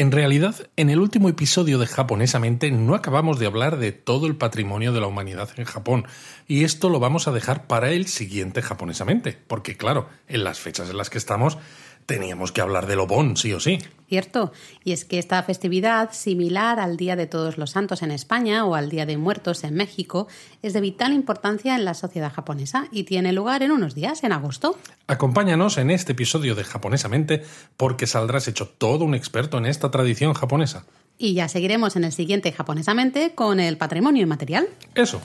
En 0.00 0.12
realidad, 0.12 0.54
en 0.78 0.88
el 0.88 0.98
último 0.98 1.28
episodio 1.28 1.78
de 1.78 1.86
Japonesamente 1.86 2.70
no 2.70 2.94
acabamos 2.94 3.38
de 3.38 3.44
hablar 3.44 3.76
de 3.76 3.92
todo 3.92 4.26
el 4.26 4.34
patrimonio 4.34 4.94
de 4.94 5.00
la 5.02 5.06
humanidad 5.06 5.50
en 5.58 5.66
Japón, 5.66 6.06
y 6.48 6.64
esto 6.64 6.88
lo 6.88 7.00
vamos 7.00 7.28
a 7.28 7.32
dejar 7.32 7.66
para 7.66 7.90
el 7.90 8.06
siguiente 8.06 8.62
Japonesamente, 8.62 9.36
porque 9.46 9.76
claro, 9.76 10.08
en 10.26 10.42
las 10.42 10.58
fechas 10.58 10.88
en 10.88 10.96
las 10.96 11.10
que 11.10 11.18
estamos 11.18 11.58
teníamos 12.06 12.52
que 12.52 12.60
hablar 12.60 12.86
del 12.86 13.00
Obon, 13.00 13.36
sí 13.36 13.52
o 13.52 13.60
sí. 13.60 13.78
Cierto, 14.08 14.52
y 14.82 14.90
es 14.90 15.04
que 15.04 15.20
esta 15.20 15.40
festividad, 15.44 16.10
similar 16.12 16.80
al 16.80 16.96
Día 16.96 17.14
de 17.14 17.28
Todos 17.28 17.58
los 17.58 17.70
Santos 17.70 18.02
en 18.02 18.10
España 18.10 18.64
o 18.64 18.74
al 18.74 18.90
Día 18.90 19.06
de 19.06 19.16
Muertos 19.16 19.62
en 19.62 19.74
México, 19.74 20.26
es 20.62 20.72
de 20.72 20.80
vital 20.80 21.12
importancia 21.12 21.76
en 21.76 21.84
la 21.84 21.94
sociedad 21.94 22.32
japonesa 22.32 22.88
y 22.90 23.04
tiene 23.04 23.32
lugar 23.32 23.62
en 23.62 23.70
unos 23.70 23.94
días, 23.94 24.24
en 24.24 24.32
agosto. 24.32 24.76
Acompáñanos 25.06 25.78
en 25.78 25.92
este 25.92 26.12
episodio 26.12 26.56
de 26.56 26.64
Japonesamente 26.64 27.44
porque 27.76 28.08
saldrás 28.08 28.48
hecho 28.48 28.66
todo 28.66 29.04
un 29.04 29.14
experto 29.14 29.58
en 29.58 29.66
esta 29.66 29.92
tradición 29.92 30.34
japonesa. 30.34 30.84
Y 31.16 31.34
ya 31.34 31.48
seguiremos 31.48 31.94
en 31.94 32.04
el 32.04 32.12
siguiente 32.12 32.50
Japonesamente 32.50 33.34
con 33.34 33.60
el 33.60 33.76
patrimonio 33.76 34.22
inmaterial. 34.22 34.66
Eso. 34.94 35.20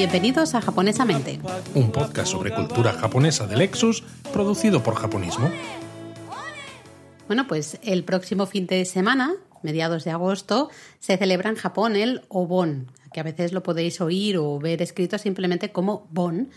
Bienvenidos 0.00 0.54
a 0.54 0.62
Japonesamente, 0.62 1.38
un 1.74 1.92
podcast 1.92 2.32
sobre 2.32 2.54
cultura 2.54 2.94
japonesa 2.94 3.46
de 3.46 3.54
Lexus, 3.54 4.02
producido 4.32 4.82
por 4.82 4.94
Japonismo. 4.94 5.50
Bueno, 7.26 7.46
pues 7.46 7.78
el 7.82 8.02
próximo 8.04 8.46
fin 8.46 8.66
de 8.66 8.86
semana, 8.86 9.34
mediados 9.62 10.04
de 10.04 10.10
agosto, 10.10 10.70
se 11.00 11.18
celebra 11.18 11.50
en 11.50 11.56
Japón 11.56 11.96
el 11.96 12.22
Obon, 12.30 12.90
que 13.12 13.20
a 13.20 13.24
veces 13.24 13.52
lo 13.52 13.62
podéis 13.62 14.00
oír 14.00 14.38
o 14.38 14.58
ver 14.58 14.80
escrito 14.80 15.18
simplemente 15.18 15.70
como 15.70 16.08
Bon, 16.10 16.48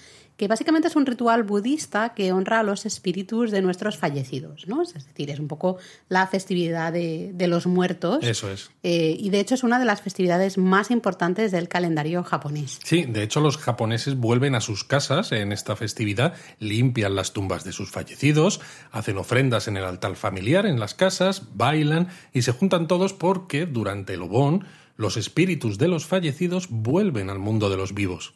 que 0.43 0.49
básicamente 0.49 0.89
es 0.89 0.97
un 0.97 1.05
ritual 1.05 1.43
budista 1.43 2.13
que 2.13 2.33
honra 2.33 2.59
a 2.59 2.63
los 2.63 2.85
espíritus 2.85 3.49
de 3.49 3.61
nuestros 3.61 3.97
fallecidos, 3.97 4.67
¿no? 4.67 4.81
Es 4.81 4.93
decir, 4.93 5.29
es 5.29 5.39
un 5.39 5.47
poco 5.47 5.77
la 6.09 6.27
festividad 6.27 6.91
de, 6.91 7.33
los 7.47 7.65
muertos. 7.65 8.21
Eso 8.25 8.51
es. 8.51 8.69
Eh, 8.83 9.15
y 9.17 9.29
de 9.29 9.39
hecho 9.39 9.55
es 9.55 9.63
una 9.63 9.79
de 9.79 9.85
las 9.85 10.01
festividades 10.01 10.57
más 10.57 10.91
importantes 10.91 11.53
del 11.53 11.69
calendario 11.69 12.25
japonés. 12.25 12.77
Sí, 12.83 13.03
de 13.03 13.23
hecho 13.23 13.39
los 13.39 13.57
japoneses 13.57 14.17
vuelven 14.17 14.53
a 14.53 14.59
sus 14.59 14.83
casas 14.83 15.31
en 15.31 15.53
esta 15.53 15.77
festividad, 15.77 16.33
limpian 16.59 17.15
las 17.15 17.31
tumbas 17.31 17.63
de 17.63 17.71
sus 17.71 17.89
fallecidos, 17.89 18.59
hacen 18.91 19.17
ofrendas 19.17 19.69
en 19.69 19.77
el 19.77 19.85
altar 19.85 20.17
familiar 20.17 20.65
en 20.65 20.77
las 20.77 20.93
casas, 20.93 21.43
bailan 21.53 22.09
y 22.33 22.41
se 22.41 22.51
juntan 22.51 22.89
todos 22.89 23.13
porque 23.13 23.65
durante 23.65 24.15
el 24.15 24.23
Obon 24.23 24.65
los 24.97 25.15
espíritus 25.15 25.77
de 25.77 25.87
los 25.87 26.05
fallecidos 26.05 26.67
vuelven 26.69 27.29
al 27.29 27.39
mundo 27.39 27.69
de 27.69 27.77
los 27.77 27.93
vivos. 27.93 28.33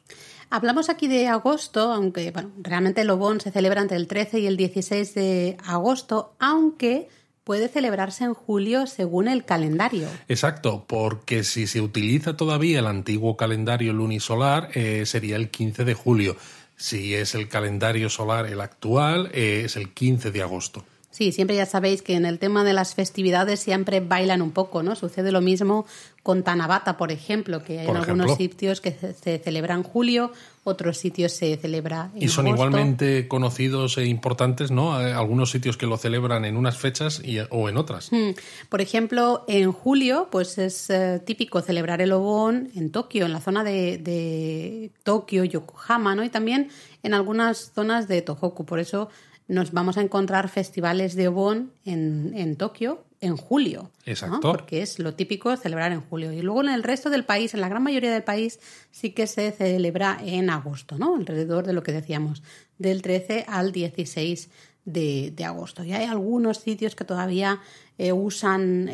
Hablamos 0.50 0.90
aquí 0.90 1.08
de 1.08 1.28
agosto, 1.28 1.92
aunque 1.92 2.32
bueno, 2.32 2.52
realmente 2.62 3.02
el 3.02 3.10
Obón 3.10 3.42
se 3.42 3.52
celebra 3.52 3.82
entre 3.82 3.98
el 3.98 4.08
13 4.08 4.40
y 4.40 4.48
el 4.48 4.56
16 4.56 5.14
de 5.14 5.58
agosto, 5.66 6.34
aunque 6.40 7.10
puede 7.44 7.70
celebrarse 7.70 8.24
en 8.26 8.34
julio 8.34 8.88
según 8.88 9.28
el 9.28 9.46
calendario. 9.46 10.08
Exacto, 10.28 10.86
porque 10.88 11.44
si 11.44 11.66
se 11.68 11.82
utiliza 11.82 12.36
todavía 12.36 12.80
el 12.80 12.88
antiguo 12.88 13.38
calendario 13.38 13.94
lunisolar, 13.94 14.70
eh, 14.74 15.06
sería 15.06 15.38
el 15.38 15.50
15 15.50 15.86
de 15.86 15.94
julio. 15.94 16.36
Si 16.76 17.16
es 17.16 17.36
el 17.36 17.48
calendario 17.48 18.10
solar 18.10 18.46
el 18.48 18.62
actual, 18.62 19.30
eh, 19.34 19.64
es 19.66 19.78
el 19.78 19.94
15 19.94 20.32
de 20.32 20.42
agosto. 20.42 20.84
Sí, 21.18 21.32
siempre 21.32 21.56
ya 21.56 21.66
sabéis 21.66 22.04
que 22.04 22.14
en 22.14 22.28
el 22.28 22.38
tema 22.38 22.64
de 22.64 22.74
las 22.74 22.94
festividades 22.94 23.60
siempre 23.60 24.02
bailan 24.02 24.44
un 24.44 24.52
poco, 24.52 24.84
¿no? 24.84 24.96
Sucede 24.96 25.32
lo 25.32 25.42
mismo 25.42 25.88
con 26.22 26.44
Tanabata, 26.44 26.96
por 26.96 27.12
ejemplo, 27.12 27.64
que 27.64 27.80
hay 27.80 27.88
en 27.88 27.98
algunos 27.98 28.36
sitios 28.36 28.82
que 28.82 28.92
se 28.92 29.40
celebra 29.40 29.74
en 29.74 29.82
julio, 29.82 30.32
otros 30.64 31.00
sitios 31.00 31.32
se 31.32 31.58
celebra 31.58 32.12
en 32.14 32.22
Y 32.22 32.28
son 32.28 32.48
igualmente 32.48 33.28
conocidos 33.28 33.98
e 33.98 34.06
importantes, 34.06 34.70
¿no? 34.70 34.94
Algunos 34.94 35.50
sitios 35.50 35.76
que 35.76 35.88
lo 35.88 35.98
celebran 35.98 36.46
en 36.46 36.56
unas 36.56 36.78
fechas 36.78 37.20
y, 37.26 37.40
o 37.50 37.68
en 37.68 37.78
otras. 37.78 38.12
Hmm. 38.12 38.36
Por 38.70 38.82
ejemplo, 38.82 39.44
en 39.48 39.72
julio, 39.72 40.28
pues 40.30 40.60
es 40.60 40.92
eh, 40.92 41.20
típico 41.26 41.62
celebrar 41.62 42.00
el 42.00 42.12
Obon 42.12 42.70
en 42.76 42.92
Tokio, 42.92 43.26
en 43.26 43.34
la 43.34 43.42
zona 43.42 43.64
de, 43.64 43.98
de 43.98 44.92
Tokio, 45.02 45.46
Yokohama, 45.46 46.14
¿no? 46.14 46.24
Y 46.24 46.30
también 46.30 46.70
en 47.02 47.16
algunas 47.16 47.72
zonas 47.74 48.08
de 48.08 48.22
Tohoku. 48.22 48.68
Por 48.68 48.78
eso 48.78 49.10
nos 49.48 49.72
vamos 49.72 49.98
a 49.98 50.02
encontrar 50.02 50.50
festivales 50.50 51.16
de 51.16 51.28
Obon 51.28 51.72
en, 51.86 52.34
en 52.36 52.56
Tokio 52.56 53.04
en 53.22 53.36
julio. 53.36 53.92
Exacto. 54.06 54.40
Porque 54.42 54.82
es 54.82 55.00
lo 55.00 55.14
típico 55.14 55.56
celebrar 55.58 55.92
en 55.92 56.02
julio. 56.02 56.32
Y 56.32 56.42
luego 56.42 56.62
en 56.62 56.70
el 56.70 56.84
resto 56.84 57.10
del 57.10 57.26
país, 57.26 57.54
en 57.54 57.62
la 57.62 57.70
gran 57.70 57.84
mayoría 57.84 58.12
del 58.12 58.24
país, 58.24 58.60
sí 58.92 59.12
que 59.12 59.28
se 59.28 59.52
celebra 59.52 60.20
en 60.24 60.50
agosto, 60.50 60.98
¿no? 60.98 61.16
Alrededor 61.16 61.66
de 61.66 61.74
lo 61.74 61.84
que 61.84 61.92
decíamos, 61.92 62.44
del 62.78 63.02
13 63.02 63.46
al 63.48 63.72
16 63.72 64.50
de, 64.86 65.34
de 65.36 65.44
agosto. 65.44 65.84
Y 65.84 65.94
hay 65.94 66.06
algunos 66.06 66.60
sitios 66.60 66.96
que 66.96 67.06
todavía 67.06 67.60
eh, 67.98 68.14
usan 68.14 68.90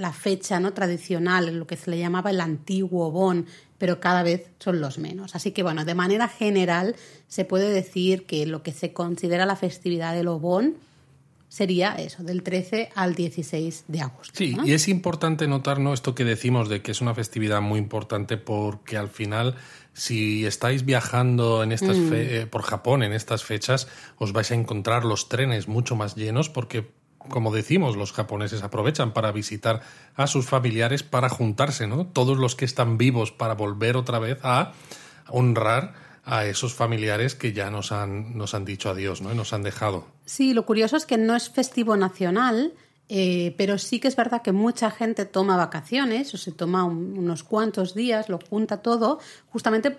la 0.00 0.12
fecha 0.12 0.58
¿no? 0.58 0.72
tradicional, 0.72 1.56
lo 1.56 1.66
que 1.66 1.76
se 1.76 1.90
le 1.90 1.98
llamaba 1.98 2.30
el 2.30 2.40
antiguo 2.40 3.12
Bon, 3.12 3.46
pero 3.78 4.00
cada 4.00 4.22
vez 4.22 4.50
son 4.58 4.80
los 4.80 4.98
menos. 4.98 5.34
Así 5.34 5.52
que, 5.52 5.62
bueno, 5.62 5.84
de 5.84 5.94
manera 5.94 6.28
general 6.28 6.96
se 7.28 7.44
puede 7.44 7.70
decir 7.70 8.26
que 8.26 8.44
lo 8.46 8.62
que 8.62 8.72
se 8.72 8.92
considera 8.92 9.46
la 9.46 9.56
festividad 9.56 10.14
del 10.14 10.28
Obón 10.28 10.76
sería 11.48 11.94
eso, 11.94 12.22
del 12.22 12.42
13 12.42 12.90
al 12.94 13.14
16 13.14 13.84
de 13.88 14.00
agosto. 14.00 14.34
Sí, 14.36 14.56
y 14.64 14.72
es 14.72 14.88
importante 14.88 15.48
notar 15.48 15.80
¿no? 15.80 15.94
esto 15.94 16.14
que 16.14 16.24
decimos 16.24 16.68
de 16.68 16.82
que 16.82 16.90
es 16.90 17.00
una 17.00 17.14
festividad 17.14 17.62
muy 17.62 17.78
importante 17.78 18.36
porque 18.36 18.98
al 18.98 19.08
final, 19.08 19.54
si 19.94 20.44
estáis 20.44 20.84
viajando 20.84 21.62
en 21.62 21.72
estas 21.72 21.96
mm. 21.96 22.12
eh, 22.12 22.46
por 22.50 22.62
Japón 22.62 23.02
en 23.02 23.12
estas 23.12 23.44
fechas, 23.44 23.88
os 24.18 24.32
vais 24.32 24.50
a 24.50 24.54
encontrar 24.54 25.04
los 25.04 25.28
trenes 25.28 25.68
mucho 25.68 25.96
más 25.96 26.16
llenos 26.16 26.50
porque 26.50 26.86
como 27.18 27.52
decimos, 27.52 27.96
los 27.96 28.12
japoneses 28.12 28.62
aprovechan 28.62 29.12
para 29.12 29.32
visitar 29.32 29.82
a 30.14 30.26
sus 30.26 30.46
familiares, 30.46 31.02
para 31.02 31.28
juntarse, 31.28 31.86
¿no? 31.86 32.06
Todos 32.06 32.38
los 32.38 32.54
que 32.54 32.64
están 32.64 32.98
vivos 32.98 33.32
para 33.32 33.54
volver 33.54 33.96
otra 33.96 34.18
vez 34.18 34.38
a 34.42 34.72
honrar 35.28 35.94
a 36.24 36.46
esos 36.46 36.74
familiares 36.74 37.34
que 37.34 37.52
ya 37.52 37.70
nos 37.70 37.90
han, 37.90 38.36
nos 38.36 38.54
han 38.54 38.64
dicho 38.64 38.90
adiós, 38.90 39.22
¿no? 39.22 39.32
Y 39.32 39.34
nos 39.34 39.52
han 39.52 39.62
dejado. 39.62 40.06
Sí, 40.24 40.52
lo 40.52 40.66
curioso 40.66 40.96
es 40.96 41.06
que 41.06 41.16
no 41.16 41.34
es 41.34 41.48
festivo 41.50 41.96
nacional, 41.96 42.74
eh, 43.08 43.54
pero 43.56 43.78
sí 43.78 43.98
que 44.00 44.08
es 44.08 44.16
verdad 44.16 44.42
que 44.42 44.52
mucha 44.52 44.90
gente 44.90 45.24
toma 45.24 45.56
vacaciones 45.56 46.34
o 46.34 46.36
se 46.36 46.52
toma 46.52 46.84
unos 46.84 47.42
cuantos 47.42 47.94
días, 47.94 48.28
lo 48.28 48.38
junta 48.38 48.82
todo, 48.82 49.18
justamente 49.48 49.98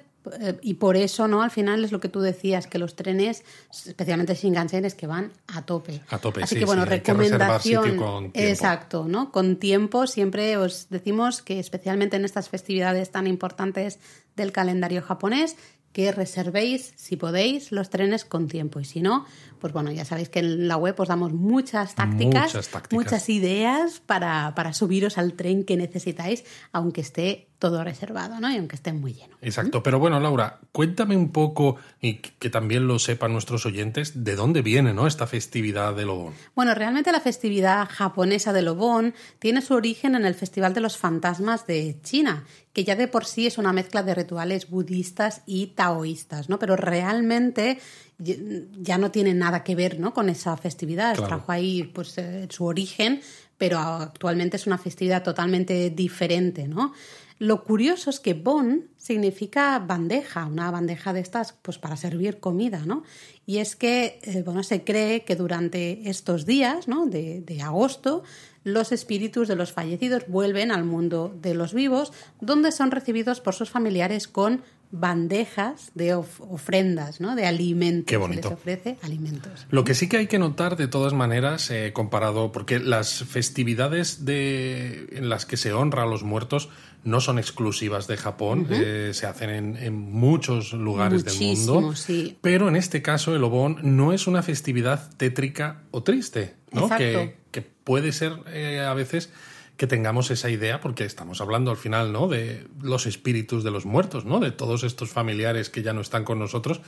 y 0.61 0.75
por 0.75 0.97
eso, 0.97 1.27
¿no? 1.27 1.41
Al 1.41 1.51
final 1.51 1.83
es 1.83 1.91
lo 1.91 1.99
que 1.99 2.09
tú 2.09 2.21
decías, 2.21 2.67
que 2.67 2.77
los 2.77 2.95
trenes, 2.95 3.43
especialmente 3.71 4.35
Shinkansen, 4.35 4.85
es 4.85 4.95
que 4.95 5.07
van 5.07 5.31
a 5.47 5.63
tope. 5.63 6.01
A 6.09 6.17
tope, 6.17 6.43
Así 6.43 6.57
que 6.57 6.65
bueno, 6.65 6.85
recomendación. 6.85 8.31
exacto, 8.33 9.05
¿no? 9.07 9.31
Con 9.31 9.57
tiempo 9.57 10.07
siempre 10.07 10.57
os 10.57 10.87
decimos 10.89 11.41
que 11.41 11.59
especialmente 11.59 12.17
en 12.17 12.25
estas 12.25 12.49
festividades 12.49 13.11
tan 13.11 13.27
importantes 13.27 13.99
del 14.35 14.51
calendario 14.51 15.01
japonés, 15.01 15.55
que 15.93 16.11
reservéis, 16.11 16.93
si 16.95 17.15
podéis, 17.15 17.71
los 17.71 17.89
trenes 17.89 18.23
con 18.23 18.47
tiempo. 18.47 18.79
Y 18.79 18.85
si 18.85 19.01
no, 19.01 19.25
pues 19.59 19.73
bueno, 19.73 19.91
ya 19.91 20.05
sabéis 20.05 20.29
que 20.29 20.39
en 20.39 20.67
la 20.67 20.77
web 20.77 20.95
os 20.97 21.07
damos 21.07 21.33
muchas 21.33 21.95
tácticas, 21.95 22.57
muchas, 22.91 23.29
ideas 23.29 24.01
para, 24.05 24.53
para 24.55 24.73
subiros 24.73 25.17
al 25.17 25.33
tren 25.33 25.63
que 25.63 25.77
necesitáis, 25.77 26.43
aunque 26.71 27.01
esté 27.01 27.49
todo 27.59 27.83
reservado, 27.83 28.39
¿no? 28.39 28.51
Y 28.51 28.57
aunque 28.57 28.77
esté 28.77 28.93
muy 28.93 29.13
lleno. 29.13 29.35
Exacto. 29.41 29.83
Pero 29.83 29.99
bueno, 29.99 30.19
Laura, 30.19 30.59
cuéntame 30.71 31.17
un 31.17 31.31
poco, 31.31 31.75
y 32.01 32.15
que 32.15 32.49
también 32.49 32.87
lo 32.87 32.99
sepan 32.99 33.33
nuestros 33.33 33.65
oyentes, 33.65 34.23
de 34.23 34.35
dónde 34.35 34.61
viene, 34.61 34.93
¿no? 34.93 35.05
Esta 35.05 35.27
festividad 35.27 35.93
de 35.93 36.05
Lobón. 36.05 36.33
Bueno, 36.55 36.73
realmente 36.73 37.11
la 37.11 37.19
festividad 37.19 37.87
japonesa 37.89 38.53
de 38.53 38.61
Lobón 38.61 39.13
tiene 39.39 39.61
su 39.61 39.73
origen 39.73 40.15
en 40.15 40.25
el 40.25 40.35
Festival 40.35 40.73
de 40.73 40.79
los 40.79 40.97
Fantasmas 40.97 41.67
de 41.67 41.99
China, 42.01 42.45
que 42.71 42.85
ya 42.85 42.95
de 42.95 43.09
por 43.09 43.25
sí 43.25 43.45
es 43.45 43.57
una 43.57 43.73
mezcla 43.73 44.03
de 44.03 44.15
rituales 44.15 44.69
budistas 44.69 45.41
y 45.45 45.67
taoístas, 45.67 46.47
¿no? 46.47 46.59
Pero 46.59 46.77
realmente 46.77 47.79
ya 48.19 48.97
no 48.97 49.11
tiene 49.11 49.33
nada 49.33 49.63
que 49.63 49.75
ver 49.75 49.99
¿no? 49.99 50.13
con 50.13 50.29
esa 50.29 50.55
festividad. 50.57 51.15
Trajo 51.15 51.51
ahí 51.51 51.83
pues, 51.83 52.17
eh, 52.17 52.47
su 52.49 52.65
origen, 52.65 53.21
pero 53.57 53.79
actualmente 53.79 54.57
es 54.57 54.67
una 54.67 54.77
festividad 54.77 55.23
totalmente 55.23 55.89
diferente. 55.89 56.67
¿no? 56.67 56.93
Lo 57.39 57.63
curioso 57.63 58.09
es 58.09 58.19
que 58.19 58.33
Bon 58.33 58.89
significa 58.97 59.79
bandeja, 59.79 60.45
una 60.45 60.69
bandeja 60.71 61.13
de 61.13 61.21
estas 61.21 61.53
pues 61.53 61.77
para 61.77 61.95
servir 61.95 62.41
comida, 62.41 62.83
¿no? 62.85 63.03
Y 63.45 63.59
es 63.59 63.77
que, 63.77 64.19
eh, 64.23 64.43
bueno, 64.43 64.61
se 64.61 64.83
cree 64.83 65.23
que 65.23 65.37
durante 65.37 66.09
estos 66.09 66.45
días, 66.45 66.89
¿no? 66.89 67.05
De, 67.05 67.39
de, 67.39 67.61
agosto, 67.61 68.23
los 68.65 68.91
espíritus 68.91 69.47
de 69.47 69.55
los 69.55 69.71
fallecidos 69.71 70.27
vuelven 70.27 70.69
al 70.69 70.83
mundo 70.83 71.33
de 71.41 71.53
los 71.53 71.73
vivos, 71.73 72.11
donde 72.41 72.73
son 72.73 72.91
recibidos 72.91 73.39
por 73.39 73.55
sus 73.55 73.69
familiares 73.69 74.27
con 74.27 74.61
bandejas 74.91 75.91
de 75.93 76.15
ofrendas, 76.15 77.21
¿no? 77.21 77.35
De 77.35 77.45
alimentos. 77.45 78.07
Qué 78.07 78.17
bonito. 78.17 78.43
Se 78.43 78.49
les 78.49 78.59
ofrece 78.59 78.97
alimentos. 79.03 79.67
Lo 79.69 79.83
que 79.83 79.93
sí 79.93 80.09
que 80.09 80.17
hay 80.17 80.27
que 80.27 80.39
notar 80.39 80.77
de 80.77 80.87
todas 80.87 81.13
maneras, 81.13 81.69
eh, 81.69 81.91
comparado, 81.93 82.51
porque 82.51 82.79
las 82.79 83.23
festividades 83.23 84.25
de, 84.25 85.07
en 85.11 85.29
las 85.29 85.45
que 85.45 85.57
se 85.57 85.73
honra 85.73 86.03
a 86.03 86.05
los 86.07 86.23
muertos 86.23 86.69
no 87.03 87.21
son 87.21 87.39
exclusivas 87.39 88.07
de 88.07 88.17
Japón, 88.17 88.67
eh, 88.69 89.11
se 89.13 89.25
hacen 89.25 89.77
en, 89.77 89.95
muchos 89.95 90.73
lugares 90.73 91.23
del 91.23 91.55
mundo. 91.55 91.95
Sí. 91.95 92.37
Pero 92.41 92.67
en 92.67 92.75
este 92.75 93.01
caso, 93.01 93.35
el 93.35 93.43
Obon 93.43 93.77
no 93.83 94.11
es 94.11 94.27
una 94.27 94.43
festividad 94.43 95.09
tétrica 95.15 95.83
o 95.91 96.03
triste, 96.03 96.55
¿no? 96.71 96.89
Que, 96.89 97.37
que, 97.51 97.61
puede 97.61 98.11
ser 98.11 98.33
eh, 98.47 98.81
a 98.81 98.93
veces 98.93 99.31
que 99.79 99.87
tengamos 99.87 100.29
esa 100.29 100.49
idea, 100.49 100.81
porque 100.81 101.05
estamos 101.05 101.39
hablando 101.39 101.71
al 101.71 101.77
final, 101.77 102.11
¿no? 102.11 102.27
De 102.27 102.67
los 102.81 103.05
espíritus 103.05 103.63
de 103.63 103.71
los 103.71 103.85
muertos, 103.85 104.25
¿no? 104.25 104.41
De 104.41 104.51
todos 104.51 104.83
estos 104.83 105.09
familiares 105.09 105.69
que 105.69 105.81
ya 105.81 105.93
no 105.93 106.01
están 106.01 106.25
con 106.25 106.37
nosotros. 106.37 106.81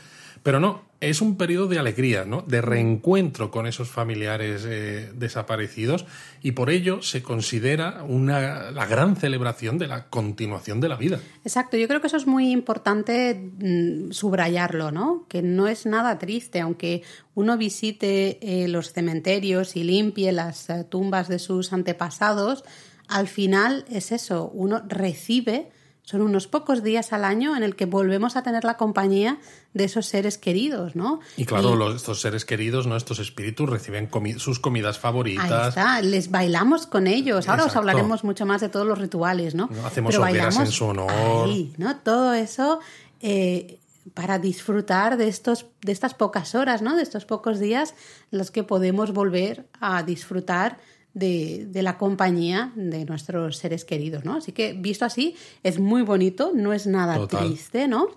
Pero 0.43 0.59
no, 0.59 0.81
es 1.01 1.19
un 1.19 1.35
periodo 1.35 1.67
de 1.67 1.79
alegría, 1.79 2.25
¿no? 2.25 2.43
De 2.43 2.61
reencuentro 2.61 3.49
con 3.49 3.65
esos 3.65 3.89
familiares 3.89 4.63
eh, 4.67 5.11
desaparecidos 5.15 6.05
y 6.43 6.51
por 6.51 6.69
ello 6.69 7.01
se 7.01 7.23
considera 7.23 8.03
una, 8.03 8.69
la 8.71 8.85
gran 8.85 9.15
celebración 9.15 9.79
de 9.79 9.87
la 9.87 10.09
continuación 10.09 10.79
de 10.79 10.89
la 10.89 10.95
vida. 10.95 11.19
Exacto, 11.43 11.75
yo 11.75 11.87
creo 11.87 12.01
que 12.01 12.07
eso 12.07 12.17
es 12.17 12.27
muy 12.27 12.51
importante 12.51 13.33
mm, 13.33 14.11
subrayarlo, 14.11 14.91
¿no? 14.91 15.25
Que 15.27 15.41
no 15.41 15.67
es 15.67 15.87
nada 15.87 16.19
triste, 16.19 16.59
aunque 16.59 17.01
uno 17.33 17.57
visite 17.57 18.37
eh, 18.41 18.67
los 18.67 18.93
cementerios 18.93 19.75
y 19.75 19.83
limpie 19.83 20.31
las 20.31 20.69
eh, 20.69 20.85
tumbas 20.87 21.27
de 21.27 21.39
sus 21.39 21.73
antepasados, 21.73 22.63
al 23.07 23.27
final 23.27 23.85
es 23.89 24.11
eso, 24.11 24.51
uno 24.53 24.83
recibe, 24.87 25.71
son 26.11 26.21
unos 26.21 26.47
pocos 26.47 26.83
días 26.83 27.13
al 27.13 27.23
año 27.23 27.55
en 27.55 27.63
el 27.63 27.75
que 27.75 27.85
volvemos 27.85 28.35
a 28.35 28.43
tener 28.43 28.65
la 28.65 28.75
compañía 28.75 29.37
de 29.73 29.85
esos 29.85 30.05
seres 30.05 30.37
queridos, 30.37 30.95
¿no? 30.95 31.21
Y 31.37 31.45
claro, 31.45 31.95
estos 31.95 32.19
seres 32.19 32.43
queridos, 32.43 32.85
¿no? 32.85 32.97
Estos 32.97 33.19
espíritus 33.19 33.69
reciben 33.69 34.09
sus 34.37 34.59
comidas 34.59 34.99
favoritas. 34.99 35.49
Ahí 35.51 35.69
está, 35.69 36.01
les 36.01 36.29
bailamos 36.29 36.85
con 36.85 37.07
ellos. 37.07 37.47
Ahora 37.47 37.65
os 37.65 37.75
hablaremos 37.77 38.25
mucho 38.25 38.45
más 38.45 38.59
de 38.59 38.67
todos 38.67 38.85
los 38.85 38.99
rituales, 38.99 39.55
¿no? 39.55 39.69
Hacemos 39.85 40.15
hogueras 40.15 40.59
en 40.59 40.67
su 40.67 40.85
honor. 40.85 41.47
¿no? 41.77 41.95
Todo 41.97 42.33
eso 42.33 42.79
eh, 43.21 43.79
para 44.13 44.37
disfrutar 44.37 45.15
de, 45.15 45.29
estos, 45.29 45.67
de 45.81 45.93
estas 45.93 46.13
pocas 46.13 46.55
horas, 46.55 46.81
¿no? 46.81 46.97
De 46.97 47.03
estos 47.03 47.25
pocos 47.25 47.59
días 47.59 47.95
los 48.31 48.51
que 48.51 48.63
podemos 48.63 49.13
volver 49.13 49.65
a 49.79 50.03
disfrutar 50.03 50.77
de, 51.13 51.69
la 51.73 51.97
compañía 51.97 52.71
de 52.75 53.05
nuestros 53.05 53.57
seres 53.57 53.85
queridos, 53.85 54.25
¿no? 54.25 54.37
Así 54.37 54.51
que 54.51 54.73
visto 54.73 55.05
así 55.05 55.35
es 55.63 55.79
muy 55.79 56.01
bonito, 56.03 56.51
no 56.53 56.73
es 56.73 56.87
nada 56.87 57.27
triste, 57.27 57.87
¿no? 57.87 58.07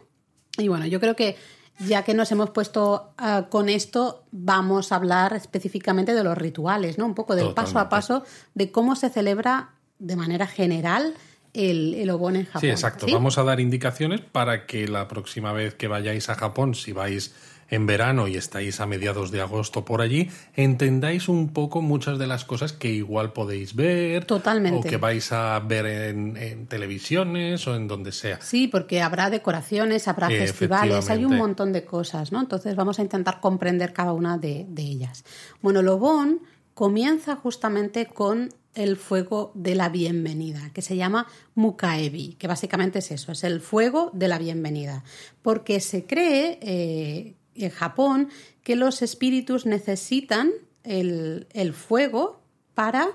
Y 0.58 0.68
bueno, 0.68 0.86
yo 0.86 1.00
creo 1.00 1.16
que 1.16 1.36
ya 1.80 2.04
que 2.04 2.14
nos 2.14 2.30
hemos 2.30 2.50
puesto 2.50 3.12
ah, 3.18 3.48
con 3.50 3.68
esto, 3.68 4.24
vamos 4.30 4.92
a 4.92 4.96
hablar 4.96 5.34
específicamente 5.34 6.14
de 6.14 6.22
los 6.22 6.38
rituales, 6.38 6.98
¿no? 6.98 7.06
Un 7.06 7.14
poco 7.14 7.34
del 7.34 7.52
paso 7.52 7.78
a 7.78 7.88
paso 7.88 8.24
de 8.54 8.70
cómo 8.70 8.94
se 8.94 9.10
celebra 9.10 9.70
de 9.98 10.16
manera 10.16 10.46
general 10.46 11.14
el, 11.52 11.94
el 11.94 12.10
Obon 12.10 12.36
en 12.36 12.44
Japón. 12.44 12.60
Sí, 12.60 12.68
exacto. 12.68 13.06
Vamos 13.10 13.38
a 13.38 13.42
dar 13.42 13.58
indicaciones 13.58 14.20
para 14.20 14.66
que 14.66 14.86
la 14.86 15.08
próxima 15.08 15.52
vez 15.52 15.74
que 15.74 15.88
vayáis 15.88 16.28
a 16.28 16.34
Japón, 16.34 16.74
si 16.74 16.92
vais 16.92 17.34
en 17.70 17.86
verano 17.86 18.28
y 18.28 18.36
estáis 18.36 18.80
a 18.80 18.86
mediados 18.86 19.30
de 19.30 19.40
agosto 19.40 19.84
por 19.84 20.00
allí, 20.00 20.30
entendáis 20.54 21.28
un 21.28 21.52
poco 21.52 21.82
muchas 21.82 22.18
de 22.18 22.26
las 22.26 22.44
cosas 22.44 22.72
que 22.72 22.90
igual 22.90 23.32
podéis 23.32 23.74
ver. 23.74 24.24
Totalmente. 24.24 24.88
O 24.88 24.90
que 24.90 24.96
vais 24.96 25.32
a 25.32 25.58
ver 25.60 25.86
en, 25.86 26.66
televisiones 26.66 27.66
o 27.66 27.76
en 27.76 27.88
donde 27.88 28.12
sea. 28.12 28.40
Sí, 28.40 28.68
porque 28.68 29.02
habrá 29.02 29.30
decoraciones, 29.30 30.08
habrá 30.08 30.28
festivales, 30.28 31.10
hay 31.10 31.24
un 31.24 31.36
montón 31.36 31.72
de 31.72 31.84
cosas, 31.84 32.32
¿no? 32.32 32.40
Entonces 32.40 32.76
vamos 32.76 32.98
a 32.98 33.02
intentar 33.02 33.40
comprender 33.40 33.92
cada 33.92 34.12
una 34.12 34.38
de, 34.38 34.66
de 34.68 34.82
ellas. 34.82 35.24
Bueno, 35.62 35.82
Lobón 35.82 36.40
comienza 36.74 37.36
justamente 37.36 38.06
con 38.06 38.50
el 38.74 38.96
fuego 38.96 39.52
de 39.54 39.74
la 39.74 39.88
bienvenida, 39.88 40.70
que 40.72 40.82
se 40.82 40.96
llama 40.96 41.26
Mukaebi, 41.54 42.34
que 42.34 42.48
básicamente 42.48 42.98
es 42.98 43.10
eso, 43.10 43.32
es 43.32 43.44
el 43.44 43.60
fuego 43.60 44.10
de 44.12 44.28
la 44.28 44.38
bienvenida, 44.38 45.04
porque 45.42 45.80
se 45.80 46.04
cree 46.04 46.58
eh, 46.60 47.34
en 47.54 47.70
Japón 47.70 48.28
que 48.62 48.76
los 48.76 49.02
espíritus 49.02 49.66
necesitan 49.66 50.50
el, 50.82 51.72
fuego 51.74 52.40
para 52.74 53.08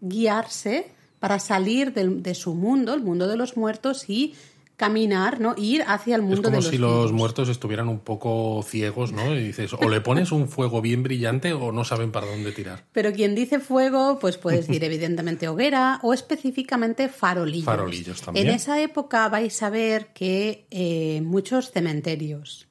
guiarse, 0.00 0.90
para 1.18 1.38
salir 1.38 1.92
de, 1.92 2.34
su 2.34 2.54
mundo, 2.54 2.94
el 2.94 3.02
mundo 3.02 3.28
de 3.28 3.36
los 3.36 3.56
muertos, 3.56 4.08
y 4.08 4.34
caminar, 4.76 5.40
¿no? 5.40 5.54
Ir 5.56 5.84
hacia 5.86 6.16
el 6.16 6.22
mundo 6.22 6.50
de 6.50 6.56
los 6.56 6.66
Es 6.66 6.70
como 6.70 6.72
si 6.72 6.78
los 6.78 7.12
muertos 7.12 7.48
estuvieran 7.48 7.88
un 7.88 8.00
poco 8.00 8.64
ciegos, 8.66 9.12
¿no? 9.12 9.32
Y 9.34 9.44
dices, 9.44 9.72
o 9.72 9.88
le 9.88 10.00
pones 10.00 10.32
un 10.32 10.48
fuego 10.48 10.82
bien 10.82 11.04
brillante 11.04 11.52
o 11.52 11.70
no 11.70 11.84
saben 11.84 12.10
para 12.10 12.26
dónde 12.26 12.50
tirar. 12.50 12.84
Pero 12.92 13.12
quien 13.12 13.36
dice 13.36 13.60
fuego, 13.60 14.18
pues 14.20 14.36
puede 14.36 14.58
decir 14.58 14.82
evidentemente 14.82 15.46
hoguera 15.46 16.00
o 16.02 16.12
específicamente 16.12 17.08
farolillos. 17.08 17.64
Farolillos 17.64 18.20
también. 18.20 18.48
En 18.48 18.54
esa 18.54 18.80
época 18.82 19.28
vais 19.28 19.62
a 19.62 19.70
ver 19.70 20.12
que 20.12 20.66
eh, 20.70 21.20
muchos 21.22 21.70
cementerios 21.70 22.66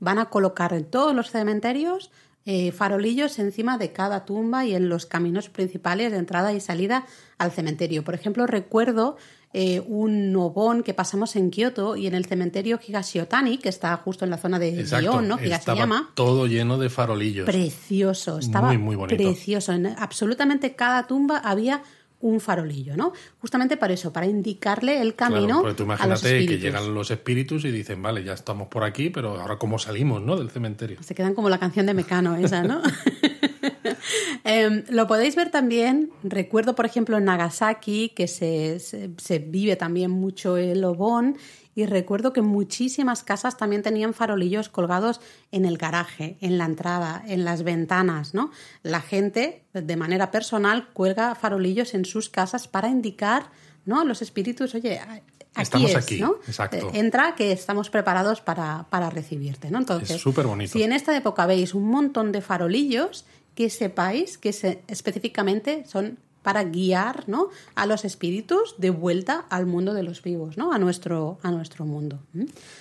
van 0.00 0.18
a 0.18 0.26
colocar 0.26 0.72
en 0.72 0.84
todos 0.84 1.14
los 1.14 1.30
cementerios 1.30 2.10
eh, 2.50 2.72
farolillos 2.72 3.38
encima 3.38 3.76
de 3.76 3.92
cada 3.92 4.24
tumba 4.24 4.64
y 4.64 4.74
en 4.74 4.88
los 4.88 5.04
caminos 5.04 5.50
principales 5.50 6.12
de 6.12 6.16
entrada 6.16 6.54
y 6.54 6.60
salida 6.60 7.04
al 7.36 7.52
cementerio. 7.52 8.04
Por 8.04 8.14
ejemplo, 8.14 8.46
recuerdo 8.46 9.18
eh, 9.52 9.82
un 9.86 10.34
obón 10.36 10.82
que 10.82 10.94
pasamos 10.94 11.36
en 11.36 11.50
Kioto 11.50 11.96
y 11.96 12.06
en 12.06 12.14
el 12.14 12.24
cementerio 12.24 12.80
Higashiotani, 12.86 13.58
que 13.58 13.68
está 13.68 13.94
justo 13.98 14.24
en 14.24 14.30
la 14.30 14.38
zona 14.38 14.58
de 14.58 14.82
Lyon, 14.82 15.28
¿no? 15.28 15.38
Estaba 15.38 16.08
todo 16.14 16.46
lleno 16.46 16.78
de 16.78 16.88
farolillos. 16.88 17.44
Precioso, 17.44 18.38
estaba 18.38 18.72
muy, 18.72 18.96
muy 18.96 19.08
precioso. 19.08 19.72
En 19.72 19.86
absolutamente 19.86 20.74
cada 20.74 21.06
tumba 21.06 21.38
había 21.38 21.82
un 22.20 22.40
farolillo, 22.40 22.96
¿no? 22.96 23.12
Justamente 23.40 23.76
para 23.76 23.94
eso, 23.94 24.12
para 24.12 24.26
indicarle 24.26 25.00
el 25.00 25.14
camino. 25.14 25.60
Claro, 25.60 25.76
tú 25.76 25.82
imagínate 25.84 26.46
que 26.46 26.58
llegan 26.58 26.92
los 26.92 27.10
espíritus 27.10 27.64
y 27.64 27.70
dicen, 27.70 28.02
vale, 28.02 28.24
ya 28.24 28.32
estamos 28.32 28.68
por 28.68 28.84
aquí, 28.84 29.10
pero 29.10 29.40
ahora 29.40 29.56
cómo 29.56 29.78
salimos, 29.78 30.22
¿no? 30.22 30.36
Del 30.36 30.50
cementerio. 30.50 31.02
Se 31.02 31.14
quedan 31.14 31.34
como 31.34 31.48
la 31.48 31.58
canción 31.58 31.86
de 31.86 31.94
Mecano 31.94 32.36
esa, 32.36 32.62
¿no? 32.62 32.82
Em, 34.44 34.84
lo 34.88 35.06
podéis 35.06 35.36
ver 35.36 35.50
también, 35.50 36.10
recuerdo 36.22 36.74
por 36.74 36.86
ejemplo 36.86 37.18
en 37.18 37.24
Nagasaki 37.24 38.10
que 38.10 38.28
se, 38.28 38.78
se, 38.78 39.38
vive 39.38 39.76
también 39.76 40.10
mucho 40.10 40.56
el 40.56 40.84
obón 40.84 41.36
y 41.78 41.86
recuerdo 41.86 42.32
que 42.32 42.42
muchísimas 42.42 43.22
casas 43.22 43.56
también 43.56 43.82
tenían 43.82 44.12
farolillos 44.12 44.68
colgados 44.68 45.20
en 45.52 45.64
el 45.64 45.78
garaje, 45.78 46.36
en 46.40 46.58
la 46.58 46.64
entrada, 46.64 47.22
en 47.28 47.44
las 47.44 47.62
ventanas, 47.62 48.34
¿no? 48.34 48.50
La 48.82 49.00
gente 49.00 49.62
de 49.72 49.96
manera 49.96 50.32
personal 50.32 50.88
cuelga 50.92 51.36
farolillos 51.36 51.94
en 51.94 52.04
sus 52.04 52.30
casas 52.30 52.66
para 52.66 52.88
indicar, 52.88 53.52
¿no? 53.84 54.00
A 54.00 54.04
los 54.04 54.22
espíritus, 54.22 54.74
oye, 54.74 54.98
aquí 54.98 55.22
Estamos 55.56 55.90
es, 55.90 55.96
aquí, 55.96 56.20
¿no? 56.20 56.38
exacto. 56.48 56.90
Entra 56.94 57.36
que 57.36 57.52
estamos 57.52 57.90
preparados 57.90 58.40
para, 58.40 58.88
para 58.90 59.08
recibirte, 59.08 59.70
¿no? 59.70 59.78
Entonces, 59.78 60.10
es 60.10 60.20
súper 60.20 60.48
bonito. 60.48 60.72
Si 60.72 60.82
en 60.82 60.92
esta 60.92 61.16
época 61.16 61.46
veis 61.46 61.74
un 61.74 61.88
montón 61.88 62.32
de 62.32 62.40
farolillos, 62.40 63.24
que 63.54 63.70
sepáis 63.70 64.36
que 64.36 64.52
se, 64.52 64.82
específicamente 64.88 65.84
son 65.86 66.18
para 66.42 66.64
guiar 66.64 67.24
¿no? 67.28 67.48
a 67.74 67.86
los 67.86 68.04
espíritus 68.04 68.74
de 68.78 68.90
vuelta 68.90 69.44
al 69.50 69.66
mundo 69.66 69.94
de 69.94 70.02
los 70.02 70.22
vivos, 70.22 70.56
¿no? 70.56 70.72
a, 70.72 70.78
nuestro, 70.78 71.38
a 71.42 71.50
nuestro 71.50 71.84
mundo. 71.84 72.20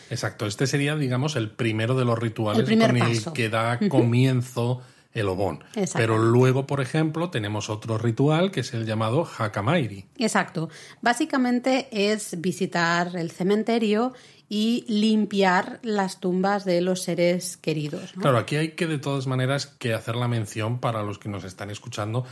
Exacto, 0.10 0.46
este 0.46 0.68
sería, 0.68 0.96
digamos, 0.96 1.36
el 1.36 1.50
primero 1.50 1.96
de 1.96 2.06
los 2.06 2.18
rituales 2.18 2.68
con 2.68 2.98
el 2.98 3.34
que 3.34 3.50
da 3.50 3.80
comienzo 3.90 4.82
el 5.14 5.30
obón. 5.30 5.64
Pero 5.94 6.18
luego, 6.18 6.68
por 6.68 6.80
ejemplo, 6.80 7.30
tenemos 7.30 7.70
otro 7.70 7.98
ritual 7.98 8.52
que 8.52 8.60
es 8.60 8.74
el 8.74 8.86
llamado 8.86 9.28
Hakamairi. 9.38 10.06
Exacto. 10.18 10.70
Básicamente 11.02 11.88
es 11.92 12.40
visitar 12.40 13.16
el 13.16 13.32
cementerio 13.32 14.14
y 14.50 14.86
limpiar 14.88 15.80
las 15.84 16.20
tumbas 16.20 16.64
de 16.66 16.82
los 16.82 17.02
seres 17.02 17.58
queridos. 17.58 18.14
Claro, 18.14 18.38
aquí 18.38 18.56
hay 18.56 18.70
que 18.72 18.88
de 18.88 18.98
todas 18.98 19.28
maneras 19.28 19.66
que 19.66 19.94
hacer 19.94 20.16
la 20.16 20.28
mención 20.28 20.80
para 20.80 21.04
los 21.04 21.20
que 21.20 21.30
nos 21.30 21.44
están 21.44 21.70
escuchando 21.70 22.26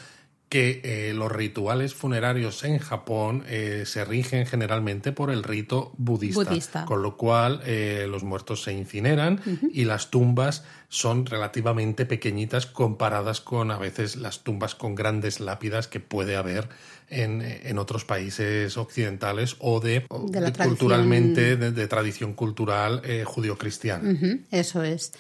que 0.50 0.82
eh, 0.84 1.14
los 1.14 1.32
rituales 1.32 1.96
funerarios 1.96 2.64
en 2.64 2.78
Japón 2.78 3.44
eh, 3.48 3.84
se 3.86 4.06
rigen 4.06 4.46
generalmente 4.46 5.12
por 5.12 5.32
el 5.32 5.44
rito 5.44 5.92
budista, 5.98 6.86
con 6.86 7.02
lo 7.02 7.18
cual 7.18 7.62
eh, 7.66 8.06
los 8.10 8.24
muertos 8.24 8.62
se 8.64 8.72
incineran 8.72 9.42
y 9.72 9.86
las 9.86 10.12
tumbas 10.12 10.64
son 10.88 11.26
relativamente 11.26 12.06
pequeñitas 12.06 12.68
comparadas 12.68 13.42
con 13.42 13.72
a 13.72 13.80
veces 13.80 14.18
las 14.18 14.44
tumbas 14.44 14.76
con 14.76 14.94
grandes 14.94 15.40
lápidas 15.40 15.88
que 15.88 16.00
puede 16.00 16.36
haber 16.36 16.70
en, 17.10 17.78
otros 17.78 18.06
países 18.06 18.78
occidentales 18.78 19.58
o 19.60 19.80
de, 19.80 20.06
culturalmente 20.08 21.58
de, 21.58 21.88
tradición 21.88 22.34
cultural 22.34 23.02
judío-cristiana. 23.26 24.18
Eso 24.52 24.84
es. 24.84 25.12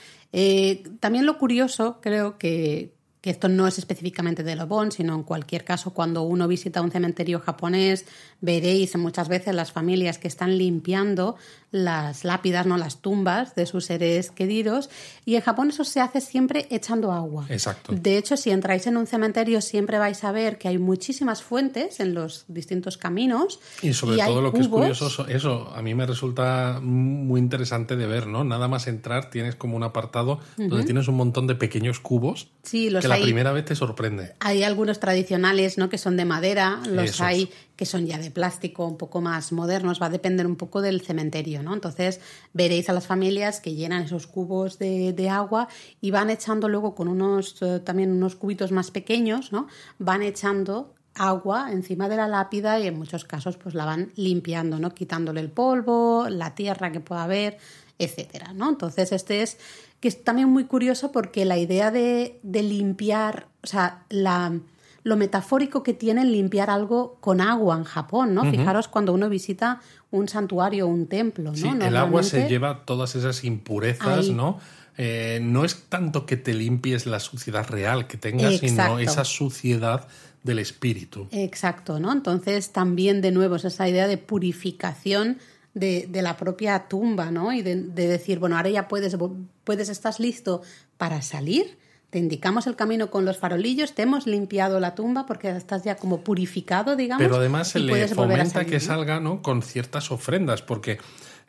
también 0.99 1.25
lo 1.25 1.37
curioso, 1.37 1.99
creo 2.01 2.37
que, 2.37 2.94
que 3.25 3.31
esto 3.31 3.49
no 3.49 3.65
es 3.65 3.79
específicamente 3.79 4.43
de 4.43 4.55
Lobón, 4.55 4.91
sino 4.91 5.15
en 5.15 5.23
cualquier 5.23 5.63
caso 5.63 5.95
cuando 5.95 6.21
uno 6.21 6.47
visita 6.47 6.79
un 6.79 6.91
cementerio 6.91 7.39
japonés, 7.39 8.05
veréis 8.39 8.95
muchas 8.97 9.29
veces 9.29 9.55
las 9.55 9.71
familias 9.71 10.19
que 10.19 10.27
están 10.27 10.59
limpiando 10.59 11.35
las 11.71 12.23
lápidas, 12.23 12.67
no 12.67 12.77
las 12.77 13.01
tumbas 13.01 13.55
de 13.55 13.65
sus 13.65 13.85
seres 13.85 14.29
queridos, 14.29 14.91
y 15.25 15.35
en 15.35 15.41
Japón 15.41 15.71
eso 15.71 15.83
se 15.83 16.01
hace 16.01 16.21
siempre 16.21 16.67
echando 16.69 17.11
agua. 17.11 17.47
Exacto. 17.49 17.93
De 17.93 18.17
hecho, 18.17 18.37
si 18.37 18.51
entráis 18.51 18.85
en 18.85 18.95
un 18.95 19.07
cementerio 19.07 19.59
siempre 19.59 19.97
vais 19.97 20.23
a 20.23 20.31
ver 20.31 20.59
que 20.59 20.67
hay 20.67 20.77
muchísimas 20.77 21.41
fuentes 21.41 21.99
en 21.99 22.13
los 22.13 22.45
distintos 22.47 22.95
caminos. 22.97 23.59
Y 23.81 23.93
sobre 23.93 24.17
todo 24.17 24.39
lo 24.41 24.53
que 24.53 24.61
es 24.61 24.67
curioso, 24.67 25.27
eso 25.27 25.73
a 25.75 25.81
mí 25.81 25.95
me 25.95 26.05
resulta 26.05 26.79
muy 26.79 27.41
interesante 27.41 27.95
de 27.95 28.05
ver, 28.05 28.27
¿no? 28.27 28.43
Nada 28.43 28.67
más 28.67 28.85
entrar 28.85 29.31
tienes 29.31 29.55
como 29.55 29.75
un 29.75 29.83
apartado 29.83 30.39
donde 30.57 30.83
tienes 30.83 31.07
un 31.07 31.15
montón 31.15 31.47
de 31.47 31.55
pequeños 31.55 31.99
cubos 31.99 32.51
sí, 32.65 32.89
los 32.89 33.01
que 33.01 33.07
la 33.17 33.23
primera 33.23 33.51
vez 33.51 33.65
te 33.65 33.75
sorprende. 33.75 34.33
Hay 34.39 34.63
algunos 34.63 34.99
tradicionales, 34.99 35.77
¿no? 35.77 35.89
Que 35.89 35.97
son 35.97 36.17
de 36.17 36.25
madera, 36.25 36.81
los 36.87 37.21
hay 37.21 37.49
que 37.75 37.85
son 37.85 38.05
ya 38.05 38.17
de 38.17 38.31
plástico, 38.31 38.85
un 38.85 38.97
poco 38.97 39.21
más 39.21 39.51
modernos, 39.51 40.01
va 40.01 40.05
a 40.05 40.09
depender 40.09 40.47
un 40.47 40.55
poco 40.55 40.81
del 40.81 41.01
cementerio, 41.01 41.61
¿no? 41.61 41.73
Entonces 41.73 42.21
veréis 42.53 42.89
a 42.89 42.93
las 42.93 43.05
familias 43.05 43.59
que 43.59 43.73
llenan 43.73 44.03
esos 44.03 44.27
cubos 44.27 44.79
de, 44.79 45.13
de 45.13 45.29
agua 45.29 45.67
y 45.99 46.11
van 46.11 46.29
echando 46.29 46.69
luego 46.69 46.95
con 46.95 47.07
unos 47.07 47.61
eh, 47.61 47.79
también 47.79 48.11
unos 48.11 48.35
cubitos 48.35 48.71
más 48.71 48.91
pequeños, 48.91 49.51
¿no? 49.51 49.67
Van 49.99 50.21
echando 50.21 50.93
agua 51.15 51.71
encima 51.71 52.09
de 52.09 52.17
la 52.17 52.27
lápida 52.27 52.79
y 52.79 52.87
en 52.87 52.97
muchos 52.97 53.25
casos 53.25 53.57
pues 53.57 53.73
la 53.73 53.85
van 53.85 54.11
limpiando, 54.15 54.79
¿no? 54.79 54.93
Quitándole 54.93 55.41
el 55.41 55.49
polvo, 55.49 56.27
la 56.29 56.55
tierra 56.55 56.91
que 56.91 56.99
pueda 56.99 57.23
haber, 57.23 57.57
etcétera, 57.97 58.53
¿no? 58.53 58.69
Entonces 58.69 59.11
este 59.11 59.41
es 59.41 59.57
que 60.05 60.09
es 60.09 60.23
también 60.23 60.49
muy 60.49 60.65
curioso 60.65 61.11
porque 61.11 61.45
la 61.45 61.57
idea 61.57 61.89
de, 61.89 62.39
de 62.43 62.61
limpiar, 62.61 63.47
o 63.63 63.65
sea, 63.65 64.03
la, 64.09 64.53
lo 65.01 65.17
metafórico 65.17 65.81
que 65.81 65.95
tiene 65.95 66.23
limpiar 66.25 66.69
algo 66.69 67.17
con 67.21 67.41
agua 67.41 67.75
en 67.75 67.85
Japón, 67.85 68.35
¿no? 68.35 68.47
Fijaros 68.51 68.87
cuando 68.87 69.13
uno 69.13 69.29
visita 69.29 69.81
un 70.11 70.27
santuario 70.27 70.85
o 70.85 70.89
un 70.89 71.07
templo, 71.07 71.45
¿no? 71.45 71.57
Sí, 71.57 71.67
el 71.67 71.97
agua 71.97 72.21
se 72.21 72.47
lleva 72.47 72.85
todas 72.85 73.15
esas 73.15 73.43
impurezas, 73.45 74.29
¿no? 74.29 74.59
Eh, 74.95 75.39
no 75.41 75.65
es 75.65 75.85
tanto 75.89 76.27
que 76.27 76.37
te 76.37 76.53
limpies 76.53 77.07
la 77.07 77.19
suciedad 77.19 77.67
real 77.67 78.05
que 78.05 78.17
tengas, 78.17 78.59
sino 78.59 78.99
esa 78.99 79.25
suciedad 79.25 80.07
del 80.43 80.59
espíritu. 80.59 81.27
Exacto, 81.31 81.99
¿no? 81.99 82.11
Entonces 82.11 82.71
también 82.71 83.21
de 83.21 83.31
nuevo 83.31 83.55
es 83.55 83.65
esa 83.65 83.89
idea 83.89 84.07
de 84.07 84.19
purificación 84.19 85.39
de, 85.75 86.21
la 86.21 86.37
propia 86.37 86.87
tumba, 86.87 87.29
¿no? 87.29 87.53
Y 87.53 87.61
de, 87.61 87.75
decir, 87.75 88.39
bueno, 88.39 88.57
ahora 88.57 88.69
ya 88.69 88.87
puedes, 88.87 89.15
puedes, 89.63 89.89
estás 89.89 90.19
listo 90.19 90.61
para 90.97 91.21
salir, 91.21 91.77
te 92.09 92.17
indicamos 92.17 92.65
el 92.65 92.75
camino 92.75 93.11
con 93.11 93.25
los 93.25 93.37
farolillos, 93.37 93.93
te 93.93 94.03
hemos 94.03 94.25
limpiado 94.25 94.79
la 94.79 94.95
tumba 94.95 95.25
porque 95.25 95.49
estás 95.49 95.83
ya 95.83 95.95
como 95.97 96.21
purificado, 96.21 96.95
digamos. 96.95 97.23
Pero 97.23 97.35
además 97.35 97.67
se 97.67 97.79
le 97.79 98.07
fomenta 98.07 98.65
que 98.65 98.79
salga, 98.79 99.19
¿no? 99.19 99.41
Con 99.41 99.61
ciertas 99.61 100.11
ofrendas, 100.11 100.61
porque 100.61 100.97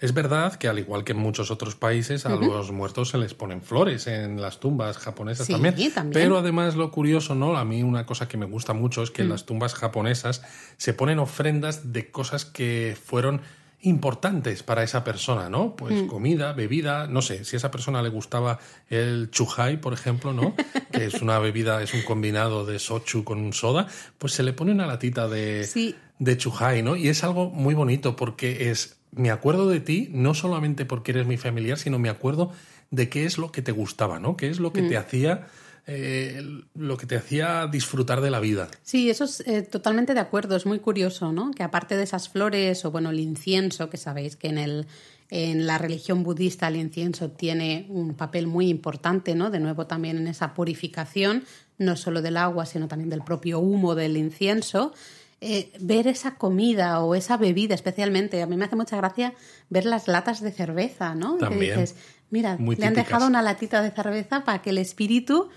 es 0.00 0.12
verdad 0.12 0.56
que 0.56 0.66
al 0.66 0.80
igual 0.80 1.04
que 1.04 1.12
en 1.12 1.18
muchos 1.18 1.52
otros 1.52 1.76
países, 1.76 2.26
a 2.26 2.30
los 2.34 2.72
muertos 2.72 3.10
se 3.10 3.18
les 3.18 3.32
ponen 3.32 3.62
flores 3.62 4.08
en 4.08 4.42
las 4.42 4.58
tumbas 4.58 4.98
japonesas 4.98 5.46
también. 5.46 5.74
Pero 6.12 6.38
además 6.38 6.74
lo 6.74 6.90
curioso, 6.90 7.36
¿no? 7.36 7.56
A 7.56 7.64
mí 7.64 7.84
una 7.84 8.04
cosa 8.04 8.26
que 8.26 8.36
me 8.36 8.46
gusta 8.46 8.72
mucho 8.72 9.04
es 9.04 9.12
que 9.12 9.22
en 9.22 9.28
mm. 9.28 9.30
las 9.30 9.46
tumbas 9.46 9.74
japonesas 9.74 10.42
se 10.78 10.92
ponen 10.94 11.20
ofrendas 11.20 11.92
de 11.92 12.10
cosas 12.10 12.44
que 12.44 12.98
fueron 13.00 13.40
importantes 13.86 14.64
para 14.64 14.82
esa 14.82 15.04
persona, 15.04 15.48
¿no? 15.48 15.76
Pues 15.76 16.02
mm. 16.02 16.06
comida, 16.08 16.52
bebida, 16.52 17.06
no 17.06 17.22
sé, 17.22 17.44
si 17.44 17.54
a 17.54 17.58
esa 17.58 17.70
persona 17.70 18.02
le 18.02 18.08
gustaba 18.08 18.58
el 18.90 19.30
chuhai, 19.30 19.80
por 19.80 19.92
ejemplo, 19.92 20.32
¿no? 20.32 20.54
que 20.90 21.04
es 21.06 21.22
una 21.22 21.38
bebida, 21.38 21.80
es 21.82 21.94
un 21.94 22.02
combinado 22.02 22.66
de 22.66 22.80
sochu 22.80 23.22
con 23.22 23.38
un 23.38 23.52
soda, 23.52 23.86
pues 24.18 24.32
se 24.32 24.42
le 24.42 24.52
pone 24.52 24.72
una 24.72 24.86
latita 24.86 25.28
de, 25.28 25.94
de 26.18 26.36
chuhai, 26.36 26.82
¿no? 26.82 26.96
Y 26.96 27.08
es 27.08 27.22
algo 27.22 27.48
muy 27.48 27.74
bonito 27.74 28.16
porque 28.16 28.70
es, 28.70 28.96
me 29.12 29.30
acuerdo 29.30 29.68
de 29.68 29.78
ti, 29.78 30.10
no 30.12 30.34
solamente 30.34 30.84
porque 30.84 31.12
eres 31.12 31.26
mi 31.28 31.36
familiar, 31.36 31.78
sino 31.78 32.00
me 32.00 32.08
acuerdo 32.08 32.50
de 32.90 33.08
qué 33.08 33.24
es 33.24 33.38
lo 33.38 33.52
que 33.52 33.62
te 33.62 33.70
gustaba, 33.70 34.18
¿no? 34.18 34.36
¿Qué 34.36 34.48
es 34.48 34.58
lo 34.58 34.72
que 34.72 34.82
te 34.82 34.96
mm. 34.96 35.00
hacía 35.00 35.46
eh, 35.88 36.42
lo 36.74 36.96
que 36.96 37.06
te 37.06 37.14
hacía 37.14 37.68
disfrutar 37.68 38.20
de 38.20 38.30
la 38.30 38.40
vida. 38.40 38.68
Sí, 38.82 39.08
eso 39.08 39.22
es 39.22 39.40
eh, 39.46 39.62
totalmente 39.62 40.14
de 40.14 40.20
acuerdo. 40.20 40.56
Es 40.56 40.66
muy 40.66 40.80
curioso, 40.80 41.30
¿no? 41.32 41.52
Que 41.52 41.62
aparte 41.62 41.96
de 41.96 42.02
esas 42.02 42.28
flores 42.28 42.84
o, 42.84 42.90
bueno, 42.90 43.10
el 43.10 43.20
incienso, 43.20 43.88
que 43.88 43.96
sabéis 43.96 44.34
que 44.34 44.48
en, 44.48 44.58
el, 44.58 44.86
en 45.30 45.64
la 45.64 45.78
religión 45.78 46.24
budista 46.24 46.66
el 46.66 46.76
incienso 46.76 47.30
tiene 47.30 47.86
un 47.88 48.14
papel 48.14 48.48
muy 48.48 48.68
importante, 48.68 49.36
¿no? 49.36 49.50
De 49.50 49.60
nuevo 49.60 49.86
también 49.86 50.16
en 50.16 50.26
esa 50.26 50.54
purificación, 50.54 51.44
no 51.78 51.94
solo 51.94 52.20
del 52.20 52.36
agua, 52.36 52.66
sino 52.66 52.88
también 52.88 53.10
del 53.10 53.22
propio 53.22 53.60
humo 53.60 53.94
del 53.94 54.16
incienso. 54.16 54.92
Eh, 55.40 55.70
ver 55.78 56.08
esa 56.08 56.34
comida 56.34 56.98
o 57.00 57.14
esa 57.14 57.36
bebida 57.36 57.76
especialmente, 57.76 58.42
a 58.42 58.46
mí 58.46 58.56
me 58.56 58.64
hace 58.64 58.74
mucha 58.74 58.96
gracia 58.96 59.34
ver 59.68 59.84
las 59.84 60.08
latas 60.08 60.40
de 60.40 60.50
cerveza, 60.50 61.14
¿no? 61.14 61.36
También. 61.36 61.78
dices, 61.78 61.94
mira, 62.30 62.56
le 62.56 62.86
han 62.86 62.94
dejado 62.94 63.26
una 63.26 63.42
latita 63.42 63.82
de 63.82 63.92
cerveza 63.92 64.44
para 64.44 64.62
que 64.62 64.70
el 64.70 64.78
espíritu 64.78 65.48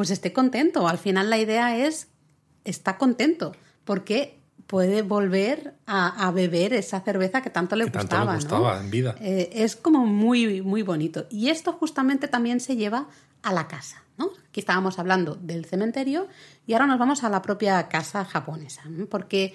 pues 0.00 0.08
esté 0.08 0.32
contento. 0.32 0.88
Al 0.88 0.96
final 0.96 1.28
la 1.28 1.36
idea 1.36 1.76
es, 1.76 2.08
está 2.64 2.96
contento, 2.96 3.52
porque 3.84 4.40
puede 4.66 5.02
volver 5.02 5.74
a, 5.86 6.30
beber 6.30 6.72
esa 6.72 7.02
cerveza 7.02 7.42
que 7.42 7.50
tanto 7.50 7.76
le 7.76 7.84
gustaba. 7.84 8.08
Tanto 8.08 8.24
le 8.24 8.36
gustaba 8.36 8.80
en 8.80 8.90
vida. 8.90 9.14
Eh, 9.20 9.50
es 9.52 9.76
como 9.76 10.06
muy, 10.06 10.62
muy 10.62 10.80
bonito. 10.80 11.26
Y 11.28 11.50
esto 11.50 11.74
justamente 11.74 12.28
también 12.28 12.60
se 12.60 12.76
lleva 12.76 13.08
a 13.42 13.52
la 13.52 13.68
casa. 13.68 14.02
¿no? 14.16 14.30
Aquí 14.48 14.60
estábamos 14.60 14.98
hablando 14.98 15.34
del 15.34 15.66
cementerio 15.66 16.28
y 16.66 16.72
ahora 16.72 16.86
nos 16.86 16.98
vamos 16.98 17.22
a 17.22 17.28
la 17.28 17.42
propia 17.42 17.86
casa 17.88 18.24
japonesa, 18.24 18.80
porque 19.10 19.54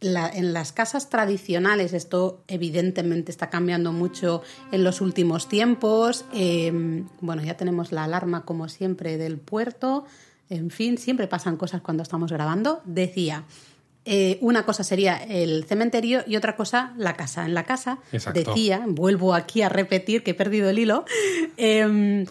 en 0.00 0.52
las 0.52 0.72
casas 0.72 1.10
tradicionales, 1.10 1.92
esto 1.92 2.42
evidentemente 2.48 3.30
está 3.30 3.50
cambiando 3.50 3.92
mucho 3.92 4.42
en 4.72 4.82
los 4.82 5.00
últimos 5.00 5.48
tiempos. 5.48 6.24
Em, 6.32 7.06
bueno, 7.20 7.42
ya 7.42 7.56
tenemos 7.56 7.92
la 7.92 8.04
alarma 8.04 8.44
como 8.44 8.68
siempre 8.68 9.18
del 9.18 9.38
puerto. 9.38 10.04
En 10.48 10.70
fin, 10.70 10.98
siempre 10.98 11.26
pasan 11.26 11.56
cosas 11.56 11.82
cuando 11.82 12.02
estamos 12.02 12.32
grabando. 12.32 12.80
Decía, 12.84 13.44
eh, 14.06 14.38
una 14.40 14.64
cosa 14.64 14.82
sería 14.82 15.16
el 15.16 15.64
cementerio 15.64 16.22
y 16.26 16.36
otra 16.36 16.56
cosa 16.56 16.94
la 16.96 17.14
casa. 17.14 17.44
En 17.44 17.54
la 17.54 17.64
casa 17.64 17.98
decía, 18.32 18.84
vuelvo 18.86 19.34
aquí 19.34 19.60
a 19.60 19.68
repetir 19.68 20.22
que 20.22 20.30
he 20.30 20.34
perdido 20.34 20.70
el 20.70 20.78
hilo, 20.78 21.04
em, 21.58 22.24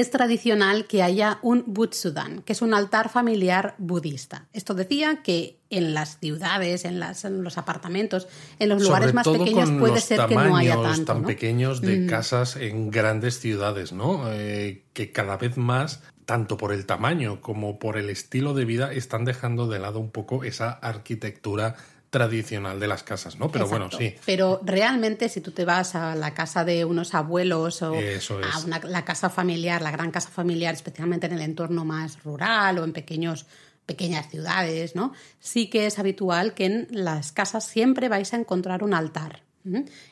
es 0.00 0.10
tradicional 0.10 0.86
que 0.86 1.02
haya 1.02 1.38
un 1.42 1.64
Butsudan, 1.66 2.42
que 2.42 2.52
es 2.52 2.62
un 2.62 2.74
altar 2.74 3.08
familiar 3.08 3.74
budista. 3.78 4.46
Esto 4.52 4.74
decía 4.74 5.22
que 5.22 5.58
en 5.70 5.94
las 5.94 6.18
ciudades, 6.18 6.84
en, 6.84 7.00
los 7.42 7.58
apartamentos, 7.58 8.28
en 8.58 8.70
los 8.70 8.82
lugares 8.82 9.12
más 9.12 9.28
pequeños 9.28 9.70
puede 9.78 10.00
ser 10.00 10.26
que 10.26 10.34
no 10.34 10.56
haya 10.56 10.80
tanto. 10.80 11.12
tan 11.12 11.24
pequeños 11.24 11.80
de 11.80 12.06
casas 12.06 12.56
en 12.56 12.90
grandes 12.90 13.38
ciudades, 13.38 13.92
¿no? 13.92 14.30
Eh, 14.32 14.84
que 14.92 15.12
cada 15.12 15.36
vez 15.36 15.56
más 15.56 16.02
tanto 16.28 16.58
por 16.58 16.74
el 16.74 16.84
tamaño 16.84 17.40
como 17.40 17.78
por 17.78 17.96
el 17.96 18.10
estilo 18.10 18.52
de 18.52 18.66
vida, 18.66 18.92
están 18.92 19.24
dejando 19.24 19.66
de 19.66 19.78
lado 19.78 19.98
un 19.98 20.10
poco 20.10 20.44
esa 20.44 20.72
arquitectura 20.72 21.76
tradicional 22.10 22.80
de 22.80 22.86
las 22.88 23.02
casas, 23.02 23.38
¿no? 23.38 23.50
Pero 23.50 23.66
bueno, 23.68 23.90
sí. 23.90 24.14
Pero 24.24 24.60
realmente 24.64 25.28
si 25.28 25.40
tú 25.40 25.50
te 25.50 25.64
vas 25.64 25.94
a 25.94 26.14
la 26.14 26.34
casa 26.34 26.64
de 26.64 26.84
unos 26.84 27.14
abuelos 27.14 27.82
o 27.82 27.94
a 27.94 28.86
la 28.86 29.04
casa 29.04 29.30
familiar, 29.30 29.82
la 29.82 29.90
gran 29.90 30.10
casa 30.10 30.30
familiar, 30.30 30.74
especialmente 30.74 31.26
en 31.26 31.34
el 31.34 31.42
entorno 31.42 31.84
más 31.84 32.22
rural 32.22 32.78
o 32.78 32.84
en 32.84 32.92
pequeños 32.92 33.46
pequeñas 33.88 34.28
ciudades, 34.28 34.94
¿no? 34.94 35.14
Sí 35.40 35.70
que 35.70 35.86
es 35.86 35.98
habitual 35.98 36.52
que 36.52 36.66
en 36.66 36.88
las 36.90 37.32
casas 37.32 37.64
siempre 37.64 38.10
vais 38.10 38.34
a 38.34 38.36
encontrar 38.36 38.84
un 38.84 38.92
altar. 38.92 39.42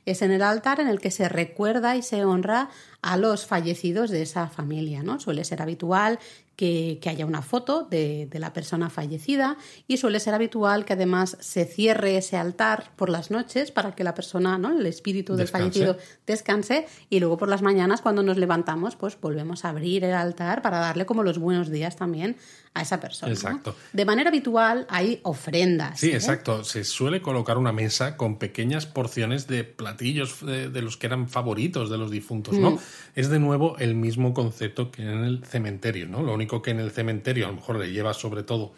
Es 0.04 0.22
en 0.22 0.32
el 0.32 0.42
altar 0.42 0.80
en 0.80 0.88
el 0.88 0.98
que 0.98 1.10
se 1.10 1.28
recuerda 1.28 1.94
y 1.96 2.02
se 2.02 2.24
honra 2.24 2.70
a 3.06 3.16
los 3.16 3.46
fallecidos 3.46 4.10
de 4.10 4.22
esa 4.22 4.48
familia, 4.48 5.04
¿no? 5.04 5.20
Suele 5.20 5.44
ser 5.44 5.62
habitual 5.62 6.18
que, 6.56 6.98
haya 7.06 7.26
una 7.26 7.42
foto 7.42 7.86
de, 7.88 8.28
la 8.32 8.52
persona 8.52 8.90
fallecida 8.90 9.56
y 9.86 9.98
suele 9.98 10.20
ser 10.20 10.34
habitual 10.34 10.84
que 10.84 10.94
además 10.94 11.36
se 11.40 11.64
cierre 11.66 12.16
ese 12.16 12.36
altar 12.36 12.90
por 12.96 13.10
las 13.10 13.30
noches 13.30 13.70
para 13.70 13.94
que 13.94 14.04
la 14.04 14.14
persona, 14.14 14.58
¿no? 14.58 14.76
el 14.76 14.84
espíritu 14.86 15.36
del 15.36 15.48
fallecido 15.48 15.96
descanse 16.26 16.86
y 17.08 17.20
luego 17.20 17.36
por 17.36 17.48
las 17.48 17.62
mañanas 17.62 18.00
cuando 18.00 18.22
nos 18.22 18.36
levantamos 18.36 18.96
pues 18.96 19.18
volvemos 19.20 19.64
a 19.64 19.70
abrir 19.70 20.04
el 20.04 20.14
altar 20.14 20.62
para 20.62 20.78
darle 20.78 21.06
como 21.06 21.22
los 21.22 21.38
buenos 21.38 21.70
días 21.70 21.96
también 21.96 22.36
a 22.74 22.82
esa 22.82 23.00
persona. 23.00 23.32
Exacto. 23.32 23.74
De 23.92 24.04
manera 24.04 24.28
habitual 24.28 24.86
hay 24.90 25.20
ofrendas. 25.22 25.98
Sí, 25.98 26.10
¿eh? 26.10 26.14
exacto. 26.14 26.62
Se 26.62 26.84
suele 26.84 27.22
colocar 27.22 27.56
una 27.56 27.72
mesa 27.72 28.18
con 28.18 28.38
pequeñas 28.38 28.84
porciones 28.84 29.46
de 29.46 29.64
platillos 29.64 30.44
de, 30.44 30.68
los 30.82 30.98
que 30.98 31.06
eran 31.06 31.28
favoritos 31.28 31.88
de 31.88 31.96
los 31.96 32.10
difuntos, 32.10 32.54
¿no? 32.54 32.72
Mm. 32.72 32.78
Es 33.14 33.28
de 33.28 33.38
nuevo 33.38 33.76
el 33.78 33.94
mismo 33.94 34.34
concepto 34.34 34.90
que 34.90 35.02
en 35.02 35.24
el 35.24 35.44
cementerio, 35.44 36.06
¿no? 36.08 36.22
Lo 36.22 36.34
único 36.34 36.62
que 36.62 36.70
en 36.70 36.80
el 36.80 36.90
cementerio 36.90 37.46
a 37.46 37.48
lo 37.48 37.56
mejor 37.56 37.76
le 37.76 37.92
llevas 37.92 38.16
sobre 38.16 38.42
todo 38.42 38.74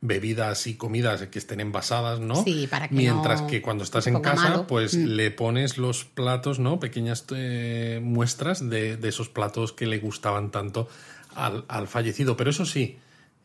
bebidas 0.00 0.66
y 0.66 0.74
comidas 0.74 1.26
que 1.26 1.38
estén 1.38 1.60
envasadas, 1.60 2.20
¿no? 2.20 2.42
Sí, 2.44 2.66
para 2.68 2.88
que 2.88 2.94
Mientras 2.94 3.42
que 3.42 3.60
cuando 3.60 3.84
estás 3.84 4.06
en 4.06 4.20
casa, 4.20 4.66
pues 4.66 4.96
mm. 4.96 5.04
le 5.04 5.30
pones 5.30 5.78
los 5.78 6.04
platos, 6.04 6.58
¿no? 6.58 6.78
Pequeñas 6.78 7.24
eh, 7.34 8.00
muestras 8.02 8.68
de, 8.68 8.98
esos 9.02 9.28
platos 9.28 9.72
que 9.72 9.86
le 9.86 9.98
gustaban 9.98 10.50
tanto 10.50 10.88
al, 11.34 11.64
al, 11.68 11.88
fallecido. 11.88 12.36
Pero 12.36 12.50
eso 12.50 12.64
sí, 12.64 12.98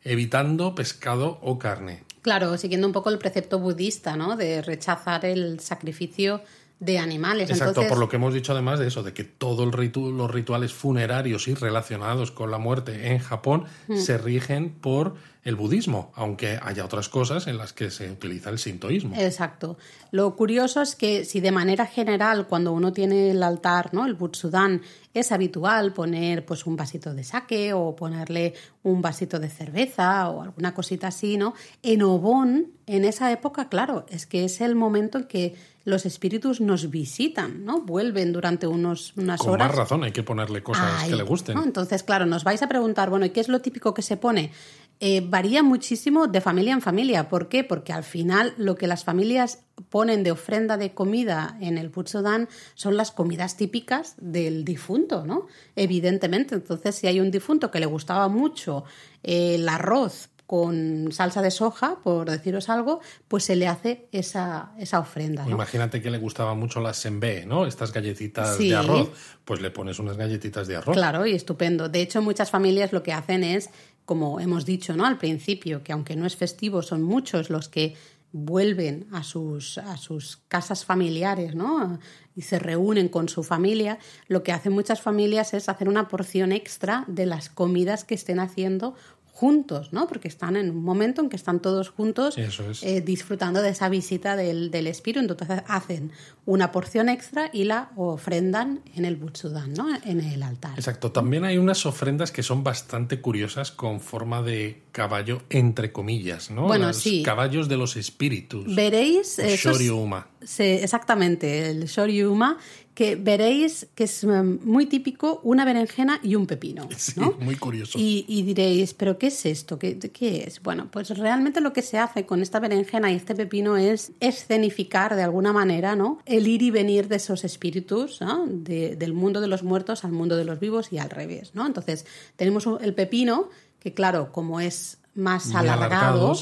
evitando 0.03 0.75
pescado 0.75 1.39
o 1.41 1.57
carne. 1.57 2.03
Claro, 2.21 2.57
siguiendo 2.57 2.87
un 2.87 2.93
poco 2.93 3.09
el 3.09 3.17
precepto 3.17 3.59
budista, 3.59 4.15
¿no? 4.15 4.37
De 4.37 4.61
rechazar 4.61 5.25
el 5.25 5.59
sacrificio 5.59 6.41
de 6.83 6.99
animales. 6.99 7.49
Exacto, 7.49 7.87
por 7.87 7.97
lo 7.97 8.09
que 8.09 8.17
hemos 8.17 8.33
dicho 8.33 8.51
además 8.51 8.79
de 8.79 8.87
eso, 8.87 9.03
de 9.03 9.13
que 9.13 9.23
todos 9.23 9.65
los 9.65 10.31
rituales 10.31 10.73
funerarios 10.73 11.47
y 11.47 11.53
relacionados 11.53 12.31
con 12.31 12.51
la 12.51 12.57
muerte 12.57 13.11
en 13.11 13.19
Japón 13.19 13.65
mm. 13.87 13.97
se 13.97 14.17
rigen 14.17 14.71
por 14.71 15.15
el 15.43 15.55
budismo, 15.55 16.11
aunque 16.15 16.57
haya 16.61 16.85
otras 16.85 17.09
cosas 17.09 17.47
en 17.47 17.57
las 17.57 17.73
que 17.73 17.91
se 17.91 18.09
utiliza 18.09 18.49
el 18.49 18.59
sintoísmo. 18.59 19.13
Exacto. 19.17 19.77
Lo 20.11 20.35
curioso 20.35 20.81
es 20.81 20.95
que 20.95 21.25
si 21.25 21.41
de 21.41 21.51
manera 21.51 21.85
general 21.85 22.47
cuando 22.47 22.71
uno 22.71 22.93
tiene 22.93 23.31
el 23.31 23.43
altar, 23.43 23.93
¿no? 23.93 24.05
el 24.05 24.13
butsudan, 24.13 24.81
es 25.13 25.31
habitual 25.31 25.93
poner 25.93 26.45
pues 26.45 26.65
un 26.65 26.77
vasito 26.77 27.13
de 27.13 27.25
sake 27.25 27.73
o 27.73 27.95
ponerle 27.95 28.53
un 28.83 29.01
vasito 29.01 29.37
de 29.39 29.49
cerveza 29.49 30.29
o 30.29 30.41
alguna 30.41 30.73
cosita 30.73 31.07
así, 31.07 31.37
¿no? 31.37 31.53
En 31.81 32.01
Obon, 32.03 32.71
en 32.87 33.05
esa 33.05 33.31
época, 33.31 33.67
claro, 33.67 34.05
es 34.09 34.25
que 34.25 34.45
es 34.45 34.61
el 34.61 34.75
momento 34.75 35.17
en 35.17 35.23
que 35.25 35.55
los 35.85 36.05
espíritus 36.05 36.61
nos 36.61 36.89
visitan, 36.89 37.65
¿no? 37.65 37.81
Vuelven 37.81 38.31
durante 38.31 38.67
unos, 38.67 39.13
unas 39.17 39.39
Con 39.39 39.53
horas. 39.53 39.67
más 39.67 39.77
razón, 39.77 40.03
hay 40.03 40.11
que 40.11 40.23
ponerle 40.23 40.63
cosas 40.63 41.03
que 41.03 41.15
le 41.15 41.23
gusten. 41.23 41.57
Entonces, 41.57 42.03
claro, 42.03 42.25
nos 42.25 42.43
vais 42.43 42.61
a 42.61 42.67
preguntar, 42.67 43.09
bueno, 43.09 43.25
¿y 43.25 43.31
qué 43.31 43.41
es 43.41 43.49
lo 43.49 43.59
típico 43.59 43.93
que 43.93 44.01
se 44.01 44.15
pone? 44.15 44.51
Eh, 44.99 45.21
varía 45.27 45.63
muchísimo 45.63 46.27
de 46.27 46.39
familia 46.39 46.73
en 46.73 46.81
familia. 46.81 47.27
¿Por 47.27 47.49
qué? 47.49 47.65
Porque 47.65 47.91
al 47.91 48.03
final 48.03 48.53
lo 48.57 48.75
que 48.75 48.87
las 48.87 49.03
familias 49.03 49.65
ponen 49.89 50.23
de 50.23 50.31
ofrenda 50.31 50.77
de 50.77 50.93
comida 50.93 51.57
en 51.59 51.77
el 51.77 51.89
Putsudan 51.89 52.47
son 52.75 52.95
las 52.95 53.11
comidas 53.11 53.57
típicas 53.57 54.15
del 54.17 54.63
difunto, 54.63 55.25
¿no? 55.25 55.47
Evidentemente. 55.75 56.55
Entonces, 56.55 56.95
si 56.95 57.07
hay 57.07 57.19
un 57.19 57.31
difunto 57.31 57.71
que 57.71 57.81
le 57.81 57.85
gustaba 57.87 58.29
mucho 58.29 58.85
el 59.23 59.67
arroz 59.67 60.29
con 60.53 61.11
salsa 61.11 61.41
de 61.41 61.49
soja, 61.49 61.97
por 62.03 62.29
deciros 62.29 62.69
algo, 62.69 63.01
pues 63.27 63.43
se 63.43 63.55
le 63.55 63.67
hace 63.67 64.07
esa, 64.11 64.73
esa 64.77 64.99
ofrenda. 64.99 65.49
Imagínate 65.49 65.99
que 65.99 66.11
le 66.11 66.19
gustaba 66.19 66.53
mucho 66.53 66.79
la 66.79 66.93
sembe, 66.93 67.43
¿no? 67.47 67.65
Estas 67.65 67.91
galletitas 67.91 68.59
de 68.59 68.75
arroz, 68.75 69.09
pues 69.45 69.61
le 69.61 69.71
pones 69.71 69.97
unas 69.97 70.15
galletitas 70.15 70.67
de 70.67 70.75
arroz. 70.75 70.95
Claro, 70.95 71.25
y 71.25 71.33
estupendo. 71.33 71.89
De 71.89 72.03
hecho, 72.03 72.21
muchas 72.21 72.51
familias 72.51 72.93
lo 72.93 73.01
que 73.01 73.13
hacen 73.13 73.43
es 73.43 73.71
como 74.05 74.39
hemos 74.39 74.63
dicho 74.63 74.95
¿no? 74.95 75.07
al 75.07 75.17
principio, 75.17 75.81
que 75.81 75.91
aunque 75.91 76.15
no 76.15 76.27
es 76.27 76.35
festivo, 76.35 76.83
son 76.83 77.01
muchos 77.01 77.49
los 77.49 77.67
que 77.67 77.95
vuelven 78.31 79.07
a 79.11 79.23
sus, 79.23 79.79
a 79.79 79.97
sus 79.97 80.37
casas 80.49 80.85
familiares 80.85 81.55
¿no? 81.55 81.97
y 82.35 82.43
se 82.43 82.59
reúnen 82.59 83.07
con 83.07 83.27
su 83.27 83.41
familia, 83.41 83.97
lo 84.27 84.43
que 84.43 84.51
hacen 84.51 84.73
muchas 84.73 85.01
familias 85.01 85.55
es 85.55 85.67
hacer 85.67 85.89
una 85.89 86.09
porción 86.09 86.51
extra 86.51 87.05
de 87.07 87.25
las 87.25 87.49
comidas 87.49 88.03
que 88.03 88.13
estén 88.13 88.39
haciendo 88.39 88.93
juntos, 89.33 89.91
¿no? 89.91 90.07
Porque 90.07 90.27
están 90.27 90.55
en 90.55 90.69
un 90.69 90.83
momento 90.83 91.19
en 91.19 91.27
que 91.27 91.35
están 91.35 91.59
todos 91.59 91.89
juntos 91.89 92.35
eh, 92.37 93.01
disfrutando 93.01 93.63
de 93.63 93.69
esa 93.69 93.89
visita 93.89 94.35
del, 94.35 94.69
del, 94.69 94.85
espíritu. 94.85 95.19
Entonces 95.21 95.63
hacen 95.67 96.11
una 96.45 96.71
porción 96.71 97.09
extra 97.09 97.49
y 97.51 97.63
la 97.63 97.89
ofrendan 97.95 98.81
en 98.95 99.05
el 99.05 99.15
Butsudan, 99.15 99.73
¿no? 99.73 99.87
En 100.05 100.21
el 100.21 100.43
altar. 100.43 100.73
Exacto. 100.75 101.11
También 101.11 101.45
hay 101.45 101.57
unas 101.57 101.87
ofrendas 101.87 102.31
que 102.31 102.43
son 102.43 102.63
bastante 102.63 103.21
curiosas 103.21 103.71
con 103.71 104.01
forma 104.01 104.43
de 104.43 104.83
caballo, 104.91 105.41
entre 105.49 105.91
comillas, 105.91 106.51
¿no? 106.51 106.67
Bueno, 106.67 106.87
los 106.87 106.97
sí. 106.97 107.23
Caballos 107.23 107.67
de 107.67 107.77
los 107.77 107.97
espíritus. 107.97 108.73
Veréis. 108.75 109.39
Shoryuma. 109.39 110.27
Sí, 110.45 110.63
exactamente, 110.63 111.69
el 111.69 111.85
Shoryuma 111.85 112.57
que 112.93 113.15
veréis 113.15 113.87
que 113.95 114.03
es 114.03 114.23
um, 114.23 114.59
muy 114.63 114.85
típico 114.85 115.39
una 115.43 115.65
berenjena 115.65 116.19
y 116.21 116.35
un 116.35 116.45
pepino. 116.45 116.87
¿no? 117.15 117.35
muy 117.39 117.55
curioso. 117.55 117.97
Y, 117.99 118.43
diréis, 118.43 118.93
¿pero 118.93 119.17
qué 119.17 119.27
es 119.27 119.45
esto? 119.45 119.79
¿Qué, 119.79 119.97
¿Qué, 119.97 120.43
es? 120.45 120.61
Bueno, 120.61 120.89
pues 120.91 121.09
realmente 121.17 121.61
lo 121.61 121.73
que 121.73 121.81
se 121.81 121.97
hace 121.97 122.25
con 122.25 122.41
esta 122.41 122.59
berenjena 122.59 123.11
y 123.11 123.15
este 123.15 123.35
pepino 123.35 123.77
es 123.77 124.11
escenificar 124.19 125.15
de 125.15 125.23
alguna 125.23 125.53
manera 125.53 125.95
¿no? 125.95 126.19
el 126.25 126.47
ir 126.47 126.61
y 126.61 126.71
venir 126.71 127.07
de 127.07 127.15
esos 127.15 127.43
espíritus 127.43 128.21
¿no? 128.21 128.45
del 128.47 129.13
mundo 129.13 129.41
de 129.41 129.47
los 129.47 129.63
muertos 129.63 130.03
al 130.05 130.11
mundo 130.11 130.35
de 130.35 130.45
los 130.45 130.59
vivos 130.59 130.91
y 130.91 130.99
al 130.99 131.09
revés. 131.09 131.51
¿no? 131.55 131.65
Entonces, 131.65 132.05
tenemos 132.35 132.67
el 132.81 132.93
pepino, 132.93 133.49
que 133.79 133.93
claro, 133.93 134.31
como 134.31 134.59
es 134.59 134.99
más 135.15 135.53
alargado, 135.53 136.35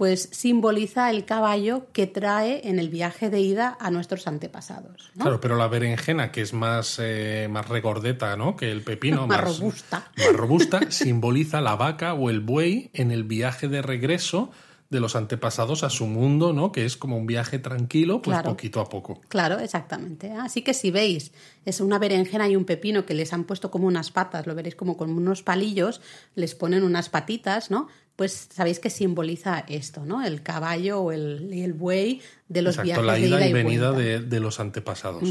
pues 0.00 0.30
simboliza 0.32 1.10
el 1.10 1.26
caballo 1.26 1.88
que 1.92 2.06
trae 2.06 2.66
en 2.66 2.78
el 2.78 2.88
viaje 2.88 3.28
de 3.28 3.40
ida 3.40 3.76
a 3.78 3.90
nuestros 3.90 4.26
antepasados. 4.26 5.10
Claro, 5.14 5.42
pero 5.42 5.56
la 5.56 5.68
berenjena, 5.68 6.32
que 6.32 6.40
es 6.40 6.54
más, 6.54 6.96
eh, 6.98 7.48
más 7.50 7.68
regordeta 7.68 8.34
¿no? 8.34 8.56
que 8.56 8.72
el 8.72 8.80
pepino, 8.80 9.26
más, 9.26 9.42
robusta, 9.42 10.10
más 10.16 10.32
robusta 10.32 10.90
simboliza 10.90 11.60
la 11.60 11.76
vaca 11.76 12.14
o 12.14 12.30
el 12.30 12.40
buey 12.40 12.88
en 12.94 13.10
el 13.10 13.24
viaje 13.24 13.68
de 13.68 13.82
regreso 13.82 14.50
de 14.88 15.00
los 15.00 15.16
antepasados 15.16 15.84
a 15.84 15.90
su 15.90 16.06
mundo, 16.06 16.52
¿no? 16.52 16.72
Que 16.72 16.84
es 16.84 16.96
como 16.96 17.16
un 17.16 17.26
viaje 17.26 17.60
tranquilo, 17.60 18.22
pues 18.22 18.42
poquito 18.42 18.80
a 18.80 18.88
poco. 18.88 19.20
Claro, 19.28 19.60
exactamente. 19.60 20.32
Así 20.32 20.62
que 20.62 20.74
si 20.74 20.90
veis, 20.90 21.30
es 21.64 21.80
una 21.80 22.00
berenjena 22.00 22.48
y 22.48 22.56
un 22.56 22.64
pepino 22.64 23.06
que 23.06 23.14
les 23.14 23.32
han 23.32 23.44
puesto 23.44 23.70
como 23.70 23.86
unas 23.86 24.10
patas, 24.10 24.48
lo 24.48 24.54
veréis 24.56 24.74
como 24.74 24.96
con 24.96 25.10
unos 25.10 25.44
palillos, 25.44 26.00
les 26.34 26.56
ponen 26.56 26.82
unas 26.82 27.08
patitas, 27.08 27.70
¿no? 27.70 27.86
Pues 28.20 28.48
sabéis 28.52 28.80
que 28.80 28.90
simboliza 28.90 29.64
esto, 29.66 30.04
¿no? 30.04 30.22
El 30.22 30.42
caballo 30.42 31.00
o 31.00 31.10
el, 31.10 31.50
el 31.54 31.72
buey 31.72 32.20
de 32.50 32.60
los 32.60 32.76
viajes 32.76 33.02
la 33.02 33.18
ida, 33.18 33.38
de 33.38 33.44
ida 33.44 33.48
y, 33.48 33.52
venida 33.54 33.92
de, 33.92 34.40
los 34.40 34.60
antepasados. 34.60 35.22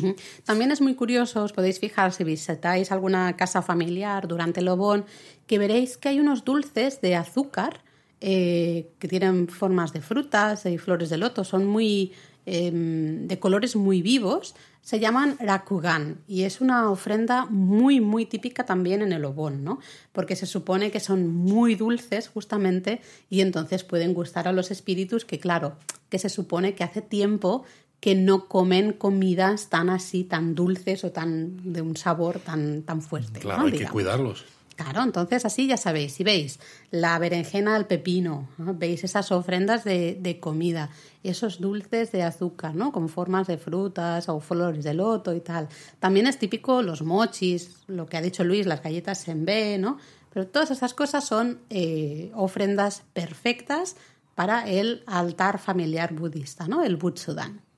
También 0.44 0.72
es 0.72 0.82
muy 0.82 0.96
curioso, 0.96 1.44
os 1.44 1.54
podéis 1.54 1.80
fijar 1.80 2.14
si 2.14 2.24
visitáis 2.24 2.92
alguna 2.92 3.38
casa 3.38 3.62
familiar 3.62 4.28
durante 4.28 4.62
el 4.62 4.68
Obón, 4.70 5.06
que 5.46 5.60
veréis 5.60 5.98
que 5.98 6.10
hay 6.10 6.20
unos 6.20 6.46
dulces 6.46 7.00
de 7.00 7.16
azúcar 7.16 7.84
eh, 8.22 8.90
que 8.98 9.08
tienen 9.08 9.50
formas 9.50 9.94
de 9.94 10.02
frutas 10.02 10.66
y 10.66 10.80
flores 10.80 11.12
de 11.12 11.18
loto, 11.20 11.44
son 11.44 11.68
muy 11.68 12.14
Em, 12.52 13.28
de 13.28 13.38
colores 13.38 13.76
muy 13.76 14.02
vivos, 14.02 14.56
se 14.82 15.00
llaman 15.00 15.38
rakugan 15.40 16.22
y 16.28 16.44
es 16.44 16.62
una 16.62 16.90
ofrenda 16.90 17.46
muy, 17.46 18.02
muy 18.02 18.26
típica 18.26 18.66
también 18.66 19.02
en 19.02 19.14
el 19.14 19.26
Obón, 19.26 19.64
¿no? 19.64 19.80
Porque 20.12 20.36
se 20.36 20.46
supone 20.46 20.92
que 20.92 21.00
son 21.00 21.28
muy 21.28 21.76
dulces 21.76 22.28
justamente 22.28 23.02
y 23.30 23.42
entonces 23.42 23.84
pueden 23.84 24.14
gustar 24.14 24.48
a 24.48 24.52
los 24.52 24.72
espíritus 24.72 25.26
que, 25.26 25.40
claro, 25.40 25.76
que 26.10 26.20
se 26.20 26.30
supone 26.30 26.76
que 26.76 26.84
hace 26.84 27.02
tiempo 27.02 27.66
que 28.00 28.16
no 28.16 28.48
comen 28.48 28.94
comidas 28.94 29.70
tan 29.70 29.90
así, 29.90 30.24
tan 30.24 30.56
dulces 30.56 31.04
o 31.04 31.12
tan 31.12 31.74
de 31.74 31.82
un 31.82 31.98
sabor 31.98 32.40
tan, 32.40 32.84
tan 32.84 33.02
fuerte. 33.02 33.40
Claro, 33.42 33.66
hay 33.66 33.74
que 33.74 33.88
cuidarlos. 33.88 34.46
Claro, 34.80 35.04
entonces 35.04 35.44
así 35.44 35.68
ya 35.68 35.76
sabéis, 35.76 36.14
si 36.14 36.24
veis 36.24 36.58
la 36.90 37.20
berenjena 37.20 37.76
al 37.76 37.86
pepino, 37.86 38.48
veis 38.58 39.04
esas 39.04 39.30
ofrendas 39.30 39.84
de, 39.84 40.38
comida, 40.40 40.90
esos 41.22 41.60
dulces 41.60 42.14
de 42.14 42.24
azúcar, 42.24 42.76
¿no? 42.76 42.94
Con 42.94 43.10
formas 43.10 43.46
de 43.48 43.58
frutas 43.58 44.30
o 44.30 44.40
flores 44.40 44.86
de 44.86 44.94
loto 44.94 45.34
y 45.34 45.42
tal. 45.42 45.68
También 46.00 46.28
es 46.28 46.40
típico 46.40 46.82
los 46.82 47.02
mochis, 47.02 47.76
lo 47.88 48.06
que 48.06 48.16
ha 48.16 48.22
dicho 48.22 48.46
Luis, 48.46 48.66
las 48.68 48.82
galletas 48.82 49.28
en 49.28 49.44
B, 49.44 49.78
¿no? 49.80 49.98
Pero 50.32 50.48
todas 50.48 50.72
esas 50.72 50.94
cosas 50.94 51.26
son 51.26 51.60
eh, 51.70 52.32
ofrendas 52.34 53.04
perfectas 53.12 53.98
para 54.34 54.66
el 54.66 55.04
altar 55.08 55.60
familiar 55.60 56.14
budista, 56.14 56.70
¿no? 56.70 56.86
El 56.86 56.96
Butsudan. 56.96 57.69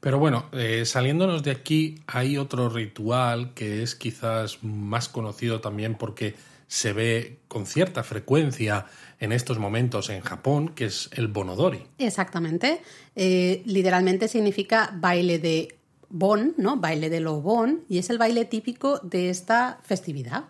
Pero 0.00 0.18
bueno, 0.18 0.46
eh, 0.52 0.84
saliéndonos 0.84 1.42
de 1.42 1.50
aquí, 1.50 2.00
hay 2.06 2.36
otro 2.36 2.68
ritual 2.68 3.54
que 3.54 3.82
es 3.82 3.94
quizás 3.94 4.62
más 4.62 5.08
conocido 5.08 5.60
también 5.60 5.94
porque 5.94 6.34
se 6.68 6.92
ve 6.92 7.38
con 7.48 7.66
cierta 7.66 8.02
frecuencia 8.02 8.86
en 9.20 9.32
estos 9.32 9.58
momentos 9.58 10.10
en 10.10 10.20
Japón, 10.20 10.70
que 10.74 10.86
es 10.86 11.08
el 11.12 11.28
bonodori. 11.28 11.82
Exactamente. 11.98 12.80
Eh, 13.16 13.62
literalmente 13.64 14.28
significa 14.28 14.90
baile 14.94 15.38
de 15.38 15.76
bon, 16.08 16.54
¿no? 16.56 16.76
Baile 16.76 17.10
de 17.10 17.20
lo 17.20 17.40
bon, 17.40 17.84
y 17.88 17.98
es 17.98 18.10
el 18.10 18.18
baile 18.18 18.44
típico 18.44 18.98
de 18.98 19.30
esta 19.30 19.78
festividad. 19.82 20.44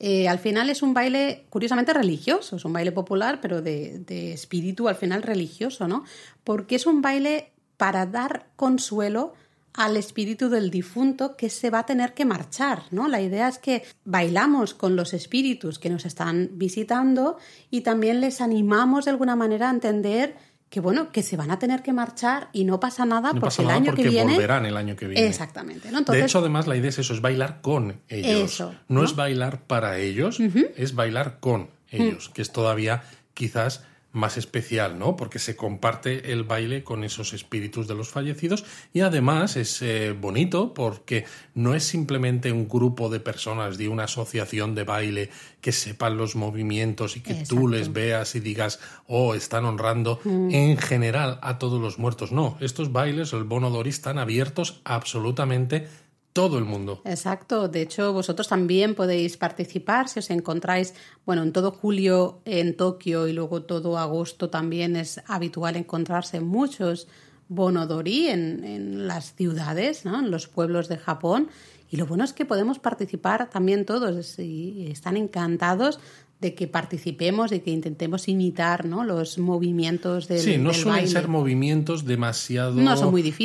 Eh, 0.00 0.28
al 0.28 0.38
final 0.38 0.70
es 0.70 0.82
un 0.82 0.92
baile 0.92 1.44
curiosamente 1.50 1.92
religioso, 1.92 2.56
es 2.56 2.64
un 2.64 2.72
baile 2.72 2.92
popular, 2.92 3.40
pero 3.40 3.62
de, 3.62 4.00
de 4.00 4.32
espíritu 4.32 4.88
al 4.88 4.96
final 4.96 5.22
religioso, 5.22 5.88
¿no? 5.88 6.04
Porque 6.42 6.74
es 6.74 6.86
un 6.86 7.00
baile 7.00 7.53
para 7.76 8.06
dar 8.06 8.46
consuelo 8.56 9.34
al 9.74 9.96
espíritu 9.96 10.48
del 10.48 10.70
difunto 10.70 11.36
que 11.36 11.50
se 11.50 11.68
va 11.68 11.80
a 11.80 11.86
tener 11.86 12.14
que 12.14 12.24
marchar, 12.24 12.84
¿no? 12.92 13.08
La 13.08 13.20
idea 13.20 13.48
es 13.48 13.58
que 13.58 13.82
bailamos 14.04 14.72
con 14.72 14.94
los 14.94 15.12
espíritus 15.12 15.80
que 15.80 15.90
nos 15.90 16.06
están 16.06 16.50
visitando 16.52 17.38
y 17.70 17.80
también 17.80 18.20
les 18.20 18.40
animamos 18.40 19.04
de 19.04 19.10
alguna 19.10 19.34
manera 19.34 19.68
a 19.68 19.72
entender 19.72 20.36
que 20.70 20.80
bueno, 20.80 21.12
que 21.12 21.22
se 21.22 21.36
van 21.36 21.50
a 21.52 21.58
tener 21.58 21.82
que 21.82 21.92
marchar 21.92 22.48
y 22.52 22.64
no 22.64 22.80
pasa 22.80 23.04
nada 23.04 23.32
porque 23.32 23.62
el 23.62 23.70
año 23.70 23.94
que 23.94 24.08
viene 24.08 24.34
volverán 24.34 24.66
el 24.66 24.76
año 24.76 24.96
que 24.96 25.06
viene. 25.06 25.26
Exactamente, 25.26 25.88
de 25.90 26.24
hecho, 26.24 26.38
además 26.38 26.66
la 26.66 26.76
idea 26.76 26.88
es 26.88 26.98
eso, 26.98 27.14
es 27.14 27.20
bailar 27.20 27.60
con 27.60 28.00
ellos. 28.08 28.62
no, 28.88 29.04
es 29.04 29.14
bailar 29.14 29.60
para 29.66 29.98
ellos, 29.98 30.40
es 30.40 30.94
bailar 30.94 31.38
con 31.40 31.70
ellos, 31.90 32.28
que 32.28 32.42
es 32.42 32.50
todavía 32.50 33.04
quizás 33.34 33.84
más 34.14 34.38
especial, 34.38 34.98
¿no? 34.98 35.16
Porque 35.16 35.38
se 35.38 35.56
comparte 35.56 36.32
el 36.32 36.44
baile 36.44 36.84
con 36.84 37.04
esos 37.04 37.32
espíritus 37.34 37.86
de 37.88 37.94
los 37.94 38.08
fallecidos 38.08 38.64
y 38.92 39.00
además 39.00 39.56
es 39.56 39.82
eh, 39.82 40.12
bonito 40.18 40.72
porque 40.72 41.26
no 41.54 41.74
es 41.74 41.84
simplemente 41.84 42.52
un 42.52 42.68
grupo 42.68 43.10
de 43.10 43.20
personas 43.20 43.76
de 43.76 43.88
una 43.88 44.04
asociación 44.04 44.74
de 44.74 44.84
baile 44.84 45.30
que 45.60 45.72
sepan 45.72 46.16
los 46.16 46.36
movimientos 46.36 47.16
y 47.16 47.20
que 47.20 47.34
tú 47.34 47.68
les 47.68 47.92
veas 47.92 48.34
y 48.34 48.40
digas, 48.40 48.78
oh, 49.08 49.34
están 49.34 49.64
honrando 49.64 50.20
mm. 50.24 50.50
en 50.50 50.76
general 50.76 51.38
a 51.42 51.58
todos 51.58 51.80
los 51.80 51.98
muertos. 51.98 52.32
No, 52.32 52.56
estos 52.60 52.92
bailes, 52.92 53.32
el 53.32 53.44
Bono 53.44 53.70
Dori, 53.70 53.90
están 53.90 54.18
abiertos 54.18 54.80
absolutamente 54.84 55.88
todo 56.34 56.58
el 56.58 56.64
mundo. 56.64 57.00
Exacto. 57.04 57.68
De 57.68 57.80
hecho, 57.80 58.12
vosotros 58.12 58.48
también 58.48 58.94
podéis 58.96 59.36
participar 59.36 60.08
si 60.08 60.18
os 60.18 60.30
encontráis, 60.30 60.92
bueno, 61.24 61.44
en 61.44 61.52
todo 61.52 61.70
julio 61.70 62.40
en 62.44 62.76
Tokio 62.76 63.28
y 63.28 63.32
luego 63.32 63.62
todo 63.62 63.96
agosto 63.96 64.50
también 64.50 64.96
es 64.96 65.22
habitual 65.26 65.76
encontrarse 65.76 66.40
muchos 66.40 67.06
bonodori 67.48 68.28
en, 68.28 68.64
en 68.64 69.06
las 69.06 69.34
ciudades, 69.34 70.04
¿no? 70.04 70.18
en 70.18 70.32
los 70.32 70.48
pueblos 70.48 70.88
de 70.88 70.98
Japón. 70.98 71.48
Y 71.88 71.96
lo 71.96 72.06
bueno 72.06 72.24
es 72.24 72.32
que 72.32 72.44
podemos 72.44 72.80
participar 72.80 73.48
también 73.48 73.84
todos 73.84 74.40
y 74.40 74.88
están 74.90 75.16
encantados 75.16 76.00
de 76.40 76.54
que 76.54 76.66
participemos, 76.66 77.50
de 77.50 77.62
que 77.62 77.70
intentemos 77.70 78.28
imitar 78.28 78.84
¿no? 78.84 79.04
los 79.04 79.38
movimientos 79.38 80.28
del 80.28 80.40
Sí, 80.40 80.58
no 80.58 80.74
suelen 80.74 81.08
ser 81.08 81.28
movimientos 81.28 82.04
demasiado 82.04 82.76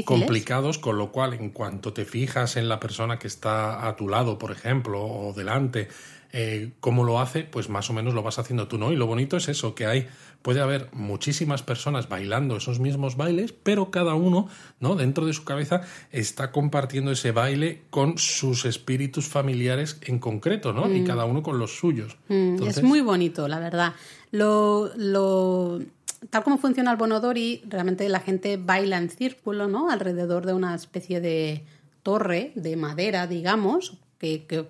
complicados, 0.06 0.80
con 0.80 0.98
lo 0.98 1.12
cual 1.12 1.34
en 1.34 1.50
cuanto 1.52 1.94
te 1.94 2.06
fijas 2.06 2.58
en 2.58 2.68
la 2.68 2.80
persona 2.80 3.18
que 3.20 3.28
está 3.28 3.88
a 3.88 3.96
tu 3.96 4.10
lado, 4.10 4.38
por 4.38 4.52
ejemplo, 4.52 5.06
o 5.06 5.34
delante, 5.34 5.88
eh, 6.32 6.72
cómo 6.80 7.04
lo 7.04 7.20
hace, 7.20 7.44
pues 7.44 7.70
más 7.70 7.90
o 7.90 7.94
menos 7.94 8.14
lo 8.14 8.22
vas 8.22 8.38
haciendo 8.38 8.68
tú, 8.68 8.78
¿no? 8.78 8.92
Y 8.92 8.96
lo 8.96 9.08
bonito 9.08 9.36
es 9.38 9.50
eso, 9.50 9.74
que 9.74 9.88
hay, 9.88 10.08
puede 10.44 10.62
haber 10.62 10.88
muchísimas 10.94 11.64
personas 11.64 12.08
bailando 12.08 12.58
esos 12.58 12.80
mismos 12.80 13.18
bailes, 13.18 13.52
pero 13.52 13.90
cada 13.90 14.14
uno, 14.14 14.48
¿no? 14.80 14.96
Dentro 14.96 15.26
de 15.26 15.34
su 15.34 15.44
cabeza 15.44 15.82
está 16.12 16.52
compartiendo 16.52 17.12
ese 17.12 17.32
baile 17.32 17.82
con 17.90 18.20
sus 18.20 18.66
espíritus 18.66 19.28
familiares 19.28 19.98
en 20.04 20.20
concreto, 20.20 20.72
¿no? 20.72 20.92
Y 20.94 21.02
mm. 21.02 21.08
cada 21.08 21.26
uno 21.26 21.42
con 21.42 21.58
los 21.58 21.78
suyos. 21.78 22.18
Mm, 22.28 22.62
es 22.64 22.84
muy 22.84 23.02
bonito, 23.02 23.48
la 23.48 23.60
verdad. 23.60 23.96
Lo, 24.30 24.92
lo, 24.96 25.80
tal 26.30 26.44
como 26.44 26.60
funciona 26.60 26.92
el 26.92 26.98
Bonodori, 26.98 27.64
realmente 27.68 28.08
la 28.08 28.20
gente 28.20 28.58
baila 28.58 28.98
en 28.98 29.10
círculo, 29.10 29.68
¿no? 29.68 29.90
Alrededor 29.90 30.46
de 30.46 30.54
una 30.54 30.76
especie 30.76 31.22
de 31.22 31.64
torre 32.04 32.52
de 32.54 32.76
madera, 32.76 33.26
digamos, 33.26 33.98
que, 34.20 34.46
que 34.46 34.68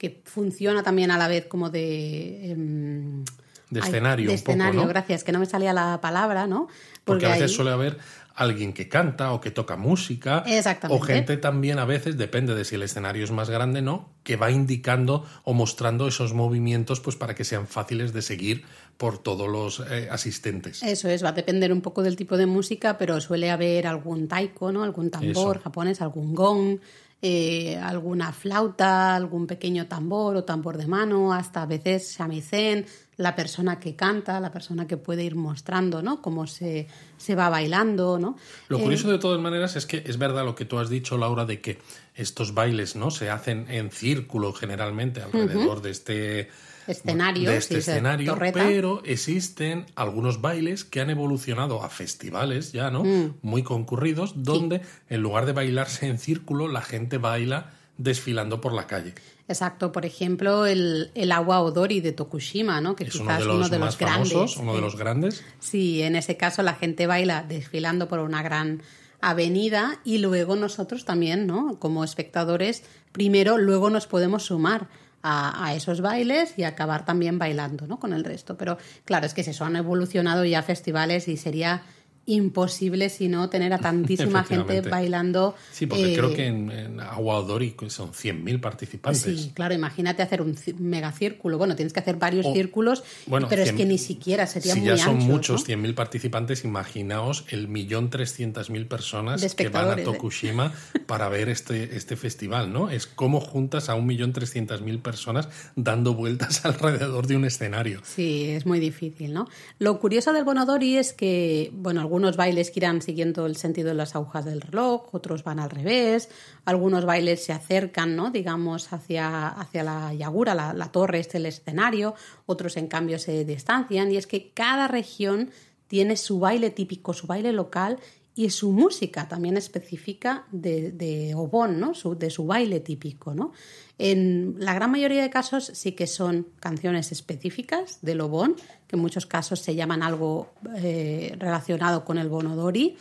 que 0.00 0.22
funciona 0.24 0.82
también 0.82 1.10
a 1.10 1.18
la 1.18 1.28
vez 1.28 1.44
como 1.44 1.68
de... 1.68 2.52
Em, 2.52 3.22
de 3.68 3.80
escenario. 3.80 4.30
de 4.30 4.34
escenario, 4.34 4.86
gracias, 4.88 5.22
que 5.22 5.30
no 5.30 5.38
me 5.38 5.46
salía 5.46 5.74
la 5.74 6.00
palabra, 6.00 6.46
¿no? 6.46 6.68
Porque, 7.04 7.26
a 7.26 7.28
veces 7.28 7.52
suele 7.52 7.70
haber 7.70 7.98
alguien 8.34 8.72
que 8.72 8.88
canta 8.88 9.32
o 9.32 9.42
que 9.42 9.50
toca 9.50 9.76
música. 9.76 10.42
Exactamente. 10.46 11.00
O 11.00 11.06
gente 11.06 11.36
también 11.36 11.78
a 11.78 11.84
veces, 11.84 12.16
depende 12.16 12.54
de 12.54 12.64
si 12.64 12.76
el 12.76 12.82
escenario 12.82 13.22
es 13.22 13.30
más 13.30 13.50
grande, 13.50 13.82
¿no? 13.82 14.08
Que 14.22 14.36
va 14.36 14.50
indicando 14.50 15.26
o 15.44 15.52
mostrando 15.52 16.08
esos 16.08 16.32
movimientos 16.32 17.00
pues 17.00 17.16
para 17.16 17.34
que 17.34 17.44
sean 17.44 17.66
fáciles 17.66 18.14
de 18.14 18.22
seguir 18.22 18.64
por 18.96 19.18
todos 19.18 19.48
los 19.48 19.86
eh, 19.90 20.08
asistentes. 20.10 20.82
Eso 20.82 21.10
es, 21.10 21.22
va 21.22 21.28
a 21.28 21.32
depender 21.32 21.74
un 21.74 21.82
poco 21.82 22.02
del 22.02 22.16
tipo 22.16 22.38
de 22.38 22.46
música, 22.46 22.96
pero 22.96 23.20
suele 23.20 23.50
haber 23.50 23.86
algún 23.86 24.28
taiko, 24.28 24.72
¿no? 24.72 24.82
Algún 24.82 25.10
tambor 25.10 25.60
japonés, 25.60 26.00
algún 26.00 26.34
gong, 26.34 26.78
eh, 27.22 27.76
alguna 27.76 28.32
flauta, 28.32 29.14
algún 29.14 29.46
pequeño 29.46 29.86
tambor 29.86 30.36
o 30.36 30.44
tambor 30.44 30.78
de 30.78 30.86
mano, 30.86 31.34
hasta 31.34 31.62
a 31.62 31.66
veces 31.66 32.16
shamisen, 32.16 32.86
la 33.18 33.36
persona 33.36 33.78
que 33.78 33.94
canta, 33.94 34.40
la 34.40 34.50
persona 34.50 34.86
que 34.86 34.96
puede 34.96 35.24
ir 35.24 35.36
mostrando, 35.36 36.00
¿no? 36.00 36.22
Cómo 36.22 36.46
se, 36.46 36.88
se 37.18 37.34
va 37.34 37.50
bailando, 37.50 38.18
¿no? 38.18 38.38
Lo 38.68 38.78
eh, 38.78 38.82
curioso 38.82 39.10
de 39.10 39.18
todas 39.18 39.38
maneras 39.38 39.76
es 39.76 39.84
que 39.84 40.02
es 40.06 40.16
verdad 40.16 40.46
lo 40.46 40.54
que 40.54 40.64
tú 40.64 40.78
has 40.78 40.88
dicho, 40.88 41.18
Laura, 41.18 41.44
de 41.44 41.60
que 41.60 41.78
estos 42.14 42.54
bailes, 42.54 42.96
¿no? 42.96 43.10
Se 43.10 43.28
hacen 43.28 43.66
en 43.68 43.90
círculo 43.90 44.54
generalmente 44.54 45.20
alrededor 45.20 45.82
de 45.82 45.90
este 45.90 46.48
escenario, 46.92 47.50
de 47.50 47.56
este 47.56 47.78
escenario, 47.78 48.36
pero 48.52 49.02
existen 49.04 49.86
algunos 49.94 50.40
bailes 50.40 50.84
que 50.84 51.00
han 51.00 51.10
evolucionado 51.10 51.82
a 51.82 51.88
festivales 51.88 52.72
ya, 52.72 52.90
¿no? 52.90 53.04
Mm. 53.04 53.34
Muy 53.42 53.62
concurridos, 53.62 54.42
donde 54.42 54.82
en 55.08 55.20
lugar 55.22 55.46
de 55.46 55.52
bailarse 55.52 56.06
en 56.06 56.18
círculo, 56.18 56.68
la 56.68 56.82
gente 56.82 57.18
baila 57.18 57.72
desfilando 57.98 58.60
por 58.60 58.72
la 58.72 58.86
calle. 58.86 59.14
Exacto, 59.46 59.92
por 59.92 60.06
ejemplo, 60.06 60.64
el, 60.64 61.10
el 61.14 61.32
agua 61.32 61.60
odori 61.60 62.00
de 62.00 62.12
Tokushima, 62.12 62.80
¿no? 62.80 62.96
Que 62.96 63.04
es 63.04 63.10
quizás 63.10 63.42
uno 63.44 63.68
de 63.68 63.78
los, 63.78 63.98
grandes. 63.98 64.56
Uno 64.56 64.74
de 64.74 64.80
los 64.80 64.96
grandes. 64.96 65.44
Sí, 65.58 66.02
en 66.02 66.16
ese 66.16 66.36
caso 66.36 66.62
la 66.62 66.74
gente 66.74 67.06
baila 67.06 67.42
desfilando 67.42 68.08
por 68.08 68.20
una 68.20 68.42
gran 68.42 68.80
avenida 69.20 70.00
y 70.04 70.18
luego 70.18 70.56
nosotros 70.56 71.04
también, 71.04 71.46
¿no? 71.46 71.78
Como 71.78 72.04
espectadores, 72.04 72.84
primero, 73.12 73.58
luego 73.58 73.90
nos 73.90 74.06
podemos 74.06 74.44
sumar 74.44 74.88
a, 75.22 75.74
esos 75.74 76.00
bailes 76.00 76.54
y 76.56 76.64
acabar 76.64 77.04
también 77.04 77.38
bailando 77.38 77.86
¿no? 77.86 77.98
con 77.98 78.12
el 78.12 78.24
resto. 78.24 78.56
Pero 78.56 78.78
claro, 79.04 79.26
es 79.26 79.34
que 79.34 79.44
se 79.44 79.64
han 79.64 79.76
evolucionado 79.76 80.44
ya 80.44 80.62
festivales 80.62 81.28
y 81.28 81.36
sería 81.36 81.82
imposible 82.30 83.08
si 83.08 83.28
no 83.28 83.50
tener 83.50 83.72
a 83.72 83.78
tantísima 83.78 84.44
gente 84.50 84.80
bailando. 84.80 85.54
Sí, 85.72 85.86
porque 85.86 86.14
creo 86.14 86.30
eh, 86.30 86.34
que 86.34 86.46
en, 86.46 86.70
en 86.70 87.00
Aguadori 87.00 87.74
son 87.88 88.12
100.000 88.12 88.60
participantes. 88.60 89.22
Sí, 89.22 89.52
claro, 89.54 89.74
imagínate 89.74 90.22
hacer 90.22 90.42
un 90.42 90.56
megacírculo. 90.78 91.58
Bueno, 91.58 91.76
tienes 91.76 91.92
que 91.92 92.00
hacer 92.00 92.16
varios 92.16 92.46
círculos, 92.52 93.02
pero 93.48 93.62
es 93.62 93.72
que 93.72 93.84
ni 93.84 93.98
siquiera 93.98 94.46
sería 94.46 94.74
si 94.74 94.80
muy 94.80 94.88
ya 94.88 94.96
son 94.96 95.18
muchos, 95.18 95.68
100.000 95.68 95.94
participantes, 95.94 96.64
imaginaos 96.64 97.44
el 97.48 97.68
millón 97.68 98.10
trescientas 98.10 98.70
mil 98.70 98.86
personas 98.86 99.54
que 99.54 99.68
van 99.68 99.90
a 99.90 100.02
Tokushima 100.02 100.72
para 101.06 101.28
ver 101.28 101.48
este, 101.48 101.96
este 101.96 102.16
festival, 102.16 102.72
¿no? 102.72 102.90
Es 102.90 103.06
como 103.06 103.40
juntas 103.40 103.88
a 103.88 103.94
un 103.94 104.06
millón 104.06 104.32
trescientas 104.32 104.80
mil 104.80 105.00
personas 105.00 105.48
dando 105.76 106.14
vueltas 106.14 106.64
alrededor 106.64 107.26
de 107.26 107.36
un 107.36 107.44
escenario. 107.44 108.00
Sí, 108.04 108.50
es 108.50 108.66
muy 108.66 108.80
difícil, 108.80 109.32
¿no? 109.32 109.48
Lo 109.78 109.98
curioso 110.00 110.32
del 110.32 110.44
Bonodori 110.44 110.96
es 110.96 111.12
que, 111.12 111.70
bueno, 111.72 112.00
algunos 112.00 112.19
bailes 112.36 112.70
que 112.70 112.80
irán 112.80 113.02
siguiendo 113.02 113.46
el 113.46 113.56
sentido 113.56 113.88
de 113.88 113.94
las 113.94 114.14
agujas 114.14 114.44
del 114.44 114.60
reloj, 114.60 115.14
otros 115.14 115.44
van 115.44 115.58
al 115.58 115.70
revés, 115.70 116.28
algunos 116.64 117.04
bailes 117.04 117.44
se 117.44 117.52
acercan, 117.52 118.16
¿no? 118.16 118.30
digamos, 118.30 118.92
hacia, 118.92 119.48
hacia 119.48 119.82
la 119.82 120.14
yagura, 120.14 120.54
la, 120.54 120.92
torre, 120.92 121.20
este 121.20 121.38
el 121.38 121.46
escenario, 121.46 122.14
otros 122.46 122.76
en 122.76 122.86
cambio 122.86 123.18
se 123.18 123.44
distancian, 123.44 124.10
y 124.12 124.16
es 124.16 124.26
que 124.26 124.50
cada 124.52 124.88
región 124.88 125.50
tiene 125.88 126.16
su 126.16 126.38
baile 126.38 126.70
típico, 126.70 127.12
su 127.12 127.26
baile 127.26 127.52
local 127.52 127.98
y 128.40 128.48
su 128.48 128.72
música 128.72 129.28
también 129.28 129.58
específica 129.58 130.46
de, 130.50 130.92
de 130.92 131.34
Obon, 131.34 131.78
¿no? 131.78 131.92
de 131.92 132.30
su 132.30 132.46
baile 132.46 132.80
típico. 132.80 133.34
¿no? 133.34 133.52
En 133.98 134.54
la 134.56 134.72
gran 134.72 134.90
mayoría 134.90 135.20
de 135.20 135.28
casos 135.28 135.70
sí 135.74 135.92
que 135.92 136.06
son 136.06 136.46
canciones 136.58 137.12
específicas 137.12 137.98
del 138.00 138.22
Obon, 138.22 138.56
que 138.86 138.96
en 138.96 139.02
muchos 139.02 139.26
casos 139.26 139.60
se 139.60 139.74
llaman 139.74 140.02
algo 140.02 140.54
eh, 140.76 141.36
relacionado 141.38 142.02
con 142.06 142.16
el 142.16 142.30
bonodori. 142.30 142.96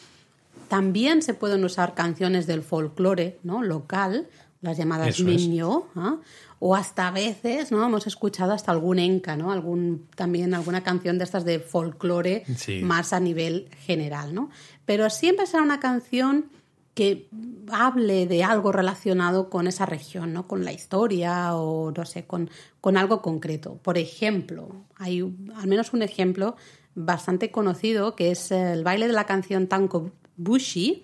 También 0.68 1.22
se 1.22 1.34
pueden 1.34 1.64
usar 1.64 1.96
canciones 1.96 2.46
del 2.46 2.62
folclore 2.62 3.40
¿no? 3.44 3.64
local, 3.64 4.28
las 4.62 4.78
llamadas 4.78 5.22
minyo, 5.22 5.86
¿ah? 5.96 6.18
o 6.60 6.76
hasta 6.76 7.08
a 7.08 7.12
veces, 7.12 7.72
¿no? 7.72 7.86
Hemos 7.86 8.06
escuchado 8.06 8.52
hasta 8.52 8.72
algún 8.72 9.00
enca, 9.00 9.38
¿no? 9.38 9.52
Algún, 9.52 10.08
también 10.16 10.54
alguna 10.54 10.84
canción 10.84 11.18
de 11.18 11.24
estas 11.24 11.46
de 11.46 11.60
folclore 11.60 12.44
más 12.82 13.14
a 13.14 13.22
nivel 13.22 13.70
general, 13.86 14.34
¿no? 14.36 14.50
Pero 14.90 15.08
siempre 15.12 15.46
será 15.46 15.62
una 15.62 15.80
canción 15.80 16.50
que 16.96 17.30
hable 17.72 18.26
de 18.26 18.44
algo 18.44 18.72
relacionado 18.72 19.48
con 19.52 19.68
esa 19.68 19.86
región, 19.86 20.34
¿no? 20.34 20.48
Con 20.48 20.66
la 20.66 20.72
historia 20.72 21.54
o, 21.54 21.92
no 21.92 22.06
sé, 22.06 22.26
con, 22.26 22.50
con 22.82 22.98
algo 22.98 23.22
concreto. 23.22 23.76
Por 23.84 24.00
ejemplo, 24.00 24.88
hay 24.96 25.22
al 25.56 25.68
menos 25.68 25.94
un 25.94 26.02
ejemplo 26.02 26.56
bastante 26.96 27.52
conocido 27.52 28.16
que 28.16 28.32
es 28.32 28.50
el 28.50 28.84
baile 28.84 29.06
de 29.06 29.14
la 29.14 29.28
canción 29.28 29.68
Tanko 29.68 30.12
Bushi, 30.38 31.04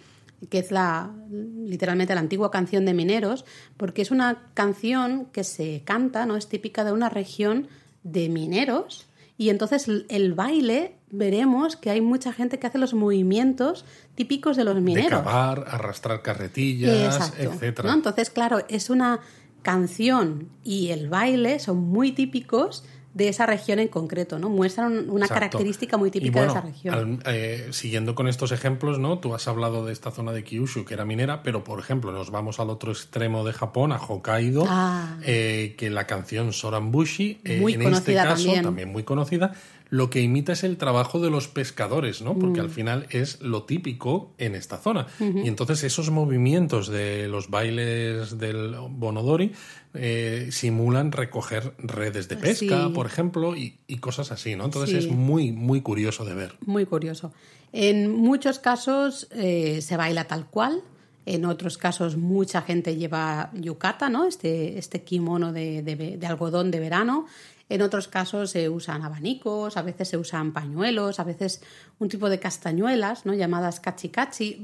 que 0.50 0.58
es 0.58 0.72
la 0.72 1.14
literalmente 1.32 2.16
la 2.16 2.22
antigua 2.22 2.50
canción 2.50 2.86
de 2.86 2.96
mineros, 2.96 3.46
porque 3.78 4.02
es 4.02 4.10
una 4.10 4.50
canción 4.56 5.26
que 5.26 5.44
se 5.44 5.84
canta, 5.86 6.26
no 6.26 6.38
es 6.38 6.50
típica 6.50 6.86
de 6.86 6.92
una 6.92 7.10
región 7.10 7.68
de 8.02 8.30
mineros 8.30 9.06
y 9.38 9.50
entonces 9.50 9.88
el 10.10 10.34
baile 10.34 10.96
veremos 11.12 11.76
que 11.76 11.90
hay 11.90 12.02
mucha 12.02 12.32
gente 12.32 12.58
que 12.58 12.68
hace 12.68 12.78
los 12.78 12.94
movimientos 12.94 13.86
típicos 14.16 14.56
de 14.56 14.64
los 14.64 14.80
mineros. 14.80 15.12
De 15.12 15.16
cavar, 15.18 15.66
arrastrar 15.68 16.22
carretillas, 16.22 17.34
etcétera. 17.38 17.94
Entonces, 17.94 18.30
claro, 18.30 18.60
es 18.70 18.90
una 18.90 19.20
canción 19.62 20.50
y 20.64 20.90
el 20.90 21.10
baile 21.10 21.60
son 21.60 21.78
muy 21.78 22.12
típicos 22.12 22.86
de 23.16 23.30
esa 23.30 23.46
región 23.46 23.80
en 23.80 23.88
concreto, 23.88 24.40
¿no? 24.40 24.50
Muestran 24.50 25.10
una 25.10 25.30
característica 25.30 25.96
muy 25.96 26.12
típica 26.12 26.42
de 26.42 26.48
esa 26.48 26.60
región. 26.60 27.24
Eh, 27.26 27.70
siguiendo 27.72 28.14
con 28.14 28.28
estos 28.28 28.52
ejemplos, 28.52 29.00
¿no? 29.00 29.20
Tú 29.20 29.34
has 29.34 29.48
hablado 29.48 29.86
de 29.86 29.94
esta 29.94 30.12
zona 30.12 30.34
de 30.34 30.44
Kyushu, 30.44 30.84
que 30.84 30.96
era 30.96 31.06
minera, 31.06 31.42
pero 31.42 31.64
por 31.64 31.80
ejemplo, 31.80 32.12
nos 32.12 32.30
vamos 32.30 32.60
al 32.60 32.70
otro 32.70 32.92
extremo 32.92 33.46
de 33.46 33.54
Japón, 33.54 33.94
a 33.94 33.96
Hokkaido, 33.96 34.66
ah. 34.68 35.18
eh, 35.24 35.76
que 35.78 35.90
la 35.90 36.06
canción 36.08 36.52
Sorambushi, 36.52 37.40
eh, 37.46 37.64
en 37.66 37.94
este 37.94 38.16
caso, 38.16 38.52
también. 38.62 38.92
muy 38.92 39.04
conocida, 39.04 39.54
lo 39.90 40.10
que 40.10 40.22
imita 40.22 40.54
es 40.54 40.64
el 40.64 40.78
trabajo 40.78 41.20
de 41.20 41.30
los 41.30 41.48
pescadores, 41.48 42.22
¿no? 42.22 42.38
Porque 42.38 42.60
al 42.60 42.70
final 42.70 43.08
es 43.10 43.42
lo 43.42 43.64
típico 43.64 44.34
en 44.38 44.56
esta 44.56 44.78
zona. 44.78 45.08
Y 45.20 45.48
entonces 45.48 45.84
esos 45.84 46.10
movimientos 46.10 46.88
de 46.88 47.28
los 47.28 47.50
bailes 47.50 48.38
del 48.38 48.76
Bonodori 48.90 49.52
eh, 49.94 50.50
simulan 50.52 51.12
recoger 51.12 51.74
redes 51.78 52.28
de 52.28 52.38
pesca, 52.38 52.90
por 52.94 53.06
ejemplo, 53.06 53.56
y, 53.56 53.78
cosas 54.00 54.32
así, 54.32 54.56
¿no? 54.56 54.66
Entonces 54.66 55.06
es 55.06 55.12
muy, 55.12 55.52
muy 55.52 55.82
curioso 55.82 56.26
de 56.26 56.34
ver. 56.34 56.56
Muy 56.66 56.86
curioso. 56.86 57.32
En 57.72 58.12
muchos 58.12 58.60
casos 58.60 59.28
eh, 59.32 59.82
se 59.82 59.98
baila 59.98 60.26
tal 60.26 60.48
cual, 60.48 60.82
en 61.26 61.46
otros 61.46 61.78
casos 61.78 62.18
mucha 62.18 62.62
gente 62.62 62.96
lleva 62.96 63.50
yukata, 63.54 64.10
¿no? 64.10 64.26
Este, 64.26 64.78
este 64.78 65.04
kimono 65.04 65.52
de, 65.52 65.82
de, 65.82 66.28
algodón 66.28 66.72
de 66.72 66.80
verano. 66.80 67.26
En 67.68 67.82
otros 67.82 68.08
casos 68.08 68.52
se 68.52 68.70
usan 68.70 69.02
abanicos, 69.02 69.76
a 69.76 69.82
veces 69.82 70.10
se 70.10 70.18
usan 70.18 70.54
pañuelos, 70.54 71.20
a 71.20 71.24
veces 71.24 71.62
un 71.98 72.10
tipo 72.10 72.30
de 72.30 72.40
castañuelas, 72.40 73.26
¿no? 73.26 73.34
llamadas 73.34 73.80
cachi 73.80 74.12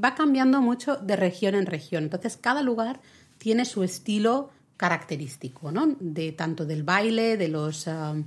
Va 0.04 0.14
cambiando 0.14 0.62
mucho 0.62 0.98
de 0.98 1.16
región 1.16 1.56
en 1.56 1.66
región. 1.66 2.04
Entonces, 2.04 2.38
cada 2.38 2.62
lugar 2.62 3.02
tiene 3.40 3.66
su 3.66 3.84
estilo 3.84 4.52
característico, 4.78 5.72
¿no? 5.72 5.96
De 6.00 6.32
tanto 6.32 6.66
del 6.66 6.84
baile, 6.84 7.38
de 7.38 7.48
los 7.48 7.88
um, 7.88 8.24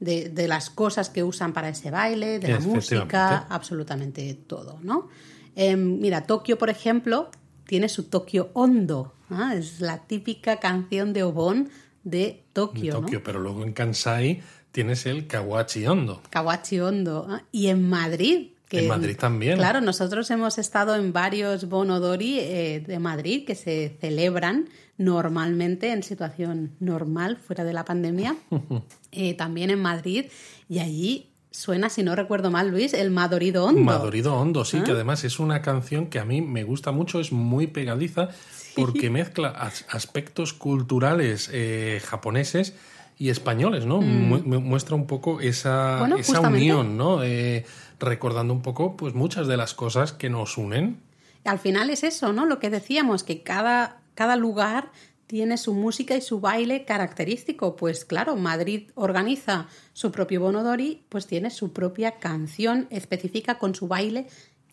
de, 0.00 0.48
las 0.48 0.70
cosas 0.70 1.08
que 1.08 1.22
usan 1.22 1.52
para 1.52 1.68
ese 1.68 1.90
baile, 1.90 2.38
de 2.38 2.48
la 2.48 2.60
música, 2.60 3.46
absolutamente 3.48 4.34
todo, 4.34 4.78
¿no? 4.82 5.08
Em, 5.56 6.00
mira, 6.00 6.26
Tokio, 6.26 6.58
por 6.58 6.68
ejemplo, 6.68 7.30
tiene 7.66 7.88
su 7.88 8.04
Tokio 8.04 8.50
Hondo. 8.54 9.14
¿ah? 9.30 9.54
Es 9.54 9.80
la 9.80 9.98
típica 10.06 10.58
canción 10.58 11.12
de 11.12 11.22
Obon 11.22 11.70
de 12.04 12.44
Tokio. 12.52 13.00
Tokio, 13.00 13.22
pero 13.22 13.40
luego 13.40 13.62
en 13.62 13.72
Kansai 13.72 14.42
tienes 14.70 15.06
el 15.06 15.26
Kawachi 15.26 15.86
Hondo. 15.86 16.22
Kawachi 16.30 16.80
Hondo. 16.80 17.26
¿ah? 17.28 17.42
Y 17.50 17.68
en 17.68 17.88
Madrid. 17.88 18.50
Que, 18.68 18.80
en 18.80 18.88
Madrid 18.88 19.16
también. 19.16 19.58
Claro, 19.58 19.80
nosotros 19.80 20.30
hemos 20.30 20.58
estado 20.58 20.94
en 20.96 21.12
varios 21.12 21.68
Bonodori 21.68 22.38
eh, 22.40 22.84
de 22.86 22.98
Madrid 22.98 23.46
que 23.46 23.54
se 23.54 23.96
celebran 24.00 24.68
normalmente 24.96 25.92
en 25.92 26.02
situación 26.02 26.72
normal, 26.80 27.36
fuera 27.36 27.64
de 27.64 27.72
la 27.72 27.84
pandemia, 27.84 28.36
eh, 29.12 29.34
también 29.34 29.70
en 29.70 29.80
Madrid, 29.80 30.26
y 30.68 30.78
allí 30.78 31.30
suena, 31.50 31.88
si 31.88 32.02
no 32.02 32.16
recuerdo 32.16 32.50
mal, 32.50 32.68
Luis, 32.68 32.94
el 32.94 33.10
Madorido 33.10 33.64
Hondo. 33.64 33.80
Madorido 33.80 34.34
Hondo, 34.34 34.64
sí, 34.64 34.80
que 34.80 34.90
¿Ah? 34.90 34.94
además 34.94 35.24
es 35.24 35.38
una 35.38 35.62
canción 35.62 36.06
que 36.06 36.18
a 36.18 36.24
mí 36.24 36.42
me 36.42 36.64
gusta 36.64 36.90
mucho, 36.90 37.20
es 37.20 37.32
muy 37.32 37.68
pegadiza, 37.68 38.30
porque 38.74 39.10
mezcla 39.10 39.48
aspectos 39.88 40.52
culturales 40.52 41.50
eh, 41.52 42.00
japoneses 42.04 42.74
y 43.18 43.30
españoles, 43.30 43.86
¿no? 43.86 44.00
Mm. 44.00 44.62
Muestra 44.64 44.96
un 44.96 45.06
poco 45.06 45.40
esa, 45.40 46.06
esa 46.18 46.40
unión, 46.40 46.96
¿no? 46.96 47.22
Eh, 47.22 47.64
recordando 48.00 48.52
un 48.52 48.62
poco, 48.62 48.96
pues 48.96 49.14
muchas 49.14 49.46
de 49.46 49.56
las 49.56 49.74
cosas 49.74 50.12
que 50.12 50.30
nos 50.30 50.58
unen. 50.58 51.00
Al 51.44 51.58
final 51.58 51.90
es 51.90 52.04
eso, 52.04 52.32
¿no? 52.32 52.46
Lo 52.46 52.58
que 52.58 52.70
decíamos, 52.70 53.22
que 53.22 53.42
cada, 53.42 54.00
cada 54.14 54.36
lugar 54.36 54.90
tiene 55.26 55.56
su 55.56 55.74
música 55.74 56.16
y 56.16 56.20
su 56.20 56.40
baile 56.40 56.84
característico. 56.84 57.76
Pues 57.76 58.04
claro, 58.04 58.36
Madrid 58.36 58.90
organiza 58.94 59.68
su 59.92 60.10
propio 60.10 60.40
Bonodori, 60.40 61.02
pues 61.08 61.26
tiene 61.26 61.50
su 61.50 61.72
propia 61.72 62.18
canción 62.18 62.86
específica 62.90 63.58
con 63.58 63.74
su 63.74 63.88
baile 63.88 64.26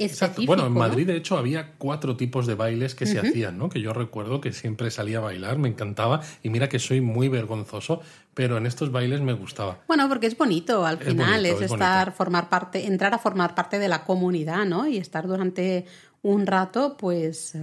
Específico, 0.04 0.48
Bueno, 0.48 0.66
en 0.68 0.74
Madrid, 0.74 1.08
de 1.08 1.18
hecho, 1.18 1.38
había 1.38 1.74
cuatro 1.78 2.16
tipos 2.18 2.48
de 2.48 2.56
bailes 2.56 2.96
que 2.96 3.06
se 3.06 3.20
hacían, 3.20 3.58
¿no? 3.58 3.70
Que 3.70 3.82
yo 3.82 3.94
recuerdo 3.94 4.42
que 4.42 4.54
siempre 4.54 4.92
salía 4.92 5.20
a 5.20 5.22
bailar, 5.22 5.58
me 5.58 5.70
encantaba. 5.70 6.22
Y 6.44 6.50
mira 6.50 6.70
que 6.70 6.80
soy 6.80 7.02
muy 7.02 7.30
vergonzoso, 7.30 8.02
pero 8.34 8.58
en 8.58 8.66
estos 8.66 8.92
bailes 8.92 9.22
me 9.22 9.34
gustaba. 9.34 9.80
Bueno, 9.88 10.08
porque 10.10 10.28
es 10.28 10.38
bonito, 10.38 10.86
al 10.86 10.98
final, 10.98 11.46
es, 11.46 11.62
estar, 11.62 12.14
formar 12.14 12.50
parte, 12.50 12.88
entrar 12.88 13.14
a 13.14 13.18
formar 13.18 13.56
parte 13.56 13.80
de 13.80 13.88
la 13.88 14.04
comunidad, 14.04 14.66
¿no? 14.66 14.88
Y 14.88 14.98
estar 14.98 15.28
durante 15.28 15.86
un 16.22 16.46
rato, 16.46 16.98
pues, 16.98 17.56
eh, 17.56 17.60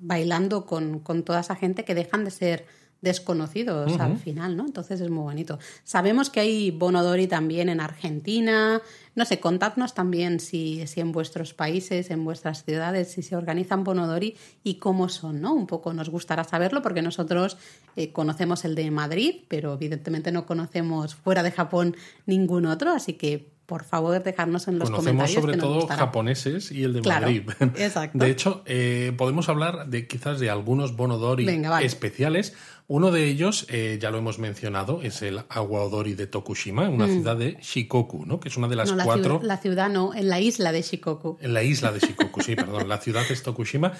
bailando 0.00 0.66
con, 0.66 1.00
con 1.00 1.22
toda 1.22 1.40
esa 1.40 1.54
gente 1.54 1.84
que 1.84 1.94
dejan 1.94 2.24
de 2.24 2.30
ser 2.30 2.66
desconocidos 3.02 3.98
al 3.98 4.16
final, 4.16 4.56
¿no? 4.56 4.64
Entonces 4.64 5.00
es 5.00 5.10
muy 5.10 5.24
bonito. 5.24 5.58
Sabemos 5.82 6.30
que 6.30 6.40
hay 6.40 6.70
Bonodori 6.70 7.26
también 7.26 7.68
en 7.68 7.80
Argentina. 7.80 8.80
No 9.16 9.24
sé, 9.24 9.40
contadnos 9.40 9.92
también 9.92 10.38
si, 10.38 10.86
si 10.86 11.00
en 11.00 11.10
vuestros 11.10 11.52
países, 11.52 12.10
en 12.10 12.24
vuestras 12.24 12.64
ciudades, 12.64 13.10
si 13.10 13.22
se 13.22 13.34
organizan 13.34 13.82
Bonodori 13.82 14.36
y 14.62 14.76
cómo 14.76 15.08
son, 15.08 15.40
¿no? 15.40 15.52
Un 15.52 15.66
poco 15.66 15.92
nos 15.92 16.08
gustará 16.08 16.44
saberlo 16.44 16.80
porque 16.80 17.02
nosotros 17.02 17.58
eh, 17.96 18.12
conocemos 18.12 18.64
el 18.64 18.76
de 18.76 18.90
Madrid, 18.92 19.42
pero 19.48 19.74
evidentemente 19.74 20.30
no 20.30 20.46
conocemos 20.46 21.16
fuera 21.16 21.42
de 21.42 21.50
Japón 21.50 21.96
ningún 22.24 22.66
otro, 22.66 22.92
así 22.92 23.14
que 23.14 23.51
por 23.66 23.84
favor 23.84 24.22
dejarnos 24.22 24.68
en 24.68 24.78
los 24.78 24.90
Conocemos 24.90 25.30
comentarios. 25.30 25.40
sobre 25.40 25.56
todo 25.56 25.86
japoneses 25.86 26.72
y 26.72 26.84
el 26.84 26.94
de 26.94 27.02
Madrid. 27.02 27.42
Exacto. 27.76 28.18
De 28.18 28.30
hecho, 28.30 28.62
eh, 28.66 29.12
podemos 29.16 29.48
hablar 29.48 29.88
de 29.88 30.06
quizás 30.06 30.40
de 30.40 30.50
algunos 30.50 30.96
bonodori 30.96 31.46
especiales. 31.82 32.54
Uno 32.88 33.10
de 33.10 33.24
ellos, 33.26 33.66
eh, 33.70 33.98
ya 34.00 34.10
lo 34.10 34.18
hemos 34.18 34.38
mencionado, 34.38 35.00
es 35.02 35.22
el 35.22 35.42
Aguadori 35.48 36.14
de 36.14 36.26
Tokushima, 36.26 36.88
una 36.88 37.06
mm. 37.06 37.10
ciudad 37.10 37.36
de 37.36 37.56
Shikoku, 37.60 38.26
¿no? 38.26 38.40
que 38.40 38.48
es 38.48 38.56
una 38.56 38.68
de 38.68 38.76
las 38.76 38.92
cuatro. 38.92 39.40
la 39.42 39.56
ciudad 39.56 39.88
no, 39.88 40.12
en 40.14 40.28
la 40.28 40.40
isla 40.40 40.72
de 40.72 40.82
Shikoku. 40.82 41.38
En 41.40 41.54
la 41.54 41.62
isla 41.62 41.92
de 41.92 42.00
Shikoku, 42.00 42.42
sí, 42.42 42.56
perdón. 42.56 42.88
La 42.88 42.98
ciudad 42.98 43.24
es 43.30 43.42
Tokushima, 43.42 43.92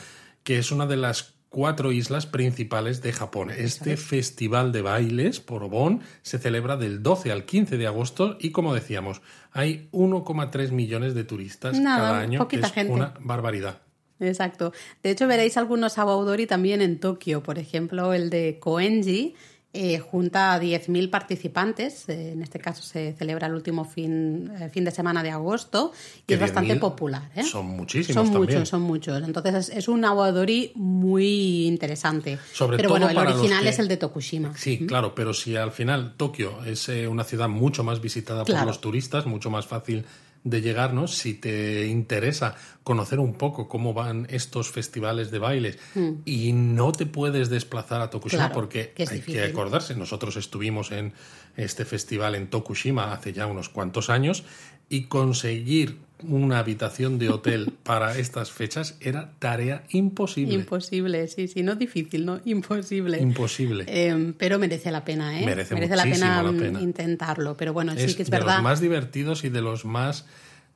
que 0.42 0.58
es 0.58 0.72
una 0.72 0.86
de 0.86 0.96
las 0.96 1.34
cuatro 1.52 1.92
islas 1.92 2.26
principales 2.26 3.02
de 3.02 3.12
Japón. 3.12 3.50
Este 3.50 3.96
festival 3.96 4.72
de 4.72 4.82
bailes 4.82 5.38
por 5.38 5.62
Obon 5.62 6.00
se 6.22 6.38
celebra 6.38 6.76
del 6.76 7.02
12 7.02 7.30
al 7.30 7.44
15 7.44 7.76
de 7.76 7.86
agosto 7.86 8.36
y 8.40 8.50
como 8.50 8.74
decíamos, 8.74 9.20
hay 9.52 9.88
1,3 9.92 10.72
millones 10.72 11.14
de 11.14 11.24
turistas 11.24 11.78
cada 11.78 12.18
año. 12.18 12.48
Es 12.50 12.88
una 12.88 13.14
barbaridad. 13.20 13.82
Exacto. 14.18 14.72
De 15.02 15.10
hecho, 15.10 15.26
veréis 15.26 15.56
algunos 15.56 15.98
abaudori 15.98 16.46
también 16.46 16.80
en 16.80 16.98
Tokio. 16.98 17.42
Por 17.42 17.58
ejemplo, 17.58 18.14
el 18.14 18.30
de 18.30 18.58
Koenji, 18.58 19.34
eh, 19.74 19.98
junta 19.98 20.52
a 20.52 20.60
10.000 20.60 21.08
participantes. 21.08 22.06
Eh, 22.10 22.32
en 22.32 22.42
este 22.42 22.58
caso 22.58 22.82
se 22.82 23.14
celebra 23.14 23.46
el 23.46 23.54
último 23.54 23.86
fin, 23.86 24.52
eh, 24.60 24.68
fin 24.68 24.84
de 24.84 24.90
semana 24.90 25.22
de 25.22 25.30
agosto 25.30 25.92
y 26.26 26.34
es 26.34 26.40
bastante 26.40 26.76
popular. 26.76 27.30
Son 27.42 27.64
muchísimos. 27.64 28.28
Son 28.28 28.38
muchos, 28.38 28.68
son 28.68 28.82
muchos. 28.82 29.22
Entonces 29.22 29.70
es, 29.70 29.88
un 29.88 30.04
aguadori 30.04 30.72
muy 30.74 31.66
interesante. 31.66 32.38
Sobre 32.52 32.76
pero 32.76 32.90
bueno, 32.90 33.08
el 33.08 33.16
original 33.16 33.66
es 33.66 33.78
el 33.78 33.88
de 33.88 33.96
Tokushima. 33.96 34.54
Sí, 34.58 34.86
claro, 34.86 35.14
pero 35.14 35.32
si 35.32 35.56
al 35.56 35.72
final 35.72 36.16
Tokio 36.18 36.62
es 36.64 36.88
una 37.08 37.24
ciudad 37.24 37.48
mucho 37.48 37.82
más 37.82 38.02
visitada 38.02 38.44
por 38.44 38.66
los 38.66 38.80
turistas, 38.82 39.24
mucho 39.24 39.48
más 39.48 39.66
fácil 39.66 40.04
de 40.44 40.60
llegarnos, 40.60 41.14
si 41.14 41.34
te 41.34 41.86
interesa 41.86 42.56
conocer 42.82 43.20
un 43.20 43.34
poco 43.34 43.68
cómo 43.68 43.94
van 43.94 44.26
estos 44.28 44.70
festivales 44.70 45.30
de 45.30 45.38
bailes 45.38 45.78
mm. 45.94 46.10
y 46.24 46.52
no 46.52 46.90
te 46.90 47.06
puedes 47.06 47.48
desplazar 47.48 48.00
a 48.00 48.10
Tokushima 48.10 48.50
porque 48.50 48.92
hay 48.98 49.20
que 49.20 49.44
acordarse, 49.44 49.94
nosotros 49.94 50.36
estuvimos 50.36 50.90
en 50.90 51.12
este 51.56 51.84
festival 51.84 52.34
en 52.34 52.48
Tokushima 52.48 53.12
hace 53.12 53.32
ya 53.32 53.46
unos 53.46 53.68
cuantos 53.68 54.10
años 54.10 54.44
y 54.92 55.04
conseguir 55.04 55.96
una 56.28 56.58
habitación 56.58 57.18
de 57.18 57.30
hotel 57.30 57.72
para 57.82 58.18
estas 58.18 58.52
fechas 58.52 58.96
era 59.00 59.32
tarea 59.38 59.84
imposible. 59.88 60.54
Imposible, 60.54 61.26
sí, 61.28 61.48
sí, 61.48 61.62
no 61.62 61.74
difícil, 61.76 62.26
no 62.26 62.40
imposible. 62.44 63.18
Imposible. 63.18 63.86
Em, 63.88 64.34
pero 64.34 64.58
merece 64.58 64.90
la 64.90 65.02
pena, 65.02 65.40
¿eh? 65.40 65.46
Merece, 65.46 65.74
la, 65.96 66.02
pena 66.04 66.78
intentarlo. 66.80 67.56
Pero 67.56 67.72
bueno, 67.72 67.94
sí 67.96 68.14
que 68.14 68.22
es 68.22 68.28
verdad. 68.28 68.48
De 68.48 68.54
los 68.56 68.62
más 68.62 68.80
divertidos 68.82 69.44
y 69.44 69.48
de 69.48 69.62
los 69.62 69.86
más. 69.86 70.26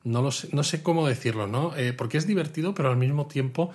No, 0.03 0.23
lo 0.23 0.31
sé, 0.31 0.49
no 0.51 0.63
sé 0.63 0.81
cómo 0.81 1.07
decirlo, 1.07 1.45
¿no? 1.45 1.77
Eh, 1.77 1.93
porque 1.93 2.17
es 2.17 2.25
divertido, 2.25 2.73
pero 2.73 2.89
al 2.89 2.97
mismo 2.97 3.27
tiempo. 3.27 3.71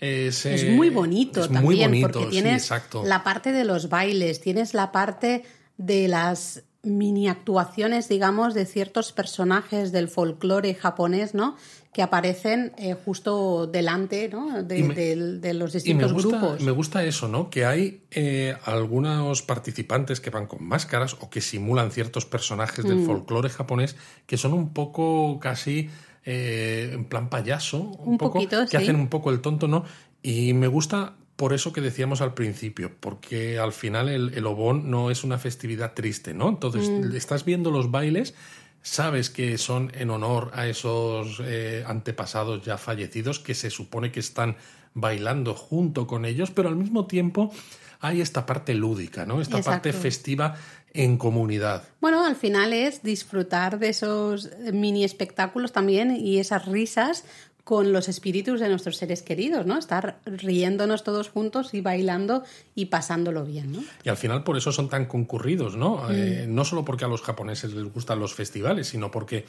es, 0.00 0.46
muy 0.70 0.88
bonito 0.88 1.42
también, 1.42 1.64
muy 1.64 1.76
bonito, 1.76 2.08
porque 2.12 2.30
tienes 2.30 2.70
la 3.04 3.22
parte 3.22 3.52
de 3.52 3.64
los 3.64 3.90
bailes, 3.90 4.40
tienes 4.40 4.72
la 4.72 4.90
parte 4.90 5.44
de 5.76 6.08
las 6.08 6.64
mini 6.82 7.28
actuaciones, 7.28 8.08
digamos, 8.08 8.54
de 8.54 8.66
ciertos 8.66 9.12
personajes 9.12 9.92
del 9.92 10.08
folclore 10.08 10.74
japonés, 10.74 11.34
¿no? 11.34 11.56
Que 11.92 12.02
aparecen 12.02 12.72
eh, 12.76 12.94
justo 12.94 13.66
delante, 13.66 14.28
¿no? 14.28 14.62
De, 14.62 15.54
los 15.54 15.72
distintos 15.72 16.12
grupos. 16.12 16.60
Me 16.60 16.72
gusta 16.72 17.04
eso, 17.04 17.28
¿no? 17.28 17.50
Que 17.50 17.64
hay 17.64 18.02
eh, 18.10 18.56
algunos 18.64 19.42
participantes 19.42 20.20
que 20.20 20.30
van 20.30 20.46
con 20.46 20.64
máscaras 20.64 21.16
o 21.20 21.30
que 21.30 21.40
simulan 21.40 21.92
ciertos 21.92 22.26
personajes 22.26 22.84
del 22.84 22.96
mm. 22.96 23.06
folclore 23.06 23.50
japonés 23.50 23.96
que 24.26 24.36
son 24.36 24.52
un 24.52 24.72
poco 24.72 25.38
casi 25.38 25.88
eh, 26.24 26.90
en 26.92 27.04
plan 27.04 27.28
payaso, 27.28 27.78
un, 27.80 28.18
poco, 28.18 28.40
que 28.48 28.76
hacen 28.76 28.96
un 28.96 29.08
poco 29.08 29.30
el 29.30 29.40
tonto, 29.40 29.68
¿no? 29.68 29.84
Y 30.22 30.52
me 30.54 30.68
gusta 30.68 31.14
por 31.42 31.54
eso 31.54 31.72
que 31.72 31.80
decíamos 31.80 32.20
al 32.20 32.34
principio, 32.34 32.92
porque 33.00 33.58
al 33.58 33.72
final 33.72 34.08
el, 34.08 34.32
el 34.34 34.46
Obón 34.46 34.92
no 34.92 35.10
es 35.10 35.24
una 35.24 35.38
festividad 35.38 35.92
triste, 35.92 36.34
¿no? 36.34 36.48
Entonces, 36.48 36.88
mm. 36.88 37.16
estás 37.16 37.44
viendo 37.44 37.72
los 37.72 37.90
bailes, 37.90 38.34
sabes 38.80 39.28
que 39.28 39.58
son 39.58 39.90
en 39.96 40.10
honor 40.10 40.52
a 40.54 40.68
esos 40.68 41.42
eh, 41.44 41.82
antepasados 41.84 42.64
ya 42.64 42.78
fallecidos 42.78 43.40
que 43.40 43.56
se 43.56 43.70
supone 43.70 44.12
que 44.12 44.20
están 44.20 44.54
bailando 44.94 45.54
junto 45.54 46.06
con 46.06 46.26
ellos, 46.26 46.52
pero 46.52 46.68
al 46.68 46.76
mismo 46.76 47.08
tiempo 47.08 47.52
hay 47.98 48.20
esta 48.20 48.46
parte 48.46 48.74
lúdica, 48.74 49.26
¿no? 49.26 49.40
Esta 49.40 49.60
parte 49.62 49.92
festiva 49.92 50.54
en 50.94 51.16
comunidad. 51.16 51.82
Bueno, 52.00 52.24
al 52.24 52.36
final 52.36 52.72
es 52.72 53.02
disfrutar 53.02 53.78
de 53.78 53.88
esos 53.88 54.50
mini 54.72 55.04
espectáculos 55.04 55.72
también 55.72 56.14
y 56.14 56.38
esas 56.38 56.66
risas 56.66 57.24
con 57.64 57.92
los 57.92 58.08
espíritus 58.08 58.60
de 58.60 58.68
nuestros 58.68 58.96
seres 58.96 59.22
queridos, 59.22 59.66
¿no? 59.66 59.78
Estar 59.78 60.18
riéndonos 60.26 61.04
todos 61.04 61.30
juntos 61.30 61.74
y 61.74 61.80
bailando 61.80 62.42
y 62.74 62.86
pasándolo 62.86 63.44
bien, 63.44 63.72
¿no? 63.72 63.84
Y 64.02 64.08
al 64.08 64.16
final 64.16 64.42
por 64.42 64.56
eso 64.56 64.72
son 64.72 64.88
tan 64.88 65.06
concurridos, 65.06 65.76
¿no? 65.76 65.98
Mm. 65.98 66.10
Eh, 66.10 66.46
no 66.48 66.64
solo 66.64 66.84
porque 66.84 67.04
a 67.04 67.08
los 67.08 67.22
japoneses 67.22 67.72
les 67.72 67.84
gustan 67.84 68.18
los 68.18 68.34
festivales, 68.34 68.88
sino 68.88 69.10
porque 69.10 69.46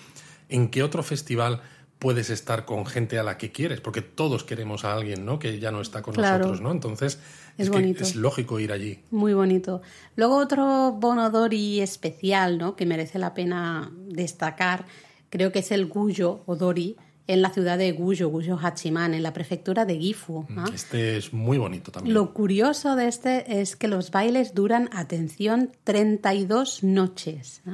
¿en 0.49 0.69
qué 0.69 0.83
otro 0.83 1.01
festival 1.01 1.61
puedes 1.97 2.29
estar 2.29 2.65
con 2.65 2.85
gente 2.85 3.17
a 3.17 3.23
la 3.23 3.37
que 3.39 3.51
quieres? 3.51 3.81
Porque 3.81 4.01
todos 4.01 4.43
queremos 4.43 4.85
a 4.85 4.93
alguien, 4.93 5.25
¿no? 5.25 5.39
Que 5.39 5.59
ya 5.59 5.71
no 5.71 5.81
está 5.81 6.03
con 6.03 6.13
nosotros, 6.13 6.61
¿no? 6.61 6.71
Entonces 6.71 7.17
es, 7.57 7.69
es 7.69 8.15
lógico 8.15 8.59
ir 8.59 8.71
allí. 8.71 8.99
Muy 9.09 9.33
bonito. 9.33 9.81
Luego 10.15 10.37
otro 10.37 10.91
bonodori 10.91 11.81
especial, 11.81 12.59
¿no? 12.59 12.75
Que 12.75 12.85
merece 12.85 13.17
la 13.17 13.33
pena 13.33 13.91
destacar, 14.07 14.85
creo 15.31 15.51
que 15.51 15.59
es 15.59 15.71
el 15.71 15.89
Guyo 15.89 16.43
Odori, 16.45 16.97
en 17.27 17.41
la 17.41 17.49
ciudad 17.49 17.77
de 17.77 17.91
Guyo, 17.91 18.29
Guyo 18.29 18.57
Hachiman, 18.61 19.13
en 19.13 19.23
la 19.23 19.33
prefectura 19.33 19.85
de 19.85 19.97
Gifu. 19.97 20.45
Mm, 20.49 20.73
este 20.73 21.17
es 21.17 21.33
muy 21.33 21.57
bonito 21.57 21.91
también. 21.91 22.13
Lo 22.13 22.33
curioso 22.33 22.95
de 22.95 23.07
este 23.07 23.61
es 23.61 23.75
que 23.75 23.87
los 23.87 24.11
bailes 24.11 24.53
duran, 24.53 24.89
atención, 24.93 25.71
32 25.83 26.83
noches. 26.83 27.61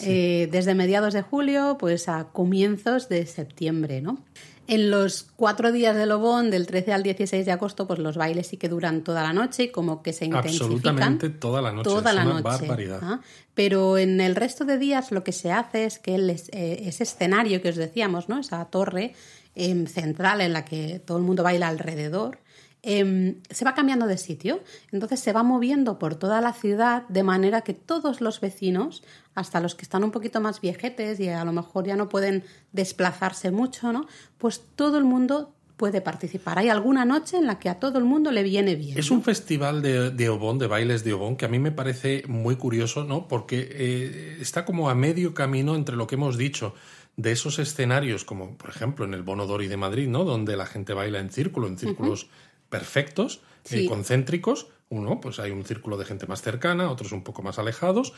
Eh, 0.00 0.48
desde 0.50 0.74
mediados 0.74 1.14
de 1.14 1.22
julio 1.22 1.76
pues 1.78 2.08
a 2.08 2.24
comienzos 2.32 3.08
de 3.08 3.26
septiembre. 3.26 4.00
¿no? 4.00 4.18
En 4.66 4.90
los 4.90 5.26
cuatro 5.36 5.72
días 5.72 5.94
de 5.94 6.06
Lobón, 6.06 6.50
del 6.50 6.66
13 6.66 6.92
al 6.92 7.02
16 7.02 7.44
de 7.44 7.52
agosto, 7.52 7.86
pues 7.86 7.98
los 7.98 8.16
bailes 8.16 8.46
sí 8.46 8.56
que 8.56 8.68
duran 8.68 9.02
toda 9.02 9.22
la 9.22 9.32
noche 9.32 9.70
como 9.70 10.02
que 10.02 10.12
se 10.12 10.24
intensifican. 10.24 10.66
Absolutamente 10.66 11.28
toda 11.30 11.60
la 11.60 11.72
noche. 11.72 11.90
Toda 11.90 12.10
es 12.10 12.16
la 12.16 12.22
una 12.24 12.40
barbaridad. 12.40 13.20
Pero 13.54 13.98
en 13.98 14.20
el 14.20 14.34
resto 14.34 14.64
de 14.64 14.78
días 14.78 15.12
lo 15.12 15.22
que 15.22 15.32
se 15.32 15.52
hace 15.52 15.84
es 15.84 15.98
que 15.98 16.14
eh, 16.16 16.82
ese 16.86 17.02
escenario 17.02 17.60
que 17.60 17.68
os 17.68 17.76
decíamos, 17.76 18.28
¿no? 18.28 18.40
esa 18.40 18.64
torre 18.66 19.14
em, 19.54 19.86
central 19.86 20.40
en 20.40 20.54
la 20.54 20.64
que 20.64 20.98
todo 21.04 21.18
el 21.18 21.24
mundo 21.24 21.42
baila 21.42 21.68
alrededor, 21.68 22.38
Em, 22.86 23.36
se 23.48 23.64
va 23.64 23.74
cambiando 23.74 24.06
de 24.06 24.18
sitio. 24.18 24.60
Entonces 24.92 25.18
se 25.18 25.32
va 25.32 25.42
moviendo 25.42 25.98
por 25.98 26.16
toda 26.16 26.42
la 26.42 26.52
ciudad 26.52 27.08
de 27.08 27.22
manera 27.22 27.62
que 27.62 27.72
todos 27.72 28.20
los 28.20 28.40
vecinos, 28.42 29.02
hasta 29.34 29.60
los 29.60 29.74
que 29.74 29.82
están 29.82 30.04
un 30.04 30.10
poquito 30.10 30.42
más 30.42 30.60
viejetes 30.60 31.18
y 31.18 31.30
a 31.30 31.44
lo 31.46 31.52
mejor 31.52 31.86
ya 31.86 31.96
no 31.96 32.10
pueden 32.10 32.44
desplazarse 32.72 33.50
mucho, 33.50 33.90
¿no? 33.90 34.06
Pues 34.36 34.62
todo 34.76 34.98
el 34.98 35.04
mundo 35.04 35.54
puede 35.78 36.02
participar. 36.02 36.58
Hay 36.58 36.68
alguna 36.68 37.06
noche 37.06 37.38
en 37.38 37.46
la 37.46 37.58
que 37.58 37.70
a 37.70 37.80
todo 37.80 37.98
el 37.98 38.04
mundo 38.04 38.30
le 38.30 38.42
viene 38.42 38.74
bien. 38.74 38.98
Es 38.98 39.10
un 39.10 39.22
festival 39.22 39.80
de, 39.80 40.10
de 40.10 40.28
Obón, 40.28 40.58
de 40.58 40.66
bailes 40.66 41.04
de 41.04 41.14
Obón, 41.14 41.36
que 41.36 41.46
a 41.46 41.48
mí 41.48 41.58
me 41.58 41.72
parece 41.72 42.22
muy 42.28 42.56
curioso, 42.56 43.04
¿no? 43.04 43.28
Porque 43.28 43.66
eh, 43.70 44.36
está 44.40 44.66
como 44.66 44.90
a 44.90 44.94
medio 44.94 45.32
camino 45.32 45.74
entre 45.74 45.96
lo 45.96 46.06
que 46.06 46.16
hemos 46.16 46.36
dicho 46.36 46.74
de 47.16 47.32
esos 47.32 47.58
escenarios, 47.58 48.24
como 48.24 48.58
por 48.58 48.68
ejemplo 48.68 49.06
en 49.06 49.14
el 49.14 49.22
Bonodori 49.22 49.68
de 49.68 49.78
Madrid, 49.78 50.06
¿no? 50.06 50.24
Donde 50.24 50.54
la 50.56 50.66
gente 50.66 50.92
baila 50.92 51.18
en 51.18 51.30
círculo, 51.30 51.66
en 51.66 51.78
círculos 51.78 52.28
perfectos, 52.74 53.40
y 53.70 53.84
eh, 53.84 53.88
concéntricos. 53.88 54.66
Uno, 54.88 55.20
pues 55.20 55.38
hay 55.38 55.50
un 55.50 55.64
círculo 55.64 55.96
de 55.96 56.04
gente 56.04 56.26
más 56.26 56.42
cercana, 56.42 56.90
otros 56.90 57.12
un 57.12 57.22
poco 57.22 57.42
más 57.42 57.58
alejados. 57.58 58.12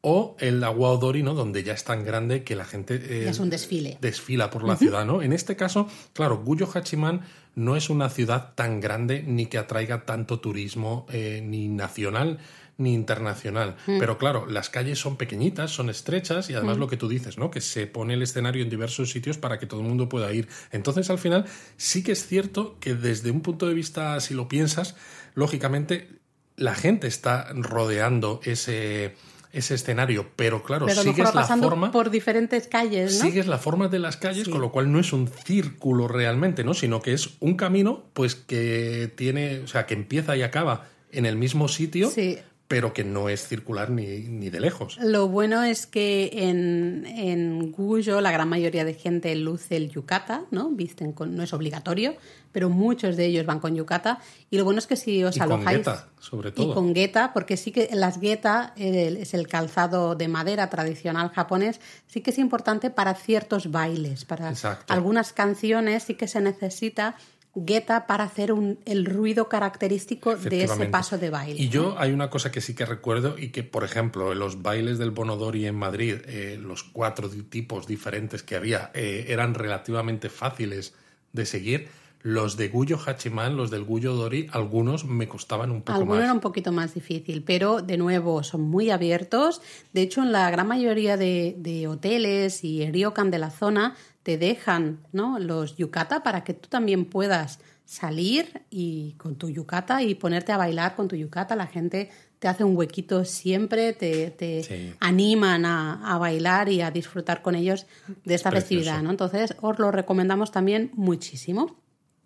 O 0.00 0.36
el 0.40 0.62
agua 0.64 0.98
¿no? 1.00 1.34
donde 1.34 1.62
ya 1.62 1.72
es 1.72 1.84
tan 1.84 2.04
grande 2.04 2.42
que 2.42 2.56
la 2.56 2.64
gente 2.64 2.96
eh, 2.96 3.28
es 3.28 3.38
un 3.38 3.50
desfile. 3.50 3.98
desfila 4.00 4.50
por 4.50 4.64
la 4.64 4.76
ciudad. 4.76 5.06
¿no? 5.06 5.22
En 5.22 5.32
este 5.32 5.54
caso, 5.54 5.86
claro, 6.12 6.42
Guyo 6.44 6.68
Hachiman 6.72 7.22
no 7.54 7.76
es 7.76 7.88
una 7.88 8.08
ciudad 8.08 8.54
tan 8.56 8.80
grande 8.80 9.22
ni 9.24 9.46
que 9.46 9.58
atraiga 9.58 10.04
tanto 10.04 10.40
turismo 10.40 11.06
eh, 11.12 11.40
ni 11.44 11.68
nacional 11.68 12.38
ni 12.78 12.94
internacional. 12.94 13.76
Mm. 13.86 13.98
Pero 13.98 14.18
claro, 14.18 14.46
las 14.46 14.70
calles 14.70 14.98
son 14.98 15.16
pequeñitas, 15.16 15.70
son 15.70 15.90
estrechas 15.90 16.50
y 16.50 16.54
además 16.54 16.76
mm. 16.76 16.80
lo 16.80 16.88
que 16.88 16.96
tú 16.96 17.08
dices, 17.08 17.38
¿no? 17.38 17.50
Que 17.50 17.60
se 17.60 17.86
pone 17.86 18.14
el 18.14 18.22
escenario 18.22 18.62
en 18.62 18.70
diversos 18.70 19.10
sitios 19.10 19.38
para 19.38 19.58
que 19.58 19.66
todo 19.66 19.80
el 19.80 19.86
mundo 19.86 20.08
pueda 20.08 20.32
ir. 20.32 20.48
Entonces, 20.70 21.10
al 21.10 21.18
final, 21.18 21.46
sí 21.76 22.02
que 22.02 22.12
es 22.12 22.26
cierto 22.26 22.76
que 22.80 22.94
desde 22.94 23.30
un 23.30 23.40
punto 23.40 23.68
de 23.68 23.74
vista, 23.74 24.18
si 24.20 24.34
lo 24.34 24.48
piensas, 24.48 24.96
lógicamente 25.34 26.08
la 26.56 26.74
gente 26.74 27.06
está 27.06 27.48
rodeando 27.54 28.40
ese 28.44 29.14
ese 29.52 29.74
escenario, 29.74 30.30
pero 30.34 30.62
claro, 30.62 30.88
sigues 30.88 31.34
la 31.34 31.44
forma 31.44 31.92
por 31.92 32.08
diferentes 32.08 32.68
calles, 32.68 33.18
¿no? 33.18 33.26
Sigues 33.26 33.46
la 33.46 33.58
forma 33.58 33.88
de 33.88 33.98
las 33.98 34.16
calles, 34.16 34.48
con 34.48 34.62
lo 34.62 34.72
cual 34.72 34.90
no 34.90 34.98
es 34.98 35.12
un 35.12 35.28
círculo 35.28 36.08
realmente, 36.08 36.64
¿no? 36.64 36.72
Sino 36.72 37.02
que 37.02 37.12
es 37.12 37.34
un 37.38 37.54
camino, 37.56 38.02
pues 38.14 38.34
que 38.34 39.12
tiene, 39.14 39.60
o 39.60 39.66
sea, 39.66 39.84
que 39.84 39.92
empieza 39.92 40.38
y 40.38 40.42
acaba 40.42 40.86
en 41.10 41.26
el 41.26 41.36
mismo 41.36 41.68
sitio, 41.68 42.08
sí 42.08 42.38
pero 42.72 42.94
que 42.94 43.04
no 43.04 43.28
es 43.28 43.46
circular 43.46 43.90
ni, 43.90 44.48
de 44.48 44.58
lejos. 44.58 44.96
Lo 44.96 45.28
bueno 45.28 45.62
es 45.62 45.86
que 45.86 46.30
en, 46.32 47.04
en 47.04 47.70
Guyo 47.70 48.22
la 48.22 48.32
gran 48.32 48.48
mayoría 48.48 48.86
de 48.86 48.94
gente 48.94 49.36
luce 49.36 49.76
el 49.76 49.90
yukata, 49.90 50.44
¿no? 50.50 50.70
Visten 50.70 51.12
con, 51.12 51.36
no 51.36 51.42
es 51.42 51.52
obligatorio, 51.52 52.16
pero 52.50 52.70
muchos 52.70 53.18
de 53.18 53.26
ellos 53.26 53.44
van 53.44 53.60
con 53.60 53.76
yukata. 53.76 54.20
Y 54.48 54.56
lo 54.56 54.64
bueno 54.64 54.78
es 54.78 54.86
que 54.86 54.96
si 54.96 55.22
os 55.22 55.36
y 55.36 55.40
alojáis. 55.40 55.84
Con 55.84 55.96
sobre 56.18 56.50
todo. 56.50 56.70
Y 56.70 56.72
con 56.72 56.94
geta, 56.94 57.34
porque 57.34 57.58
sí 57.58 57.72
que 57.72 57.90
las 57.92 58.18
geta 58.18 58.72
es 58.76 59.34
el 59.34 59.48
calzado 59.48 60.14
de 60.14 60.28
madera 60.28 60.70
tradicional 60.70 61.28
japonés, 61.28 61.78
sí 62.06 62.22
que 62.22 62.30
es 62.30 62.38
importante 62.38 62.88
para 62.88 63.12
ciertos 63.14 63.70
bailes, 63.70 64.24
para 64.24 64.54
algunas 64.88 65.34
canciones 65.34 66.04
sí 66.04 66.14
que 66.14 66.26
se 66.26 66.40
necesita 66.40 67.16
gueta 67.54 68.06
para 68.06 68.24
hacer 68.24 68.52
un, 68.52 68.78
el 68.86 69.04
ruido 69.04 69.48
característico 69.48 70.36
de 70.36 70.64
ese 70.64 70.86
paso 70.86 71.18
de 71.18 71.30
baile. 71.30 71.60
Y 71.60 71.68
yo 71.68 71.96
hay 71.98 72.12
una 72.12 72.30
cosa 72.30 72.50
que 72.50 72.60
sí 72.60 72.74
que 72.74 72.86
recuerdo 72.86 73.38
y 73.38 73.48
que, 73.48 73.62
por 73.62 73.84
ejemplo, 73.84 74.32
en 74.32 74.38
los 74.38 74.62
bailes 74.62 74.98
del 74.98 75.10
Bonodori 75.10 75.66
en 75.66 75.74
Madrid, 75.74 76.16
eh, 76.26 76.58
los 76.60 76.82
cuatro 76.82 77.28
tipos 77.28 77.86
diferentes 77.86 78.42
que 78.42 78.56
había 78.56 78.90
eh, 78.94 79.26
eran 79.28 79.54
relativamente 79.54 80.30
fáciles 80.30 80.94
de 81.32 81.46
seguir. 81.46 81.88
Los 82.22 82.56
de 82.56 82.68
Guyo 82.68 83.00
Hachiman, 83.04 83.56
los 83.56 83.72
del 83.72 83.84
Guyo 83.84 84.14
Dori, 84.14 84.46
algunos 84.52 85.04
me 85.04 85.26
costaban 85.26 85.72
un 85.72 85.82
poco 85.82 85.92
algunos 85.92 86.18
más. 86.18 86.24
era 86.24 86.32
un 86.32 86.38
poquito 86.38 86.70
más 86.70 86.94
difícil, 86.94 87.42
pero 87.42 87.82
de 87.82 87.96
nuevo 87.96 88.44
son 88.44 88.60
muy 88.60 88.90
abiertos. 88.90 89.60
De 89.92 90.02
hecho, 90.02 90.22
en 90.22 90.30
la 90.30 90.48
gran 90.52 90.68
mayoría 90.68 91.16
de, 91.16 91.56
de 91.58 91.88
hoteles 91.88 92.62
y 92.62 92.88
ryokan 92.88 93.32
de 93.32 93.38
la 93.40 93.50
zona 93.50 93.96
te 94.22 94.38
dejan 94.38 95.00
¿no? 95.12 95.38
los 95.38 95.76
yukata 95.76 96.22
para 96.22 96.44
que 96.44 96.54
tú 96.54 96.68
también 96.68 97.04
puedas 97.04 97.58
salir 97.84 98.62
y 98.70 99.12
con 99.18 99.36
tu 99.36 99.50
yukata 99.50 100.02
y 100.02 100.14
ponerte 100.14 100.52
a 100.52 100.56
bailar 100.56 100.94
con 100.94 101.08
tu 101.08 101.16
yukata. 101.16 101.56
La 101.56 101.66
gente 101.66 102.10
te 102.38 102.48
hace 102.48 102.64
un 102.64 102.76
huequito 102.76 103.24
siempre, 103.24 103.92
te, 103.92 104.30
te 104.30 104.96
animan 105.00 105.64
a, 105.64 106.16
bailar 106.18 106.68
y 106.68 106.80
a 106.80 106.90
disfrutar 106.90 107.42
con 107.42 107.54
ellos 107.54 107.86
de 108.24 108.34
esta 108.34 108.50
festividad. 108.50 109.02
¿no? 109.02 109.10
Entonces, 109.10 109.54
os 109.60 109.78
lo 109.78 109.90
recomendamos 109.90 110.52
también 110.52 110.90
muchísimo. 110.94 111.76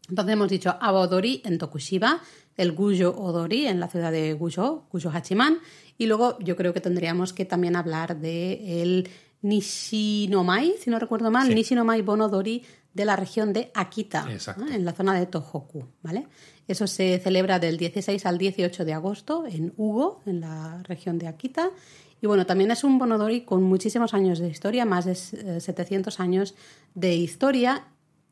Entonces 0.09 0.35
hemos 0.35 0.48
dicho 0.48 0.76
Abodori 0.80 1.42
en 1.44 1.59
Tokushiba, 1.59 2.22
el 2.56 2.72
Guyo 2.72 3.16
Odori 3.16 3.66
en 3.66 3.80
la 3.80 3.88
ciudad 3.88 4.12
de 4.12 4.35
Guyo, 4.35 4.85
Guyo 4.92 5.11
Hachiman, 5.11 5.59
y 5.98 6.06
luego 6.06 6.38
yo 6.38 6.56
creo 6.56 6.72
que 6.72 6.80
tendríamos 6.80 7.32
que 7.32 7.44
también 7.44 7.76
hablar 7.76 8.20
de 8.20 8.82
el 8.82 9.09
Nishinomai, 9.42 10.75
si 10.79 10.90
no 10.90 10.99
recuerdo 10.99 11.31
mal, 11.31 11.55
Nishinomai 11.55 12.03
Bonodori 12.03 12.64
de 12.92 13.05
la 13.05 13.14
región 13.14 13.53
de 13.53 13.70
Akita, 13.75 14.27
en 14.72 14.85
la 14.85 14.92
zona 14.92 15.14
de 15.18 15.27
Tohoku, 15.27 15.85
¿vale? 16.03 16.27
Eso 16.66 16.87
se 16.87 17.18
celebra 17.18 17.59
del 17.59 17.77
16 17.77 18.25
al 18.27 18.38
18 18.38 18.85
de 18.85 18.92
agosto 18.92 19.44
en 19.46 19.72
Ugo, 19.77 20.22
en 20.27 20.40
la 20.40 20.83
región 20.83 21.18
de 21.18 21.29
Akita. 21.29 21.70
Y 22.20 22.27
bueno, 22.27 22.46
también 22.46 22.70
es 22.70 22.83
un 22.83 22.99
Bonodori 22.99 23.42
con 23.42 23.62
muchísimos 23.62 24.14
años 24.14 24.38
de 24.38 24.49
historia, 24.49 24.85
más 24.85 25.05
de 25.05 25.14
700 25.14 26.18
años 26.18 26.55
de 26.94 27.14
historia. 27.14 27.85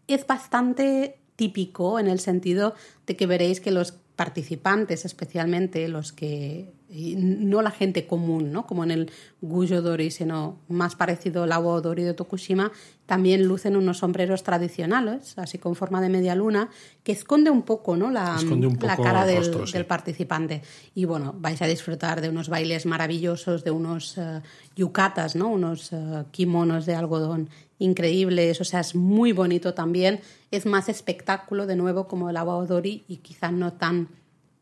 Es 0.06 0.26
bastante 0.26 1.20
típico 1.36 1.98
en 1.98 2.08
el 2.08 2.18
sentido 2.18 2.74
de 3.06 3.16
que 3.16 3.26
veréis 3.26 3.60
que 3.60 3.70
los 3.70 3.92
participantes, 4.16 5.04
especialmente 5.04 5.88
los 5.88 6.12
que 6.12 6.72
no 6.94 7.60
la 7.60 7.72
gente 7.72 8.06
común, 8.06 8.52
¿no? 8.52 8.66
como 8.66 8.84
en 8.84 8.92
el 8.92 9.10
Guyo 9.40 9.82
Dori, 9.82 10.10
sino 10.10 10.60
más 10.68 10.94
parecido 10.94 11.42
al 11.42 11.52
agua 11.52 11.80
Dori 11.80 12.04
de 12.04 12.14
Tokushima, 12.14 12.70
también 13.06 13.46
lucen 13.46 13.76
unos 13.76 13.98
sombreros 13.98 14.44
tradicionales, 14.44 15.36
así 15.36 15.58
con 15.58 15.74
forma 15.74 16.00
de 16.00 16.08
media 16.08 16.34
luna, 16.36 16.70
que 17.02 17.12
esconde 17.12 17.50
un 17.50 17.62
poco, 17.62 17.96
¿no? 17.96 18.10
la, 18.10 18.38
la 18.80 18.96
cara 18.96 19.26
del, 19.26 19.50
del, 19.72 19.86
participante. 19.86 20.62
Y 20.94 21.04
bueno, 21.04 21.34
vais 21.36 21.60
a 21.62 21.66
disfrutar 21.66 22.20
de 22.20 22.28
unos 22.28 22.48
bailes 22.48 22.86
maravillosos, 22.86 23.64
de 23.64 23.72
unos 23.72 24.16
uh, 24.16 24.40
yucatas, 24.76 25.34
¿no? 25.34 25.48
unos 25.48 25.92
uh, 25.92 26.24
kimonos 26.30 26.86
de 26.86 26.94
algodón 26.94 27.50
increíbles, 27.78 28.60
o 28.60 28.64
sea, 28.64 28.80
es 28.80 28.94
muy 28.94 29.32
bonito 29.32 29.74
también. 29.74 30.20
Es 30.52 30.64
más 30.64 30.88
espectáculo, 30.88 31.66
de 31.66 31.74
nuevo, 31.74 32.06
como 32.06 32.30
el 32.30 32.36
agua 32.36 32.64
Dori 32.66 33.04
y 33.08 33.16
quizás 33.16 33.52
no 33.52 33.72
tan 33.72 34.08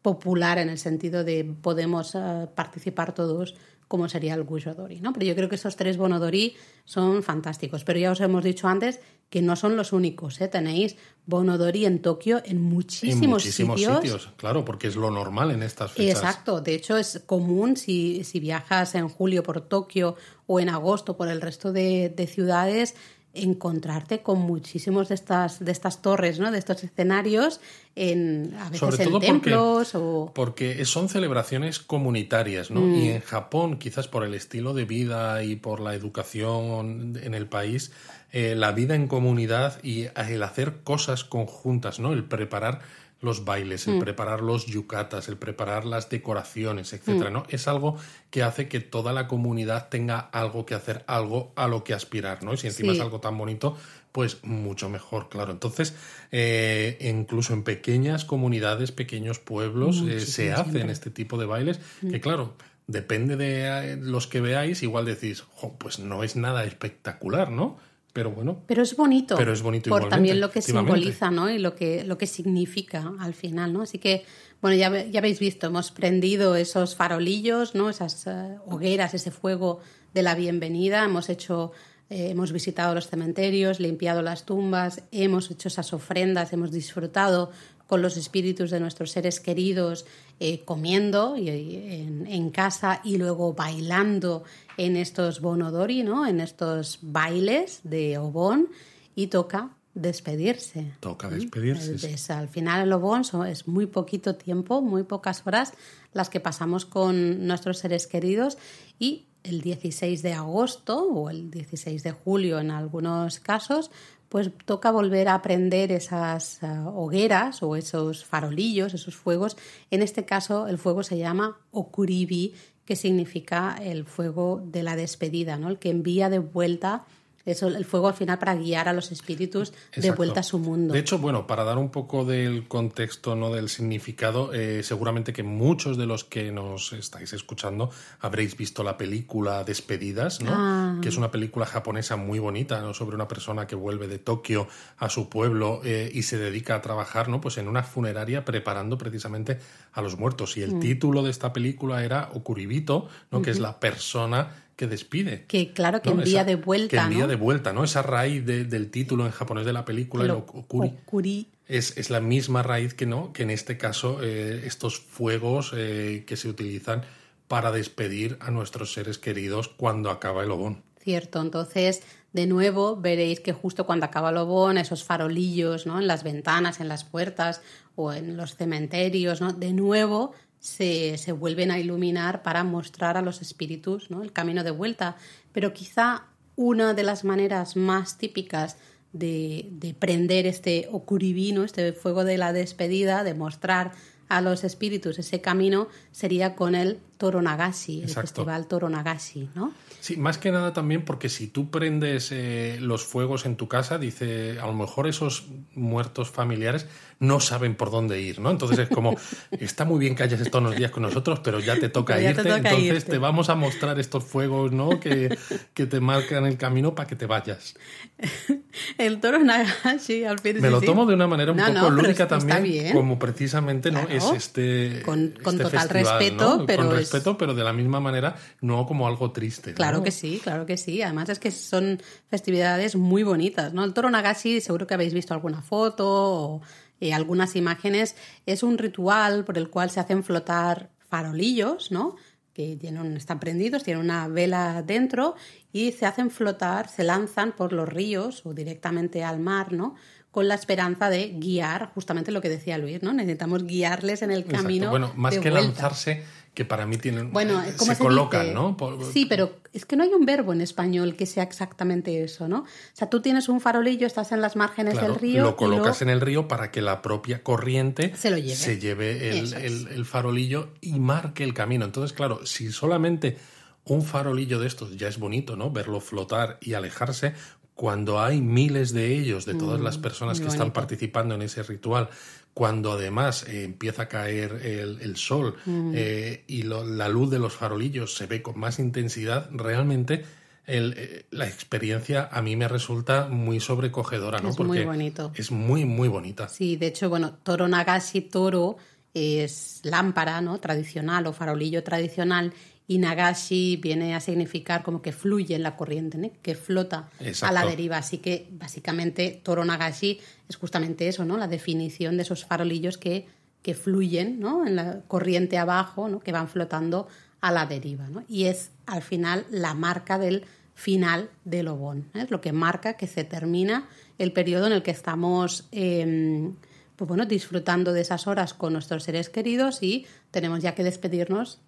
popular 0.03 0.59
en 0.59 0.69
el 0.69 0.79
sentido 0.79 1.25
de 1.25 1.45
podemos 1.45 2.15
eh, 2.15 2.49
participar 2.55 3.15
todos 3.15 3.55
como 3.93 4.09
sería 4.09 4.33
el 4.33 4.47
Dori, 4.47 5.03
¿no? 5.03 5.12
Pero 5.12 5.27
yo 5.27 5.35
creo 5.35 5.51
que 5.51 5.57
esos 5.57 5.77
tres 5.77 5.99
Bonodori 5.99 6.57
son 6.87 7.23
fantásticos. 7.23 7.85
Pero 7.85 7.99
ya 7.99 8.11
os 8.11 8.23
hemos 8.23 8.43
dicho 8.43 8.67
antes 8.67 9.01
que 9.29 9.43
no 9.43 9.55
son 9.55 9.77
los 9.77 9.93
únicos, 9.93 10.41
¿eh? 10.41 10.49
Tenéis 10.49 10.97
Bonodori 11.27 11.85
en 11.85 12.00
Tokio 12.00 12.40
en 12.46 12.59
muchísimos, 12.59 13.23
en 13.23 13.29
muchísimos 13.29 13.81
sitios. 13.83 14.31
Claro, 14.38 14.65
porque 14.65 14.87
es 14.87 14.96
lo 14.96 15.11
normal 15.11 15.50
en 15.50 15.63
estas 15.63 15.92
fechas. 15.92 16.23
Exacto. 16.23 16.63
De 16.63 16.75
hecho, 16.75 16.96
es 16.96 17.23
común 17.27 17.77
si, 17.77 18.25
si 18.25 18.40
viajas 18.40 18.94
en 18.94 19.11
julio 19.11 19.42
por 19.42 19.61
Tokio 19.61 20.17
o 20.46 20.59
en 20.59 20.71
agosto 20.71 21.15
por 21.15 21.29
el 21.29 21.42
resto 21.42 21.71
de, 21.71 22.09
de 22.09 22.27
ciudades 22.27 22.94
encontrarte 23.35 24.21
con 24.21 24.41
muchísimos 24.41 25.09
de 25.09 25.15
estas, 25.15 25.65
de 25.65 25.73
estas 25.73 26.03
torres, 26.03 26.39
¿no? 26.39 26.51
de 26.51 26.59
estos 26.59 26.85
escenarios, 26.85 27.61
en, 27.97 28.55
a 28.59 28.69
veces 28.69 29.01
en 29.01 29.21
templos 29.21 29.93
porque, 29.93 30.05
o... 30.05 30.33
Porque 30.35 30.85
son 30.85 31.09
celebraciones 31.09 31.79
comunitarias, 31.79 32.71
¿no? 32.71 32.81
Y 32.81 33.09
mm. 33.09 33.11
en 33.11 33.21
Japón, 33.21 33.79
quizás 33.79 34.09
por 34.09 34.25
el 34.25 34.35
estilo 34.35 34.75
de 34.75 34.85
vida 34.85 35.43
y 35.45 35.57
por 35.57 35.81
la 35.81 35.95
educación 35.95 37.19
en 37.23 37.35
el 37.35 37.47
país, 37.47 37.93
eh, 38.33 38.55
la 38.55 38.73
vida 38.73 38.95
en 38.95 39.09
comunidad 39.09 39.83
y 39.83 40.07
el 40.17 40.43
hacer 40.43 40.83
cosas 40.85 41.25
conjuntas, 41.25 42.01
¿no? 42.01 42.13
El 42.13 42.25
preparar 42.25 42.81
los 43.23 43.44
bailes, 43.44 43.87
el 43.87 43.94
mm. 43.96 44.00
preparar 44.00 44.42
los 44.42 44.66
yucatas, 44.66 45.29
el 45.29 45.37
preparar 45.37 45.87
las 45.87 46.10
decoraciones, 46.10 46.92
etcétera, 46.92 47.31
mm. 47.31 47.33
¿no? 47.33 47.44
Es 47.48 47.68
algo 47.68 47.96
que 48.31 48.42
hace 48.42 48.68
que 48.68 48.81
toda 48.81 49.12
la 49.12 49.29
comunidad 49.29 49.88
tenga 49.88 50.18
algo 50.18 50.66
que 50.66 50.75
hacer, 50.75 51.04
algo 51.06 51.52
a 51.56 51.68
lo 51.68 51.85
que 51.85 51.94
aspirar, 51.94 52.42
¿no? 52.42 52.52
Y 52.52 52.56
si 52.56 52.66
encima 52.66 52.92
es 52.92 53.00
algo 53.00 53.20
tan 53.20 53.38
bonito, 53.38 53.77
pues 54.10 54.42
mucho 54.42 54.90
mejor, 54.90 55.29
claro. 55.29 55.52
Entonces, 55.52 55.94
eh, 56.33 56.98
incluso 57.00 57.54
en 57.54 57.62
pequeñas 57.62 58.25
comunidades, 58.25 58.92
pequeños 58.92 59.38
pueblos, 59.38 60.02
eh, 60.06 60.20
se 60.20 60.52
hacen 60.52 60.90
este 60.90 61.10
tipo 61.10 61.38
de 61.38 61.46
bailes, 61.46 61.81
que 62.00 62.18
mm. 62.18 62.20
claro, 62.20 62.56
depende 62.88 63.37
de 63.37 63.92
eh, 63.92 63.96
los 63.96 64.27
que 64.27 64.40
veáis, 64.40 64.83
igual 64.83 65.04
decís, 65.04 65.44
pues 65.79 66.00
no 66.00 66.25
es 66.25 66.35
nada 66.37 66.64
espectacular, 66.64 67.50
¿no? 67.50 67.79
Pero 68.13 68.31
bueno. 68.31 68.63
Pero 68.67 68.83
es 68.83 68.94
bonito. 68.94 69.37
Pero 69.37 69.52
es 69.52 69.63
bonito 69.63 69.88
Por 69.88 70.08
también 70.08 70.40
lo 70.40 70.50
que 70.50 70.60
simboliza, 70.60 71.31
¿no? 71.31 71.48
Y 71.48 71.58
lo 71.58 71.75
que, 71.75 72.04
lo 72.04 72.19
que 72.19 72.27
significa 72.27 73.13
al 73.19 73.35
final, 73.35 73.73
¿no? 73.73 73.83
Así 73.83 73.98
que, 73.98 74.25
bueno, 74.60 74.77
ya, 74.77 75.04
ya 75.06 75.21
habéis 75.21 75.38
visto, 75.38 75.69
hemos 75.69 75.90
prendido 75.90 76.56
esos 76.56 76.94
farolillos, 76.94 77.75
¿no? 77.75 77.88
Esas 77.88 78.27
eh, 78.27 78.58
hogueras, 78.67 79.15
ese 79.15 79.31
fuego 79.31 79.81
de 80.13 80.23
la 80.23 80.35
bienvenida. 80.35 81.04
Hemos 81.04 81.31
hecho, 81.31 81.73
eh, 82.10 82.31
hemos 82.31 82.52
visitado 82.52 82.94
los 82.94 83.08
cementerios, 83.08 83.81
limpiado 83.81 84.21
las 84.21 84.44
tumbas, 84.44 85.02
hemos 85.10 85.50
hecho 85.50 85.69
esas 85.69 85.94
ofrendas, 85.94 86.52
hemos 86.52 86.71
disfrutado 86.71 87.50
con 87.93 88.01
los 88.01 88.17
espíritus 88.17 88.71
de 88.71 88.81
nuestros 88.81 89.11
seres 89.11 89.38
queridos 89.38 90.07
eh, 90.40 90.65
comiendo 90.65 91.37
y, 91.37 91.51
en, 91.51 92.27
en, 92.27 92.49
casa 92.49 93.03
y 93.05 93.19
luego 93.19 93.53
bailando 93.53 94.45
en 94.79 94.97
estos 94.97 95.43
bonodori, 95.43 96.03
¿no? 96.03 96.27
en 96.27 96.40
estos 96.40 97.01
bailes 97.03 97.81
de 97.85 98.17
Obon 98.17 98.71
y 99.15 99.27
toca 99.27 99.77
despedirse. 99.93 100.95
Toca 101.01 101.29
despedirse. 101.29 102.33
al 102.33 102.49
final 102.49 102.81
el 102.81 102.95
Obon 102.95 103.25
es 103.47 103.69
muy 103.69 103.85
poquito 103.85 104.37
tiempo, 104.37 104.81
muy 104.81 105.03
pocas 105.03 105.47
horas 105.47 105.75
las 106.15 106.31
que 106.31 106.40
pasamos 106.40 106.87
con 106.87 107.47
nuestros 107.47 107.77
seres 107.77 108.07
queridos 108.07 108.57
y 108.99 109.27
el 109.43 109.61
16 109.61 110.23
de 110.23 110.33
agosto 110.33 111.09
o 111.09 111.29
el 111.29 111.51
16 111.51 112.03
de 112.03 112.13
julio 112.13 112.59
en 112.59 112.71
algunos 112.71 113.38
casos, 113.38 113.90
pues 114.33 114.51
toca 114.65 114.91
volver 114.91 115.29
a 115.29 115.35
aprender 115.35 115.93
esas 115.93 116.63
eh, 116.63 116.67
hogueras 116.87 117.63
o 117.63 117.77
esos 117.77 118.25
farolillos, 118.25 118.95
esos 118.95 119.15
fuegos. 119.15 119.59
En 119.91 120.01
este 120.01 120.25
caso, 120.25 120.69
el 120.69 120.79
fuego 120.79 121.03
se 121.03 121.19
llama 121.19 121.59
okuribi, 121.71 122.55
que 122.87 122.97
significa 122.97 123.77
el 123.79 124.07
fuego 124.07 124.63
de 124.65 124.85
la 124.85 124.97
despedida, 124.97 125.59
¿no? 125.59 125.69
el 125.69 125.79
que 125.79 125.91
envía 125.91 126.31
de 126.31 126.39
vuelta 126.39 127.05
eso, 127.45 127.67
el 127.69 127.85
fuego 127.85 128.09
al 128.09 128.15
final 128.15 128.38
para 128.38 128.55
guiar 128.55 128.88
a 128.88 128.93
los 128.93 129.11
espíritus 129.11 129.73
de 129.97 130.11
vuelta 130.13 130.40
a 130.40 130.43
su 130.43 130.59
mundo. 130.59 130.95
De 130.95 131.01
hecho, 131.01 131.19
bueno, 131.19 131.47
para 131.47 131.65
dar 131.65 131.79
un 131.79 131.90
poco 131.90 132.25
del 132.25 132.69
contexto, 132.69 133.35
no 133.35 133.53
del 133.53 133.69
significado, 133.69 134.53
eh, 134.53 134.83
seguramente 134.83 135.33
que 135.33 135.43
muchos 135.43 135.97
de 135.97 136.07
los 136.07 136.25
que 136.25 136.53
nos 136.53 136.93
estáis 136.93 137.33
escuchando 137.33 137.90
habréis 138.21 138.57
visto 138.57 138.85
la 138.85 138.97
película 138.97 139.65
Despedidas, 139.65 140.40
¿no? 140.40 140.53
Ah. 140.53 140.99
Que 141.03 141.09
es 141.09 141.17
una 141.17 141.31
película 141.31 141.67
japonesa 141.67 142.17
muy 142.17 142.38
bonita, 142.38 142.81
¿no? 142.81 142.95
Sobre 142.95 143.17
una 143.17 143.27
persona 143.29 143.67
que 143.67 143.75
vuelve 143.75 144.07
de 144.07 144.19
Tokio 144.19 144.69
a 144.99 145.09
su 145.09 145.29
pueblo 145.29 145.81
eh, 145.85 146.11
y 146.13 146.23
se 146.23 146.38
dedica 146.38 146.77
a 146.77 146.83
trabajar, 146.83 147.29
¿no? 147.29 147.40
Pues 147.40 147.59
en 147.59 147.69
una 147.69 147.83
funeraria 147.83 148.45
preparando 148.45 148.99
precisamente 148.99 149.59
a 149.93 150.01
los 150.01 150.17
muertos. 150.17 150.57
Y 150.57 150.63
el 150.63 150.77
mm. 150.77 150.81
título 150.81 151.23
de 151.23 151.31
esta 151.31 151.53
película 151.53 152.05
era 152.05 152.31
Okuribito, 152.35 153.09
¿no? 153.31 153.43
Que 153.43 153.51
es 153.51 153.59
la 153.59 153.81
persona 153.81 154.62
que 154.83 154.89
despide. 154.89 155.45
Que 155.47 155.73
claro, 155.73 156.03
que 156.03 156.11
envía 156.11 156.43
de 156.43 156.57
vuelta. 156.57 156.89
Que 156.89 156.97
envía 156.97 157.29
de 157.29 157.37
vuelta, 157.37 157.73
¿no? 157.73 157.85
Esa 157.85 158.03
raíz 158.03 158.45
del 158.45 158.91
título 158.91 159.27
en 159.27 159.31
japonés 159.31 159.65
de 159.65 159.73
la 159.73 159.85
película, 159.85 160.25
el 160.25 160.33
okuri, 160.33 161.47
Es, 161.69 161.97
es, 161.97 162.11
la 162.11 162.19
misma 162.19 162.65
raíz 162.65 162.93
que 162.93 163.07
no, 163.07 163.33
que 163.33 163.45
en 163.45 163.51
este 163.51 163.79
caso 163.79 164.19
eh, 164.25 164.65
estos 164.67 164.99
fuegos 164.99 165.73
eh, 165.77 166.25
que 166.27 166.37
se 166.37 166.49
utilizan 166.49 167.03
para 167.47 167.71
despedir 167.71 168.39
a 168.41 168.51
nuestros 168.51 168.93
seres 168.93 169.19
queridos 169.19 169.69
cuando 169.69 170.11
acaba 170.11 170.43
el 170.43 170.51
obón. 170.51 170.83
Cierto, 170.99 171.41
entonces 171.41 172.03
de 172.33 172.47
nuevo 172.47 172.97
veréis 172.97 173.39
que 173.39 173.53
justo 173.53 173.87
cuando 173.87 174.07
acaba 174.07 174.31
el 174.31 174.39
obón, 174.39 174.79
esos 174.79 175.05
farolillos 175.05 175.87
¿no? 175.87 176.01
en 176.01 176.09
las 176.09 176.25
ventanas, 176.25 176.81
en 176.81 176.89
las 176.89 177.05
puertas 177.05 177.63
o 177.95 178.13
en 178.13 178.37
los 178.37 178.57
cementerios, 178.57 179.41
¿no? 179.41 179.53
de 179.53 179.73
nuevo 179.75 180.33
se, 180.63 181.19
se, 181.19 181.33
vuelven 181.33 181.73
a 181.73 181.81
iluminar 181.81 182.42
para 182.42 182.63
mostrar 182.63 183.17
a 183.17 183.23
los 183.23 183.42
espíritus 183.42 184.10
¿no? 184.13 184.23
el 184.23 184.33
camino 184.33 184.63
de 184.63 184.71
vuelta. 184.71 185.17
Pero 185.52 185.73
quizá 185.75 186.23
una 186.54 186.94
de 186.94 187.02
las 187.02 187.25
maneras 187.25 187.75
más 187.77 188.17
típicas 188.17 188.77
de, 189.13 189.69
de 189.73 189.92
prender 189.92 190.46
este 190.46 190.88
okuribino, 190.92 191.65
este 191.65 191.92
fuego 191.92 192.25
de 192.25 192.38
la 192.38 192.52
despedida, 192.52 193.25
de 193.25 193.35
mostrar 193.35 193.90
a 194.29 194.40
los 194.40 194.63
espíritus 194.63 195.19
ese 195.19 195.40
camino, 195.40 195.88
sería 196.13 196.54
con 196.54 196.77
el 196.77 197.00
Toronagashi, 197.23 198.02
el 198.02 198.08
festival 198.08 198.66
Toronagashi, 198.66 199.48
¿no? 199.54 199.73
Sí, 200.00 200.16
más 200.16 200.38
que 200.38 200.50
nada 200.50 200.73
también 200.73 201.04
porque 201.04 201.29
si 201.29 201.46
tú 201.46 201.70
prendes 201.70 202.33
eh, 202.33 202.79
los 202.81 203.04
fuegos 203.04 203.46
en 203.46 203.54
tu 203.54 203.68
casa, 203.68 203.96
dice, 203.98 204.58
a 204.60 204.66
lo 204.66 204.73
mejor 204.73 205.06
esos 205.06 205.46
muertos 205.77 206.33
familiares 206.33 206.88
no 207.20 207.38
saben 207.38 207.77
por 207.77 207.92
dónde 207.92 208.20
ir, 208.20 208.40
¿no? 208.40 208.50
Entonces 208.50 208.81
es 208.81 208.88
como, 208.88 209.16
está 209.52 209.85
muy 209.85 210.00
bien 210.00 210.16
que 210.16 210.25
hayas 210.25 210.40
estado 210.40 210.66
unos 210.66 210.75
días 210.75 210.90
con 210.90 211.04
nosotros, 211.04 211.38
pero 211.44 211.60
ya 211.60 211.79
te 211.79 211.88
toca 211.88 212.20
irte, 212.20 212.40
entonces 212.40 213.04
te 213.04 213.18
vamos 213.18 213.48
a 213.48 213.54
mostrar 213.54 214.00
estos 214.00 214.25
fuegos, 214.25 214.73
¿no? 214.73 214.98
Que, 214.98 215.38
que 215.75 215.87
te 215.87 216.00
marcan 216.00 216.44
el 216.46 216.56
camino 216.56 216.96
para 216.96 217.06
que 217.06 217.14
te 217.14 217.27
vayas. 217.27 217.77
El 218.98 219.20
toro 219.20 219.38
Nagashi, 219.38 220.25
al 220.25 220.38
fin 220.38 220.60
Me 220.60 220.70
lo 220.70 220.81
tomo 220.81 221.04
de 221.04 221.14
una 221.14 221.27
manera 221.27 221.52
un 221.52 221.58
poco 221.58 221.90
lúdica 221.90 222.27
también, 222.27 222.92
como 222.94 223.18
precisamente, 223.18 223.90
¿no? 223.90 224.00
Es 224.08 224.25
este. 224.35 225.02
Con, 225.04 225.35
este 225.37 225.62
total 225.64 225.88
respeto, 225.88 226.64
pero. 226.66 226.88
Con 226.88 227.12
respeto, 227.13 227.37
pero 227.38 227.54
de 227.54 227.65
la 227.65 227.73
misma 227.73 228.00
manera, 228.00 228.37
no 228.60 228.87
como 228.87 229.06
algo 229.06 229.33
triste. 229.33 229.75
Claro 229.75 230.02
que 230.02 230.10
sí, 230.10 230.40
claro 230.42 230.67
que 230.67 230.77
sí. 230.77 231.02
Además 231.02 231.29
es 231.29 231.38
que 231.38 231.50
son 231.50 232.00
festividades 232.29 232.96
muy 232.96 233.23
bonitas, 233.23 233.73
¿no? 233.73 233.85
El 233.85 233.92
toro 233.94 234.10
Nagashi, 234.10 234.60
seguro 234.60 234.87
que 234.87 234.94
habéis 234.94 235.15
visto 235.15 235.35
alguna 235.35 235.63
foto 235.63 236.06
o 236.08 236.63
eh, 237.00 237.13
algunas 237.13 237.56
imágenes, 237.56 238.17
es 238.46 238.63
un 238.63 238.79
ritual 238.79 239.44
por 239.44 239.58
el 239.58 239.69
cual 239.71 239.90
se 239.90 240.00
hacen 240.00 240.25
flotar 240.25 240.90
farolillos, 241.08 241.90
¿no? 241.90 242.17
que 242.52 242.77
tienen, 242.77 243.17
están 243.17 243.40
prendidos, 243.40 243.83
tienen 243.83 244.04
una 244.04 244.29
vela 244.29 244.83
dentro 244.83 245.35
y 245.73 245.92
se 245.92 246.06
hacen 246.06 246.31
flotar, 246.31 246.88
se 246.88 247.02
lanzan 247.02 247.52
por 247.52 247.73
los 247.73 247.88
ríos 247.88 248.44
o 248.44 248.52
directamente 248.52 249.25
al 249.25 249.40
mar, 249.40 249.73
¿no? 249.73 249.94
Con 250.31 250.48
la 250.48 250.54
esperanza 250.54 251.10
de 251.10 251.29
guiar, 251.38 251.90
justamente 251.94 252.31
lo 252.31 252.40
que 252.40 252.48
decía 252.48 252.79
Luis, 252.79 253.02
¿no? 253.02 253.13
Necesitamos 253.13 253.65
guiarles 253.65 254.23
en 254.23 254.31
el 254.31 254.44
camino. 254.44 254.90
Bueno, 254.90 255.13
más 255.17 255.38
que 255.38 255.50
lanzarse, 255.50 256.25
que 256.55 256.67
para 256.67 256.87
mí 256.87 256.98
tienen 256.98 257.33
bueno, 257.33 257.63
eh, 257.63 257.73
se, 257.79 257.96
colocan, 257.96 258.53
¿no? 258.53 258.77
Sí, 259.13 259.25
pero 259.25 259.57
es 259.73 259.87
que 259.87 259.96
no 259.96 260.05
hay 260.05 260.11
un 260.11 260.27
verbo 260.27 260.53
en 260.53 260.61
español 260.61 261.17
que 261.17 261.25
sea 261.25 261.42
exactamente 261.42 262.23
eso, 262.23 262.46
¿no? 262.46 262.61
O 262.61 262.67
sea, 262.92 263.09
tú 263.09 263.23
tienes 263.23 263.48
un 263.48 263.61
farolillo, 263.61 264.07
estás 264.07 264.33
en 264.33 264.42
las 264.42 264.55
márgenes 264.55 265.00
del 265.00 265.15
río. 265.15 265.42
Lo 265.42 265.57
colocas 265.57 266.03
en 266.03 266.11
el 266.11 266.21
río 266.21 266.48
para 266.48 266.71
que 266.71 266.83
la 266.83 267.00
propia 267.00 267.42
corriente 267.42 268.15
se, 268.17 268.31
lo 268.31 268.37
lleve. 268.37 268.55
se 268.55 268.79
lleve 268.79 269.38
el, 269.38 269.55
el, 269.88 270.05
farolillo 270.05 270.75
y 270.83 270.98
marque 270.98 271.42
el 271.42 271.55
camino. 271.55 271.87
Entonces, 271.87 272.13
claro, 272.13 272.44
si 272.44 272.71
solamente 272.71 273.38
un 273.85 274.03
farolillo 274.03 274.61
de 274.61 274.67
estos 274.67 274.96
ya 274.96 275.09
es 275.09 275.19
bonito, 275.19 275.57
¿no? 275.57 275.71
Verlo 275.71 276.00
flotar 276.00 276.59
y 276.61 276.75
alejarse, 276.75 277.35
cuando 277.75 278.21
hay 278.21 278.40
miles 278.40 278.92
de 278.92 279.19
ellos, 279.19 279.46
de 279.46 279.55
todas 279.55 279.81
las 279.81 279.98
mm, 279.98 280.03
personas 280.03 280.40
que 280.40 280.48
están 280.48 280.73
participando 280.73 281.35
en 281.35 281.42
ese 281.42 281.63
ritual, 281.63 282.11
cuando 282.55 282.92
además 282.92 283.46
eh, 283.48 283.65
empieza 283.65 284.03
a 284.03 284.09
caer 284.09 284.61
el, 284.65 285.17
sol 285.17 285.57
mm. 285.65 285.92
eh, 285.94 286.44
y 286.46 286.63
la 286.63 287.09
luz 287.09 287.31
de 287.31 287.38
los 287.38 287.55
farolillos 287.55 288.15
se 288.15 288.27
ve 288.27 288.42
con 288.42 288.59
más 288.59 288.79
intensidad, 288.79 289.48
realmente 289.53 290.25
eh, 290.67 291.25
la 291.31 291.46
experiencia 291.46 292.29
a 292.31 292.40
mí 292.40 292.55
me 292.57 292.69
resulta 292.69 293.27
muy 293.27 293.59
sobrecogedora, 293.59 294.40
¿no? 294.40 294.50
Es 294.50 294.59
muy 294.61 294.85
bonito. 294.85 295.33
Es 295.35 295.50
muy, 295.50 295.85
muy 295.85 296.09
bonita. 296.09 296.48
Sí, 296.48 296.77
de 296.77 296.87
hecho, 296.88 297.09
bueno, 297.09 297.35
Toro 297.42 297.67
Nagashi 297.67 298.21
Toro 298.21 298.77
es 299.13 299.81
lámpara, 299.83 300.40
¿no? 300.40 300.59
Tradicional 300.59 301.27
o 301.27 301.33
farolillo 301.33 301.83
tradicional 301.83 302.53
y 302.93 302.99
Nagashi 302.99 303.77
viene 303.77 304.15
a 304.15 304.21
significar 304.21 304.83
como 304.83 305.01
que 305.01 305.13
fluye 305.13 305.55
en 305.55 305.63
la 305.63 305.77
corriente, 305.77 306.19
¿no? 306.19 306.31
que 306.43 306.55
flota 306.55 307.09
a 307.40 307.51
la 307.51 307.65
deriva. 307.65 307.97
Así 307.97 308.19
que 308.19 308.49
básicamente 308.51 309.40
Toro 309.43 309.65
Nagashi 309.65 310.21
es 310.47 310.57
justamente 310.57 311.09
eso, 311.09 311.25
¿no? 311.25 311.38
La 311.38 311.49
definición 311.49 312.19
de 312.19 312.25
esos 312.25 312.45
farolillos 312.45 312.99
que, 312.99 313.27
que 313.63 313.75
fluyen 313.75 314.40
¿no? 314.40 314.67
en 314.67 314.77
la 314.77 315.01
corriente 315.09 315.57
abajo, 315.57 316.11
¿no? 316.11 316.21
que 316.21 316.33
van 316.33 316.49
flotando 316.49 317.09
a 317.40 317.51
la 317.51 317.65
deriva. 317.65 318.09
¿no? 318.11 318.25
Y 318.29 318.45
es 318.45 318.73
al 318.85 319.01
final 319.01 319.47
la 319.51 319.73
marca 319.73 320.19
del 320.19 320.45
final 320.75 321.31
del 321.47 321.69
Obón. 321.69 322.11
Es 322.13 322.31
lo 322.31 322.43
que 322.43 322.53
marca 322.53 322.99
que 322.99 323.07
se 323.07 323.25
termina 323.25 323.88
el 324.19 324.35
periodo 324.35 324.67
en 324.67 324.75
el 324.75 324.83
que 324.83 324.90
estamos 324.90 325.67
em, 325.73 326.57
pues 326.97 327.09
bueno, 327.09 327.25
disfrutando 327.25 327.95
de 327.95 328.03
esas 328.03 328.27
horas 328.27 328.53
con 328.53 328.75
nuestros 328.75 329.05
seres 329.05 329.31
queridos 329.31 329.83
y 329.83 330.05
tenemos 330.31 330.61
ya 330.61 330.75
que 330.75 330.85
despedirnos 330.85 331.59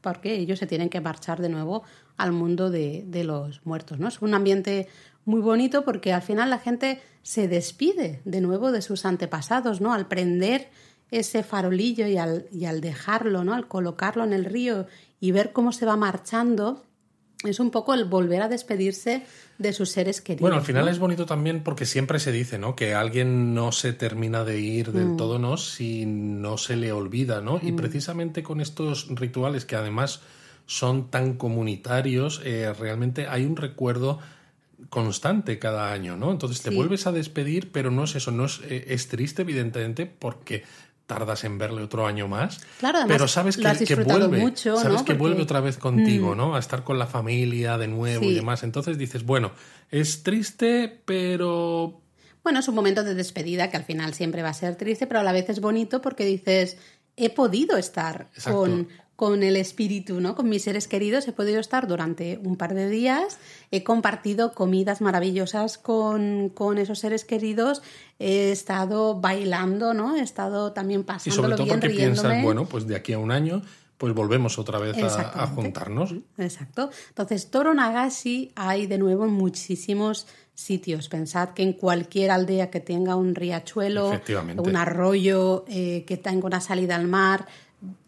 porque 0.00 0.34
ellos 0.34 0.58
se 0.58 0.66
tienen 0.66 0.88
que 0.88 1.00
marchar 1.00 1.40
de 1.40 1.48
nuevo 1.48 1.82
al 2.16 2.32
mundo 2.32 2.70
de, 2.70 3.06
los 3.24 3.64
muertos. 3.64 3.98
¿no? 3.98 4.08
Es 4.08 4.20
un 4.22 4.34
ambiente 4.34 4.88
muy 5.24 5.40
bonito 5.40 5.84
porque 5.84 6.12
al 6.12 6.22
final 6.22 6.50
la 6.50 6.58
gente 6.58 7.00
se 7.22 7.48
despide 7.48 8.20
de 8.24 8.40
nuevo 8.40 8.72
de 8.72 8.82
sus 8.82 9.04
antepasados, 9.04 9.80
¿no? 9.80 9.92
Al 9.92 10.08
prender 10.08 10.70
ese 11.10 11.42
farolillo 11.42 12.06
y 12.06 12.16
al, 12.16 12.46
y 12.50 12.64
al 12.64 12.80
dejarlo, 12.80 13.44
¿no? 13.44 13.54
Al 13.54 13.68
colocarlo 13.68 14.24
en 14.24 14.32
el 14.32 14.44
río 14.44 14.86
y 15.20 15.32
ver 15.32 15.52
cómo 15.52 15.72
se 15.72 15.86
va 15.86 15.96
marchando, 15.96 16.84
es 17.44 17.60
un 17.60 17.70
poco 17.70 17.94
el 17.94 18.04
volver 18.04 18.42
a 18.42 18.48
despedirse 18.48 19.24
de 19.58 19.72
sus 19.72 19.90
seres 19.90 20.20
queridos. 20.20 20.42
Bueno, 20.42 20.56
al 20.56 20.62
final 20.62 20.88
es 20.88 20.98
bonito 20.98 21.26
también 21.26 21.62
porque 21.62 21.86
siempre 21.86 22.18
se 22.18 22.32
dice, 22.32 22.58
¿no? 22.58 22.74
Que 22.74 22.94
alguien 22.94 23.54
no 23.54 23.70
se 23.72 23.92
termina 23.92 24.44
de 24.44 24.60
ir 24.60 24.92
del 24.92 25.10
mm. 25.10 25.16
todo, 25.16 25.38
¿no? 25.38 25.56
Si 25.56 26.04
no 26.06 26.58
se 26.58 26.76
le 26.76 26.92
olvida, 26.92 27.40
¿no? 27.40 27.60
Y 27.62 27.72
mm. 27.72 27.76
precisamente 27.76 28.42
con 28.42 28.60
estos 28.60 29.08
rituales 29.10 29.64
que 29.64 29.76
además 29.76 30.20
son 30.66 31.10
tan 31.10 31.34
comunitarios, 31.34 32.42
eh, 32.44 32.72
realmente 32.78 33.26
hay 33.28 33.44
un 33.44 33.56
recuerdo 33.56 34.18
constante 34.90 35.58
cada 35.58 35.92
año, 35.92 36.16
¿no? 36.16 36.30
Entonces 36.30 36.62
te 36.62 36.70
vuelves 36.70 37.06
a 37.06 37.12
despedir, 37.12 37.72
pero 37.72 37.90
no 37.90 38.04
es 38.04 38.14
eso, 38.16 38.30
no 38.30 38.44
es, 38.44 38.60
eh, 38.64 38.86
es 38.88 39.08
triste 39.08 39.42
evidentemente 39.42 40.06
porque 40.06 40.64
tardas 41.08 41.42
en 41.44 41.56
verle 41.56 41.82
otro 41.82 42.06
año 42.06 42.28
más. 42.28 42.60
Claro, 42.78 43.00
pero 43.08 43.26
sabes 43.26 43.56
que, 43.56 43.94
vuelve, 43.96 44.38
mucho, 44.38 44.76
sabes 44.76 45.02
que 45.02 45.14
vuelve 45.14 45.42
otra 45.42 45.60
vez 45.60 45.78
contigo, 45.78 46.34
mm. 46.34 46.36
¿no? 46.36 46.54
A 46.54 46.58
estar 46.60 46.84
con 46.84 46.98
la 46.98 47.06
familia 47.06 47.78
de 47.78 47.88
nuevo 47.88 48.24
y 48.24 48.34
demás. 48.34 48.62
Entonces 48.62 48.98
dices, 48.98 49.24
bueno, 49.24 49.50
es 49.90 50.22
triste, 50.22 51.00
pero 51.06 52.02
bueno, 52.44 52.60
es 52.60 52.68
un 52.68 52.74
momento 52.74 53.02
de 53.02 53.14
despedida 53.14 53.70
que 53.70 53.78
al 53.78 53.84
final 53.84 54.12
siempre 54.12 54.42
va 54.42 54.50
a 54.50 54.54
ser 54.54 54.76
triste, 54.76 55.06
pero 55.06 55.20
a 55.20 55.22
la 55.22 55.32
vez 55.32 55.48
es 55.48 55.60
bonito 55.60 56.02
porque 56.02 56.26
dices, 56.26 56.76
he 57.16 57.30
podido 57.30 57.78
estar 57.78 58.28
con, 58.44 58.88
con 59.18 59.42
el 59.42 59.56
espíritu, 59.56 60.20
¿no? 60.20 60.36
Con 60.36 60.48
mis 60.48 60.62
seres 60.62 60.86
queridos 60.86 61.26
he 61.26 61.32
podido 61.32 61.58
estar 61.58 61.88
durante 61.88 62.38
un 62.44 62.54
par 62.56 62.72
de 62.72 62.88
días, 62.88 63.38
he 63.72 63.82
compartido 63.82 64.52
comidas 64.52 65.00
maravillosas 65.00 65.76
con, 65.76 66.50
con 66.50 66.78
esos 66.78 67.00
seres 67.00 67.24
queridos, 67.24 67.82
he 68.20 68.52
estado 68.52 69.20
bailando, 69.20 69.92
¿no? 69.92 70.14
He 70.14 70.20
estado 70.20 70.70
también 70.72 71.02
pasándolo 71.02 71.48
y 71.48 71.50
sobre 71.50 71.56
todo 71.56 71.64
bien, 71.64 71.80
porque 71.80 71.96
piensas, 71.96 72.44
bueno, 72.44 72.66
pues 72.66 72.86
de 72.86 72.94
aquí 72.94 73.12
a 73.12 73.18
un 73.18 73.32
año 73.32 73.60
pues 73.96 74.14
volvemos 74.14 74.56
otra 74.60 74.78
vez 74.78 74.96
a, 75.02 75.48
juntarnos. 75.48 76.14
Exacto. 76.36 76.88
Entonces, 77.08 77.50
Toro 77.50 77.74
Nagashi 77.74 78.52
hay 78.54 78.86
de 78.86 78.98
nuevo 78.98 79.24
en 79.24 79.32
muchísimos 79.32 80.28
sitios. 80.54 81.08
Pensad 81.08 81.48
que 81.48 81.64
en 81.64 81.72
cualquier 81.72 82.30
aldea 82.30 82.70
que 82.70 82.78
tenga 82.78 83.16
un 83.16 83.34
riachuelo, 83.34 84.12
un 84.56 84.76
arroyo, 84.76 85.64
eh, 85.66 86.04
que 86.06 86.16
tenga 86.16 86.46
una 86.46 86.60
salida 86.60 86.94
al 86.94 87.08
mar, 87.08 87.46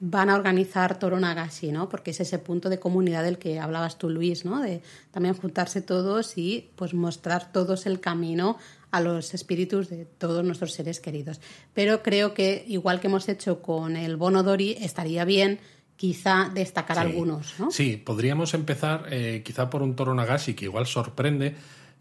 van 0.00 0.30
a 0.30 0.34
organizar 0.34 0.98
Toro 0.98 1.20
Nagashi, 1.20 1.70
¿no? 1.70 1.88
Porque 1.88 2.10
es 2.10 2.20
ese 2.20 2.38
punto 2.38 2.68
de 2.68 2.80
comunidad 2.80 3.22
del 3.22 3.38
que 3.38 3.60
hablabas 3.60 3.98
tú, 3.98 4.10
Luis, 4.10 4.44
¿no? 4.44 4.60
De 4.60 4.82
también 5.12 5.34
juntarse 5.34 5.80
todos 5.80 6.36
y 6.36 6.70
pues 6.76 6.92
mostrar 6.92 7.52
todos 7.52 7.86
el 7.86 8.00
camino 8.00 8.58
a 8.90 9.00
los 9.00 9.32
espíritus 9.34 9.88
de 9.88 10.04
todos 10.04 10.44
nuestros 10.44 10.72
seres 10.72 10.98
queridos. 10.98 11.40
Pero 11.72 12.02
creo 12.02 12.34
que 12.34 12.64
igual 12.66 13.00
que 13.00 13.06
hemos 13.06 13.28
hecho 13.28 13.62
con 13.62 13.96
el 13.96 14.16
Bono 14.16 14.42
Dori, 14.42 14.76
estaría 14.80 15.24
bien 15.24 15.60
quizá 15.96 16.50
destacar 16.52 16.98
algunos, 16.98 17.60
¿no? 17.60 17.70
Sí, 17.70 17.96
podríamos 17.96 18.54
empezar 18.54 19.06
eh, 19.10 19.42
quizá 19.44 19.70
por 19.70 19.82
un 19.82 19.94
Toro 19.94 20.14
Nagashi 20.14 20.54
que 20.54 20.64
igual 20.64 20.86
sorprende 20.86 21.54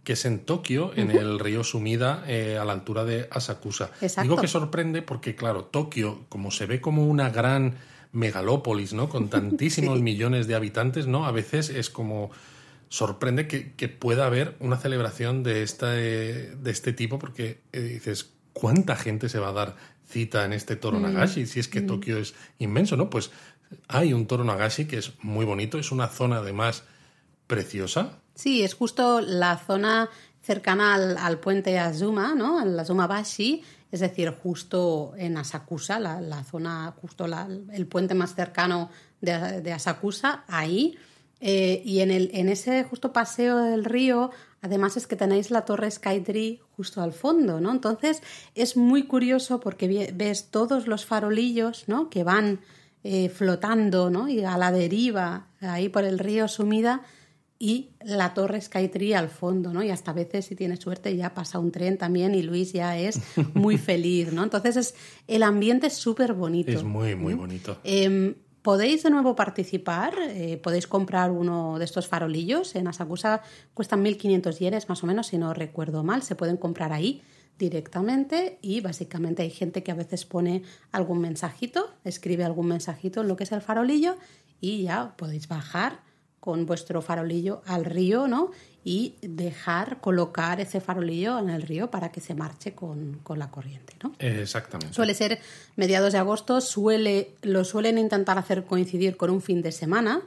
que 0.09 0.13
es 0.13 0.25
en 0.25 0.39
Tokio, 0.39 0.91
en 0.95 1.11
el 1.11 1.37
río 1.37 1.63
Sumida, 1.63 2.23
eh, 2.25 2.57
a 2.57 2.65
la 2.65 2.73
altura 2.73 3.05
de 3.05 3.27
Asakusa. 3.29 3.91
Digo 4.23 4.37
que 4.37 4.47
sorprende 4.47 5.03
porque, 5.03 5.35
claro, 5.35 5.65
Tokio, 5.65 6.25
como 6.29 6.49
se 6.49 6.65
ve 6.65 6.81
como 6.81 7.05
una 7.05 7.29
gran 7.29 7.75
megalópolis, 8.11 8.93
¿no? 8.93 9.07
Con 9.07 9.29
tantísimos 9.29 10.01
millones 10.01 10.47
de 10.47 10.55
habitantes, 10.55 11.05
¿no? 11.05 11.27
A 11.27 11.31
veces 11.31 11.69
es 11.69 11.91
como 11.91 12.31
sorprende 12.87 13.47
que, 13.47 13.87
pueda 13.87 14.25
haber 14.25 14.55
una 14.59 14.77
celebración 14.77 15.43
de, 15.43 15.61
esta, 15.61 15.91
de 15.91 16.57
este 16.65 16.91
tipo 16.91 17.19
porque 17.19 17.59
eh, 17.71 17.79
dices, 17.79 18.31
¿cuánta 18.51 18.95
gente 18.95 19.29
se 19.29 19.37
va 19.37 19.49
a 19.49 19.53
dar 19.53 19.75
cita 20.07 20.43
en 20.43 20.53
este 20.53 20.75
Toro 20.75 20.97
mm. 20.97 21.03
Nagashi? 21.03 21.45
Si 21.45 21.59
es 21.59 21.67
que 21.67 21.81
mm. 21.81 21.85
Tokio 21.85 22.17
es 22.17 22.33
inmenso, 22.57 22.97
¿no? 22.97 23.11
Pues 23.11 23.29
hay 23.87 24.13
un 24.13 24.25
Toro 24.25 24.43
Nagashi 24.43 24.85
que 24.85 24.97
es 24.97 25.13
muy 25.21 25.45
bonito, 25.45 25.77
es 25.77 25.91
una 25.91 26.07
zona 26.07 26.37
además 26.37 26.83
preciosa, 27.45 28.17
Sí, 28.39 28.63
es 28.63 28.73
justo 28.73 29.19
la 29.19 29.57
zona 29.57 30.09
cercana 30.41 30.95
al, 30.95 31.39
puente 31.39 31.77
Azuma, 31.77 32.35
¿no? 32.35 32.61
En 32.61 32.79
Azuma 32.79 33.05
Bashi, 33.05 33.61
es 33.91 33.99
decir, 33.99 34.29
justo 34.41 35.11
en 35.17 35.35
Asakusa, 35.35 35.99
la, 35.99 36.43
zona, 36.45 36.93
justo 37.01 37.25
el 37.25 37.87
puente 37.87 38.15
más 38.15 38.35
cercano 38.35 38.91
de, 39.19 39.73
Asakusa, 39.73 40.45
ahí. 40.47 40.97
Eh, 41.41 41.81
y 41.83 41.99
en, 41.99 42.11
el, 42.11 42.31
en 42.33 42.47
ese 42.47 42.85
justo 42.85 43.11
paseo 43.11 43.57
del 43.57 43.83
río, 43.83 44.31
además 44.61 44.95
es 44.95 45.05
que 45.05 45.17
tenéis 45.17 45.51
la 45.51 45.65
torre 45.65 45.91
Skytree 45.91 46.61
justo 46.77 47.01
al 47.01 47.11
fondo, 47.11 47.59
¿no? 47.59 47.73
Entonces 47.73 48.23
es 48.55 48.77
muy 48.77 49.03
curioso 49.03 49.59
porque 49.59 50.13
ves 50.15 50.49
todos 50.49 50.87
los 50.87 51.05
farolillos, 51.05 51.89
¿no? 51.89 52.09
Que 52.09 52.23
van 52.23 52.61
eh, 53.03 53.27
flotando, 53.27 54.09
¿no? 54.09 54.29
Y 54.29 54.45
a 54.45 54.57
la 54.57 54.71
deriva, 54.71 55.47
ahí 55.59 55.89
por 55.89 56.05
el 56.05 56.19
río 56.19 56.47
Sumida, 56.47 57.01
y 57.61 57.89
la 58.01 58.33
torre 58.33 58.61
Skytree 58.61 59.15
al 59.15 59.27
fondo, 59.27 59.73
¿no? 59.73 59.83
Y 59.83 59.89
hasta 59.89 60.11
a 60.11 60.13
veces, 60.13 60.45
si 60.45 60.55
tienes 60.55 60.79
suerte, 60.79 61.15
ya 61.17 61.33
pasa 61.33 61.59
un 61.59 61.71
tren 61.71 61.97
también 61.97 62.33
y 62.33 62.41
Luis 62.41 62.71
ya 62.71 62.97
es 62.97 63.19
muy 63.53 63.77
feliz, 63.77 64.31
¿no? 64.31 64.43
Entonces, 64.43 64.77
es, 64.77 64.95
el 65.27 65.43
ambiente 65.43 65.87
es 65.87 65.95
súper 65.95 66.33
bonito. 66.33 66.71
Es 66.71 66.83
muy, 66.83 67.15
muy 67.15 67.33
bonito. 67.33 67.77
Em, 67.83 68.35
podéis 68.61 69.03
de 69.03 69.09
nuevo 69.09 69.35
participar, 69.35 70.13
eh, 70.29 70.57
podéis 70.63 70.87
comprar 70.87 71.31
uno 71.31 71.77
de 71.77 71.83
estos 71.83 72.07
farolillos. 72.07 72.75
En 72.75 72.87
Asakusa 72.87 73.41
cuestan 73.73 74.05
1.500 74.05 74.57
yenes 74.57 74.87
más 74.87 75.03
o 75.03 75.07
menos, 75.07 75.27
si 75.27 75.37
no 75.37 75.53
recuerdo 75.53 76.01
mal. 76.01 76.23
Se 76.23 76.35
pueden 76.35 76.55
comprar 76.55 76.93
ahí 76.93 77.21
directamente 77.57 78.57
y 78.61 78.79
básicamente 78.79 79.43
hay 79.43 79.49
gente 79.49 79.83
que 79.83 79.91
a 79.91 79.95
veces 79.95 80.23
pone 80.23 80.63
algún 80.93 81.19
mensajito, 81.19 81.89
escribe 82.05 82.45
algún 82.45 82.67
mensajito 82.67 83.19
en 83.19 83.27
lo 83.27 83.35
que 83.35 83.43
es 83.43 83.51
el 83.51 83.59
farolillo 83.59 84.15
y 84.61 84.83
ya 84.83 85.17
podéis 85.17 85.49
bajar 85.49 86.07
con 86.49 86.65
vuestro 86.65 87.03
farolillo 87.03 87.61
al 87.67 87.85
río, 87.85 88.27
¿no? 88.27 88.49
Y 88.83 89.13
dejar 89.21 90.01
colocar 90.01 90.59
ese 90.59 90.81
farolillo 90.81 91.37
en 91.37 91.51
el 91.51 91.61
río 91.61 91.91
para 91.91 92.11
que 92.11 92.21
se 92.21 92.33
marche 92.33 92.73
con, 92.73 93.21
la 93.35 93.51
corriente, 93.51 93.93
¿no? 94.01 94.15
Exactamente. 94.17 94.95
Suele 94.95 95.13
ser 95.13 95.39
mediados 95.75 96.11
de 96.11 96.17
agosto, 96.17 96.59
suele, 96.59 97.35
lo 97.43 97.63
suelen 97.65 97.99
intentar 97.99 98.39
hacer 98.39 98.63
coincidir 98.63 99.15
con 99.15 99.29
un 99.29 99.43
fin 99.43 99.61
de 99.61 99.71
semana. 99.71 100.23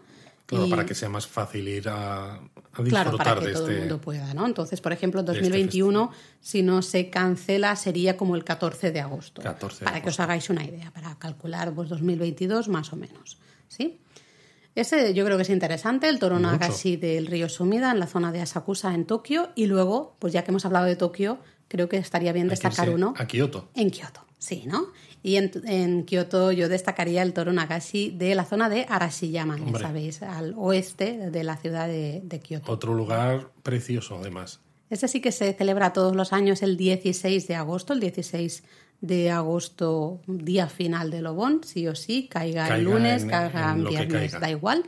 Claro, 0.46 0.68
para 0.68 0.86
que 0.86 0.94
sea 0.94 1.08
más 1.08 1.26
fácil 1.26 1.66
ir 1.66 1.88
a, 1.88 2.38
disfrutar 2.78 2.84
claro, 2.84 3.16
para 3.16 3.40
que 3.40 3.46
de 3.46 3.52
todo 3.54 3.62
este... 3.64 3.74
el 3.74 3.80
mundo 3.80 4.00
pueda, 4.00 4.32
¿no? 4.32 4.46
Entonces, 4.46 4.80
por 4.80 4.92
ejemplo, 4.92 5.24
2021, 5.24 6.12
este 6.12 6.48
si 6.48 6.62
no 6.62 6.82
se 6.82 7.10
cancela, 7.10 7.74
sería 7.74 8.16
como 8.16 8.36
el 8.36 8.44
14 8.44 8.92
de 8.92 9.00
agosto. 9.00 9.42
14 9.42 9.84
para 9.84 10.00
que 10.00 10.08
os 10.08 10.20
hagáis 10.20 10.50
una 10.50 10.62
idea, 10.62 10.92
para 10.92 11.18
calcular 11.18 11.74
pues, 11.74 11.88
2022 11.88 12.68
más 12.68 12.92
o 12.92 12.96
menos, 12.96 13.38
¿sí? 13.66 13.98
Ese 14.74 15.12
yo 15.12 15.24
creo 15.24 15.36
que 15.36 15.42
es 15.42 15.50
interesante, 15.50 16.08
el 16.08 16.18
Toro 16.18 16.38
Nagashi 16.38 16.96
del 16.96 17.26
río 17.26 17.48
Sumida 17.48 17.92
en 17.92 18.00
la 18.00 18.06
zona 18.06 18.32
de 18.32 18.40
Asakusa 18.40 18.94
en 18.94 19.04
Tokio. 19.04 19.50
Y 19.54 19.66
luego, 19.66 20.16
pues 20.18 20.32
ya 20.32 20.44
que 20.44 20.50
hemos 20.50 20.64
hablado 20.64 20.86
de 20.86 20.96
Tokio, 20.96 21.38
creo 21.68 21.88
que 21.88 21.98
estaría 21.98 22.32
bien 22.32 22.48
destacar 22.48 22.88
uno. 22.90 23.14
A 23.18 23.26
Kioto. 23.26 23.68
En 23.74 23.90
Kioto, 23.90 24.24
sí, 24.38 24.64
¿no? 24.66 24.86
Y 25.22 25.36
en, 25.36 25.52
en, 25.66 26.04
Kioto 26.04 26.52
yo 26.52 26.68
destacaría 26.68 27.22
el 27.22 27.32
Toro 27.34 27.52
Nagashi 27.52 28.10
de 28.10 28.34
la 28.34 28.44
zona 28.44 28.68
de 28.68 28.86
Arashiyama, 28.88 29.58
ya 29.58 29.78
sabéis, 29.78 30.22
al 30.22 30.54
oeste 30.56 31.30
de 31.30 31.44
la 31.44 31.56
ciudad 31.56 31.86
de, 31.86 32.22
de 32.24 32.40
Kioto. 32.40 32.72
Otro 32.72 32.94
lugar 32.94 33.50
precioso, 33.62 34.18
además. 34.18 34.60
Ese 34.88 35.08
sí 35.08 35.20
que 35.20 35.32
se 35.32 35.52
celebra 35.54 35.92
todos 35.92 36.16
los 36.16 36.32
años 36.32 36.62
el 36.62 36.76
16 36.76 37.46
de 37.46 37.54
agosto, 37.54 37.92
el 37.92 38.00
16 38.00 38.62
de 38.62 38.68
agosto, 39.30 40.20
día 40.26 40.68
final 40.68 41.10
de 41.10 41.22
Lobón, 41.22 41.62
sí 41.64 41.86
o 41.88 41.94
sí, 41.94 42.28
caiga, 42.28 42.76
el 42.76 42.84
lunes, 42.84 43.24
caiga 43.24 43.74
el 43.74 43.86
viernes, 43.86 44.32
da 44.38 44.50
igual. 44.50 44.84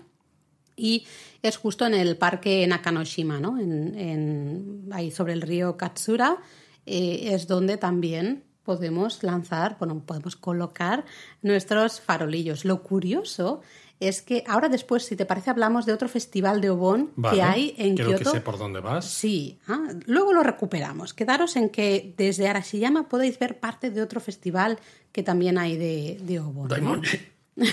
Y 0.77 1.07
es 1.43 1.57
justo 1.57 1.87
en 1.87 1.95
el 1.95 2.17
parque 2.17 2.67
Nakanoshima, 2.67 3.41
¿no? 3.41 3.59
En, 3.59 4.89
ahí 4.93 5.11
sobre 5.11 5.33
el 5.33 5.43
río 5.43 5.77
Katsura, 5.77 6.39
eh, 6.87 7.31
es 7.33 7.47
donde 7.47 7.77
también 7.77 8.45
podemos 8.65 9.23
lanzar, 9.23 9.77
bueno, 9.79 10.03
podemos 10.05 10.37
colocar 10.37 11.05
nuestros 11.43 12.01
farolillos. 12.01 12.65
Lo 12.65 12.83
curioso 12.83 13.61
es 14.09 14.23
que 14.23 14.45
ahora 14.47 14.69
después, 14.69 15.05
si 15.05 15.17
te 15.17 15.27
parece, 15.27 15.51
hablamos 15.51 15.87
de 15.87 15.93
otro 15.93 16.09
festival 16.09 16.61
de 16.61 16.71
Obon 16.71 17.11
que 17.33 17.43
hay 17.43 17.75
en 17.79 17.95
creo 17.95 18.09
Kioto. 18.09 18.25
que 18.33 18.39
sé 18.39 18.41
por 18.41 18.59
dónde 18.59 18.81
vas. 18.81 19.05
Sí, 19.07 19.59
ah, 19.69 19.89
luego 20.07 20.33
lo 20.33 20.43
recuperamos. 20.43 21.15
Quedaros 21.15 21.57
en 21.57 21.69
que 21.71 22.15
desde 22.17 22.49
Arashiyama 22.49 23.09
podéis 23.09 23.39
ver 23.39 23.61
parte 23.61 23.91
de 23.91 24.03
otro 24.03 24.21
festival 24.21 24.79
que 25.13 25.23
también 25.23 25.59
hay 25.59 25.77
de, 25.77 26.19
de 26.23 26.41
Obon. 26.41 26.69
¿no? 26.69 26.75
Daimonji. 26.75 27.19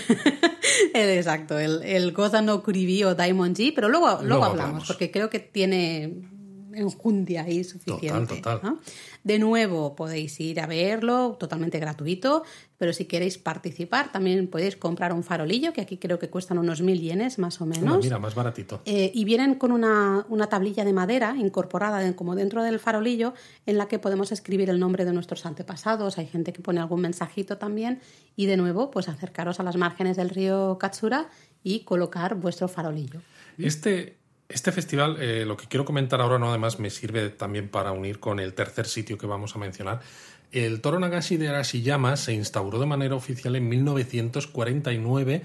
Exacto, 0.94 1.58
el, 1.58 1.82
el 1.82 2.12
Goza 2.12 2.40
no 2.42 2.62
Kuribi 2.62 3.04
o 3.04 3.14
Daimonji, 3.14 3.72
pero 3.72 3.88
luego, 3.88 4.06
luego, 4.06 4.22
Luego 4.24 4.44
hablamos, 4.44 4.62
hablamos. 4.68 4.88
porque 4.88 5.10
creo 5.10 5.28
que 5.30 5.40
tiene 5.40 6.14
enjundia 6.74 7.42
ahí 7.42 7.64
suficiente. 7.64 8.08
Total, 8.08 8.60
total. 8.60 8.60
¿no? 8.62 8.80
De 9.24 9.38
nuevo, 9.38 9.94
podéis 9.94 10.38
ir 10.40 10.60
a 10.60 10.66
verlo, 10.66 11.36
totalmente 11.38 11.78
gratuito, 11.78 12.42
pero 12.78 12.92
si 12.92 13.04
queréis 13.04 13.38
participar, 13.38 14.10
también 14.10 14.48
podéis 14.48 14.76
comprar 14.76 15.12
un 15.12 15.22
farolillo, 15.22 15.72
que 15.72 15.80
aquí 15.80 15.98
creo 15.98 16.18
que 16.18 16.28
cuestan 16.30 16.58
unos 16.58 16.82
mil 16.82 17.00
yenes 17.00 17.38
más 17.38 17.60
o 17.60 17.66
menos. 17.66 18.02
mira, 18.02 18.18
más 18.18 18.34
baratito. 18.34 18.82
Eh, 18.84 19.12
y 19.14 19.24
vienen 19.24 19.54
con 19.54 19.70
una, 19.70 20.26
una 20.28 20.48
tablilla 20.48 20.84
de 20.84 20.92
madera 20.92 21.36
incorporada 21.38 22.12
como 22.16 22.34
dentro 22.34 22.62
del 22.64 22.80
farolillo 22.80 23.34
en 23.66 23.78
la 23.78 23.86
que 23.86 23.98
podemos 23.98 24.32
escribir 24.32 24.68
el 24.70 24.80
nombre 24.80 25.04
de 25.04 25.12
nuestros 25.12 25.46
antepasados. 25.46 26.18
Hay 26.18 26.26
gente 26.26 26.52
que 26.52 26.60
pone 26.60 26.80
algún 26.80 27.00
mensajito 27.00 27.58
también. 27.58 28.00
Y 28.34 28.46
de 28.46 28.56
nuevo, 28.56 28.90
pues 28.90 29.08
acercaros 29.08 29.60
a 29.60 29.62
las 29.62 29.76
márgenes 29.76 30.16
del 30.16 30.30
río 30.30 30.78
Katsura 30.80 31.28
y 31.62 31.84
colocar 31.84 32.34
vuestro 32.34 32.66
farolillo. 32.66 33.20
Este, 33.58 34.16
este 34.52 34.72
festival, 34.72 35.16
eh, 35.20 35.44
lo 35.46 35.56
que 35.56 35.66
quiero 35.66 35.84
comentar 35.84 36.20
ahora, 36.20 36.38
no 36.38 36.48
además 36.48 36.78
me 36.78 36.90
sirve 36.90 37.30
también 37.30 37.68
para 37.68 37.92
unir 37.92 38.20
con 38.20 38.40
el 38.40 38.54
tercer 38.54 38.86
sitio 38.86 39.18
que 39.18 39.26
vamos 39.26 39.56
a 39.56 39.58
mencionar. 39.58 40.00
El 40.52 40.80
Toro 40.80 41.00
Nagashi 41.00 41.38
de 41.38 41.48
Arashiyama 41.48 42.16
se 42.16 42.34
instauró 42.34 42.78
de 42.78 42.86
manera 42.86 43.14
oficial 43.14 43.56
en 43.56 43.68
1949 43.68 45.42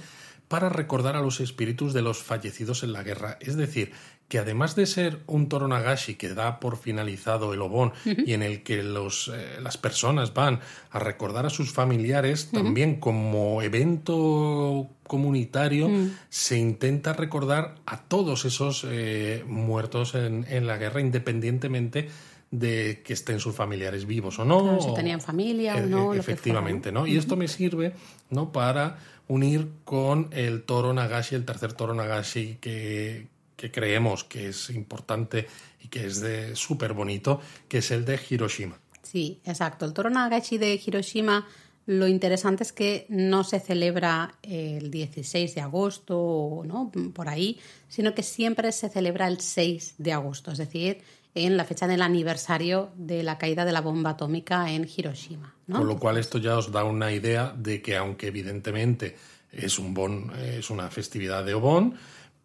para 0.47 0.69
recordar 0.69 1.15
a 1.15 1.21
los 1.21 1.39
espíritus 1.39 1.93
de 1.93 2.01
los 2.01 2.23
fallecidos 2.23 2.83
en 2.83 2.93
la 2.93 3.03
guerra. 3.03 3.37
Es 3.41 3.55
decir, 3.55 3.91
que 4.27 4.39
además 4.39 4.75
de 4.75 4.85
ser 4.85 5.19
un 5.27 5.47
Toro 5.47 5.67
Nagashi 5.67 6.15
que 6.15 6.29
da 6.33 6.59
por 6.59 6.77
finalizado 6.77 7.53
el 7.53 7.61
Obon 7.61 7.93
y 8.03 8.33
en 8.33 8.43
el 8.43 8.61
que 8.61 8.83
los, 8.83 9.31
eh, 9.33 9.61
las 9.61 9.77
personas 9.77 10.33
van 10.33 10.59
a 10.91 10.99
recordar 10.99 11.45
a 11.45 11.49
sus 11.49 11.71
familiares, 11.71 12.49
también 12.51 12.99
como 12.99 13.61
evento 13.61 14.87
comunitario 15.03 15.89
se 16.29 16.57
intenta 16.57 17.13
recordar 17.13 17.75
a 17.85 18.01
todos 18.01 18.43
esos 18.43 18.85
eh, 18.89 19.45
muertos 19.47 20.13
en, 20.15 20.45
en 20.49 20.67
la 20.67 20.77
guerra, 20.77 20.99
independientemente 20.99 22.09
de 22.51 23.01
que 23.03 23.13
estén 23.13 23.39
sus 23.39 23.55
familiares 23.55 24.05
vivos 24.05 24.39
o 24.39 24.45
no. 24.45 24.61
Claro, 24.61 24.81
si 24.81 24.93
tenían 24.93 25.21
familia 25.21 25.75
o 25.75 25.79
e- 25.79 25.87
no, 25.87 26.05
lo 26.05 26.11
que 26.11 26.19
Efectivamente, 26.19 26.91
¿no? 26.91 27.07
Y 27.07 27.17
esto 27.17 27.35
me 27.35 27.47
sirve, 27.47 27.93
¿no? 28.29 28.51
Para 28.51 28.97
unir 29.27 29.69
con 29.83 30.29
el 30.31 30.63
toro 30.63 30.93
Nagashi, 30.93 31.35
el 31.35 31.45
tercer 31.45 31.73
toro 31.73 31.93
Nagashi 31.93 32.57
que, 32.61 33.27
que 33.57 33.71
creemos 33.71 34.23
que 34.23 34.49
es 34.49 34.69
importante 34.69 35.47
y 35.83 35.89
que 35.89 36.05
es 36.05 36.21
de 36.21 36.55
súper 36.55 36.93
bonito, 36.93 37.41
que 37.67 37.79
es 37.79 37.91
el 37.91 38.05
de 38.05 38.17
Hiroshima. 38.29 38.79
Sí, 39.01 39.41
exacto. 39.43 39.85
El 39.85 39.93
Toro 39.93 40.09
Nagashi 40.09 40.57
de 40.57 40.79
Hiroshima, 40.85 41.45
lo 41.87 42.07
interesante 42.07 42.63
es 42.63 42.71
que 42.71 43.05
no 43.09 43.43
se 43.43 43.59
celebra 43.59 44.35
el 44.43 44.91
16 44.91 45.55
de 45.55 45.61
agosto 45.61 46.19
o 46.19 46.63
¿no? 46.65 46.91
por 47.13 47.29
ahí, 47.29 47.59
sino 47.89 48.13
que 48.13 48.23
siempre 48.23 48.71
se 48.71 48.89
celebra 48.89 49.27
el 49.27 49.39
6 49.39 49.95
de 49.97 50.13
agosto, 50.13 50.51
es 50.51 50.59
decir, 50.59 51.01
en 51.33 51.57
la 51.57 51.65
fecha 51.65 51.87
del 51.87 52.01
aniversario 52.01 52.91
de 52.95 53.23
la 53.23 53.37
caída 53.37 53.65
de 53.65 53.71
la 53.71 53.81
bomba 53.81 54.11
atómica 54.11 54.71
en 54.71 54.87
Hiroshima. 54.87 55.55
¿no? 55.67 55.77
Con 55.77 55.87
lo 55.87 55.97
cual 55.97 56.17
esto 56.17 56.37
ya 56.37 56.57
os 56.57 56.71
da 56.71 56.83
una 56.83 57.11
idea 57.11 57.53
de 57.57 57.81
que 57.81 57.95
aunque 57.95 58.27
evidentemente 58.27 59.15
es 59.51 59.79
un 59.79 59.93
bon, 59.93 60.31
es 60.35 60.69
una 60.69 60.89
festividad 60.89 61.45
de 61.45 61.53
Obon, 61.53 61.95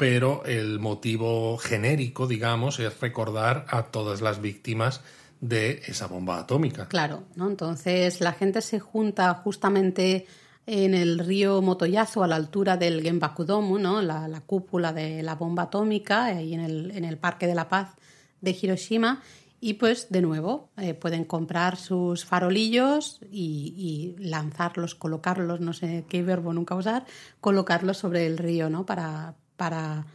pero 0.03 0.45
el 0.47 0.81
motivo 0.81 1.57
genérico, 1.59 2.27
digamos, 2.27 2.81
es 2.81 3.01
recordar 3.01 3.67
a 3.69 3.85
todas 3.85 4.21
las 4.21 4.43
víctimas 4.43 5.01
de 5.41 5.81
esa 5.87 6.09
bomba 6.09 6.41
atómica. 6.41 6.89
Claro, 6.89 7.23
¿no? 7.37 7.49
Entonces 7.49 8.21
la 8.21 8.33
gente 8.33 8.63
se 8.63 8.81
junta 8.81 9.33
justamente 9.35 10.27
en 10.67 10.95
el 10.95 11.21
río 11.21 11.63
Motoyazo 11.63 12.25
a 12.25 12.27
la 12.27 12.35
altura 12.35 12.77
del 12.77 13.01
Genbakudomu, 13.01 13.79
¿no? 13.79 14.03
La, 14.03 14.27
la 14.27 14.41
cúpula 14.41 14.93
de 14.93 15.23
la 15.23 15.37
bomba 15.37 15.63
atómica, 15.63 16.25
ahí 16.25 16.53
en 16.53 16.63
el, 16.63 16.91
en 16.91 17.05
el 17.05 17.17
Parque 17.17 17.47
de 17.47 17.55
la 17.55 17.69
Paz 17.69 17.95
de 18.41 18.59
Hiroshima. 18.61 19.23
Y 19.61 19.75
pues 19.75 20.09
de 20.11 20.21
nuevo 20.21 20.71
eh, 20.79 20.95
pueden 20.95 21.25
comprar 21.25 21.77
sus 21.77 22.25
farolillos 22.25 23.21
y, 23.31 24.17
y 24.19 24.21
lanzarlos, 24.21 24.97
colocarlos, 24.97 25.61
no 25.61 25.73
sé 25.73 26.07
qué 26.09 26.25
verbo 26.25 26.53
nunca 26.53 26.75
usar, 26.75 27.07
colocarlos 27.41 27.99
sobre 27.99 28.27
el 28.27 28.37
río, 28.37 28.69
¿no? 28.69 28.85
Para, 28.85 29.37
para 29.63 30.07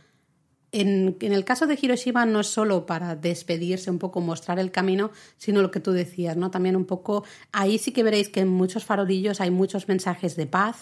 en, 0.74 1.16
en, 1.22 1.32
el 1.32 1.46
caso 1.46 1.66
de 1.68 1.80
Hiroshima 1.82 2.26
no 2.26 2.42
es 2.42 2.48
solo 2.48 2.86
para 2.86 3.16
despedirse, 3.16 3.90
un 3.90 3.98
poco 4.00 4.20
mostrar 4.20 4.60
el 4.60 4.72
camino, 4.72 5.12
sino 5.38 5.62
lo 5.62 5.72
que 5.72 5.80
tú 5.80 5.94
decías, 5.94 6.36
¿no? 6.36 6.52
También 6.52 6.76
un 6.76 6.84
poco, 6.84 7.24
ahí 7.54 7.78
sí 7.78 7.94
que 7.94 8.04
veréis 8.04 8.28
que 8.28 8.42
en 8.42 8.50
muchos 8.50 8.84
farolillos 8.84 9.40
hay 9.40 9.50
muchos 9.50 9.88
mensajes 9.88 10.36
de 10.36 10.46
paz, 10.46 10.76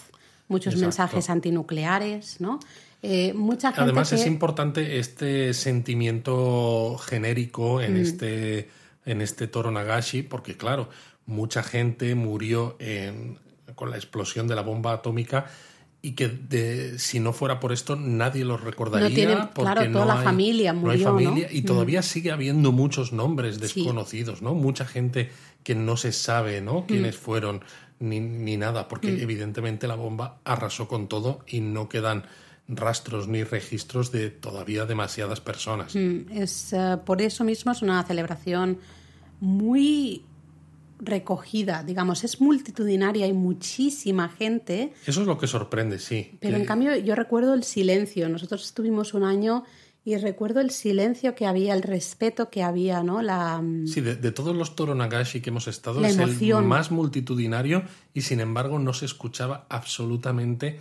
muchos 0.48 0.74
Exacto. 0.74 0.86
mensajes 0.86 1.30
antinucleares, 1.30 2.40
¿no? 2.40 2.58
Eh, 3.02 3.32
mucha 3.34 3.68
gente 3.68 3.82
Además 3.82 4.10
que... 4.10 4.16
es 4.16 4.26
importante 4.26 4.98
este 4.98 5.54
sentimiento 5.54 6.98
genérico 6.98 7.76
Mm. 7.78 7.82
en 7.82 7.96
este 7.96 8.68
en 9.04 9.20
este 9.22 9.46
Toro 9.46 9.70
Nagashi, 9.70 10.22
porque 10.22 10.56
claro, 10.56 10.88
mucha 11.26 11.62
gente 11.62 12.16
murió 12.16 12.74
en- 12.80 13.38
con 13.76 13.90
la 13.90 13.96
explosión 13.96 14.48
de 14.48 14.56
la 14.56 14.62
bomba 14.62 14.92
atómica 14.94 15.46
y 16.02 16.12
que 16.12 16.28
de- 16.28 16.98
si 16.98 17.18
no 17.20 17.32
fuera 17.32 17.58
por 17.58 17.72
esto 17.72 17.96
nadie 17.96 18.44
los 18.44 18.60
recordaría. 18.60 19.08
No 19.08 19.14
tienen- 19.14 19.38
porque 19.54 19.72
claro, 19.72 19.92
toda 19.92 20.04
no 20.04 20.12
la 20.14 20.18
hay- 20.20 20.24
familia 20.24 20.72
no 20.72 20.90
hay 20.90 20.98
murió, 20.98 21.12
¿no? 21.12 21.14
familia 21.14 21.48
y 21.50 21.62
Mm. 21.62 21.64
todavía 21.64 22.02
sigue 22.02 22.30
habiendo 22.30 22.70
muchos 22.72 23.12
nombres 23.12 23.56
Sí. 23.56 23.60
desconocidos, 23.62 24.42
¿no? 24.42 24.54
Mucha 24.54 24.84
gente 24.86 25.30
que 25.64 25.74
no 25.74 25.96
se 25.96 26.12
sabe, 26.12 26.60
¿no? 26.60 26.80
Mm. 26.82 26.86
Quiénes 26.86 27.16
fueron 27.16 27.62
ni, 27.98 28.20
ni 28.20 28.56
nada, 28.56 28.88
porque 28.88 29.20
evidentemente 29.22 29.88
la 29.88 29.94
bomba 29.96 30.38
arrasó 30.44 30.86
con 30.86 31.08
todo 31.08 31.40
y 31.46 31.60
no 31.60 31.88
quedan 31.88 32.24
rastros 32.68 33.26
ni 33.26 33.42
registros 33.42 34.12
de 34.12 34.28
todavía 34.30 34.84
demasiadas 34.86 35.40
personas. 35.40 35.94
Mm, 35.96 36.30
Es, 36.32 36.72
eh, 36.72 36.98
por 37.04 37.22
eso 37.22 37.42
mismo 37.42 37.72
es 37.72 37.80
una 37.82 38.02
celebración 38.04 38.78
muy 39.40 40.24
recogida, 40.98 41.82
digamos, 41.82 42.24
es 42.24 42.40
multitudinaria, 42.40 43.26
hay 43.26 43.32
muchísima 43.32 44.28
gente, 44.28 44.92
Eso 45.06 45.20
es 45.22 45.26
lo 45.26 45.38
que 45.38 45.46
sorprende, 45.46 45.98
sí. 45.98 46.38
pero 46.40 46.54
que- 46.56 46.60
en 46.62 46.66
cambio 46.66 46.96
yo 46.96 47.14
recuerdo 47.14 47.54
el 47.54 47.64
silencio. 47.64 48.28
Nosotros 48.28 48.64
estuvimos 48.64 49.14
un 49.14 49.24
año 49.24 49.64
y 50.04 50.16
recuerdo 50.18 50.60
el 50.60 50.70
silencio 50.70 51.34
que 51.34 51.46
había, 51.46 51.74
el 51.74 51.82
respeto 51.82 52.48
que 52.48 52.62
había, 52.62 53.02
¿no? 53.02 53.22
La, 53.22 53.60
mm, 53.60 53.88
Sí, 53.88 54.00
de, 54.00 54.14
de 54.14 54.30
todos 54.32 54.54
los 54.54 54.76
Toro 54.76 54.94
Nagashi 54.94 55.40
que 55.40 55.50
hemos 55.50 55.66
estado, 55.66 56.00
La 56.00 56.08
es 56.08 56.16
emoción. 56.16 56.62
el 56.62 56.68
más 56.68 56.90
multitudinario 56.92 57.82
y 58.14 58.20
sin 58.22 58.38
embargo 58.40 58.78
no 58.78 58.92
se 58.92 59.04
escuchaba 59.04 59.66
absolutamente 59.68 60.66
nada, 60.72 60.80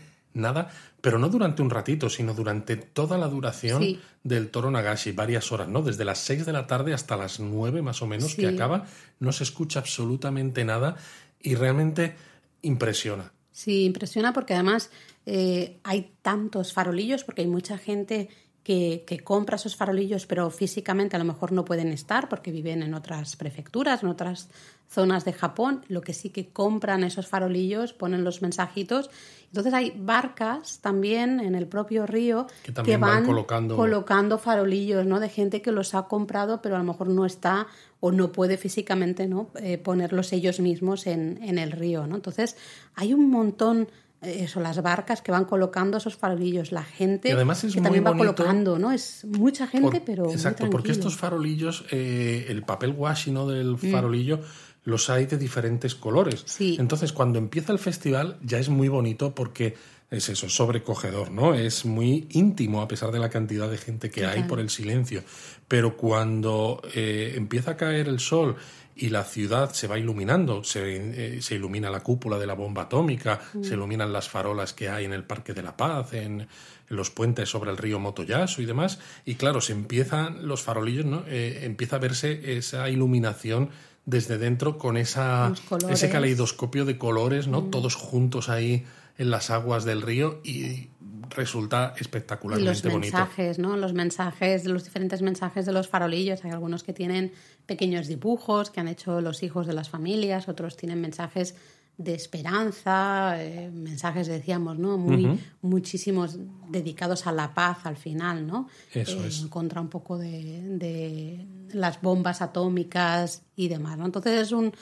pero 1.02 1.18
no 1.20 1.30
durante 1.30 1.62
un 1.62 1.70
ratito, 1.70 2.10
sino 2.10 2.34
durante 2.34 2.76
toda 2.76 3.18
la 3.18 3.28
duración 3.28 3.82
Sí. 3.82 4.00
del 4.24 4.50
Toro 4.50 4.70
Nagashi, 4.72 5.12
varias 5.12 5.52
horas, 5.52 5.68
¿no? 5.70 5.82
Desde 5.82 6.04
las 6.06 6.20
6 6.20 6.46
de 6.46 6.52
la 6.54 6.68
tarde 6.68 6.94
hasta 6.94 7.16
las 7.16 7.40
9 7.40 7.82
más 7.82 8.02
o 8.02 8.08
menos 8.08 8.32
Sí. 8.32 8.38
que 8.42 8.48
acaba, 8.48 8.86
no 9.20 9.32
se 9.32 9.44
escucha 9.44 9.80
absolutamente 9.80 10.66
nada 10.66 10.98
y 11.42 11.56
realmente 11.56 12.16
impresiona. 12.62 13.32
Sí, 13.52 13.86
impresiona 13.86 14.34
porque 14.34 14.54
además 14.54 14.90
eh, 15.28 15.80
hay 15.84 16.12
tantos 16.22 16.74
farolillos, 16.74 17.24
porque 17.24 17.42
hay 17.42 17.48
mucha 17.48 17.78
gente 17.78 18.30
que, 18.66 19.04
que 19.06 19.20
compra 19.20 19.58
esos 19.58 19.76
farolillos, 19.76 20.26
pero 20.26 20.50
físicamente 20.50 21.16
a 21.16 21.20
lo 21.20 21.26
mejor 21.26 21.52
no 21.52 21.64
pueden 21.64 21.90
estar 21.90 22.28
porque 22.30 22.52
viven 22.52 22.82
en 22.82 22.96
otras 22.96 23.36
prefecturas, 23.36 24.02
en 24.02 24.10
otras 24.10 24.50
zonas 24.90 25.24
de 25.24 25.34
Japón. 25.34 25.86
Lo 25.88 26.02
que 26.02 26.14
sí 26.14 26.32
que 26.32 26.48
compran 26.50 27.04
esos 27.04 27.28
farolillos, 27.28 27.94
ponen 27.94 28.24
los 28.24 28.42
mensajitos. 28.42 29.12
Entonces 29.50 29.72
hay 29.74 29.94
barcas 29.96 30.80
también 30.80 31.40
en 31.40 31.54
el 31.54 31.68
propio 31.68 32.08
río 32.08 32.48
Que 32.84 32.98
van 32.98 33.26
colocando- 33.26 33.76
colocando 33.76 34.38
farolillos, 34.40 35.06
¿no? 35.06 35.20
De 35.20 35.30
gente 35.30 35.62
que 35.62 35.72
los 35.72 35.94
ha 35.94 36.08
comprado, 36.08 36.62
pero 36.64 36.76
a 36.76 36.80
lo 36.80 36.86
mejor 36.86 37.08
no 37.10 37.26
está 37.28 37.68
o 38.00 38.12
no 38.12 38.32
puede 38.32 38.58
físicamente, 38.58 39.28
¿no? 39.28 39.52
Eh, 39.62 39.78
ponerlos 39.78 40.34
ellos 40.34 40.60
mismos 40.60 41.06
en, 41.06 41.40
en 41.44 41.60
el 41.60 41.72
río, 41.72 42.08
¿no? 42.08 42.16
Entonces 42.16 42.58
hay 42.96 43.14
un 43.14 43.30
montón 43.30 43.88
eso, 44.22 44.60
las 44.60 44.82
barcas 44.82 45.22
que 45.22 45.32
van 45.32 45.46
colocando 45.46 45.98
esos 45.98 46.16
farolillos, 46.16 46.72
la 46.72 46.84
gente 46.84 47.30
Y 47.30 47.32
además 47.32 47.64
es 47.64 47.74
que 47.74 47.80
muy 47.80 47.84
también 47.86 48.06
va 48.06 48.18
colocando, 48.18 48.80
¿no? 48.80 48.92
Es 48.92 49.26
mucha 49.26 49.68
gente, 49.68 50.00
Por- 50.00 50.06
pero 50.06 50.24
muy 50.26 50.34
exacto, 50.34 50.70
porque 50.70 50.92
estos 50.92 51.16
farolillos, 51.16 51.86
eh, 51.92 52.46
el 52.50 52.64
papel 52.64 52.92
washi 52.98 53.32
¿no? 53.32 53.48
del 53.48 53.78
farolillo, 53.78 54.40
los 54.84 55.10
hay 55.10 55.26
de 55.26 55.38
diferentes 55.38 55.96
colores. 55.96 56.44
Sí. 56.46 56.78
Entonces, 56.80 57.12
cuando 57.12 57.40
empieza 57.40 57.72
el 57.72 57.80
festival, 57.80 58.38
ya 58.44 58.60
es 58.60 58.70
muy 58.70 58.88
bonito 58.88 59.34
porque 59.34 59.76
es 60.12 60.30
eso, 60.30 60.48
sobrecogedor, 60.50 61.32
¿no? 61.32 61.56
Es 61.56 61.86
muy 61.86 62.28
íntimo 62.32 62.82
a 62.82 62.88
pesar 62.88 63.12
de 63.12 63.20
la 63.20 63.30
cantidad 63.30 63.70
de 63.70 63.78
gente 63.78 64.12
que 64.12 64.26
hay 64.26 64.44
por 64.44 64.60
el 64.60 64.70
silencio. 64.70 65.24
Pero 65.68 65.98
cuando 65.98 66.82
eh, 66.94 67.34
empieza 67.36 67.72
a 67.72 67.78
caer 67.78 68.08
el 68.08 68.20
sol 68.20 68.56
y 68.96 69.10
la 69.10 69.24
ciudad 69.26 69.74
se 69.74 69.88
va 69.88 70.00
iluminando, 70.00 70.64
se, 70.64 71.36
eh, 71.38 71.42
se 71.42 71.56
ilumina 71.56 71.90
la 71.90 72.00
cúpula 72.00 72.38
de 72.40 72.48
la 72.48 72.54
bomba 72.54 72.84
atómica, 72.84 73.42
Mm. 73.54 73.64
se 73.64 73.74
iluminan 73.74 74.14
las 74.14 74.30
farolas 74.30 74.72
que 74.74 74.88
hay 74.90 75.04
en 75.06 75.12
el 75.14 75.24
Parque 75.24 75.54
de 75.54 75.62
la 75.64 75.76
Paz, 75.76 76.14
en, 76.14 76.42
en 76.42 76.48
los 76.96 77.10
puentes 77.10 77.50
sobre 77.50 77.72
el 77.72 77.78
río 77.78 78.00
Motoyasu 78.00 78.62
y 78.62 78.66
demás, 78.66 79.00
y 79.26 79.36
claro, 79.36 79.60
se 79.60 79.74
empiezan 79.74 80.48
los 80.48 80.62
farolillos, 80.62 81.06
¿no? 81.06 81.24
Eh, 81.28 81.62
empieza 81.64 81.98
a 81.98 82.00
verse 82.00 82.58
esa 82.58 82.90
iluminación 82.90 83.70
desde 84.06 84.38
dentro 84.38 84.78
con 84.78 84.98
esa, 84.98 85.52
ese 85.90 86.10
caleidoscopio 86.10 86.86
de 86.86 86.98
colores, 86.98 87.48
¿no? 87.48 87.64
Todos 87.64 87.96
juntos 87.96 88.50
ahí 88.50 88.86
en 89.18 89.32
las 89.32 89.50
aguas 89.50 89.84
del 89.84 90.02
río 90.04 90.40
y 90.44 90.90
resulta 91.30 91.94
espectacularmente 91.98 92.72
los 92.72 92.94
bonito. 92.94 93.00
mensajes, 93.18 93.60
¿no? 93.60 93.78
Los 93.78 93.94
mensajes, 93.94 94.66
los 94.66 94.84
diferentes 94.84 95.22
mensajes 95.22 95.66
de 95.66 95.72
los 95.74 95.88
farolillos. 95.88 96.44
Hay 96.46 96.52
algunos 96.52 96.84
que 96.84 96.94
tienen 96.94 97.32
pequeños 97.66 98.08
dibujos 98.08 98.70
que 98.70 98.80
han 98.80 98.88
hecho 98.88 99.22
los 99.22 99.44
hijos 99.44 99.68
de 99.68 99.74
las 99.74 99.90
familias, 99.90 100.48
otros 100.50 100.78
tienen 100.78 101.02
mensajes 101.02 101.56
de 101.98 102.14
esperanza, 102.14 103.42
eh, 103.42 103.72
mensajes, 103.72 104.28
decíamos, 104.28 104.78
¿no? 104.78 104.98
Muy, 104.98 105.40
muchísimos 105.62 106.38
dedicados 106.70 107.26
a 107.26 107.32
la 107.32 107.54
paz 107.54 107.86
al 107.86 107.96
final, 107.96 108.46
¿no? 108.46 108.68
Eso 108.94 109.24
Eh, 109.24 109.28
es. 109.28 109.40
En 109.42 109.48
contra 109.48 109.80
un 109.80 109.88
poco 109.88 110.18
de, 110.18 110.62
de 110.78 111.46
las 111.72 112.02
bombas 112.02 112.42
atómicas 112.42 113.44
y 113.56 113.70
demás, 113.70 113.98
¿no? 113.98 114.06
Entonces 114.06 114.42
es 114.42 114.52
un, 114.52 114.74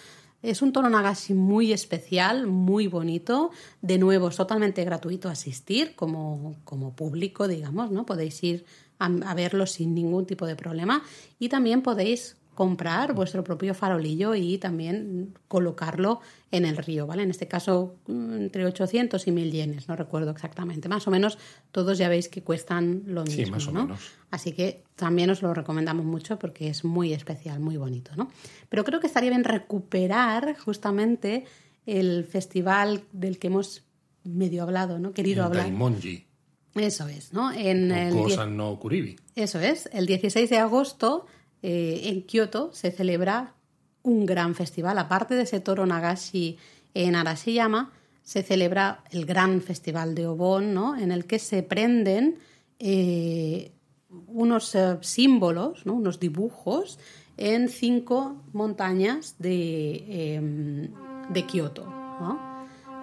es 0.43 0.61
un 0.61 0.73
tono 0.73 0.89
Nagashi 0.89 1.33
muy 1.33 1.71
especial, 1.71 2.47
muy 2.47 2.87
bonito. 2.87 3.51
De 3.81 3.97
nuevo, 3.97 4.27
es 4.27 4.35
totalmente 4.35 4.83
gratuito 4.83 5.29
asistir 5.29 5.95
como, 5.95 6.57
como 6.65 6.93
público, 6.95 7.47
digamos, 7.47 7.91
¿no? 7.91 8.05
Podéis 8.05 8.43
ir 8.43 8.65
a, 8.99 9.05
a 9.05 9.33
verlo 9.33 9.65
sin 9.65 9.95
ningún 9.95 10.25
tipo 10.25 10.45
de 10.45 10.57
problema. 10.57 11.01
Y 11.39 11.47
también 11.47 11.81
podéis 11.81 12.35
comprar 12.53 13.13
vuestro 13.13 13.43
propio 13.43 13.73
farolillo 13.73 14.35
y 14.35 14.57
también 14.57 15.33
colocarlo 15.47 16.21
en 16.51 16.65
el 16.65 16.77
río, 16.77 17.07
¿vale? 17.07 17.23
En 17.23 17.29
este 17.31 17.47
caso, 17.47 17.95
mm, 18.07 18.33
entre 18.33 18.65
800 18.65 19.27
y 19.27 19.31
1000 19.31 19.51
yenes, 19.51 19.87
no 19.87 19.95
recuerdo 19.95 20.31
exactamente. 20.31 20.87
Más 20.89 21.07
o 21.07 21.11
menos, 21.11 21.37
todos 21.71 21.97
ya 21.97 22.09
veis 22.09 22.29
que 22.29 22.43
cuestan 22.43 23.03
lo 23.07 23.25
Sí, 23.25 23.37
mismo, 23.39 23.55
más 23.55 23.67
o 23.67 23.71
¿no? 23.71 23.83
menos. 23.83 23.99
Así 24.31 24.51
que 24.51 24.83
también 24.95 25.29
os 25.29 25.41
lo 25.41 25.53
recomendamos 25.53 26.05
mucho 26.05 26.37
porque 26.39 26.67
es 26.69 26.83
muy 26.83 27.13
especial, 27.13 27.59
muy 27.59 27.77
bonito, 27.77 28.11
¿no? 28.15 28.31
Pero 28.69 28.83
creo 28.83 28.99
que 28.99 29.07
estaría 29.07 29.29
bien 29.29 29.43
recuperar 29.43 30.57
justamente 30.57 31.45
el 31.85 32.23
festival 32.23 33.03
del 33.11 33.39
que 33.39 33.47
hemos 33.47 33.83
medio 34.23 34.63
hablado, 34.63 34.99
¿no? 34.99 35.11
Querido 35.13 35.41
El 35.41 35.47
hablar. 35.47 35.63
Daimonji, 35.65 36.25
Eso 36.75 37.07
es, 37.07 37.33
¿no? 37.33 37.51
En 37.51 37.91
el 37.91 38.15
no 38.55 38.79
Kuribi. 38.79 39.17
eso 39.35 39.59
es, 39.59 39.89
el 39.91 40.05
16 40.05 40.49
de 40.49 40.57
agosto 40.57 41.25
eh, 41.63 42.01
en 42.03 42.21
Kioto 42.23 42.71
se 42.73 42.91
celebra 42.91 43.55
un 44.03 44.25
gran 44.25 44.53
festival. 44.53 44.99
Aparte 44.99 45.33
de 45.33 45.43
ese 45.43 45.61
toro 45.61 45.85
Nagashi 45.85 46.57
en 46.93 47.15
Arashiyama, 47.15 47.91
se 48.21 48.43
celebra 48.43 49.03
el 49.11 49.25
gran 49.25 49.61
festival 49.61 50.13
de 50.13 50.27
Obon, 50.27 50.73
¿no? 50.73 50.95
en 50.95 51.11
el 51.11 51.25
que 51.25 51.39
se 51.39 51.63
prenden 51.63 52.37
eh, 52.79 53.71
unos 54.27 54.75
eh, 54.75 54.97
símbolos, 55.01 55.85
¿no? 55.85 55.93
unos 55.93 56.19
dibujos 56.19 56.99
en 57.37 57.69
cinco 57.69 58.43
montañas 58.53 59.35
de, 59.39 60.35
em, 60.35 60.89
de 61.29 61.45
Kioto. 61.45 61.85
¿no? 61.85 62.52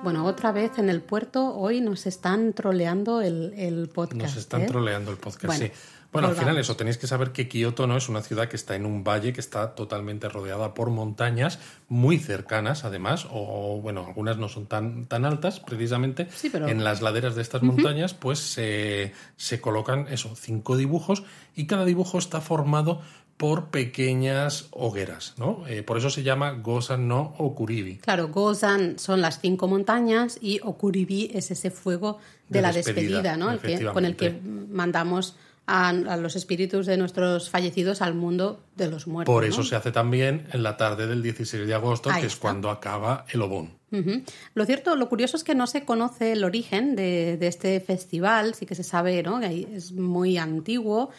Bueno, 0.02 0.24
otra 0.24 0.50
vez 0.52 0.78
en 0.78 0.88
el 0.88 1.02
puerto, 1.02 1.54
hoy 1.54 1.80
nos 1.80 2.06
están 2.06 2.54
troleando 2.54 3.20
el, 3.20 3.52
el 3.56 3.88
podcast. 3.88 4.22
Nos 4.22 4.36
están 4.36 4.62
¿eh? 4.62 4.66
troleando 4.66 5.10
el 5.10 5.18
podcast, 5.18 5.44
Bueno, 5.46 5.66
sí. 5.66 5.72
Bueno, 6.12 6.26
al 6.28 6.34
final 6.34 6.58
eso, 6.58 6.74
tenéis 6.74 6.98
que 6.98 7.06
saber 7.06 7.30
que 7.30 7.46
Kioto 7.46 7.86
no 7.86 7.96
es 7.96 8.08
una 8.08 8.20
ciudad 8.20 8.48
que 8.48 8.56
está 8.56 8.74
en 8.74 8.84
un 8.84 9.04
valle, 9.04 9.32
que 9.32 9.40
está 9.40 9.76
totalmente 9.76 10.28
rodeada 10.28 10.74
por 10.74 10.90
montañas 10.90 11.60
muy 11.88 12.18
cercanas, 12.18 12.84
además, 12.84 13.28
o 13.30 13.78
bueno, 13.80 14.06
algunas 14.08 14.36
no 14.36 14.48
son 14.48 14.66
tan, 14.66 15.06
tan 15.06 15.24
altas, 15.24 15.60
precisamente. 15.60 16.26
Sí, 16.34 16.50
pero- 16.50 16.66
En 16.66 16.82
las 16.82 17.00
laderas 17.00 17.36
de 17.36 17.42
estas 17.42 17.62
montañas, 17.62 18.12
pues 18.14 18.40
se 18.40 19.12
se 19.36 19.60
colocan 19.60 20.08
eso, 20.08 20.34
cinco 20.34 20.76
dibujos, 20.76 21.22
y 21.54 21.66
cada 21.66 21.84
dibujo 21.84 22.18
está 22.18 22.40
formado 22.40 23.02
por 23.40 23.70
pequeñas 23.70 24.66
hogueras, 24.70 25.32
¿no? 25.38 25.66
Eh, 25.66 25.82
por 25.82 25.96
eso 25.96 26.10
se 26.10 26.22
llama 26.22 26.50
Gosan 26.50 27.08
no 27.08 27.34
Okuribi. 27.38 27.96
Claro, 27.96 28.28
Gozan 28.28 28.98
son 28.98 29.22
las 29.22 29.40
cinco 29.40 29.66
montañas 29.66 30.36
y 30.42 30.60
Okuribi 30.62 31.30
es 31.32 31.50
ese 31.50 31.70
fuego 31.70 32.18
de, 32.50 32.58
De 32.58 32.62
la 32.62 32.70
despedida, 32.70 33.22
despedida, 33.22 33.36
¿no? 33.38 33.50
El 33.50 33.60
que, 33.60 33.82
con 33.86 34.04
el 34.04 34.14
que 34.14 34.38
mandamos 34.68 35.36
a, 35.66 35.88
a 35.88 36.16
los 36.18 36.36
espíritus 36.36 36.84
de 36.84 36.98
nuestros 36.98 37.48
fallecidos 37.48 38.02
al 38.02 38.12
mundo 38.12 38.62
de 38.76 38.90
los 38.90 39.06
muertos. 39.06 39.32
Por 39.32 39.44
¿no? 39.44 39.48
eso 39.48 39.62
se 39.62 39.74
hace 39.74 39.90
también 39.90 40.46
en 40.52 40.62
la 40.62 40.76
tarde 40.76 41.06
del 41.06 41.22
16 41.22 41.66
de 41.66 41.72
agosto, 41.72 42.10
Ahí 42.10 42.20
que 42.20 42.26
es 42.26 42.34
está. 42.34 42.42
cuando 42.42 42.68
acaba 42.68 43.24
el 43.30 43.40
Obón. 43.40 43.70
Ujú. 43.90 44.22
Lo 44.52 44.66
cierto, 44.66 44.96
lo 44.96 45.08
curioso 45.08 45.38
es 45.38 45.44
que 45.44 45.54
no 45.54 45.66
se 45.66 45.86
conoce 45.86 46.32
el 46.32 46.44
origen 46.44 46.94
de, 46.94 47.38
de 47.38 47.46
este 47.46 47.80
festival, 47.80 48.54
sí 48.54 48.66
que 48.66 48.74
se 48.74 48.84
sabe, 48.84 49.22
¿no? 49.22 49.40
Que 49.40 49.66
es 49.74 49.92
muy 49.92 50.36
antiguo. 50.36 51.10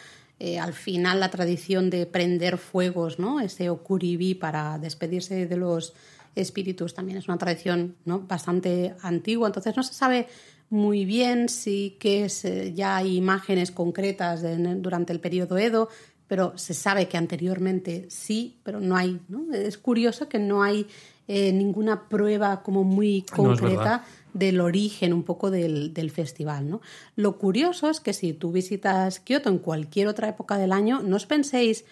Eh, 0.44 0.58
al 0.58 0.72
final 0.72 1.20
la 1.20 1.30
tradición 1.30 1.88
de 1.88 2.04
prender 2.04 2.58
fuegos, 2.58 3.20
¿no? 3.20 3.38
Ese 3.38 3.70
okuribi 3.70 4.34
para 4.34 4.76
despedirse 4.76 5.46
de 5.46 5.56
los 5.56 5.92
espíritus 6.34 6.94
también 6.94 7.18
es 7.18 7.28
una 7.28 7.38
tradición 7.38 7.94
¿no? 8.04 8.18
bastante 8.22 8.96
antigua. 9.02 9.46
Entonces 9.46 9.76
no 9.76 9.84
se 9.84 9.94
sabe 9.94 10.26
muy 10.68 11.04
bien 11.04 11.48
si 11.48 11.96
que 12.00 12.24
es, 12.24 12.44
eh, 12.44 12.72
ya 12.74 12.96
hay 12.96 13.18
imágenes 13.18 13.70
concretas 13.70 14.42
de- 14.42 14.56
durante 14.80 15.12
el 15.12 15.20
periodo 15.20 15.58
Edo, 15.58 15.88
pero 16.26 16.58
se 16.58 16.74
sabe 16.74 17.06
que 17.06 17.18
anteriormente 17.18 18.06
sí, 18.10 18.58
pero 18.64 18.80
no 18.80 18.96
hay. 18.96 19.20
¿no? 19.28 19.54
Es 19.54 19.78
curioso 19.78 20.28
que 20.28 20.40
no 20.40 20.64
hay 20.64 20.88
eh, 21.28 21.52
ninguna 21.52 22.08
prueba 22.08 22.64
como 22.64 22.82
muy 22.82 23.22
concreta. 23.22 24.04
Del 24.34 24.60
origen 24.60 25.12
un 25.12 25.22
poco 25.22 25.50
del, 25.50 25.92
del 25.94 26.10
festival. 26.10 26.68
¿no? 26.68 26.80
Lo 27.16 27.38
curioso 27.38 27.90
es 27.90 28.00
que 28.00 28.12
si 28.12 28.32
tú 28.32 28.52
visitas 28.52 29.20
Kioto 29.20 29.48
en 29.48 29.58
cualquier 29.58 30.08
otra 30.08 30.28
época 30.28 30.58
del 30.58 30.72
año, 30.72 31.02
no 31.02 31.16
os 31.16 31.26
penséis 31.26 31.84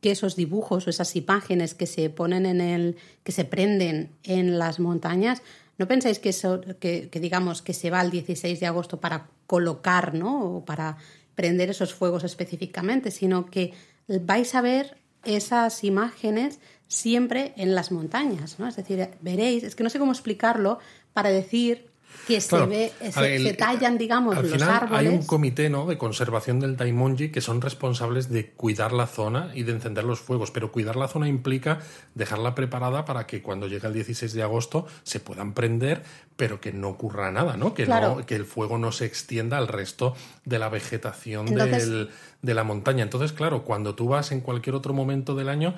que 0.00 0.10
esos 0.10 0.36
dibujos 0.36 0.86
o 0.86 0.90
esas 0.90 1.16
imágenes 1.16 1.74
que 1.74 1.86
se 1.86 2.10
ponen 2.10 2.44
en 2.44 2.60
el, 2.60 2.96
que 3.22 3.32
se 3.32 3.44
prenden 3.44 4.10
en 4.22 4.58
las 4.58 4.78
montañas, 4.78 5.40
no 5.78 5.88
pensáis 5.88 6.18
que, 6.18 6.28
eso, 6.28 6.60
que, 6.78 7.08
que 7.08 7.20
digamos 7.20 7.62
que 7.62 7.72
se 7.72 7.90
va 7.90 8.02
el 8.02 8.10
16 8.10 8.60
de 8.60 8.66
agosto 8.66 9.00
para 9.00 9.28
colocar, 9.46 10.14
¿no? 10.14 10.56
O 10.56 10.64
para 10.64 10.98
prender 11.34 11.70
esos 11.70 11.94
fuegos 11.94 12.22
específicamente, 12.22 13.10
sino 13.10 13.46
que 13.46 13.72
vais 14.06 14.54
a 14.54 14.60
ver 14.60 14.98
esas 15.24 15.82
imágenes 15.84 16.60
siempre 16.86 17.54
en 17.56 17.74
las 17.74 17.90
montañas, 17.90 18.58
¿no? 18.58 18.68
Es 18.68 18.76
decir, 18.76 19.08
veréis, 19.20 19.64
es 19.64 19.74
que 19.74 19.82
no 19.82 19.90
sé 19.90 19.98
cómo 19.98 20.12
explicarlo 20.12 20.78
para 21.14 21.30
decir 21.30 21.86
que 22.28 22.40
se 22.40 22.64
ve, 22.66 22.92
se, 23.12 23.36
el- 23.36 23.42
se 23.42 23.52
tallan, 23.54 23.98
digamos, 23.98 24.34
Al 24.36 24.44
los 24.44 24.52
final 24.52 24.70
árboles. 24.70 24.98
hay 24.98 25.08
un 25.08 25.24
comité 25.26 25.68
¿no? 25.68 25.84
de 25.84 25.98
conservación 25.98 26.58
del 26.58 26.74
Daimonji 26.76 27.30
que 27.30 27.42
son 27.42 27.60
responsables 27.60 28.30
de 28.30 28.50
cuidar 28.52 28.92
la 28.92 29.06
zona 29.06 29.50
y 29.54 29.62
de 29.64 29.72
encender 29.72 30.04
los 30.04 30.20
fuegos, 30.20 30.50
pero 30.50 30.72
cuidar 30.72 30.96
la 30.96 31.06
zona 31.08 31.28
implica 31.28 31.80
dejarla 32.14 32.54
preparada 32.54 33.04
para 33.04 33.26
que 33.26 33.42
cuando 33.42 33.66
llegue 33.66 33.86
el 33.88 33.92
16 33.92 34.32
de 34.32 34.42
agosto 34.42 34.86
se 35.02 35.20
puedan 35.20 35.52
prender, 35.52 36.02
pero 36.36 36.60
que 36.62 36.72
no 36.72 36.88
ocurra 36.88 37.30
nada, 37.30 37.56
¿no? 37.58 37.74
Que, 37.74 37.84
Claro. 37.84 38.16
no, 38.20 38.26
que 38.26 38.36
el 38.36 38.46
fuego 38.46 38.78
no 38.78 38.90
se 38.90 39.04
extienda 39.04 39.58
al 39.58 39.68
resto 39.68 40.14
de 40.46 40.58
la 40.58 40.70
vegetación 40.70 41.48
Entonces- 41.48 41.90
del- 41.90 42.10
de 42.40 42.54
la 42.54 42.64
montaña. 42.64 43.02
Entonces, 43.02 43.32
claro, 43.34 43.64
cuando 43.64 43.94
tú 43.94 44.08
vas 44.08 44.30
en 44.32 44.40
cualquier 44.40 44.76
otro 44.76 44.94
momento 44.94 45.34
del 45.34 45.48
año, 45.50 45.74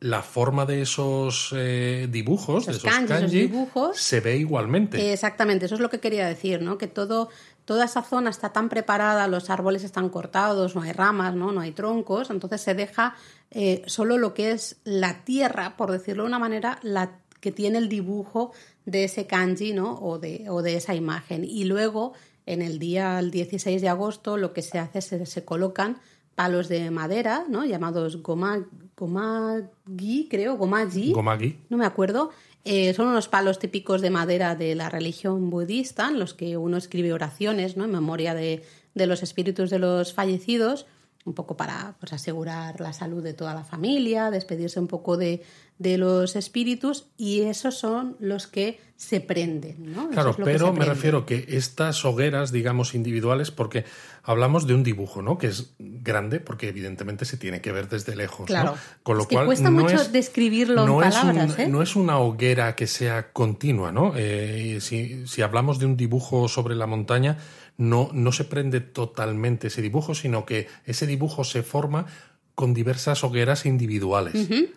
la 0.00 0.22
forma 0.22 0.64
de 0.64 0.82
esos 0.82 1.54
eh, 1.54 2.08
dibujos, 2.10 2.66
Esos 2.66 2.82
de 2.82 2.88
esos 2.88 2.90
kanji, 2.90 3.12
esos 3.12 3.20
kanji, 3.20 3.40
dibujos, 3.40 3.98
se 3.98 4.20
ve 4.20 4.38
igualmente. 4.38 5.12
Exactamente, 5.12 5.66
eso 5.66 5.74
es 5.74 5.80
lo 5.80 5.90
que 5.90 6.00
quería 6.00 6.26
decir, 6.26 6.62
¿no? 6.62 6.78
Que 6.78 6.86
todo, 6.86 7.28
toda 7.66 7.84
esa 7.84 8.02
zona 8.02 8.30
está 8.30 8.50
tan 8.50 8.70
preparada, 8.70 9.28
los 9.28 9.50
árboles 9.50 9.84
están 9.84 10.08
cortados, 10.08 10.74
no 10.74 10.82
hay 10.82 10.92
ramas, 10.92 11.34
no, 11.34 11.52
no 11.52 11.60
hay 11.60 11.72
troncos, 11.72 12.30
entonces 12.30 12.62
se 12.62 12.74
deja 12.74 13.14
eh, 13.50 13.82
solo 13.86 14.16
lo 14.16 14.32
que 14.32 14.52
es 14.52 14.78
la 14.84 15.22
tierra, 15.24 15.76
por 15.76 15.92
decirlo 15.92 16.22
de 16.22 16.28
una 16.28 16.38
manera, 16.38 16.78
la 16.82 17.18
que 17.40 17.52
tiene 17.52 17.76
el 17.76 17.90
dibujo 17.90 18.52
de 18.86 19.04
ese 19.04 19.26
kanji, 19.26 19.74
¿no? 19.74 19.98
O 20.00 20.18
de, 20.18 20.46
o 20.48 20.62
de 20.62 20.76
esa 20.76 20.94
imagen. 20.94 21.44
Y 21.44 21.64
luego, 21.64 22.14
en 22.46 22.62
el 22.62 22.78
día 22.78 23.18
el 23.18 23.30
16 23.30 23.82
de 23.82 23.88
agosto, 23.90 24.38
lo 24.38 24.54
que 24.54 24.62
se 24.62 24.78
hace 24.78 25.00
es 25.00 25.04
se, 25.04 25.26
se 25.26 25.44
colocan 25.44 25.98
palos 26.40 26.68
de 26.68 26.90
madera, 26.90 27.44
¿no? 27.50 27.66
Llamados 27.66 28.22
goma, 28.22 28.66
gomagi, 28.96 30.26
creo, 30.30 30.56
gomaji 30.56 31.12
Gomagi. 31.12 31.58
no 31.68 31.76
me 31.76 31.84
acuerdo. 31.84 32.30
Eh, 32.64 32.94
son 32.94 33.08
unos 33.08 33.28
palos 33.28 33.58
típicos 33.58 34.00
de 34.00 34.08
madera 34.08 34.54
de 34.54 34.74
la 34.74 34.88
religión 34.88 35.50
budista 35.50 36.08
en 36.08 36.18
los 36.18 36.32
que 36.32 36.56
uno 36.56 36.78
escribe 36.78 37.12
oraciones 37.12 37.76
¿no? 37.76 37.84
en 37.84 37.90
memoria 37.90 38.32
de, 38.32 38.64
de 38.94 39.06
los 39.06 39.22
espíritus 39.22 39.68
de 39.68 39.80
los 39.80 40.14
fallecidos 40.14 40.86
un 41.24 41.34
poco 41.34 41.56
para 41.56 41.94
pues, 42.00 42.12
asegurar 42.12 42.80
la 42.80 42.92
salud 42.92 43.22
de 43.22 43.34
toda 43.34 43.54
la 43.54 43.64
familia, 43.64 44.30
despedirse 44.30 44.80
un 44.80 44.86
poco 44.88 45.16
de, 45.18 45.42
de 45.78 45.98
los 45.98 46.34
espíritus 46.34 47.06
y 47.18 47.42
esos 47.42 47.78
son 47.78 48.16
los 48.20 48.46
que 48.46 48.80
se 48.96 49.20
prenden. 49.20 49.92
¿no? 49.94 50.08
Claro, 50.10 50.34
pero 50.42 50.72
me 50.72 50.84
refiero 50.84 51.24
que 51.26 51.44
estas 51.48 52.04
hogueras, 52.04 52.52
digamos, 52.52 52.94
individuales, 52.94 53.50
porque 53.50 53.84
hablamos 54.22 54.66
de 54.66 54.74
un 54.74 54.82
dibujo, 54.82 55.22
¿no? 55.22 55.38
Que 55.38 55.46
es 55.48 55.74
grande, 55.78 56.40
porque 56.40 56.68
evidentemente 56.68 57.24
se 57.24 57.36
tiene 57.38 57.60
que 57.62 57.72
ver 57.72 57.88
desde 57.88 58.14
lejos. 58.16 58.46
Claro. 58.46 58.72
¿no? 58.72 58.76
Con 59.02 59.16
lo 59.16 59.22
es 59.22 59.28
que 59.28 59.34
cual 59.36 59.46
cuesta 59.46 59.70
no 59.70 59.82
mucho 59.82 59.96
es, 59.96 60.12
describirlo 60.12 60.86
no 60.86 61.02
en 61.02 61.08
es 61.08 61.14
un- 61.16 61.20
palabras. 61.22 61.58
¿eh? 61.58 61.68
no 61.68 61.82
es 61.82 61.96
una 61.96 62.18
hoguera 62.18 62.76
que 62.76 62.86
sea 62.86 63.32
continua, 63.32 63.90
¿no? 63.92 64.12
Eh, 64.16 64.78
si, 64.80 65.26
si 65.26 65.42
hablamos 65.42 65.78
de 65.78 65.86
un 65.86 65.96
dibujo 65.96 66.48
sobre 66.48 66.74
la 66.74 66.86
montaña, 66.86 67.38
no, 67.80 68.10
no 68.12 68.30
se 68.30 68.44
prende 68.44 68.80
totalmente 68.80 69.66
ese 69.68 69.80
dibujo, 69.82 70.14
sino 70.14 70.44
que 70.44 70.68
ese 70.84 71.06
dibujo 71.06 71.42
se 71.44 71.62
forma 71.62 72.06
con 72.54 72.74
diversas 72.74 73.24
hogueras 73.24 73.64
individuales. 73.64 74.34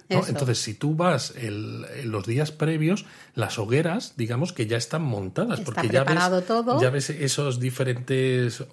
Entonces, 0.08 0.60
si 0.60 0.74
tú 0.74 0.96
vas 0.96 1.34
el- 1.36 1.86
en 2.02 2.12
los 2.12 2.26
días 2.26 2.52
previos, 2.54 3.04
las 3.36 3.60
hogueras, 3.60 4.14
digamos 4.16 4.54
que 4.54 4.68
ya 4.68 4.78
están 4.78 5.02
montadas, 5.02 5.60
Está 5.60 5.66
porque 5.74 5.90
ya 5.90 6.06
ves, 6.06 6.48
todo. 6.48 6.80
ya 6.80 6.90
ves 6.90 7.10
esos 7.10 7.60
diferentes 7.60 8.64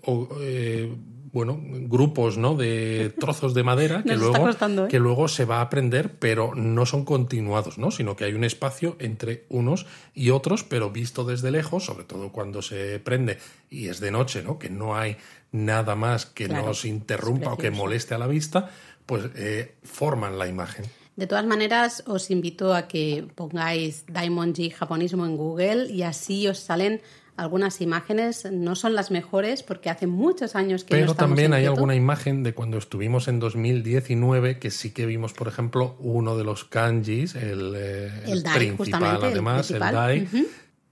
eh, 0.41 0.95
bueno, 1.33 1.59
grupos 1.63 2.39
¿no? 2.39 2.55
de 2.55 3.13
trozos 3.21 3.55
de 3.55 3.63
madera 3.63 4.03
que 4.03 4.17
luego, 4.17 4.45
costando, 4.45 4.87
¿eh? 4.87 4.89
que 4.89 4.99
luego 4.99 5.29
se 5.29 5.45
va 5.45 5.59
a 5.59 5.63
aprender, 5.63 6.19
pero 6.19 6.55
no 6.55 6.87
son 6.87 7.05
continuados, 7.05 7.79
¿no? 7.79 7.91
sino 7.91 8.17
que 8.17 8.25
hay 8.25 8.35
un 8.35 8.45
espacio 8.45 8.97
entre 8.99 9.45
unos 9.49 9.87
y 10.15 10.31
otros, 10.31 10.65
pero 10.65 10.91
visto 10.91 11.25
desde 11.25 11.51
lejos, 11.51 11.85
sobre 11.85 12.05
todo 12.05 12.33
cuando 12.33 12.63
se 12.63 12.99
prende 12.99 13.39
y 13.71 13.89
es 13.89 14.01
de 14.01 14.11
noche, 14.11 14.43
¿no? 14.43 14.59
que 14.59 14.71
no 14.71 14.97
hay 14.97 15.17
nada 15.53 15.95
más 15.95 16.27
que 16.27 16.47
Claro, 16.47 16.67
nos 16.67 16.85
interrumpa 16.85 17.53
o 17.53 17.57
que 17.57 17.71
moleste 17.71 18.15
a 18.15 18.19
la 18.19 18.27
vista, 18.27 18.71
pues 19.07 19.31
eh, 19.37 19.75
forman 19.83 20.39
la 20.39 20.49
imagen. 20.49 20.85
De 21.17 21.27
todas 21.27 21.45
maneras, 21.45 22.03
os 22.07 22.31
invito 22.31 22.73
a 22.73 22.89
que 22.89 23.27
pongáis 23.35 24.05
Daimonji 24.09 24.71
japonismo 24.71 25.27
en 25.27 25.37
Google 25.37 25.91
y 25.91 26.03
así 26.03 26.49
os 26.49 26.59
salen 26.59 27.03
algunas 27.41 27.81
imágenes. 27.81 28.47
No 28.51 28.77
son 28.77 28.95
las 28.95 29.11
mejores 29.11 29.63
porque 29.63 29.91
hace 29.91 30.07
muchos 30.07 30.55
años 30.55 30.85
que 30.85 30.95
no 30.95 31.01
Pero 31.01 31.13
estamos 31.13 31.31
también 31.31 31.53
en 31.53 31.59
hay 31.59 31.67
alguna 31.67 31.95
imagen 31.95 32.43
de 32.43 32.53
cuando 32.53 32.79
estuvimos 32.79 33.29
en 33.29 33.41
2019 33.41 34.59
que 34.59 34.71
sí 34.71 34.91
que 34.91 35.07
vimos, 35.07 35.33
por 35.33 35.49
ejemplo, 35.49 35.97
uno 36.01 36.37
de 36.37 36.45
los 36.45 36.65
kanjis, 36.65 37.35
el, 37.35 37.75
eh, 37.77 38.11
El 38.27 38.43
dai, 38.43 38.59
principal, 38.59 39.17
el 39.17 39.25
además, 39.25 39.71
el, 39.71 39.79
dai, 39.79 40.29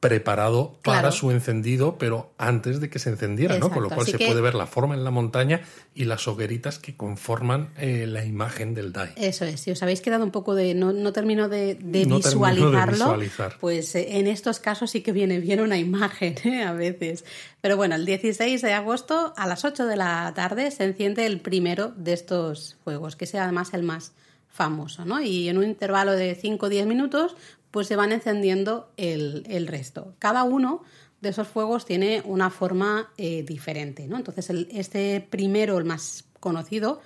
preparado 0.01 0.79
para 0.85 1.11
su 1.11 1.31
encendido, 1.33 1.99
pero 1.99 2.31
antes 2.39 2.81
de 2.81 2.89
que 2.89 2.99
se 3.01 3.11
encendiera, 3.11 3.59
¿no? 3.59 3.69
Con 3.71 3.83
lo 3.83 3.89
cual 3.89 4.03
así 4.03 4.13
se 4.13 4.19
que- 4.19 4.27
puede 4.27 4.41
ver 4.41 4.55
la 4.55 4.67
forma 4.67 4.95
en 4.95 5.03
la 5.03 5.11
montaña 5.11 5.63
y 5.95 6.05
las 6.05 6.29
hogueritas 6.29 6.79
que 6.79 6.97
conforman 6.97 7.71
eh, 7.77 8.07
la 8.07 8.25
imagen 8.25 8.75
del 8.75 8.93
dai. 8.93 9.11
Eso 9.17 9.45
es, 9.45 9.61
si 9.61 9.73
os 9.73 9.83
habéis 9.83 10.01
quedado 10.01 10.25
un 10.25 10.31
poco 10.31 10.55
de 10.55 10.75
no, 10.75 10.93
no 10.93 11.13
termino 11.13 11.49
de, 11.49 11.75
de 11.75 12.07
No 12.07 12.21
termino 12.21 12.47
de 12.47 12.53
visualizarlo, 12.55 12.93
visualizar. 13.19 13.57
pues 13.61 13.95
eh, 13.97 14.19
en 14.19 14.29
estos 14.29 14.61
casos 14.61 14.93
sí 14.93 15.01
que 15.01 15.11
viene 15.13 15.41
bien 15.41 15.61
una 15.61 15.79
imagen 15.79 16.37
¿eh? 16.45 16.63
a 16.63 16.73
veces. 16.73 17.25
Pero 17.61 17.77
bueno, 17.77 17.97
el 17.97 18.07
16 18.07 18.63
de 18.63 18.73
agosto 18.75 19.35
a 19.37 19.47
las 19.49 19.65
8 19.65 19.87
de 19.87 19.97
la 19.97 20.33
tarde 20.37 20.71
se 20.71 20.85
enciende 20.85 21.27
el 21.27 21.41
primero 21.41 21.93
de 21.97 22.13
estos 22.13 22.77
juegos, 22.85 23.17
que 23.17 23.27
sea 23.27 23.43
además 23.45 23.75
el 23.75 23.83
más 23.83 24.13
famoso, 24.59 25.05
¿no? 25.05 25.21
Y 25.23 25.49
en 25.49 25.57
un 25.57 25.65
intervalo 25.65 26.13
de 26.13 26.35
5 26.35 26.67
o 26.67 26.69
10 26.69 26.85
minutos, 26.87 27.37
pues 27.71 27.87
se 27.87 27.95
van 27.95 28.11
encendiendo 28.11 28.91
el, 28.97 29.45
el 29.49 29.69
resto. 29.69 30.15
Cada 30.19 30.43
uno 30.43 30.83
de 31.21 31.29
esos 31.29 31.47
fuegos 31.47 31.87
tiene 31.87 32.23
una 32.25 32.51
forma 32.51 33.11
eh, 33.17 33.45
diferente, 33.45 34.09
¿no? 34.09 34.17
Entonces, 34.17 34.51
el- 34.51 34.67
este 34.73 35.25
primero, 35.31 35.79
el 35.79 35.85
más 35.85 36.25
conocido, 36.41 37.01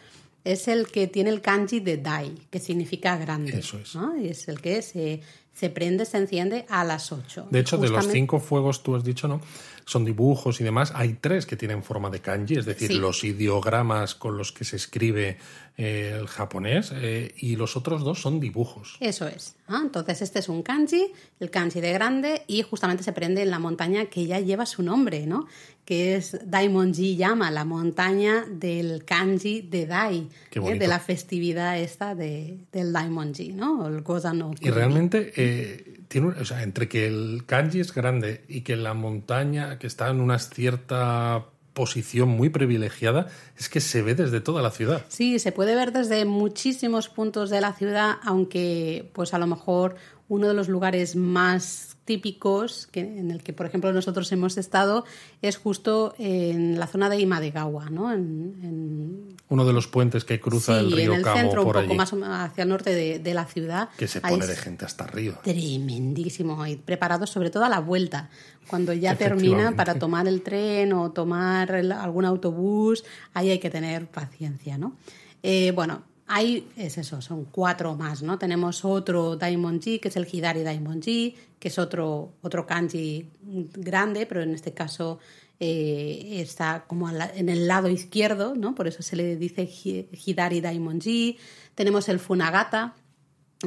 es 0.44 0.66
el 0.66 0.86
que 0.86 1.06
tiene 1.06 1.28
el 1.30 1.40
kanji 1.42 1.80
de 1.80 1.98
dai, 1.98 2.34
que 2.50 2.58
significa 2.58 3.16
grande. 3.18 3.58
Eso 3.58 3.78
es. 3.78 3.94
¿no? 3.94 4.16
Y 4.16 4.28
es 4.28 4.48
el 4.48 4.60
que 4.60 4.80
se, 4.82 5.20
se 5.52 5.68
prende, 5.70 6.04
se 6.06 6.16
enciende 6.18 6.64
a 6.68 6.82
las 6.84 7.12
8. 7.12 7.48
De 7.50 7.60
hecho, 7.60 7.76
de 7.76 7.88
los 7.90 8.08
cinco 8.08 8.40
fuegos, 8.40 8.82
tú 8.82 8.96
has 8.96 9.04
dicho, 9.04 9.28
¿no? 9.28 9.40
Son 9.84 10.04
dibujos 10.04 10.60
y 10.60 10.64
demás. 10.64 10.92
Hay 10.94 11.14
tres 11.20 11.44
que 11.46 11.56
tienen 11.56 11.82
forma 11.82 12.08
de 12.10 12.20
kanji, 12.20 12.54
es 12.56 12.66
decir, 12.66 12.88
Sí. 12.88 12.94
los 12.98 13.22
ideogramas 13.24 14.14
con 14.14 14.36
los 14.36 14.50
que 14.52 14.64
se 14.64 14.76
escribe 14.76 15.38
eh, 15.78 16.18
el 16.20 16.26
japonés, 16.26 16.92
eh, 16.94 17.34
y 17.38 17.56
los 17.56 17.76
otros 17.76 18.04
dos 18.04 18.20
son 18.20 18.40
dibujos. 18.40 18.98
Eso 19.00 19.26
es. 19.26 19.56
¿ah? 19.68 19.80
Entonces, 19.82 20.20
este 20.20 20.40
es 20.40 20.50
un 20.50 20.62
kanji, 20.62 21.12
el 21.40 21.50
kanji 21.50 21.80
de 21.80 21.92
grande, 21.94 22.42
y 22.46 22.60
justamente 22.60 23.02
se 23.02 23.12
prende 23.12 23.42
en 23.42 23.50
la 23.50 23.58
montaña 23.58 24.06
que 24.06 24.26
ya 24.26 24.38
lleva 24.38 24.66
su 24.66 24.82
nombre, 24.82 25.26
¿no? 25.26 25.46
Que 25.86 26.16
es 26.16 26.38
Daimonji 26.44 27.16
Yama, 27.16 27.50
la 27.50 27.64
montaña 27.64 28.44
del 28.46 29.04
kanji 29.06 29.62
de 29.62 29.86
Dai, 29.86 30.28
¿eh? 30.52 30.78
de 30.78 30.86
la 30.86 31.00
festividad 31.00 31.78
esta 31.78 32.14
de, 32.14 32.58
del 32.70 32.92
Daimonji, 32.92 33.54
¿no? 33.54 33.88
El 33.88 34.02
Goza 34.02 34.34
no 34.34 34.52
Y 34.60 34.68
realmente, 34.68 35.32
eh, 35.36 36.00
tiene, 36.08 36.28
o 36.28 36.44
sea, 36.44 36.62
entre 36.62 36.86
que 36.86 37.06
el 37.06 37.44
kanji 37.46 37.80
es 37.80 37.94
grande 37.94 38.44
y 38.46 38.60
que 38.60 38.76
la 38.76 38.92
montaña, 38.92 39.78
que 39.78 39.86
está 39.86 40.10
en 40.10 40.20
una 40.20 40.38
cierta 40.38 41.46
posición 41.72 42.28
muy 42.28 42.50
privilegiada, 42.50 43.28
es 43.58 43.68
que 43.68 43.80
se 43.80 44.02
ve 44.02 44.14
desde 44.14 44.40
toda 44.40 44.62
la 44.62 44.70
ciudad. 44.70 45.04
Sí, 45.08 45.38
se 45.38 45.52
puede 45.52 45.74
ver 45.74 45.92
desde 45.92 46.24
muchísimos 46.24 47.08
puntos 47.08 47.50
de 47.50 47.60
la 47.60 47.72
ciudad, 47.72 48.16
aunque 48.24 49.10
pues 49.12 49.34
a 49.34 49.38
lo 49.38 49.46
mejor 49.46 49.96
uno 50.34 50.48
de 50.48 50.54
los 50.54 50.68
lugares 50.68 51.14
más 51.14 51.96
típicos 52.06 52.88
que, 52.90 53.00
en 53.00 53.30
el 53.30 53.42
que, 53.42 53.52
por 53.52 53.66
ejemplo, 53.66 53.92
nosotros 53.92 54.32
hemos 54.32 54.56
estado 54.56 55.04
es 55.42 55.58
justo 55.58 56.14
en 56.18 56.78
la 56.80 56.86
zona 56.86 57.10
de 57.10 57.20
Imadegawa, 57.20 57.90
¿no? 57.90 58.10
En, 58.12 58.56
en- 58.62 59.36
Uno 59.50 59.64
de 59.66 59.72
los 59.74 59.88
puentes 59.88 60.24
que 60.24 60.40
cruza 60.40 60.78
sí, 60.80 60.86
el 60.86 60.92
río 60.92 61.12
en 61.12 61.18
el 61.18 61.22
Kamo 61.24 61.36
centro, 61.38 61.60
un 61.60 61.66
por 61.66 61.74
poco 61.76 61.86
allí, 61.86 61.96
más 61.96 62.12
hacia 62.48 62.62
el 62.62 62.68
norte 62.70 62.94
de, 62.94 63.18
de 63.18 63.34
la 63.34 63.44
ciudad. 63.44 63.90
que 63.98 64.08
se 64.08 64.22
pone 64.22 64.46
de 64.46 64.56
gente 64.56 64.84
hasta 64.86 65.04
arriba. 65.04 65.38
Tremendísimo, 65.42 66.66
y 66.66 66.76
preparados 66.76 67.28
sobre 67.30 67.50
todo 67.50 67.64
a 67.64 67.68
la 67.68 67.80
vuelta, 67.80 68.30
cuando 68.68 68.92
ya 68.94 69.14
termina 69.16 69.72
para 69.76 69.98
tomar 69.98 70.26
el 70.28 70.42
tren 70.42 70.94
o 70.94 71.10
tomar 71.12 71.70
el- 71.74 71.92
algún 71.92 72.24
autobús, 72.24 73.04
ahí 73.34 73.50
hay 73.50 73.58
que 73.58 73.70
tener 73.70 74.06
paciencia, 74.06 74.78
¿no? 74.78 74.96
Eh, 75.42 75.72
bueno, 75.74 76.02
hay, 76.34 76.68
es 76.76 76.96
eso, 76.98 77.20
son 77.20 77.44
cuatro 77.44 77.94
más, 77.94 78.22
¿no? 78.22 78.38
Tenemos 78.38 78.84
otro 78.84 79.36
Daimonji, 79.36 79.98
que 79.98 80.08
es 80.08 80.16
el 80.16 80.26
Hidari 80.30 80.62
Daimonji, 80.62 81.34
que 81.58 81.68
es 81.68 81.78
otro, 81.78 82.32
otro 82.42 82.66
kanji 82.66 83.28
grande, 83.74 84.24
pero 84.26 84.40
en 84.42 84.54
este 84.54 84.72
caso 84.72 85.18
eh, 85.60 86.40
está 86.40 86.84
como 86.86 87.10
en 87.10 87.48
el 87.48 87.68
lado 87.68 87.88
izquierdo, 87.88 88.54
¿no? 88.54 88.74
Por 88.74 88.86
eso 88.88 89.02
se 89.02 89.14
le 89.16 89.36
dice 89.36 89.64
Hi- 89.64 90.08
Hidari 90.24 90.60
Daimonji. 90.60 91.36
Tenemos 91.74 92.08
el 92.08 92.18
Funagata, 92.18 92.94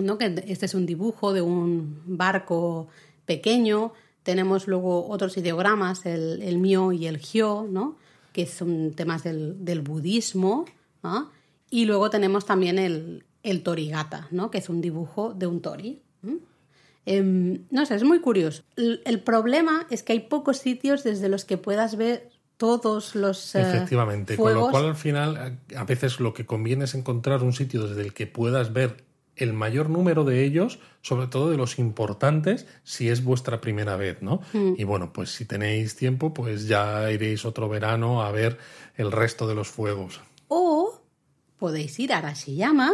¿no? 0.02 0.18
que 0.18 0.44
este 0.48 0.66
es 0.66 0.74
un 0.74 0.86
dibujo 0.86 1.34
de 1.34 1.42
un 1.42 2.02
barco 2.06 2.88
pequeño. 3.26 3.94
Tenemos 4.24 4.68
luego 4.68 5.08
otros 5.08 5.38
ideogramas, 5.38 6.06
el, 6.06 6.42
el 6.42 6.58
Mio 6.58 6.92
y 6.92 7.06
el 7.06 7.20
Hyo, 7.20 7.68
¿no? 7.70 7.96
que 8.34 8.46
son 8.48 8.94
temas 8.94 9.24
del, 9.24 9.64
del 9.64 9.82
budismo. 9.82 10.66
Y 11.70 11.86
luego 11.86 12.10
tenemos 12.10 12.46
también 12.46 12.78
el, 12.80 13.26
el 13.44 13.64
Torigata, 13.64 14.28
¿no? 14.32 14.52
que 14.52 14.60
es 14.60 14.70
un 14.70 14.82
dibujo 14.82 15.34
de 15.34 15.48
un 15.48 15.62
tori. 15.62 16.02
Em, 17.08 17.66
no 17.70 17.86
sé, 17.86 17.96
es 17.96 18.04
muy 18.04 18.20
curioso. 18.20 18.64
El, 18.76 19.02
el 19.06 19.20
problema 19.22 19.86
es 19.92 20.02
que 20.02 20.14
hay 20.14 20.22
pocos 20.22 20.58
sitios 20.58 21.04
desde 21.04 21.30
los 21.30 21.46
que 21.46 21.58
puedas 21.58 21.98
ver 21.98 22.30
todos 22.58 23.14
los 23.16 23.54
eh, 23.56 23.62
Efectivamente, 23.62 24.38
con 24.38 24.54
lo 24.54 24.70
cual 24.72 24.86
al 24.86 24.96
final 24.96 25.38
a- 25.38 25.80
a 25.80 25.84
veces 25.84 26.20
lo 26.20 26.34
que 26.34 26.46
conviene 26.48 26.86
es 26.86 26.96
encontrar 26.96 27.44
un 27.44 27.54
sitio 27.54 27.88
desde 27.88 28.02
el 28.02 28.14
que 28.14 28.26
puedas 28.28 28.74
ver 28.74 29.04
el 29.36 29.52
mayor 29.54 29.90
número 29.90 30.24
de 30.24 30.46
ellos, 30.46 30.80
sobre 31.02 31.28
todo 31.28 31.52
de 31.52 31.58
los 31.58 31.78
importantes, 31.78 32.66
si 32.84 33.10
es 33.10 33.24
vuestra 33.24 33.60
primera 33.60 33.98
vez, 33.98 34.22
¿no? 34.22 34.40
Mm. 34.54 34.74
Y 34.78 34.84
bueno, 34.86 35.12
pues 35.14 35.30
si 35.32 35.46
tenéis 35.46 35.96
tiempo, 35.98 36.34
pues 36.34 36.68
ya 36.68 37.12
iréis 37.12 37.44
otro 37.46 37.68
verano 37.70 38.24
a 38.24 38.32
ver 38.32 38.58
el 38.96 39.12
resto 39.12 39.46
de 39.48 39.54
los 39.56 39.68
fuegos. 39.68 40.22
O 40.48 41.02
podéis 41.58 41.98
ir 42.00 42.14
a 42.14 42.18
Arashiyama, 42.20 42.92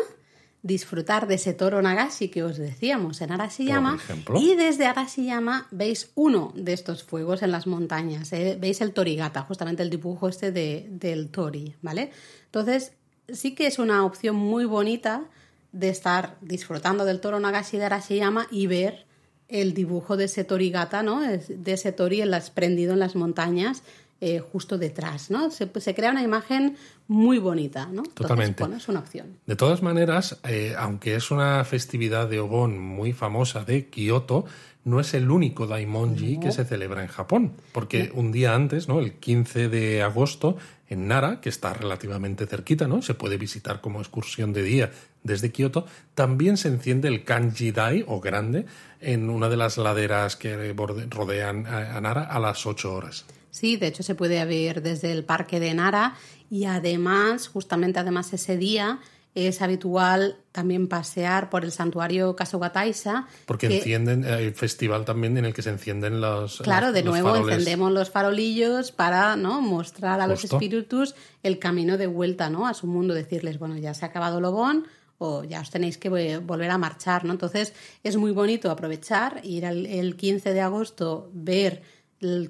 disfrutar 0.64 1.28
de 1.28 1.36
ese 1.36 1.53
toro 1.53 1.82
Nagashi 1.82 2.30
que 2.30 2.43
os 2.43 2.57
decíamos 2.57 3.22
en 3.22 3.32
Arashiyama. 3.32 3.97
Y 4.39 4.55
desde 4.55 4.86
Arashiyama 4.86 5.68
veis 5.72 6.12
uno 6.16 6.53
de 6.55 6.74
estos 6.74 7.03
fuegos 7.03 7.41
en 7.41 7.51
las 7.51 7.66
montañas. 7.66 8.32
¿eh? 8.34 8.57
Veis 8.59 8.80
el 8.82 8.93
Torigata, 8.93 9.41
justamente 9.41 9.82
el 9.82 9.89
dibujo 9.89 10.28
este 10.28 10.51
de- 10.51 10.86
del 10.89 11.30
Tori, 11.30 11.74
¿vale? 11.82 12.12
Entonces, 12.45 12.93
sí 13.28 13.55
que 13.55 13.66
es 13.66 13.80
una 13.80 14.05
opción 14.05 14.36
muy 14.36 14.66
bonita 14.66 15.24
de 15.72 15.89
estar 15.89 16.38
disfrutando 16.41 17.05
del 17.05 17.22
toro 17.22 17.39
Nagashi 17.39 17.78
de 17.78 17.86
Arashiyama 17.86 18.47
y 18.51 18.68
ver 18.68 19.07
el 19.47 19.74
dibujo 19.74 20.16
de 20.16 20.26
ese 20.26 20.43
Torigata, 20.43 21.01
¿no? 21.01 21.22
De 21.22 21.72
ese 21.74 21.91
Tori 21.91 22.22
en 22.22 22.30
las, 22.30 22.51
prendido 22.51 22.93
en 22.93 22.99
las 22.99 23.16
montañas 23.16 23.82
eh, 24.24 24.40
justo 24.40 24.78
detrás, 24.78 25.32
¿no? 25.32 25.50
Se, 25.50 25.68
se, 25.80 25.96
crea 25.96 26.12
una 26.12 26.22
imagen 26.22 26.78
muy 27.08 27.40
bonita, 27.40 27.88
¿no? 27.92 28.04
Totalmente. 28.04 28.52
Entonces, 28.52 28.68
bueno, 28.68 28.78
es 28.78 28.88
una 28.88 29.00
opción. 29.00 29.40
De 29.48 29.56
todas 29.56 29.82
maneras, 29.82 30.40
eh, 30.48 30.76
aunque 30.78 31.16
es 31.16 31.32
una 31.32 31.64
festividad 31.64 32.30
de 32.30 32.40
Obon 32.40 32.78
muy 32.78 33.14
famosa 33.14 33.66
de 33.66 33.88
Kioto, 33.88 34.46
no 34.84 35.00
es 35.00 35.16
el 35.16 35.32
único 35.32 35.66
Daimonji 35.66 36.40
que 36.40 36.52
se 36.52 36.66
celebra 36.66 37.02
en 37.02 37.08
Japón, 37.08 37.54
porque 37.72 38.12
un 38.14 38.32
día 38.32 38.54
antes, 38.54 38.88
¿no? 38.88 39.00
El 39.00 39.14
15 39.14 39.70
de 39.70 40.04
agosto, 40.04 40.56
en 40.88 41.08
Nara, 41.08 41.42
que 41.42 41.50
está 41.50 41.74
relativamente 41.74 42.46
cerquita, 42.46 42.88
¿no? 42.88 43.02
Se 43.02 43.16
puede 43.16 43.38
visitar 43.38 43.82
como 43.82 44.02
excursión 44.02 44.54
de 44.54 44.62
día 44.62 44.92
desde 45.24 45.52
Kioto, 45.52 45.88
también 46.14 46.58
se 46.58 46.68
enciende 46.68 47.08
el 47.08 47.24
Kanji 47.24 47.72
Dai, 47.72 48.06
o 48.08 48.20
grande, 48.20 48.68
en 49.00 49.32
una 49.32 49.50
de 49.50 49.58
las 49.58 49.78
laderas 49.78 50.36
que 50.36 50.74
rodean 51.10 51.66
a 51.66 52.00
Nara 52.02 52.24
a 52.24 52.40
las 52.40 52.68
8 52.68 52.94
horas. 52.94 53.26
Sí, 53.52 53.78
de 53.78 53.88
hecho 53.88 54.02
se 54.02 54.16
puede 54.16 54.43
ver 54.45 54.82
desde 54.82 55.12
el 55.12 55.24
parque 55.24 55.60
de 55.60 55.74
Nara 55.74 56.16
y 56.49 56.66
además, 56.66 57.47
justamente 57.47 57.99
además 57.99 58.34
ese 58.34 58.58
día, 58.58 58.99
es 59.36 59.62
habitual 59.62 60.38
también 60.52 60.88
pasear 60.88 61.49
por 61.49 61.64
el 61.64 61.72
santuario 61.72 62.36
Kasugataisa. 62.36 63.28
Porque 63.45 63.68
encienden 63.68 64.26
eh, 64.26 64.47
el 64.47 64.54
festival 64.54 65.06
también 65.06 65.38
en 65.38 65.45
el 65.45 65.54
que 65.54 65.62
se 65.62 65.70
encienden 65.70 66.20
los. 66.20 66.58
Claro, 66.58 66.91
de 66.91 67.04
nuevo 67.04 67.36
encendemos 67.36 67.91
los 67.93 68.10
farolillos 68.10 68.91
para 68.91 69.38
¿no? 69.38 69.62
mostrar 69.62 70.20
a 70.20 70.28
los 70.28 70.43
espíritus 70.43 71.16
el 71.43 71.60
camino 71.60 71.97
de 71.97 72.08
vuelta 72.08 72.49
¿no? 72.49 72.68
a 72.68 72.74
su 72.74 72.88
mundo, 72.88 73.14
decirles, 73.14 73.58
bueno, 73.58 73.78
ya 73.78 73.93
se 73.93 74.04
ha 74.04 74.10
acabado 74.10 74.41
Lobón 74.41 74.88
o 75.18 75.43
ya 75.43 75.62
os 75.62 75.70
tenéis 75.70 75.97
que 75.97 76.10
volver 76.39 76.72
a 76.72 76.80
marchar, 76.80 77.26
¿no? 77.26 77.32
Entonces 77.32 77.74
es 78.04 78.18
muy 78.18 78.32
bonito 78.32 78.72
aprovechar, 78.72 79.39
ir 79.43 79.66
el 79.66 80.16
15 80.16 80.52
de 80.52 80.62
agosto, 80.62 81.30
ver 81.32 81.84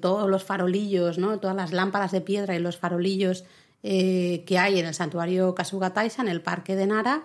todos 0.00 0.28
los 0.28 0.44
farolillos, 0.44 1.18
¿no? 1.18 1.38
Todas 1.38 1.56
las 1.56 1.72
lámparas 1.72 2.12
de 2.12 2.20
piedra 2.20 2.54
y 2.54 2.58
los 2.58 2.76
farolillos 2.76 3.44
eh, 3.82 4.44
que 4.46 4.58
hay 4.58 4.78
en 4.78 4.86
el 4.86 4.94
santuario 4.94 5.54
Kasuga 5.54 5.92
Taisa, 5.92 6.22
en 6.22 6.28
el 6.28 6.40
parque 6.40 6.76
de 6.76 6.86
Nara, 6.86 7.24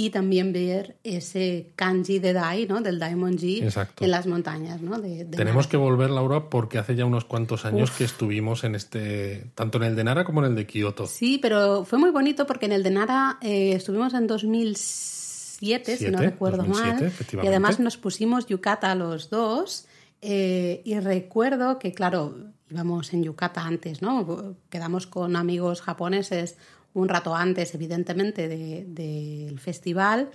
y 0.00 0.10
también 0.10 0.52
ver 0.52 0.94
ese 1.02 1.72
kanji 1.74 2.20
de 2.20 2.32
Dai, 2.32 2.68
¿no? 2.68 2.80
del 2.80 3.00
Daimonji 3.00 3.64
en 4.00 4.10
las 4.12 4.28
montañas. 4.28 4.80
¿no? 4.80 5.00
Tenemos 5.00 5.66
que 5.66 5.76
volver, 5.76 6.10
Laura, 6.10 6.50
porque 6.50 6.78
hace 6.78 6.94
ya 6.94 7.04
unos 7.04 7.24
cuantos 7.24 7.64
años 7.64 7.90
que 7.90 8.04
estuvimos 8.04 8.62
en 8.62 8.76
este, 8.76 9.50
tanto 9.56 9.78
en 9.78 9.84
el 9.84 9.96
de 9.96 10.04
Nara 10.04 10.24
como 10.24 10.44
en 10.44 10.52
el 10.52 10.54
de 10.54 10.68
Kioto. 10.68 11.08
Sí, 11.08 11.38
pero 11.42 11.84
fue 11.84 11.98
muy 11.98 12.10
bonito 12.10 12.46
porque 12.46 12.66
en 12.66 12.72
el 12.72 12.84
de 12.84 12.90
Nara 12.92 13.38
eh, 13.42 13.72
estuvimos 13.72 14.14
en 14.14 14.28
2007, 14.28 15.96
si 15.96 16.10
no 16.12 16.18
recuerdo 16.18 16.64
mal, 16.64 17.12
y 17.32 17.46
además 17.48 17.80
nos 17.80 17.96
pusimos 17.96 18.46
yukata 18.46 18.94
los 18.94 19.30
dos. 19.30 19.87
Eh, 20.20 20.82
y 20.84 20.98
recuerdo 20.98 21.78
que, 21.78 21.92
claro, 21.92 22.36
íbamos 22.70 23.12
en 23.12 23.22
Yucata 23.22 23.62
antes, 23.62 24.02
¿no? 24.02 24.56
Quedamos 24.70 25.06
con 25.06 25.36
amigos 25.36 25.80
japoneses 25.80 26.56
un 26.94 27.08
rato 27.08 27.34
antes, 27.34 27.74
evidentemente, 27.74 28.48
del 28.48 29.60
festival 29.60 30.30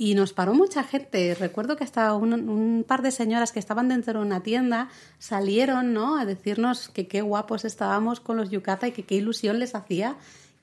y 0.00 0.14
nos 0.14 0.32
paró 0.32 0.54
mucha 0.54 0.82
gente. 0.82 1.34
Recuerdo 1.34 1.76
que 1.76 1.84
hasta 1.84 2.14
un, 2.14 2.86
par 2.88 3.02
de 3.02 3.10
señoras 3.10 3.52
que 3.52 3.58
estaban 3.58 3.88
dentro 3.88 4.18
de 4.18 4.26
una 4.26 4.42
tienda 4.42 4.88
salieron, 5.18 5.92
¿no? 5.92 6.18
A 6.18 6.24
decirnos 6.24 6.88
que 6.88 7.06
qué 7.06 7.20
guapos 7.20 7.66
estábamos 7.66 8.18
con 8.18 8.38
los 8.38 8.50
yucata 8.50 8.88
y 8.88 8.92
que 8.92 9.04
qué 9.04 9.16
ilusión 9.16 9.58
les 9.58 9.74
hacía 9.74 10.16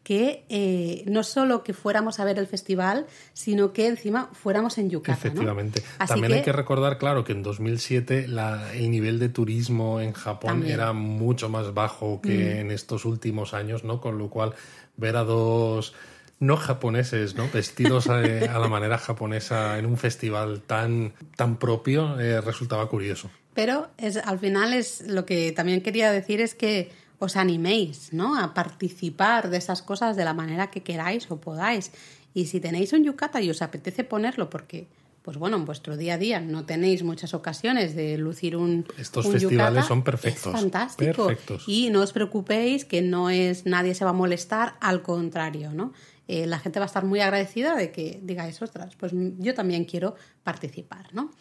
que 0.08 0.46
eh, 0.48 1.04
no 1.06 1.22
solo 1.22 1.66
que 1.66 1.74
fuéramos 1.74 2.22
a 2.22 2.24
ver 2.24 2.40
el 2.40 2.48
festival, 2.48 3.08
sino 3.34 3.74
que 3.74 3.88
encima 3.88 4.30
fuéramos 4.32 4.78
en 4.78 4.90
Yucatán. 4.90 5.18
Efectivamente. 5.18 5.84
También 6.08 6.32
hay 6.32 6.44
que 6.44 6.54
recordar, 6.54 6.98
claro, 6.98 7.26
que 7.26 7.34
en 7.34 7.44
2007 7.44 8.28
el 8.76 8.90
nivel 8.90 9.20
de 9.20 9.28
turismo 9.28 10.00
en 10.00 10.14
Japón 10.14 10.66
era 10.66 10.94
mucho 10.94 11.50
más 11.50 11.74
bajo 11.74 12.22
que 12.22 12.30
mm. 12.30 12.60
en 12.60 12.72
estos 12.72 13.04
últimos 13.04 13.54
años, 13.54 13.84
¿no? 13.84 14.00
Con 14.00 14.18
lo 14.18 14.30
cual, 14.30 14.54
ver 14.96 15.18
a 15.18 15.26
dos 15.26 15.94
no 16.40 16.56
japoneses, 16.56 17.36
¿no? 17.36 17.50
Vestidos 17.54 18.08
a, 18.10 18.22
la 18.22 18.68
manera 18.70 18.98
japonesa 18.98 19.78
en 19.78 19.86
un 19.86 19.98
festival 19.98 20.62
tan, 20.62 21.16
tan 21.36 21.58
propio 21.58 22.18
eh, 22.18 22.40
resultaba 22.40 22.88
curioso. 22.88 23.30
Pero 23.54 23.90
es, 23.98 24.16
al 24.16 24.40
final 24.40 24.72
es 24.72 25.02
lo 25.02 25.26
que 25.26 25.52
también 25.52 25.82
quería 25.82 26.14
decir 26.14 26.40
es 26.40 26.56
que 26.56 26.92
os 27.20 27.36
animéis, 27.36 28.14
¿no? 28.14 28.40
A 28.40 28.54
participar 28.54 29.50
de 29.50 29.58
esas 29.58 29.82
cosas 29.82 30.16
de 30.16 30.26
la 30.26 30.34
manera 30.34 30.70
que 30.70 30.84
queráis 30.84 31.30
o 31.32 31.38
podáis. 31.38 31.92
Y 32.34 32.46
si 32.46 32.60
tenéis 32.60 32.94
un 32.94 33.04
yukata 33.04 33.42
y 33.42 33.50
os 33.50 33.62
apetece 33.62 34.04
ponerlo 34.04 34.50
porque 34.50 34.88
pues 35.28 35.36
bueno, 35.36 35.58
en 35.58 35.66
vuestro 35.66 35.98
día 35.98 36.14
a 36.14 36.18
día 36.18 36.40
no 36.40 36.66
tenéis 36.66 37.04
muchas 37.04 37.34
ocasiones 37.34 37.94
de 37.98 38.18
lucir 38.18 38.56
un 38.56 38.86
Estos 38.98 39.28
festivales 39.28 39.84
son 39.84 40.02
perfectos. 40.02 40.56
Es 40.56 40.62
fantástico. 40.62 41.30
Y 41.68 41.90
no 41.90 42.02
os 42.02 42.14
preocupéis 42.14 42.86
que 42.86 43.02
no 43.02 43.30
es 43.30 43.66
nadie 43.66 43.94
se 43.94 44.06
va 44.06 44.12
a 44.12 44.14
molestar, 44.14 44.76
al 44.80 45.02
contrario, 45.02 45.74
¿no? 45.74 45.92
Eh, 46.30 46.46
la 46.46 46.60
gente 46.60 46.80
va 46.80 46.86
a 46.86 46.88
estar 46.88 47.04
muy 47.04 47.20
agradecida 47.20 47.76
de 47.76 47.92
que 47.92 48.22
digáis, 48.24 48.62
ostras, 48.62 48.96
pues 48.96 49.12
yo 49.14 49.54
también 49.54 49.84
quiero 49.84 50.16
participar, 50.44 51.14
¿no? 51.14 51.32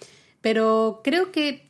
Pero 0.40 1.00
creo 1.04 1.30
que 1.30 1.65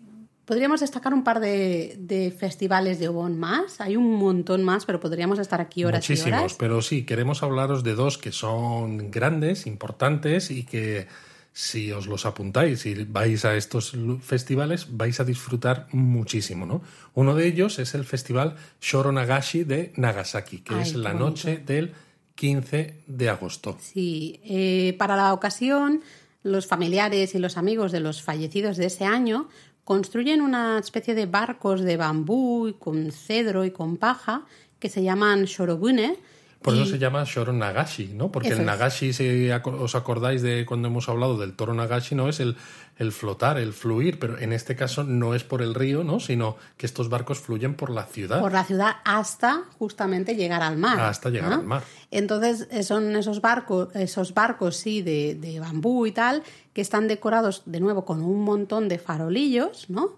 Podríamos 0.46 0.80
destacar 0.80 1.12
un 1.12 1.24
par 1.24 1.40
de, 1.40 2.34
festivales 2.38 3.00
de 3.00 3.08
Obon 3.08 3.36
más. 3.36 3.80
Hay 3.80 3.96
un 3.96 4.14
montón 4.14 4.62
más, 4.62 4.86
pero 4.86 5.00
podríamos 5.00 5.40
estar 5.40 5.60
aquí 5.60 5.84
horas 5.84 6.08
Muchísimos, 6.08 6.30
y 6.30 6.32
horas. 6.32 6.56
pero 6.56 6.82
sí, 6.82 7.04
queremos 7.04 7.42
hablaros 7.42 7.82
de 7.82 7.96
dos 7.96 8.16
que 8.16 8.30
son 8.30 9.10
grandes, 9.10 9.66
importantes 9.66 10.52
y 10.52 10.62
que 10.62 11.08
si 11.52 11.90
os 11.90 12.06
los 12.06 12.26
apuntáis 12.26 12.86
y 12.86 12.94
vais 13.04 13.44
a 13.44 13.56
estos 13.56 13.96
festivales 14.20 14.88
vais 14.90 15.18
a 15.18 15.24
disfrutar 15.24 15.88
muchísimo, 15.90 16.64
¿no? 16.64 16.82
Uno 17.14 17.34
de 17.34 17.46
ellos 17.46 17.78
es 17.78 17.94
el 17.94 18.04
festival 18.04 18.54
Shoronagashi 18.80 19.64
de 19.64 19.92
Nagasaki, 19.96 20.58
que 20.58 20.80
es 20.80 20.94
la 20.94 21.12
noche 21.12 21.56
del 21.58 21.92
15 22.36 23.02
de 23.06 23.28
agosto. 23.30 23.78
Sí, 23.80 24.38
eh, 24.44 24.94
para 24.98 25.16
la 25.16 25.32
ocasión 25.32 26.02
los 26.42 26.66
familiares 26.66 27.34
y 27.34 27.38
los 27.38 27.56
amigos 27.56 27.90
de 27.90 28.00
los 28.00 28.22
fallecidos 28.22 28.76
de 28.76 28.86
ese 28.86 29.04
año 29.04 29.48
construyen 29.86 30.40
una 30.40 30.80
especie 30.80 31.14
de 31.14 31.26
barcos 31.26 31.80
de 31.80 31.96
bambú 31.96 32.74
con 32.80 33.12
cedro 33.12 33.64
y 33.64 33.70
con 33.70 33.98
paja 33.98 34.42
que 34.80 34.88
se 34.88 35.04
llaman 35.04 35.44
shorobune. 35.44 36.16
Por 36.60 36.74
eso 36.74 36.86
se 36.86 36.98
llama 36.98 37.22
Shoro 37.24 37.52
Nagashi, 37.52 38.08
¿no? 38.08 38.32
Porque 38.32 38.48
el 38.48 38.64
Nagashi, 38.64 39.12
si 39.12 39.48
os 39.48 39.94
acordáis 39.94 40.42
de 40.42 40.66
cuando 40.66 40.88
hemos 40.88 41.08
hablado 41.08 41.38
del 41.38 41.54
toro 41.54 41.72
Nagashi, 41.72 42.16
no 42.16 42.28
es 42.28 42.40
el, 42.40 42.56
el 42.98 43.12
flotar, 43.12 43.58
el 43.58 43.72
fluir, 43.72 44.18
pero 44.18 44.38
en 44.38 44.52
este 44.52 44.74
caso 44.74 45.04
no 45.04 45.34
es 45.34 45.44
por 45.44 45.60
el 45.60 45.74
río, 45.74 46.02
¿no? 46.02 46.18
Sino 46.18 46.56
que 46.76 46.86
estos 46.86 47.08
barcos 47.08 47.38
fluyen 47.38 47.74
por 47.74 47.90
la 47.90 48.04
ciudad. 48.04 48.40
Por 48.40 48.52
la 48.52 48.64
ciudad 48.64 48.96
hasta 49.04 49.64
justamente 49.78 50.34
llegar 50.34 50.62
al 50.62 50.78
mar. 50.78 50.98
Hasta 51.00 51.28
llegar 51.28 51.52
al 51.52 51.64
mar. 51.64 51.82
Entonces 52.10 52.68
eh, 52.70 52.82
son 52.82 53.14
esos 53.16 53.40
barcos, 53.40 53.94
esos 53.94 54.32
barcos, 54.32 54.76
sí, 54.76 55.02
de, 55.02 55.34
de 55.34 55.60
bambú 55.60 56.06
y 56.06 56.12
tal, 56.12 56.42
que 56.72 56.80
están 56.80 57.06
decorados 57.06 57.62
de 57.66 57.80
nuevo 57.80 58.04
con 58.04 58.22
un 58.22 58.42
montón 58.42 58.88
de 58.88 58.98
farolillos, 58.98 59.90
¿no? 59.90 60.10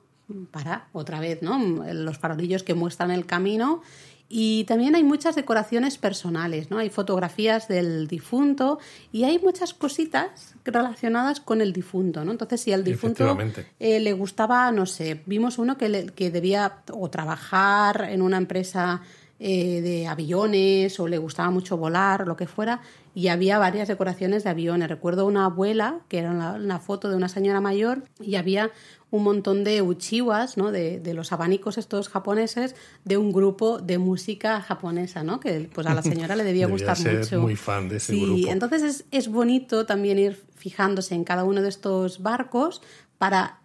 Para, 0.51 0.89
otra 0.93 1.21
vez, 1.21 1.43
¿no? 1.43 1.59
Los 1.93 2.19
farolillos 2.19 2.63
que 2.63 2.75
muestran 2.75 3.11
el 3.11 3.27
camino. 3.27 3.83
Y 4.31 4.65
también 4.65 4.95
hay 4.95 5.05
muchas 5.05 5.37
decoraciones 5.37 5.97
personales, 5.97 6.71
¿no? 6.71 6.79
Hay 6.79 6.91
fotografías 6.91 7.67
del 7.67 8.09
difunto 8.09 8.79
y 9.11 9.25
hay 9.25 9.39
muchas 9.39 9.73
cositas 9.73 10.55
relacionadas 10.65 11.41
con 11.41 11.63
el 11.63 11.73
difunto, 11.73 12.25
¿no? 12.27 12.33
Entonces, 12.33 12.61
si 12.61 12.73
al 12.73 12.85
difunto 12.85 13.39
eh, 13.79 14.01
le 14.01 14.13
gustaba, 14.13 14.71
no 14.71 14.85
sé, 14.85 15.23
vimos 15.25 15.57
uno 15.57 15.79
que, 15.79 16.13
que 16.15 16.31
debía 16.31 16.83
o 16.93 17.09
trabajar 17.09 18.09
en 18.11 18.21
una 18.21 18.37
empresa 18.37 19.01
eh, 19.41 19.81
de 19.83 20.09
aviones 20.09 20.99
o 20.99 21.07
le 21.07 21.17
gustaba 21.17 21.49
mucho 21.51 21.77
volar, 21.77 22.27
lo 22.27 22.37
que 22.37 22.49
fuera, 22.49 22.81
y 23.19 23.27
había 23.27 23.59
varias 23.59 23.89
decoraciones 23.89 24.45
de 24.45 24.51
aviones. 24.51 24.89
Recuerdo 24.89 25.27
una 25.27 25.47
abuela, 25.47 26.03
que 26.07 26.21
era 26.21 26.31
una, 26.31 26.79
foto 26.79 27.11
de 27.11 27.17
una 27.17 27.29
señora 27.29 27.61
mayor, 27.61 28.05
y 28.21 28.37
había 28.37 28.71
un 29.11 29.25
montón 29.25 29.65
de 29.65 29.83
uchiwas, 29.83 30.57
¿no? 30.57 30.71
De, 30.71 31.03
los 31.15 31.33
abanicos 31.33 31.79
estos 31.79 32.09
japoneses, 32.09 32.77
de 33.05 33.17
un 33.17 33.33
grupo 33.33 33.81
de 33.81 33.99
música 33.99 34.61
japonesa, 34.61 35.25
¿no? 35.25 35.41
Que 35.41 35.69
pues 35.75 35.89
a 35.89 35.95
la 35.95 36.03
señora 36.05 36.37
le 36.37 36.45
debía, 36.45 36.69
gustar 36.69 36.97
ser 36.97 37.19
mucho. 37.19 37.41
muy 37.41 37.57
fan 37.57 37.89
de 37.89 37.97
ese 37.97 38.13
sí, 38.13 38.47
entonces 38.49 38.83
es, 38.83 39.05
es 39.11 39.27
bonito 39.27 39.85
también 39.85 40.21
ir 40.21 40.41
fijándose 40.55 41.17
en 41.17 41.25
cada 41.25 41.43
uno 41.43 41.61
de 41.61 41.71
estos 41.71 42.23
barcos 42.23 42.83
para 43.19 43.58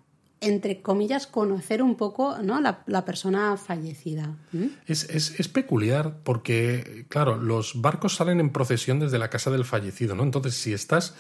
entre 0.44 0.82
comillas, 0.82 1.28
conocer 1.28 1.82
un 1.82 1.96
poco 1.96 2.38
¿no? 2.40 2.62
la, 2.62 3.06
persona 3.06 3.58
fallecida. 3.58 4.36
Es, 4.88 5.10
es, 5.10 5.48
peculiar 5.48 6.18
porque, 6.24 7.06
claro, 7.10 7.38
los 7.38 7.82
barcos 7.82 8.16
salen 8.16 8.40
en 8.40 8.52
procesión 8.52 9.00
desde 9.00 9.20
la 9.20 9.30
casa 9.30 9.52
del 9.52 9.66
fallecido, 9.66 10.16
¿no? 10.16 10.24
Entonces, 10.24 10.56
si 10.56 10.74
estás 10.74 11.16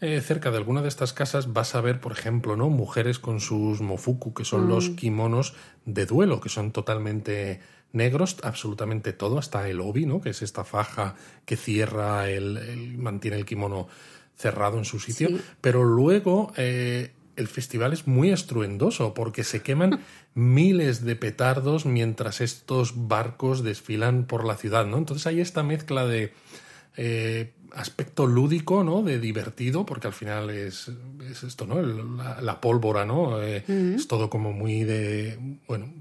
eh, 0.00 0.20
cerca 0.20 0.52
de 0.52 0.58
alguna 0.58 0.80
de 0.80 0.88
estas 0.88 1.12
casas, 1.12 1.52
vas 1.52 1.74
a 1.74 1.80
ver, 1.80 2.00
por 2.00 2.12
ejemplo, 2.12 2.56
¿no? 2.56 2.68
Mujeres 2.68 3.18
con 3.18 3.40
sus 3.40 3.80
mofuku, 3.80 4.32
que 4.32 4.44
son 4.44 4.68
los 4.68 4.90
mm. 4.90 4.94
kimonos 4.94 5.54
de 5.86 6.06
duelo, 6.06 6.40
que 6.40 6.48
son 6.48 6.70
totalmente 6.70 7.60
negros, 7.92 8.36
absolutamente 8.42 9.12
todo, 9.12 9.38
hasta 9.38 9.68
el 9.68 9.80
obi, 9.80 10.06
¿no? 10.06 10.20
Que 10.20 10.30
es 10.30 10.42
esta 10.42 10.62
faja 10.62 11.16
que 11.44 11.56
cierra, 11.56 12.30
el, 12.30 12.96
mantiene 12.98 13.38
el 13.38 13.44
kimono 13.44 13.88
cerrado 14.36 14.78
en 14.78 14.84
su 14.84 15.00
sitio. 15.00 15.30
Pero 15.60 15.82
luego... 15.82 16.52
Eh, 16.56 17.12
el 17.38 17.48
festival 17.48 17.92
es 17.92 18.06
muy 18.06 18.30
estruendoso 18.30 19.14
porque 19.14 19.44
se 19.44 19.62
queman 19.62 20.00
miles 20.34 21.04
de 21.04 21.16
petardos 21.16 21.86
mientras 21.86 22.40
estos 22.40 23.08
barcos 23.08 23.62
desfilan 23.62 24.24
por 24.24 24.44
la 24.44 24.56
ciudad, 24.56 24.86
¿no? 24.86 24.98
Entonces 24.98 25.26
hay 25.26 25.40
esta 25.40 25.62
mezcla 25.62 26.06
de 26.06 26.32
eh, 26.96 27.54
aspecto 27.72 28.26
lúdico, 28.26 28.82
¿no? 28.82 29.02
De 29.02 29.20
divertido, 29.20 29.86
porque 29.86 30.08
al 30.08 30.12
final 30.12 30.50
es, 30.50 30.90
es 31.30 31.42
esto, 31.44 31.66
¿no? 31.66 31.80
la, 31.80 32.60
pólvora, 32.60 33.04
¿no? 33.04 33.40
Eh, 33.42 33.64
es 33.94 34.08
todo 34.08 34.28
como 34.30 34.52
muy 34.52 34.84
de, 34.84 35.38
bueno, 35.66 35.92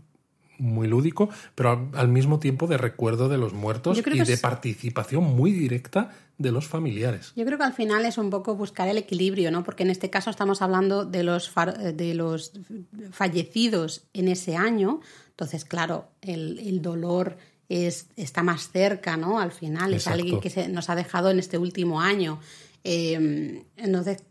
muy 0.60 0.88
lúdico, 0.88 1.30
pero 1.56 1.90
al, 1.94 2.08
mismo 2.08 2.40
tiempo 2.40 2.68
de 2.68 2.78
recuerdo 2.78 3.30
de 3.30 3.38
los 3.38 3.54
muertos 3.54 3.98
y 3.98 4.24
de 4.24 4.38
participación 4.38 5.24
muy 5.24 5.52
directa 5.52 6.12
de 6.38 6.52
los 6.52 6.68
familiares. 6.68 7.34
Yo 7.36 7.46
creo 7.46 7.58
que 7.58 7.64
al 7.64 7.74
final 7.74 8.06
es 8.06 8.18
un 8.18 8.30
poco 8.30 8.56
buscar 8.56 8.88
el 8.88 8.98
equilibrio, 8.98 9.52
¿no? 9.52 9.64
Porque 9.64 9.84
en 9.84 9.90
este 9.90 10.10
caso 10.10 10.30
estamos 10.30 10.62
hablando 10.62 11.06
de 11.06 11.24
los, 11.24 11.52
de 11.94 12.14
los 12.14 12.52
fallecidos 13.12 14.04
en 14.14 14.28
ese 14.28 14.56
año. 14.56 15.02
Entonces, 15.30 15.66
claro, 15.66 16.10
el, 16.22 16.60
el 16.60 16.82
dolor 16.82 17.38
es, 17.70 18.08
está 18.16 18.44
más 18.44 18.70
cerca, 18.72 19.18
¿no? 19.18 19.40
Al 19.40 19.52
final 19.52 19.94
es 19.94 20.08
alguien 20.08 20.40
que 20.40 20.50
se, 20.50 20.68
nos 20.68 20.90
ha 20.90 20.96
dejado 20.96 21.30
en 21.30 21.40
este 21.40 21.58
último 21.58 22.02
año. 22.02 22.40
Eh, 22.84 23.64
entonces, 23.76 24.24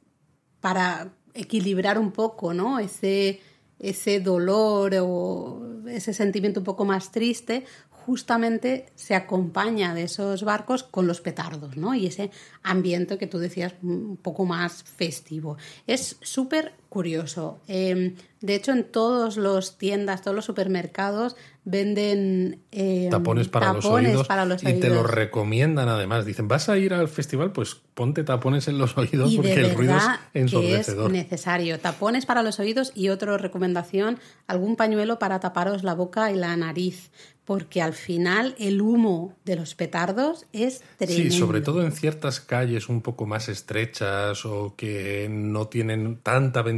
para 0.60 1.12
equilibrar 1.34 1.98
un 1.98 2.12
poco, 2.12 2.54
¿no? 2.54 2.78
Ese, 2.78 3.40
ese 3.78 4.20
dolor 4.20 4.94
o 5.00 5.82
ese 5.86 6.12
sentimiento 6.12 6.60
un 6.60 6.64
poco 6.64 6.84
más 6.84 7.12
triste, 7.12 7.64
justamente 8.06 8.86
se 8.94 9.16
acompaña 9.16 9.92
de 9.92 10.04
esos 10.04 10.44
barcos 10.44 10.84
con 10.84 11.08
los 11.08 11.20
petardos, 11.20 11.76
¿no? 11.76 11.94
Y 11.94 12.06
ese 12.06 12.30
ambiente 12.62 13.18
que 13.18 13.26
tú 13.26 13.38
decías 13.38 13.74
un 13.82 14.16
poco 14.16 14.44
más 14.44 14.84
festivo. 14.84 15.56
Es 15.88 16.16
súper 16.22 16.74
curioso. 16.88 17.60
Em, 17.68 18.14
de 18.40 18.54
hecho, 18.54 18.72
en 18.72 18.84
todos 18.84 19.36
los 19.36 19.78
tiendas, 19.78 20.22
todos 20.22 20.34
los 20.34 20.44
supermercados 20.44 21.36
venden 21.64 22.60
em, 22.70 23.10
tapones, 23.10 23.48
para, 23.48 23.72
los 23.72 23.84
oídos, 23.84 24.26
y 24.62 24.74
te 24.74 24.88
lo 24.88 25.02
recomiendan 25.02 25.88
además. 25.88 26.24
Dicen, 26.24 26.46
vas 26.46 26.68
a 26.68 26.78
ir 26.78 26.94
al 26.94 27.08
festival, 27.08 27.52
pues 27.52 27.76
ponte 27.94 28.22
tapones 28.24 28.68
en 28.68 28.78
los 28.78 28.96
oídos 28.98 29.34
porque 29.34 29.54
el 29.54 29.74
ruido 29.74 29.96
es 29.96 30.04
ensordecedor. 30.34 31.10
Que 31.10 31.18
es 31.18 31.24
necesario. 31.24 31.80
Tapones 31.80 32.24
para 32.26 32.42
los 32.42 32.60
oídos 32.60 32.92
y 32.94 33.08
otra 33.08 33.36
recomendación, 33.36 34.18
algún 34.46 34.76
pañuelo 34.76 35.18
para 35.18 35.40
taparos 35.40 35.82
la 35.82 35.94
boca 35.94 36.30
y 36.30 36.36
la 36.36 36.56
nariz 36.56 37.10
porque 37.46 37.80
al 37.80 37.94
final 37.94 38.56
el 38.58 38.82
humo 38.82 39.36
de 39.44 39.54
los 39.54 39.76
petardos 39.76 40.46
es 40.52 40.82
tremendo. 40.98 41.30
Sí, 41.30 41.38
sobre 41.38 41.60
todo 41.60 41.80
en 41.82 41.92
ciertas 41.92 42.40
calles 42.40 42.88
un 42.88 43.02
poco 43.02 43.24
más 43.24 43.48
estrechas 43.48 44.44
o 44.44 44.74
que 44.76 45.28
no 45.30 45.68
tienen 45.68 46.18
tanta 46.18 46.62
ventilación, 46.62 46.75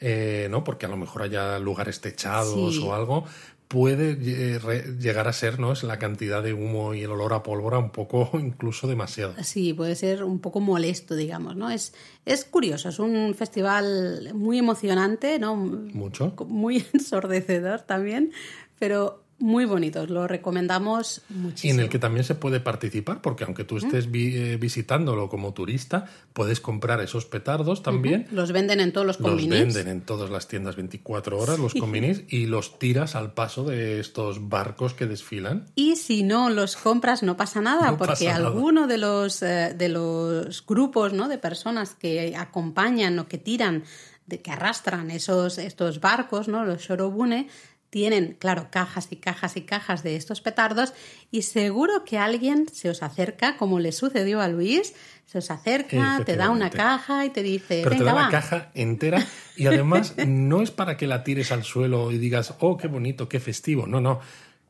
eh, 0.00 0.48
¿no? 0.50 0.64
Porque 0.64 0.86
a 0.86 0.88
lo 0.88 0.96
mejor 0.96 1.22
haya 1.22 1.58
lugares 1.58 2.00
techados 2.00 2.78
o 2.78 2.94
algo, 2.94 3.24
puede 3.68 4.16
eh, 4.20 4.96
llegar 4.98 5.28
a 5.28 5.32
ser, 5.32 5.60
¿no? 5.60 5.72
Es 5.72 5.82
la 5.82 5.98
cantidad 5.98 6.42
de 6.42 6.54
humo 6.54 6.94
y 6.94 7.02
el 7.02 7.10
olor 7.10 7.34
a 7.34 7.42
pólvora 7.42 7.78
un 7.78 7.90
poco 7.90 8.30
incluso 8.34 8.88
demasiado. 8.88 9.34
Sí, 9.42 9.74
puede 9.74 9.94
ser 9.94 10.24
un 10.24 10.40
poco 10.40 10.60
molesto, 10.60 11.14
digamos, 11.14 11.54
¿no? 11.54 11.70
Es, 11.70 11.92
es 12.24 12.44
curioso, 12.44 12.88
es 12.88 12.98
un 12.98 13.34
festival 13.34 14.30
muy 14.34 14.58
emocionante, 14.58 15.38
¿no? 15.38 15.54
Mucho. 15.54 16.34
Muy 16.46 16.84
ensordecedor 16.92 17.82
también, 17.82 18.32
pero 18.78 19.22
muy 19.38 19.64
bonitos, 19.64 20.10
lo 20.10 20.26
recomendamos 20.26 21.22
muchísimo. 21.28 21.72
Y 21.72 21.74
en 21.74 21.80
el 21.80 21.88
que 21.88 21.98
también 21.98 22.24
se 22.24 22.34
puede 22.34 22.60
participar, 22.60 23.22
porque 23.22 23.44
aunque 23.44 23.64
tú 23.64 23.76
estés 23.76 24.08
eh, 24.12 24.58
visitándolo 24.60 25.28
como 25.28 25.54
turista, 25.54 26.06
puedes 26.32 26.60
comprar 26.60 27.00
esos 27.00 27.24
petardos 27.24 27.82
también. 27.82 28.26
Los 28.32 28.52
venden 28.52 28.80
en 28.80 28.92
todos 28.92 29.06
los 29.06 29.16
combinis. 29.16 29.66
Los 29.66 29.74
venden 29.74 29.88
en 29.88 30.00
todas 30.02 30.30
las 30.30 30.48
tiendas 30.48 30.76
24 30.76 31.38
horas, 31.38 31.58
los 31.58 31.74
combinis, 31.74 32.24
y 32.28 32.46
los 32.46 32.78
tiras 32.78 33.14
al 33.14 33.32
paso 33.32 33.64
de 33.64 34.00
estos 34.00 34.48
barcos 34.48 34.94
que 34.94 35.06
desfilan. 35.06 35.66
Y 35.76 35.96
si 35.96 36.24
no 36.24 36.50
los 36.50 36.76
compras, 36.76 37.22
no 37.22 37.36
pasa 37.36 37.60
nada, 37.60 37.96
porque 37.96 38.30
alguno 38.30 38.86
de 38.86 38.98
los, 38.98 39.42
eh, 39.42 39.74
de 39.76 39.88
los 39.88 40.64
grupos 40.66 41.12
¿no? 41.12 41.28
de 41.28 41.38
personas 41.38 41.94
que 41.94 42.34
acompañan 42.36 43.18
o 43.18 43.28
que 43.28 43.38
tiran 43.38 43.84
de 44.26 44.42
que 44.42 44.50
arrastran 44.50 45.10
esos 45.10 45.56
estos 45.56 46.00
barcos, 46.00 46.48
¿no? 46.48 46.64
Los 46.66 46.82
shorobune 46.82 47.48
tienen, 47.90 48.36
claro, 48.38 48.68
cajas 48.70 49.08
y 49.10 49.16
cajas 49.16 49.56
y 49.56 49.62
cajas 49.62 50.02
de 50.02 50.16
estos 50.16 50.40
petardos 50.40 50.92
y 51.30 51.42
seguro 51.42 52.04
que 52.04 52.18
alguien 52.18 52.66
se 52.68 52.90
os 52.90 53.02
acerca, 53.02 53.56
como 53.56 53.80
le 53.80 53.92
sucedió 53.92 54.40
a 54.40 54.48
Luis, 54.48 54.94
se 55.26 55.38
os 55.38 55.50
acerca, 55.50 56.22
te 56.24 56.36
da 56.36 56.50
una 56.50 56.70
caja 56.70 57.24
y 57.24 57.30
te 57.30 57.42
dice... 57.42 57.80
Pero 57.84 57.96
te 57.96 58.04
da 58.04 58.14
la 58.14 58.28
caja 58.30 58.70
entera 58.74 59.24
y 59.56 59.66
además 59.66 60.14
no 60.26 60.62
es 60.62 60.70
para 60.70 60.96
que 60.96 61.06
la 61.06 61.24
tires 61.24 61.52
al 61.52 61.64
suelo 61.64 62.10
y 62.10 62.18
digas, 62.18 62.54
oh, 62.60 62.76
qué 62.76 62.88
bonito, 62.88 63.28
qué 63.28 63.40
festivo. 63.40 63.86
No, 63.86 64.00
no. 64.00 64.20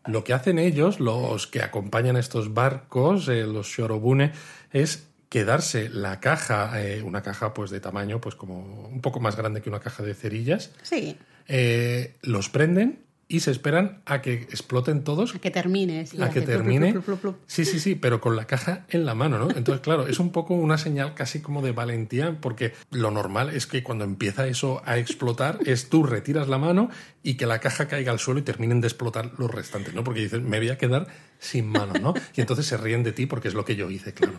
Lo 0.06 0.24
que 0.24 0.32
hacen 0.32 0.58
ellos, 0.58 1.00
los 1.00 1.46
que 1.46 1.60
acompañan 1.60 2.16
estos 2.16 2.54
barcos, 2.54 3.28
eh, 3.28 3.44
los 3.44 3.68
shorobune, 3.68 4.32
es 4.72 5.08
quedarse 5.28 5.88
la 5.90 6.20
caja, 6.20 6.82
eh, 6.82 7.02
una 7.02 7.22
caja 7.22 7.52
pues 7.52 7.70
de 7.70 7.80
tamaño 7.80 8.20
pues 8.20 8.34
como 8.34 8.88
un 8.88 9.00
poco 9.00 9.20
más 9.20 9.36
grande 9.36 9.60
que 9.60 9.68
una 9.68 9.80
caja 9.80 10.02
de 10.02 10.14
cerillas. 10.14 10.72
Sí. 10.82 11.16
Eh, 11.46 12.16
los 12.22 12.48
prenden 12.48 13.04
y 13.28 13.40
se 13.40 13.50
esperan 13.50 14.00
a 14.06 14.22
que 14.22 14.32
exploten 14.32 15.04
todos. 15.04 15.34
A 15.34 15.38
que 15.38 15.50
termine. 15.50 16.06
a 16.18 16.30
que 16.30 16.40
termine. 16.40 16.94
Sí, 17.46 17.66
sí, 17.66 17.78
sí, 17.78 17.94
pero 17.94 18.22
con 18.22 18.36
la 18.36 18.46
caja 18.46 18.86
en 18.88 19.04
la 19.04 19.14
mano, 19.14 19.38
¿no? 19.38 19.50
Entonces, 19.50 19.82
claro, 19.82 20.06
es 20.06 20.18
un 20.18 20.32
poco 20.32 20.54
una 20.54 20.78
señal 20.78 21.14
casi 21.14 21.40
como 21.40 21.60
de 21.60 21.72
valentía, 21.72 22.38
porque 22.40 22.72
lo 22.90 23.10
normal 23.10 23.50
es 23.50 23.66
que 23.66 23.82
cuando 23.82 24.04
empieza 24.04 24.46
eso 24.46 24.80
a 24.86 24.96
explotar, 24.96 25.58
es 25.66 25.90
tú 25.90 26.04
retiras 26.04 26.48
la 26.48 26.56
mano 26.56 26.88
y 27.22 27.34
que 27.34 27.44
la 27.44 27.60
caja 27.60 27.86
caiga 27.86 28.12
al 28.12 28.18
suelo 28.18 28.40
y 28.40 28.44
terminen 28.44 28.80
de 28.80 28.88
explotar 28.88 29.32
los 29.36 29.50
restantes, 29.50 29.92
¿no? 29.92 30.02
Porque 30.02 30.20
dices, 30.20 30.40
me 30.40 30.58
voy 30.58 30.70
a 30.70 30.78
quedar 30.78 31.06
sin 31.38 31.66
mano, 31.66 31.92
¿no? 32.00 32.14
Y 32.34 32.40
entonces 32.40 32.64
se 32.64 32.78
ríen 32.78 33.02
de 33.02 33.12
ti 33.12 33.26
porque 33.26 33.48
es 33.48 33.54
lo 33.54 33.66
que 33.66 33.76
yo 33.76 33.90
hice, 33.90 34.14
claro. 34.14 34.34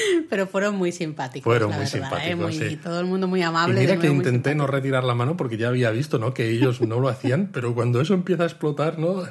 Pero 0.30 0.46
fueron 0.46 0.76
muy 0.76 0.92
simpáticos. 0.92 1.44
Fueron 1.44 1.74
muy 1.74 1.86
simpáticos. 1.86 2.60
¿eh? 2.60 2.78
Todo 2.82 3.00
el 3.00 3.06
mundo 3.06 3.28
muy 3.28 3.42
amable. 3.42 3.82
Y 3.82 3.86
mira 3.86 3.98
que 3.98 4.08
intenté 4.08 4.54
no 4.54 4.66
retirar 4.66 5.04
la 5.04 5.14
mano 5.14 5.36
porque 5.36 5.56
ya 5.56 5.68
había 5.68 5.90
visto 5.90 6.18
¿no? 6.18 6.34
que 6.34 6.50
ellos 6.50 6.80
no 6.80 7.00
lo 7.00 7.08
hacían, 7.08 7.48
pero 7.52 7.74
cuando 7.74 8.00
eso 8.00 8.14
empieza 8.14 8.44
a 8.44 8.46
explotar, 8.46 8.98
¿no? 8.98 9.24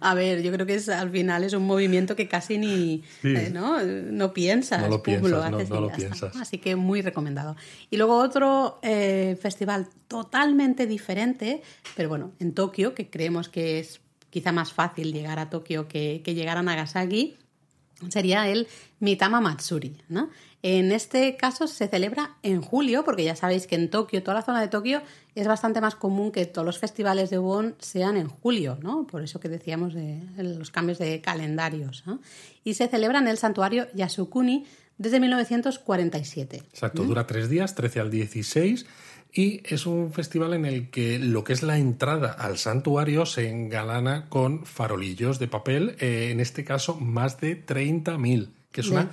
a 0.00 0.14
ver, 0.14 0.42
yo 0.42 0.52
creo 0.52 0.66
que 0.66 0.74
es, 0.74 0.88
al 0.88 1.10
final 1.10 1.44
es 1.44 1.52
un 1.52 1.64
movimiento 1.64 2.16
que 2.16 2.28
casi 2.28 2.58
ni 2.58 3.02
eh, 3.22 3.50
¿no? 3.52 3.82
no 3.82 4.32
piensas. 4.32 4.82
No 4.82 4.88
lo 4.88 5.02
piensas, 5.02 5.50
no, 5.70 5.80
lo 5.80 5.90
piensas. 5.90 6.36
Así 6.36 6.58
que 6.58 6.76
muy 6.76 7.02
recomendado. 7.02 7.56
Y 7.90 7.96
luego 7.96 8.16
otro 8.16 8.78
eh, 8.82 9.38
festival 9.40 9.88
totalmente 10.08 10.86
diferente, 10.86 11.62
pero 11.96 12.08
bueno, 12.08 12.32
en 12.38 12.52
Tokio, 12.52 12.94
que 12.94 13.08
creemos 13.08 13.48
que 13.48 13.78
es 13.78 14.00
quizá 14.30 14.52
más 14.52 14.72
fácil 14.72 15.12
llegar 15.12 15.38
a 15.38 15.50
Tokio 15.50 15.88
que, 15.88 16.22
que 16.24 16.34
llegar 16.34 16.56
a 16.56 16.62
Nagasaki 16.62 17.36
sería 18.08 18.48
el 18.48 18.68
Mitama 19.00 19.40
Matsuri. 19.40 19.96
¿no? 20.08 20.30
En 20.62 20.92
este 20.92 21.36
caso 21.36 21.66
se 21.66 21.88
celebra 21.88 22.36
en 22.42 22.62
julio, 22.62 23.04
porque 23.04 23.24
ya 23.24 23.34
sabéis 23.34 23.66
que 23.66 23.74
en 23.74 23.90
Tokio, 23.90 24.22
toda 24.22 24.34
la 24.34 24.42
zona 24.42 24.60
de 24.60 24.68
Tokio, 24.68 25.02
es 25.34 25.48
bastante 25.48 25.80
más 25.80 25.96
común 25.96 26.30
que 26.30 26.46
todos 26.46 26.64
los 26.64 26.78
festivales 26.78 27.30
de 27.30 27.38
Obon 27.38 27.74
sean 27.78 28.16
en 28.16 28.28
julio, 28.28 28.78
¿no? 28.80 29.06
Por 29.06 29.22
eso 29.22 29.40
que 29.40 29.48
decíamos 29.48 29.94
de 29.94 30.20
los 30.36 30.70
cambios 30.70 30.98
de 30.98 31.20
calendarios. 31.20 32.04
Y 32.62 32.74
se 32.74 32.88
celebra 32.88 33.18
en 33.18 33.28
el 33.28 33.38
santuario 33.38 33.88
Yasukuni 33.94 34.64
desde 34.98 35.18
1947. 35.18 36.62
Exacto, 36.70 37.02
dura 37.04 37.26
tres 37.26 37.48
días, 37.48 37.74
13 37.74 38.00
al 38.00 38.10
16 38.10 38.86
y 39.32 39.62
es 39.64 39.86
un 39.86 40.12
festival 40.12 40.52
en 40.52 40.66
el 40.66 40.90
que 40.90 41.18
lo 41.18 41.42
que 41.42 41.54
es 41.54 41.62
la 41.62 41.78
entrada 41.78 42.32
al 42.32 42.58
santuario 42.58 43.24
se 43.24 43.48
engalana 43.48 44.28
con 44.28 44.66
farolillos 44.66 45.38
de 45.38 45.48
papel, 45.48 45.96
eh, 46.00 46.28
en 46.30 46.40
este 46.40 46.64
caso 46.64 46.96
más 46.96 47.40
de 47.40 47.64
30.000, 47.64 48.50
que 48.70 48.82
es 48.82 48.88
una 48.88 49.10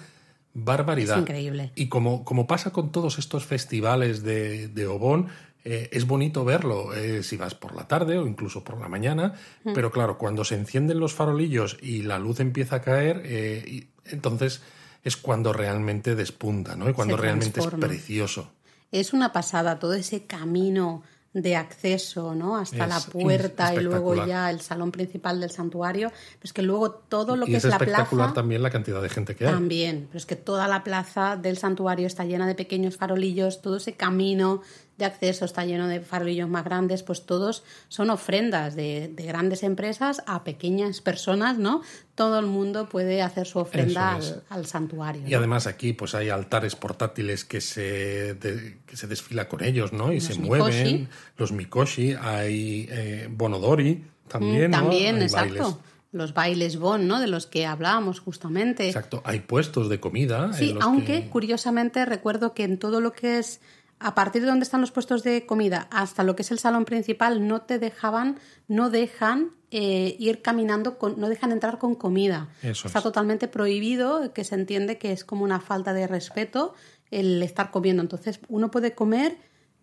barbaridad. 0.53 1.17
Es 1.17 1.21
increíble. 1.21 1.71
Y 1.75 1.87
como, 1.87 2.25
como 2.25 2.47
pasa 2.47 2.71
con 2.71 2.91
todos 2.91 3.17
estos 3.17 3.45
festivales 3.45 4.21
de, 4.21 4.67
de 4.67 4.87
Obón, 4.87 5.27
eh, 5.63 5.89
es 5.93 6.05
bonito 6.05 6.43
verlo 6.43 6.93
eh, 6.93 7.23
si 7.23 7.37
vas 7.37 7.55
por 7.55 7.73
la 7.73 7.87
tarde 7.87 8.17
o 8.17 8.27
incluso 8.27 8.61
por 8.61 8.77
la 8.79 8.89
mañana, 8.89 9.35
mm. 9.63 9.71
pero 9.73 9.89
claro, 9.89 10.17
cuando 10.17 10.43
se 10.43 10.55
encienden 10.55 10.99
los 10.99 11.13
farolillos 11.13 11.77
y 11.81 12.01
la 12.01 12.19
luz 12.19 12.41
empieza 12.41 12.77
a 12.77 12.81
caer, 12.81 13.25
y, 13.25 13.87
entonces 14.05 14.61
es 15.01 15.15
cuando 15.15 15.53
realmente 15.53 16.15
despunta, 16.15 16.75
¿no? 16.75 16.89
Y 16.89 16.93
cuando 16.93 17.15
realmente 17.15 17.61
es 17.61 17.67
precioso 17.67 18.51
es 18.91 19.13
una 19.13 19.31
pasada 19.31 19.79
todo 19.79 19.93
ese 19.93 20.25
camino 20.25 21.03
de 21.33 21.55
acceso 21.55 22.33
¿no? 22.33 22.57
hasta 22.57 22.87
la 22.87 22.99
puerta 22.99 23.73
y 23.75 23.81
luego 23.81 24.25
ya 24.25 24.49
el 24.49 24.61
salón 24.61 24.91
principal 24.91 25.39
del 25.39 25.51
santuario, 25.51 26.09
pero 26.09 26.43
es 26.43 26.53
que 26.53 26.63
luego 26.63 26.91
todo 26.91 27.35
lo 27.35 27.45
que 27.45 27.57
es, 27.57 27.63
la 27.65 27.77
plaza... 27.77 27.91
espectacular 27.91 28.33
también 28.33 28.63
la 28.63 28.71
cantidad 28.71 29.01
de 29.01 29.09
gente 29.09 29.35
que 29.35 29.45
hay. 29.45 29.53
También, 29.53 30.07
pero 30.07 30.17
es 30.17 30.25
que 30.25 30.35
toda 30.35 30.67
la 30.67 30.83
plaza 30.83 31.37
del 31.37 31.57
santuario 31.57 32.07
está 32.07 32.25
llena 32.25 32.47
de 32.47 32.55
pequeños 32.55 32.97
farolillos, 32.97 33.61
todo 33.61 33.77
ese 33.77 33.93
camino 33.93 34.61
de 34.99 35.05
acceso, 35.05 35.45
está 35.45 35.65
lleno 35.65 35.87
de 35.87 36.01
farolillos 36.01 36.47
más 36.47 36.63
grandes, 36.63 37.01
pues 37.01 37.25
todos 37.25 37.63
son 37.87 38.11
ofrendas 38.11 38.75
de, 38.75 39.11
grandes 39.17 39.63
empresas 39.63 40.21
a 40.27 40.43
pequeñas 40.43 41.01
personas, 41.01 41.57
¿no? 41.57 41.81
Todo 42.13 42.37
el 42.37 42.45
mundo 42.45 42.87
puede 42.89 43.21
hacer 43.21 43.47
su 43.47 43.59
ofrenda 43.59 44.19
al, 44.49 44.65
santuario. 44.65 45.27
Y 45.27 45.33
además 45.33 45.65
aquí 45.65 45.93
pues 45.93 46.13
hay 46.13 46.29
altares 46.29 46.75
portátiles 46.75 47.45
que 47.45 47.61
se, 47.61 48.37
que 48.85 48.97
se 48.97 49.07
desfila 49.07 49.47
con 49.47 49.63
ellos, 49.63 49.93
¿no? 49.93 50.13
Y 50.13 50.21
se 50.21 50.37
mueven, 50.37 51.09
los 51.37 51.51
mikoshi, 51.51 52.13
hay 52.13 52.87
eh, 52.91 53.27
bonodori 53.31 54.03
también, 54.27 54.69
mm, 54.69 54.73
También, 54.73 55.21
exacto 55.21 55.79
los 56.11 56.33
bailes 56.33 56.77
Bon, 56.79 57.07
¿no? 57.07 57.19
De 57.19 57.27
los 57.27 57.45
que 57.45 57.65
hablábamos 57.65 58.19
justamente. 58.19 58.87
Exacto, 58.87 59.21
hay 59.25 59.41
puestos 59.41 59.89
de 59.89 59.99
comida. 59.99 60.53
Sí, 60.53 60.75
aunque 60.81 61.29
curiosamente 61.29 62.05
recuerdo 62.05 62.53
que 62.53 62.63
en 62.63 62.79
todo 62.79 62.99
lo 62.99 63.13
que 63.13 63.37
es 63.37 63.61
a 63.99 64.15
partir 64.15 64.41
de 64.41 64.47
donde 64.47 64.63
están 64.63 64.81
los 64.81 64.91
puestos 64.91 65.23
de 65.23 65.45
comida 65.45 65.87
hasta 65.91 66.23
lo 66.23 66.35
que 66.35 66.43
es 66.43 66.51
el 66.51 66.59
salón 66.59 66.85
principal 66.85 67.47
no 67.47 67.61
te 67.61 67.79
dejaban, 67.79 68.39
no 68.67 68.89
dejan 68.89 69.51
eh, 69.71 70.15
ir 70.19 70.41
caminando, 70.41 70.97
con, 70.97 71.19
no 71.19 71.27
dejan 71.29 71.51
entrar 71.51 71.77
con 71.77 71.95
comida. 71.95 72.49
Está 72.63 73.01
totalmente 73.01 73.47
prohibido, 73.47 74.33
que 74.33 74.43
se 74.43 74.55
entiende 74.55 74.97
que 74.97 75.11
es 75.11 75.23
como 75.23 75.43
una 75.43 75.59
falta 75.59 75.93
de 75.93 76.07
respeto 76.07 76.73
el 77.11 77.43
estar 77.43 77.71
comiendo. 77.71 78.01
Entonces 78.01 78.39
uno 78.47 78.71
puede 78.71 78.95
comer 78.95 79.37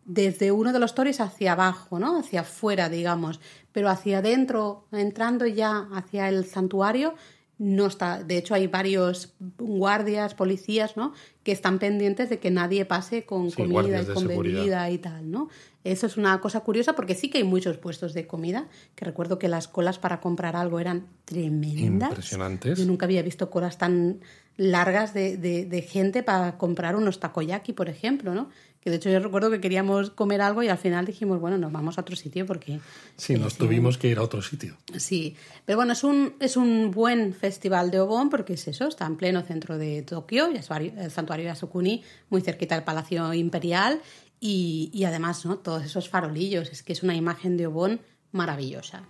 desde 0.06 0.52
uno 0.52 0.72
de 0.72 0.78
los 0.78 0.94
toris 0.94 1.20
hacia 1.20 1.52
abajo, 1.52 1.98
¿no? 1.98 2.18
Hacia 2.18 2.40
afuera, 2.40 2.88
digamos, 2.88 3.40
pero 3.72 3.90
hacia 3.90 4.18
adentro, 4.18 4.86
entrando 4.92 5.46
ya 5.46 5.88
hacia 5.92 6.28
el 6.28 6.46
santuario, 6.46 7.14
no 7.58 7.86
está. 7.86 8.22
De 8.22 8.36
hecho, 8.36 8.54
hay 8.54 8.66
varios 8.66 9.34
guardias, 9.58 10.34
policías, 10.34 10.96
¿no? 10.96 11.14
Que 11.42 11.52
están 11.52 11.78
pendientes 11.78 12.28
de 12.28 12.38
que 12.38 12.50
nadie 12.50 12.84
pase 12.84 13.24
con 13.24 13.50
comida 13.50 14.02
y 14.02 14.06
con 14.06 14.28
bebida 14.28 14.90
y 14.90 14.98
tal, 14.98 15.30
¿no? 15.30 15.48
Eso 15.82 16.06
es 16.06 16.16
una 16.16 16.40
cosa 16.40 16.60
curiosa 16.60 16.94
porque 16.94 17.14
sí 17.14 17.30
que 17.30 17.38
hay 17.38 17.44
muchos 17.44 17.78
puestos 17.78 18.12
de 18.12 18.26
comida, 18.26 18.68
que 18.94 19.04
recuerdo 19.04 19.38
que 19.38 19.48
las 19.48 19.68
colas 19.68 19.98
para 19.98 20.20
comprar 20.20 20.56
algo 20.56 20.80
eran 20.80 21.06
tremendas. 21.24 22.10
Impresionantes. 22.10 22.78
Yo 22.78 22.84
nunca 22.84 23.06
había 23.06 23.22
visto 23.22 23.48
colas 23.50 23.78
tan 23.78 24.20
largas 24.56 25.12
de, 25.14 25.36
de, 25.36 25.66
de 25.66 25.82
gente 25.82 26.22
para 26.22 26.56
comprar 26.58 26.96
unos 26.96 27.20
takoyaki, 27.20 27.72
por 27.72 27.88
ejemplo, 27.88 28.34
¿no? 28.34 28.48
Que 28.80 28.90
de 28.90 28.96
hecho 28.96 29.10
yo 29.10 29.18
recuerdo 29.18 29.50
que 29.50 29.60
queríamos 29.60 30.10
comer 30.10 30.40
algo 30.40 30.62
y 30.62 30.68
al 30.68 30.78
final 30.78 31.04
dijimos, 31.06 31.40
bueno, 31.40 31.58
nos 31.58 31.72
vamos 31.72 31.98
a 31.98 32.02
otro 32.02 32.14
sitio 32.14 32.46
porque... 32.46 32.78
Sí, 33.16 33.34
nos 33.34 33.56
tuvimos 33.56 33.98
que 33.98 34.08
ir 34.08 34.18
a 34.18 34.22
otro 34.22 34.40
sitio. 34.42 34.76
Sí, 34.96 35.34
pero 35.64 35.76
bueno, 35.76 35.92
es 35.92 36.04
un, 36.04 36.34
es 36.38 36.56
un 36.56 36.92
buen 36.92 37.34
festival 37.34 37.90
de 37.90 37.98
Obon 37.98 38.30
porque 38.30 38.52
es 38.52 38.68
eso, 38.68 38.86
está 38.86 39.04
en 39.06 39.16
pleno 39.16 39.42
centro 39.42 39.76
de 39.76 40.02
Tokio, 40.02 40.46
el 40.46 40.62
santuario 41.10 41.46
de 41.46 41.50
Asukuni, 41.50 42.04
muy 42.30 42.42
cerquita 42.42 42.76
del 42.76 42.84
Palacio 42.84 43.34
Imperial 43.34 44.00
y, 44.38 44.90
y 44.94 45.02
además, 45.02 45.44
¿no? 45.44 45.58
Todos 45.58 45.84
esos 45.84 46.08
farolillos, 46.08 46.70
es 46.70 46.84
que 46.84 46.92
es 46.92 47.02
una 47.02 47.16
imagen 47.16 47.56
de 47.56 47.66
Obon 47.66 48.00
maravillosa. 48.30 49.02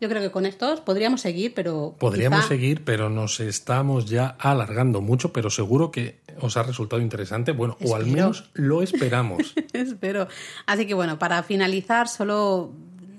Yo 0.00 0.08
creo 0.08 0.22
que 0.22 0.30
con 0.30 0.46
estos 0.46 0.80
podríamos 0.80 1.20
seguir, 1.20 1.54
pero. 1.54 1.96
Podríamos 1.98 2.46
seguir, 2.46 2.84
pero 2.84 3.10
nos 3.10 3.40
estamos 3.40 4.06
ya 4.06 4.36
alargando 4.38 5.00
mucho, 5.00 5.32
pero 5.32 5.50
seguro 5.50 5.90
que 5.90 6.20
os 6.40 6.56
ha 6.56 6.62
resultado 6.62 7.02
interesante. 7.02 7.52
Bueno, 7.52 7.76
o 7.84 7.96
al 7.96 8.06
menos 8.06 8.50
lo 8.54 8.82
esperamos. 8.82 9.54
Espero. 9.72 10.28
Así 10.66 10.86
que 10.86 10.94
bueno, 10.94 11.18
para 11.18 11.42
finalizar, 11.42 12.06
solo 12.06 12.72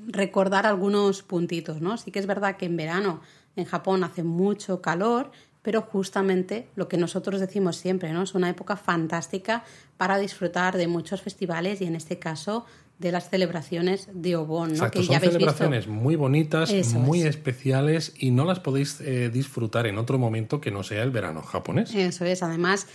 recordar 0.07 0.65
algunos 0.65 1.21
puntitos, 1.21 1.81
¿no? 1.81 1.97
Sí 1.97 2.11
que 2.11 2.19
es 2.19 2.25
verdad 2.25 2.57
que 2.57 2.65
en 2.65 2.77
verano 2.77 3.21
en 3.55 3.65
Japón 3.65 4.03
hace 4.03 4.23
mucho 4.23 4.81
calor, 4.81 5.31
pero 5.61 5.81
justamente 5.81 6.69
lo 6.75 6.87
que 6.87 6.97
nosotros 6.97 7.39
decimos 7.39 7.75
siempre, 7.75 8.11
¿no? 8.13 8.23
Es 8.23 8.33
una 8.33 8.49
época 8.49 8.77
fantástica 8.77 9.63
para 9.97 10.17
disfrutar 10.17 10.77
de 10.77 10.87
muchos 10.87 11.21
festivales 11.21 11.81
y 11.81 11.85
en 11.85 11.95
este 11.95 12.19
caso 12.19 12.65
de 12.99 13.13
las 13.13 13.29
celebraciones 13.29 14.09
de 14.13 14.35
Obon, 14.35 14.73
¿no? 14.73 14.91
que 14.91 15.03
son 15.03 15.19
celebraciones 15.19 15.87
muy 15.87 16.17
bonitas, 16.17 16.71
muy 16.93 17.21
especiales 17.21 18.13
y 18.19 18.31
no 18.31 18.43
las 18.43 18.59
podéis 18.59 18.99
eh, 18.99 19.29
disfrutar 19.29 19.87
en 19.87 19.97
otro 19.97 20.19
momento 20.19 20.59
que 20.59 20.69
no 20.69 20.83
sea 20.83 21.01
el 21.03 21.11
verano 21.11 21.41
japonés. 21.41 21.95
Eso 21.95 22.25
es, 22.25 22.43
además, 22.43 22.87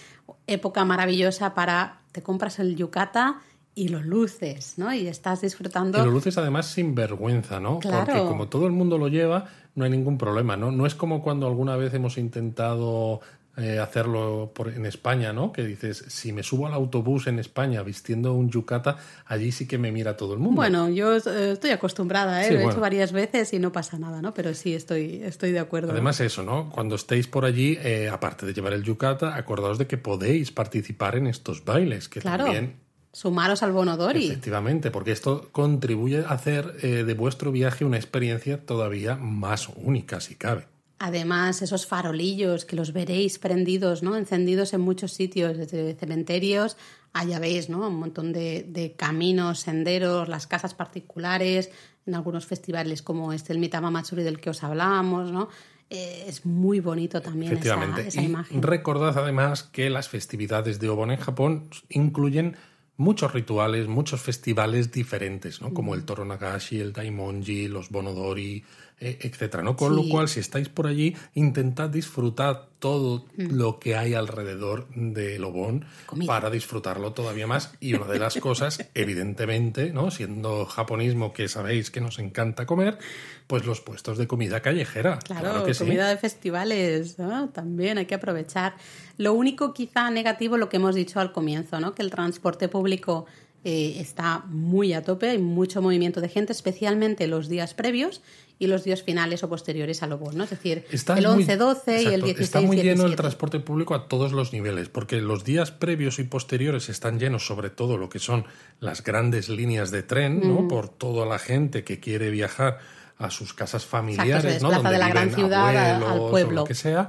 época 0.47 0.85
maravillosa 0.85 1.55
para 1.55 2.01
te 2.13 2.23
compras 2.23 2.59
el 2.59 2.77
yukata 2.77 3.41
y 3.75 3.89
lo 3.89 4.03
luces, 4.03 4.75
¿no? 4.77 4.93
Y 4.93 5.09
estás 5.09 5.41
disfrutando. 5.41 5.99
Y 5.99 6.05
lo 6.05 6.11
luces 6.11 6.37
además 6.37 6.67
sin 6.67 6.95
vergüenza, 6.95 7.59
¿no? 7.59 7.81
Porque 7.81 8.23
como 8.25 8.49
todo 8.49 8.67
el 8.67 8.73
mundo 8.73 8.99
lo 8.99 9.09
lleva, 9.09 9.47
no 9.75 9.85
hay 9.85 9.91
ningún 9.91 10.19
problema, 10.19 10.57
¿no? 10.57 10.71
No 10.71 10.87
es 10.87 10.95
como 10.95 11.23
cuando 11.23 11.47
alguna 11.47 11.77
vez 11.77 11.95
hemos 11.95 12.19
intentado 12.19 13.21
eh, 13.57 13.79
hacerlo 13.79 14.51
por, 14.53 14.69
en 14.69 14.85
España, 14.85 15.33
¿no? 15.33 15.53
Que 15.53 15.63
dices, 15.63 16.05
si 16.09 16.33
me 16.33 16.43
subo 16.43 16.67
al 16.67 16.75
autobús 16.75 17.29
en 17.29 17.39
España 17.39 17.85
vistiendo 17.85 18.35
un 18.35 18.51
yucata, 18.51 18.97
allí 19.27 19.53
sí 19.53 19.69
que 19.69 19.79
me 19.79 19.93
mira 19.93 20.17
todo 20.17 20.33
el 20.35 20.41
mundo. 20.41 20.57
Bueno, 20.57 20.89
yo 20.89 21.15
eh, 21.15 21.53
estoy 21.53 21.71
acostumbrada, 21.71 22.45
¿eh? 22.45 22.53
lo 22.53 22.59
he 22.59 22.65
hecho 22.65 22.81
varias 22.81 23.13
veces 23.13 23.53
y 23.53 23.61
no 23.61 23.71
pasa 23.71 23.97
nada, 23.97 24.21
¿no? 24.21 24.35
Pero 24.35 24.55
sí, 24.55 24.75
estoy, 24.75 25.23
estoy 25.23 25.53
de 25.53 25.61
acuerdo. 25.61 25.93
Además 25.93 26.19
eso, 26.21 26.43
¿no? 26.43 26.69
Cuando 26.69 26.97
estéis 26.97 27.29
por 27.29 27.45
allí, 27.45 27.79
eh, 27.81 28.09
aparte 28.13 28.45
de 28.45 28.53
llevar 28.55 28.73
el 28.73 28.83
yucata, 28.83 29.37
acordaos 29.37 29.79
de 29.79 29.87
que 29.87 29.99
podéis 29.99 30.51
participar 30.51 31.15
en 31.15 31.29
estos 31.29 31.65
bailes, 31.65 32.09
que 32.09 32.21
claro. 32.21 32.47
también 32.47 32.83
Sumaros 33.13 33.63
al 33.63 33.71
Bonodori. 33.71 34.27
Efectivamente, 34.27 34.91
porque 34.91 35.13
esto 35.13 35.49
contribuye 35.53 36.25
a 36.25 36.31
hacer 36.31 36.73
de 36.73 37.15
vuestro 37.15 37.53
viaje 37.53 37.85
una 37.85 37.97
experiencia 37.99 38.67
todavía 38.67 39.15
más 39.15 39.69
única, 39.77 40.21
si 40.21 40.35
cabe. 40.35 40.67
Además, 40.99 41.61
esos 41.61 41.87
farolillos 41.87 42.65
que 42.65 42.77
los 42.77 42.93
veréis 42.93 43.39
prendidos, 43.39 44.03
¿no? 44.03 44.17
Encendidos 44.17 44.73
en 44.75 44.81
muchos 44.81 45.13
sitios, 45.13 45.57
desde 45.57 45.95
cementerios, 45.95 46.77
allá 47.13 47.39
veis, 47.39 47.69
¿no? 47.69 47.89
Un 47.89 47.99
montón 47.99 48.33
de, 48.33 48.95
caminos, 48.97 49.61
senderos, 49.61 50.29
las 50.29 50.47
casas 50.47 50.75
particulares, 50.75 51.71
en 52.07 52.15
algunos 52.15 52.47
festivales 52.47 53.03
como 53.03 53.33
este, 53.33 53.53
el 53.53 53.59
Mitama 53.59 53.91
Matsuri 53.91 54.23
del 54.23 54.41
que 54.41 54.51
os 54.51 54.63
hablábamos, 54.63 55.33
¿no? 55.33 55.49
Eh, 55.91 56.25
es 56.27 56.47
muy 56.47 56.81
bonito 56.81 57.21
también 57.21 57.57
esa, 57.57 58.01
esa 58.01 58.23
imagen. 58.23 58.63
recordad 58.63 59.19
además 59.19 59.65
que 59.65 59.91
las 59.91 60.09
festividades 60.09 60.81
de 60.81 60.89
Obon 60.89 61.11
en 61.11 61.19
Japón 61.19 61.69
incluyen 61.91 62.57
muchos 62.97 63.33
rituales, 63.33 63.89
muchos 63.89 64.21
festivales 64.21 64.93
diferentes, 64.93 65.61
¿no? 65.61 65.75
Como 65.75 65.95
el 65.95 66.05
Toro 66.05 66.25
Nagashi, 66.25 66.81
el 66.81 66.93
Daimonji, 66.93 67.69
los 67.69 67.91
Bonodori, 67.91 68.65
etcétera, 69.01 69.63
¿no? 69.63 69.77
Con 69.77 69.97
lo 69.97 70.09
cual, 70.09 70.29
si 70.29 70.41
estáis 70.41 70.69
por 70.69 70.87
allí, 70.87 71.17
intentad 71.35 71.91
disfrutar 71.91 72.69
todo 72.79 73.25
mm. 73.37 73.55
lo 73.55 73.79
que 73.79 73.97
hay 73.97 74.15
alrededor 74.15 74.89
de 74.95 75.39
Lobón 75.39 75.87
para 76.27 76.51
disfrutarlo 76.51 77.13
todavía 77.13 77.47
más. 77.47 77.73
Y 77.81 77.95
una 77.95 78.07
de 78.07 78.19
las 78.19 78.37
cosas, 78.37 78.85
evidentemente, 78.95 79.93
¿no? 79.93 80.11
Siendo 80.11 80.67
japonismo 80.67 81.33
que 81.33 81.49
sabéis 81.49 81.91
que 81.91 82.01
nos 82.01 82.19
encanta 82.19 82.67
comer, 82.67 82.99
pues 83.47 83.65
los 83.65 83.81
puestos 83.81 84.19
de 84.19 84.27
comida 84.27 84.61
callejera. 84.61 85.19
Claro, 85.19 85.65
comida 85.79 86.09
de 86.09 86.17
festivales, 86.17 87.19
¿no? 87.19 87.49
También 87.49 87.99
hay 87.99 88.07
que 88.07 88.15
aprovechar. 88.15 88.75
Lo 89.17 89.33
único 89.33 89.75
quizá 89.75 90.11
negativo, 90.11 90.57
lo 90.57 90.69
que 90.69 90.77
hemos 90.77 90.95
dicho 90.95 91.21
al 91.21 91.33
comienzo, 91.33 91.81
¿no? 91.81 91.95
Que 91.95 92.03
el 92.03 92.11
transporte 92.11 92.69
público 92.69 93.27
eh, 93.65 93.97
está 93.99 94.45
muy 94.47 94.93
a 94.93 95.03
tope, 95.03 95.31
hay 95.31 95.39
mucho 95.39 95.81
movimiento 95.81 96.21
de 96.21 96.29
gente, 96.29 96.53
especialmente 96.53 97.27
los 97.27 97.49
días 97.49 97.73
previos 97.73 98.21
y 98.59 98.67
los 98.67 98.85
días 98.85 99.03
finales 99.03 99.43
o 99.43 99.49
posteriores 99.49 100.03
a 100.03 100.07
lo 100.07 100.19
¿no? 100.33 100.45
Es 100.45 100.51
decir, 100.51 100.85
el 100.91 100.99
11-12 100.99 102.03
y 102.03 102.15
el 102.15 102.23
16 102.23 102.41
Está 102.41 102.61
muy 102.61 102.77
lleno 102.77 103.07
el 103.07 103.17
transporte 103.17 103.61
público 103.61 103.95
a 103.95 104.07
todos 104.07 104.33
los 104.33 104.53
niveles, 104.53 104.89
porque 104.89 105.21
los 105.21 105.45
días 105.45 105.71
previos 105.71 106.19
y 106.19 106.25
posteriores 106.25 106.89
están 106.89 107.19
llenos 107.19 107.47
sobre 107.47 107.71
todo 107.71 107.97
lo 107.97 108.09
que 108.09 108.19
son 108.19 108.45
las 108.81 109.03
grandes 109.03 109.49
líneas 109.49 109.91
de 109.91 110.03
tren, 110.03 110.41
¿no? 110.47 110.69
Por 110.69 110.89
toda 110.89 111.27
la 111.27 111.39
gente 111.39 111.85
que 111.85 112.01
quiere 112.01 112.31
viajar 112.31 112.79
a 113.17 113.31
sus 113.31 113.55
casas 113.55 113.87
familiares, 113.87 114.63
¿no? 114.63 114.71
Donde 114.71 114.91
de 114.91 114.99
la 114.99 115.09
gran 115.09 115.33
ciudad 115.33 115.77
al 115.77 116.31
pueblo. 116.31 116.63
O 116.63 116.65
lo 116.65 116.65
que 116.65 116.75
sea 116.75 117.09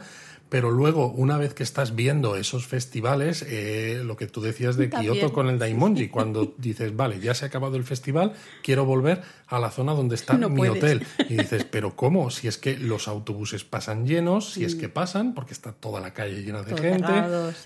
pero 0.49 0.69
luego, 0.69 1.11
una 1.11 1.37
vez 1.37 1.53
que 1.53 1.63
estás 1.63 1.95
viendo 1.95 2.35
esos 2.35 2.67
festivales, 2.67 3.43
eh, 3.47 4.01
lo 4.05 4.15
que 4.15 4.27
tú 4.27 4.41
decías 4.41 4.77
de 4.77 4.89
Kioto 4.89 5.33
con 5.33 5.49
el 5.49 5.57
Daimonji, 5.57 6.09
cuando 6.09 6.53
dices, 6.57 6.95
vale, 6.95 7.19
ya 7.19 7.33
se 7.33 7.45
ha 7.45 7.47
acabado 7.47 7.77
el 7.77 7.83
festival, 7.83 8.33
quiero 8.63 8.85
volver 8.85 9.23
a 9.47 9.59
la 9.59 9.71
zona 9.71 9.93
donde 9.93 10.15
está 10.15 10.35
mi 10.37 10.67
hotel. 10.67 11.05
Y 11.27 11.37
dices, 11.37 11.65
pero 11.65 11.95
¿cómo? 11.95 12.29
Si 12.29 12.47
es 12.47 12.57
que 12.57 12.77
los 12.77 13.07
autobuses 13.07 13.63
pasan 13.63 14.05
llenos, 14.05 14.51
si 14.51 14.63
es 14.63 14.75
que 14.75 14.89
pasan, 14.89 15.33
porque 15.33 15.53
está 15.53 15.71
toda 15.71 15.99
la 15.99 16.13
calle 16.13 16.43
llena 16.43 16.61
de 16.61 16.77
gente, 16.77 17.11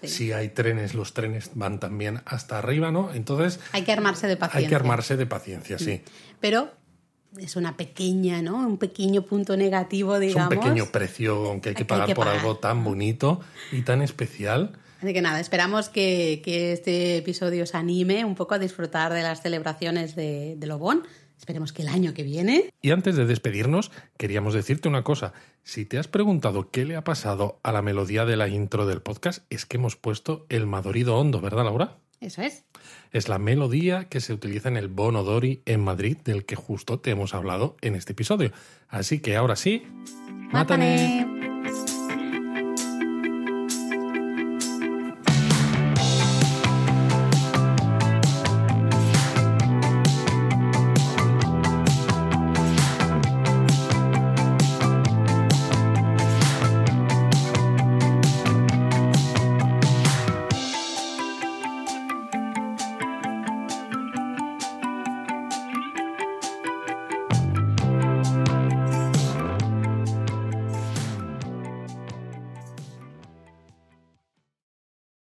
si 0.07 0.31
hay 0.31 0.49
trenes, 0.49 0.93
los 0.93 1.13
trenes 1.13 1.51
van 1.55 1.79
también 1.79 2.21
hasta 2.25 2.57
arriba, 2.57 2.91
¿no? 2.91 3.13
Entonces... 3.13 3.59
Hay 3.73 3.83
que 3.83 3.91
armarse 3.91 4.27
de 4.27 4.37
paciencia. 4.37 4.59
Hay 4.59 4.69
que 4.69 4.75
armarse 4.75 5.17
de 5.17 5.25
paciencia, 5.25 5.77
sí. 5.77 6.01
Pero 6.39 6.71
es 7.37 7.55
una 7.55 7.77
pequeña, 7.77 8.41
¿no? 8.41 8.57
Un 8.57 8.77
pequeño 8.77 9.23
punto 9.23 9.55
negativo, 9.55 10.19
digamos. 10.19 10.51
Es 10.51 10.57
un 10.57 10.63
pequeño 10.63 10.85
precio, 10.91 11.45
aunque 11.47 11.69
hay 11.69 11.75
que 11.75 11.85
pagar 11.85 12.13
por 12.13 12.27
algo 12.27 12.57
tan 12.57 12.83
bonito 12.83 13.39
y 13.71 13.81
tan 13.81 14.01
especial. 14.01 14.73
Así 15.01 15.13
que 15.13 15.21
nada, 15.21 15.39
esperamos 15.39 15.89
que, 15.89 16.41
este 16.45 17.17
episodio 17.17 17.63
os 17.63 17.73
anime 17.75 18.25
un 18.25 18.35
poco 18.35 18.55
a 18.55 18.59
disfrutar 18.59 19.13
de 19.13 19.23
las 19.23 19.41
celebraciones 19.41 20.15
de, 20.15 20.55
de 20.57 20.67
Lobón. 20.67 21.03
Esperemos 21.37 21.71
que 21.71 21.83
el 21.83 21.87
año 21.87 22.13
que 22.13 22.23
viene. 22.23 22.69
Y 22.81 22.91
antes 22.91 23.15
de 23.15 23.25
despedirnos, 23.25 23.91
queríamos 24.17 24.53
decirte 24.53 24.89
una 24.89 25.03
cosa. 25.05 25.31
Si 25.63 25.85
te 25.85 25.97
has 25.97 26.09
preguntado 26.09 26.69
qué 26.69 26.83
le 26.83 26.97
ha 26.97 27.05
pasado 27.05 27.61
a 27.63 27.71
la 27.71 27.81
melodía 27.81 28.25
de 28.25 28.35
la 28.35 28.49
intro 28.49 28.85
del 28.85 29.01
podcast, 29.01 29.45
es 29.49 29.65
que 29.65 29.77
hemos 29.77 29.95
puesto 29.95 30.45
el 30.49 30.67
Madorido 30.67 31.17
Hondo, 31.17 31.39
¿verdad, 31.39 31.63
Laura? 31.63 31.97
Eso 32.19 32.41
es. 32.41 32.65
Es 33.11 33.29
la 33.29 33.39
melodía 33.39 34.05
que 34.05 34.19
se 34.19 34.33
utiliza 34.33 34.67
en 34.67 34.77
el 34.77 34.87
Bon 34.89 35.15
Odori 35.15 35.61
en 35.65 35.81
Madrid, 35.81 36.17
del 36.17 36.45
que 36.45 36.55
justo 36.55 36.99
te 36.99 37.11
hemos 37.11 37.33
hablado 37.33 37.77
en 37.81 37.95
este 37.95 38.11
episodio. 38.11 38.51
Así 38.89 39.19
que 39.19 39.35
ahora 39.35 39.55
sí, 39.55 39.83
¡Mátane! 40.51 41.27